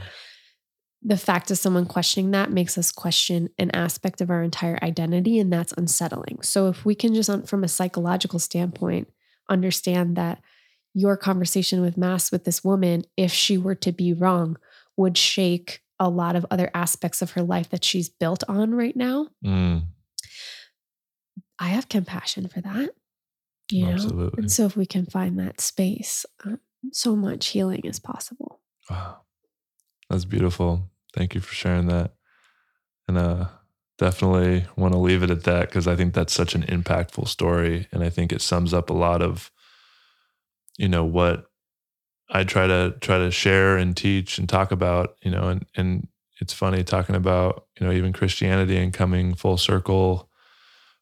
the 1.03 1.17
fact 1.17 1.51
of 1.51 1.59
someone 1.59 1.87
questioning 1.87 2.31
that 2.33 2.51
makes 2.53 2.77
us 2.77 2.93
question 2.93 3.49
an 3.59 3.71
aspect 3.71 4.21
of 4.21 4.31
our 4.31 4.43
entire 4.43 4.79
identity, 4.83 5.39
and 5.39 5.53
that's 5.53 5.73
unsettling. 5.79 6.39
So, 6.43 6.69
if 6.69 6.85
we 6.85 6.95
can 6.95 7.15
just, 7.15 7.31
from 7.49 7.65
a 7.65 7.69
psychological 7.69 8.39
standpoint, 8.39 9.09
understand 9.51 10.17
that 10.17 10.41
your 10.95 11.17
conversation 11.17 11.81
with 11.81 11.97
Mass 11.97 12.33
with 12.33 12.45
this 12.45 12.65
woman, 12.65 13.05
if 13.17 13.33
she 13.33 13.59
were 13.59 13.75
to 13.77 13.93
be 13.93 14.13
wrong, 14.13 14.57
would 14.97 15.17
shake 15.17 15.83
a 15.99 16.09
lot 16.09 16.35
of 16.35 16.47
other 16.51 16.71
aspects 16.75 17.23
of 17.23 17.33
her 17.33 17.43
life 17.43 17.69
that 17.71 17.85
she's 17.85 18.09
built 18.09 18.43
on 18.49 18.75
right 18.75 18.97
now. 18.97 19.29
Mm, 19.45 19.83
I 21.59 21.69
have 21.69 21.89
compassion 21.89 22.49
for 22.49 22.61
that. 22.63 22.91
You 23.71 23.87
know? 23.87 23.93
absolutely. 23.93 24.43
And 24.43 24.51
so, 24.51 24.65
if 24.67 24.77
we 24.77 24.87
can 24.87 25.07
find 25.07 25.39
that 25.39 25.61
space, 25.61 26.27
um, 26.45 26.59
so 26.93 27.15
much 27.15 27.49
healing 27.49 27.83
is 27.85 28.01
possible. 28.01 28.61
Wow. 28.89 29.21
That's 30.09 30.25
beautiful. 30.25 30.91
Thank 31.15 31.35
you 31.35 31.41
for 31.41 31.55
sharing 31.55 31.87
that. 31.87 32.15
And 33.07 33.19
uh 33.19 33.47
definitely 34.01 34.65
want 34.77 34.95
to 34.95 34.99
leave 34.99 35.23
it 35.23 35.31
at 35.31 35.45
that 35.45 35.69
because 35.69 35.87
I 35.87 35.95
think 35.95 36.15
that's 36.15 36.33
such 36.33 36.55
an 36.55 36.63
impactful 36.63 37.29
story. 37.29 37.87
And 37.93 38.03
I 38.03 38.09
think 38.09 38.33
it 38.33 38.41
sums 38.41 38.73
up 38.73 38.89
a 38.89 38.95
lot 38.95 39.21
of, 39.21 39.51
you 40.79 40.89
know, 40.89 41.05
what 41.05 41.51
I 42.31 42.45
try 42.45 42.67
to 42.67 42.95
try 43.03 43.19
to 43.19 43.31
share 43.31 43.77
and 43.77 43.95
teach 43.95 44.39
and 44.39 44.49
talk 44.49 44.73
about, 44.73 45.17
you 45.23 45.31
know, 45.31 45.49
and 45.49 45.67
and 45.77 46.09
it's 46.41 46.55
funny 46.55 46.83
talking 46.83 47.15
about, 47.15 47.67
you 47.79 47.87
know, 47.87 47.93
even 47.93 48.15
Christianity 48.15 48.79
and 48.79 48.91
coming 48.91 49.35
full 49.35 49.59
circle 49.59 50.31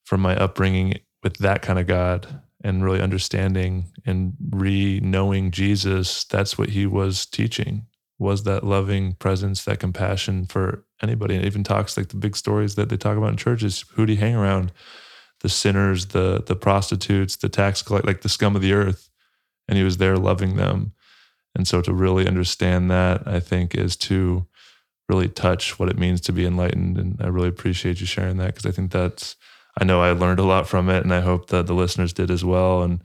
from 0.04 0.20
my 0.20 0.36
upbringing 0.36 0.98
with 1.22 1.36
that 1.38 1.62
kind 1.62 1.78
of 1.78 1.86
God 1.86 2.42
and 2.64 2.82
really 2.82 3.00
understanding 3.00 3.92
and 4.04 4.34
re 4.50 4.98
knowing 4.98 5.52
Jesus, 5.52 6.24
that's 6.24 6.58
what 6.58 6.70
he 6.70 6.84
was 6.84 7.26
teaching 7.26 7.86
was 8.18 8.42
that 8.44 8.64
loving 8.64 9.14
presence, 9.14 9.64
that 9.64 9.78
compassion 9.78 10.46
for 10.46 10.84
anybody. 11.02 11.36
And 11.36 11.44
even 11.44 11.62
talks 11.62 11.96
like 11.96 12.08
the 12.08 12.16
big 12.16 12.36
stories 12.36 12.74
that 12.74 12.88
they 12.88 12.96
talk 12.96 13.16
about 13.16 13.30
in 13.30 13.36
churches. 13.36 13.84
Who 13.92 14.06
do 14.06 14.12
he 14.12 14.18
hang 14.18 14.34
around? 14.34 14.72
The 15.40 15.48
sinners, 15.48 16.06
the 16.06 16.42
the 16.44 16.56
prostitutes, 16.56 17.36
the 17.36 17.48
tax 17.48 17.82
collect, 17.82 18.06
like 18.06 18.22
the 18.22 18.28
scum 18.28 18.56
of 18.56 18.62
the 18.62 18.72
earth. 18.72 19.08
And 19.68 19.78
he 19.78 19.84
was 19.84 19.98
there 19.98 20.16
loving 20.16 20.56
them. 20.56 20.92
And 21.54 21.68
so 21.68 21.80
to 21.82 21.92
really 21.92 22.26
understand 22.26 22.90
that, 22.90 23.26
I 23.26 23.38
think, 23.40 23.74
is 23.74 23.96
to 23.96 24.46
really 25.08 25.28
touch 25.28 25.78
what 25.78 25.88
it 25.88 25.98
means 25.98 26.20
to 26.22 26.32
be 26.32 26.44
enlightened. 26.44 26.98
And 26.98 27.20
I 27.20 27.28
really 27.28 27.48
appreciate 27.48 28.00
you 28.00 28.06
sharing 28.06 28.36
that 28.38 28.54
because 28.54 28.66
I 28.66 28.70
think 28.70 28.90
that's 28.90 29.36
I 29.80 29.84
know 29.84 30.02
I 30.02 30.10
learned 30.10 30.40
a 30.40 30.44
lot 30.44 30.68
from 30.68 30.88
it 30.88 31.04
and 31.04 31.14
I 31.14 31.20
hope 31.20 31.48
that 31.48 31.66
the 31.66 31.74
listeners 31.74 32.12
did 32.12 32.30
as 32.30 32.44
well. 32.44 32.82
And 32.82 33.00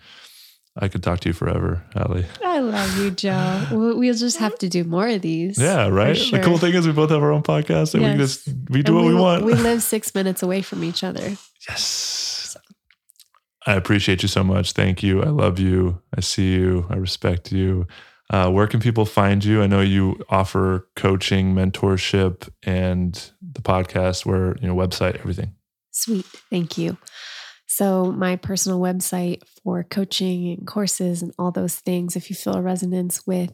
I 0.75 0.87
could 0.87 1.03
talk 1.03 1.19
to 1.21 1.29
you 1.29 1.33
forever, 1.33 1.83
Hallie. 1.93 2.25
I 2.43 2.59
love 2.59 2.97
you, 2.97 3.11
Joe. 3.11 3.67
We'll 3.71 3.99
we'll 3.99 4.15
just 4.15 4.37
have 4.37 4.57
to 4.59 4.69
do 4.69 4.83
more 4.83 5.07
of 5.07 5.21
these. 5.21 5.59
Yeah, 5.59 5.87
right. 5.87 6.17
sure. 6.17 6.39
The 6.39 6.43
cool 6.45 6.57
thing 6.57 6.73
is 6.73 6.87
we 6.87 6.93
both 6.93 7.11
have 7.11 7.21
our 7.21 7.31
own 7.31 7.43
podcast 7.43 7.93
and 7.93 8.03
we 8.03 8.15
just 8.17 8.47
we 8.69 8.81
do 8.81 8.97
And 8.97 9.05
what 9.05 9.13
we, 9.13 9.19
want. 9.21 9.45
We 9.45 9.53
live 9.53 9.83
six 9.83 10.15
minutes 10.15 10.41
away 10.41 10.61
from 10.63 10.83
each 10.83 11.03
other. 11.03 11.37
yes. 11.69 12.57
I 13.65 13.75
appreciate 13.75 14.21
you 14.23 14.27
so 14.27 14.43
much. 14.43 14.73
Thank 14.73 15.03
you. 15.03 15.21
I 15.23 15.27
love 15.29 15.57
you. 15.57 16.01
I 16.17 16.19
see 16.19 16.53
you. 16.53 16.85
I 16.89 16.95
respect 16.95 17.51
you. 17.51 17.87
Uh, 18.29 18.49
where 18.51 18.67
can 18.67 18.79
people 18.81 19.05
find 19.05 19.43
you? 19.45 19.61
I 19.61 19.67
know 19.67 19.79
you 19.79 20.19
offer 20.27 20.87
coaching, 20.95 21.53
mentorship, 21.53 22.49
and 22.63 23.13
the 23.41 23.61
podcast. 23.61 24.25
Where 24.25 24.57
you 24.59 24.67
know 24.67 24.75
website, 24.75 25.15
everything. 25.19 25.53
Sweet. 25.91 26.25
Thank 26.49 26.77
you. 26.77 26.97
So, 27.75 28.11
my 28.11 28.35
personal 28.35 28.79
website 28.79 29.41
for 29.63 29.83
coaching 29.83 30.53
and 30.53 30.67
courses 30.67 31.23
and 31.23 31.33
all 31.39 31.49
those 31.49 31.77
things, 31.77 32.15
if 32.15 32.29
you 32.29 32.35
feel 32.35 32.53
a 32.53 32.61
resonance 32.61 33.25
with 33.25 33.51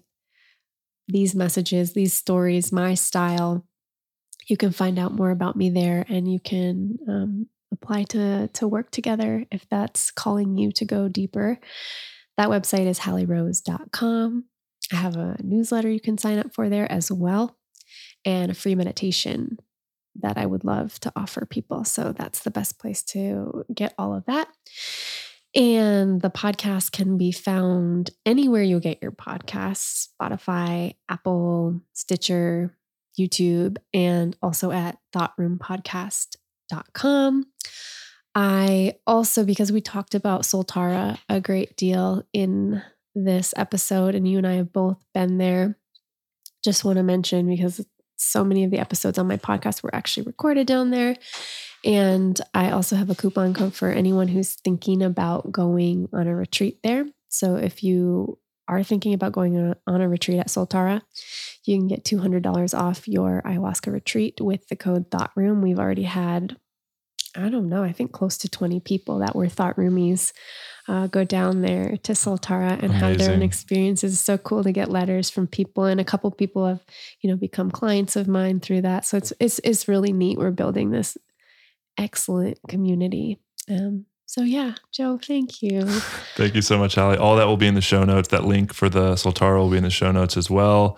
these 1.07 1.33
messages, 1.33 1.93
these 1.93 2.13
stories, 2.13 2.73
my 2.73 2.95
style, 2.95 3.65
you 4.49 4.57
can 4.57 4.73
find 4.73 4.99
out 4.99 5.13
more 5.13 5.29
about 5.29 5.55
me 5.55 5.69
there 5.69 6.05
and 6.09 6.29
you 6.29 6.37
can 6.37 6.97
um, 7.07 7.47
apply 7.71 8.03
to, 8.09 8.49
to 8.49 8.67
work 8.67 8.91
together 8.91 9.45
if 9.53 9.65
that's 9.69 10.11
calling 10.11 10.57
you 10.57 10.73
to 10.73 10.83
go 10.83 11.07
deeper. 11.07 11.57
That 12.35 12.49
website 12.49 12.87
is 12.87 12.99
hallierose.com. 12.99 14.43
I 14.91 14.95
have 14.97 15.15
a 15.15 15.37
newsletter 15.41 15.89
you 15.89 16.01
can 16.01 16.17
sign 16.17 16.39
up 16.39 16.53
for 16.53 16.67
there 16.67 16.91
as 16.91 17.09
well 17.09 17.57
and 18.25 18.51
a 18.51 18.55
free 18.55 18.75
meditation 18.75 19.59
that 20.15 20.37
I 20.37 20.45
would 20.45 20.63
love 20.63 20.99
to 21.01 21.11
offer 21.15 21.45
people. 21.45 21.83
So 21.83 22.11
that's 22.11 22.39
the 22.39 22.51
best 22.51 22.79
place 22.79 23.03
to 23.03 23.65
get 23.73 23.93
all 23.97 24.13
of 24.13 24.25
that. 24.25 24.47
And 25.55 26.21
the 26.21 26.29
podcast 26.29 26.91
can 26.91 27.17
be 27.17 27.31
found 27.31 28.11
anywhere 28.25 28.61
you 28.61 28.79
get 28.79 29.01
your 29.01 29.11
podcasts 29.11 30.09
Spotify, 30.21 30.93
Apple, 31.09 31.81
Stitcher, 31.93 32.77
YouTube, 33.19 33.77
and 33.93 34.37
also 34.41 34.71
at 34.71 34.97
thoughtroompodcast.com. 35.15 37.45
I 38.35 38.93
also, 39.07 39.43
because 39.43 39.71
we 39.71 39.81
talked 39.81 40.13
about 40.13 40.43
Soltara 40.43 41.17
a 41.27 41.41
great 41.41 41.75
deal 41.75 42.21
in 42.31 42.83
this 43.15 43.55
episode, 43.57 44.13
and 44.13 44.27
you 44.27 44.37
and 44.37 44.45
I 44.45 44.53
have 44.53 44.71
both 44.71 45.03
been 45.13 45.39
there, 45.39 45.79
just 46.63 46.85
want 46.85 46.97
to 46.97 47.03
mention 47.03 47.47
because 47.47 47.83
so 48.19 48.43
many 48.43 48.63
of 48.63 48.71
the 48.71 48.79
episodes 48.79 49.17
on 49.17 49.27
my 49.27 49.37
podcast 49.37 49.81
were 49.81 49.95
actually 49.95 50.23
recorded 50.23 50.67
down 50.67 50.91
there. 50.91 51.15
And 51.85 52.39
I 52.53 52.71
also 52.71 52.95
have 52.95 53.09
a 53.09 53.15
coupon 53.15 53.53
code 53.53 53.73
for 53.73 53.89
anyone 53.89 54.27
who's 54.27 54.55
thinking 54.55 55.01
about 55.01 55.51
going 55.51 56.09
on 56.13 56.27
a 56.27 56.35
retreat 56.35 56.79
there. 56.83 57.05
So 57.29 57.55
if 57.55 57.83
you 57.83 58.37
are 58.67 58.83
thinking 58.83 59.13
about 59.13 59.31
going 59.31 59.73
on- 59.87 60.01
a 60.01 60.07
retreat 60.07 60.39
at 60.39 60.47
Soltara, 60.47 61.01
you 61.65 61.77
can 61.77 61.87
get 61.87 62.03
$200 62.03 62.73
off 62.73 63.07
your 63.07 63.41
ayahuasca 63.45 63.91
retreat 63.91 64.39
with 64.41 64.67
the 64.67 64.75
code 64.75 65.09
Thought 65.09 65.31
Room. 65.35 65.61
We've 65.61 65.79
already 65.79 66.03
had, 66.03 66.57
I 67.35 67.49
don't 67.49 67.69
know, 67.69 67.83
I 67.83 67.91
think 67.91 68.11
close 68.11 68.37
to 68.39 68.49
20 68.49 68.79
people 68.79 69.19
that 69.19 69.35
were 69.35 69.47
Thought 69.47 69.75
Roomies 69.75 70.33
uh, 70.89 71.07
go 71.07 71.23
down 71.23 71.61
there 71.61 71.97
to 71.97 72.13
Soltara 72.13 72.81
and 72.81 72.91
have 72.91 73.19
their 73.19 73.31
own 73.31 73.43
experiences. 73.43 74.13
It's 74.13 74.21
so 74.21 74.39
cool 74.39 74.63
to 74.63 74.71
get 74.71 74.89
letters 74.89 75.29
from 75.29 75.45
people, 75.45 75.85
and 75.85 75.99
a 75.99 76.03
couple 76.03 76.31
people 76.31 76.65
have, 76.65 76.83
you 77.21 77.29
know, 77.29 77.37
become 77.37 77.69
clients 77.69 78.15
of 78.15 78.27
mine 78.27 78.59
through 78.59 78.81
that. 78.81 79.05
So 79.05 79.17
it's 79.17 79.31
it's 79.39 79.59
it's 79.63 79.87
really 79.87 80.11
neat. 80.11 80.39
We're 80.39 80.49
building 80.49 80.89
this 80.89 81.15
excellent 81.95 82.57
community. 82.67 83.39
Um, 83.69 84.07
so 84.25 84.41
yeah, 84.41 84.75
Joe, 84.91 85.19
thank 85.21 85.61
you. 85.61 85.81
Thank 86.35 86.55
you 86.55 86.61
so 86.61 86.77
much, 86.77 86.95
Hallie. 86.95 87.17
All 87.17 87.35
that 87.35 87.47
will 87.47 87.57
be 87.57 87.67
in 87.67 87.73
the 87.75 87.81
show 87.81 88.03
notes. 88.03 88.29
That 88.29 88.45
link 88.45 88.73
for 88.73 88.87
the 88.87 89.13
Soltara 89.13 89.57
will 89.57 89.71
be 89.71 89.77
in 89.77 89.83
the 89.83 89.89
show 89.89 90.11
notes 90.11 90.37
as 90.37 90.49
well. 90.49 90.97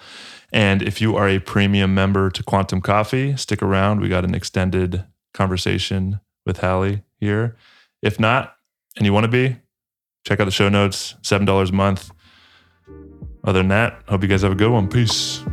And 0.52 0.82
if 0.82 1.00
you 1.00 1.16
are 1.16 1.30
a 1.30 1.40
premium 1.40 1.96
member 1.96 2.30
to 2.30 2.44
Quantum 2.44 2.82
Coffee, 2.82 3.38
stick 3.38 3.62
around. 3.62 4.02
We 4.02 4.10
got 4.10 4.26
an 4.26 4.36
extended 4.36 5.06
conversation 5.34 6.20
with 6.46 6.60
Hallie 6.60 7.04
here. 7.20 7.56
If 8.02 8.20
not, 8.20 8.56
and 8.98 9.06
you 9.06 9.14
want 9.14 9.26
to 9.26 9.32
be, 9.32 9.58
check 10.26 10.40
out 10.40 10.46
the 10.46 10.52
show 10.52 10.70
notes, 10.70 11.16
$7 11.22 11.70
a 11.70 11.72
month. 11.72 12.12
Other 13.44 13.60
than 13.60 13.70
that, 13.70 14.04
hope 14.08 14.22
you 14.22 14.28
guys 14.28 14.42
have 14.42 14.52
a 14.52 14.56
good 14.56 14.72
one. 14.72 14.88
Peace. 14.88 15.44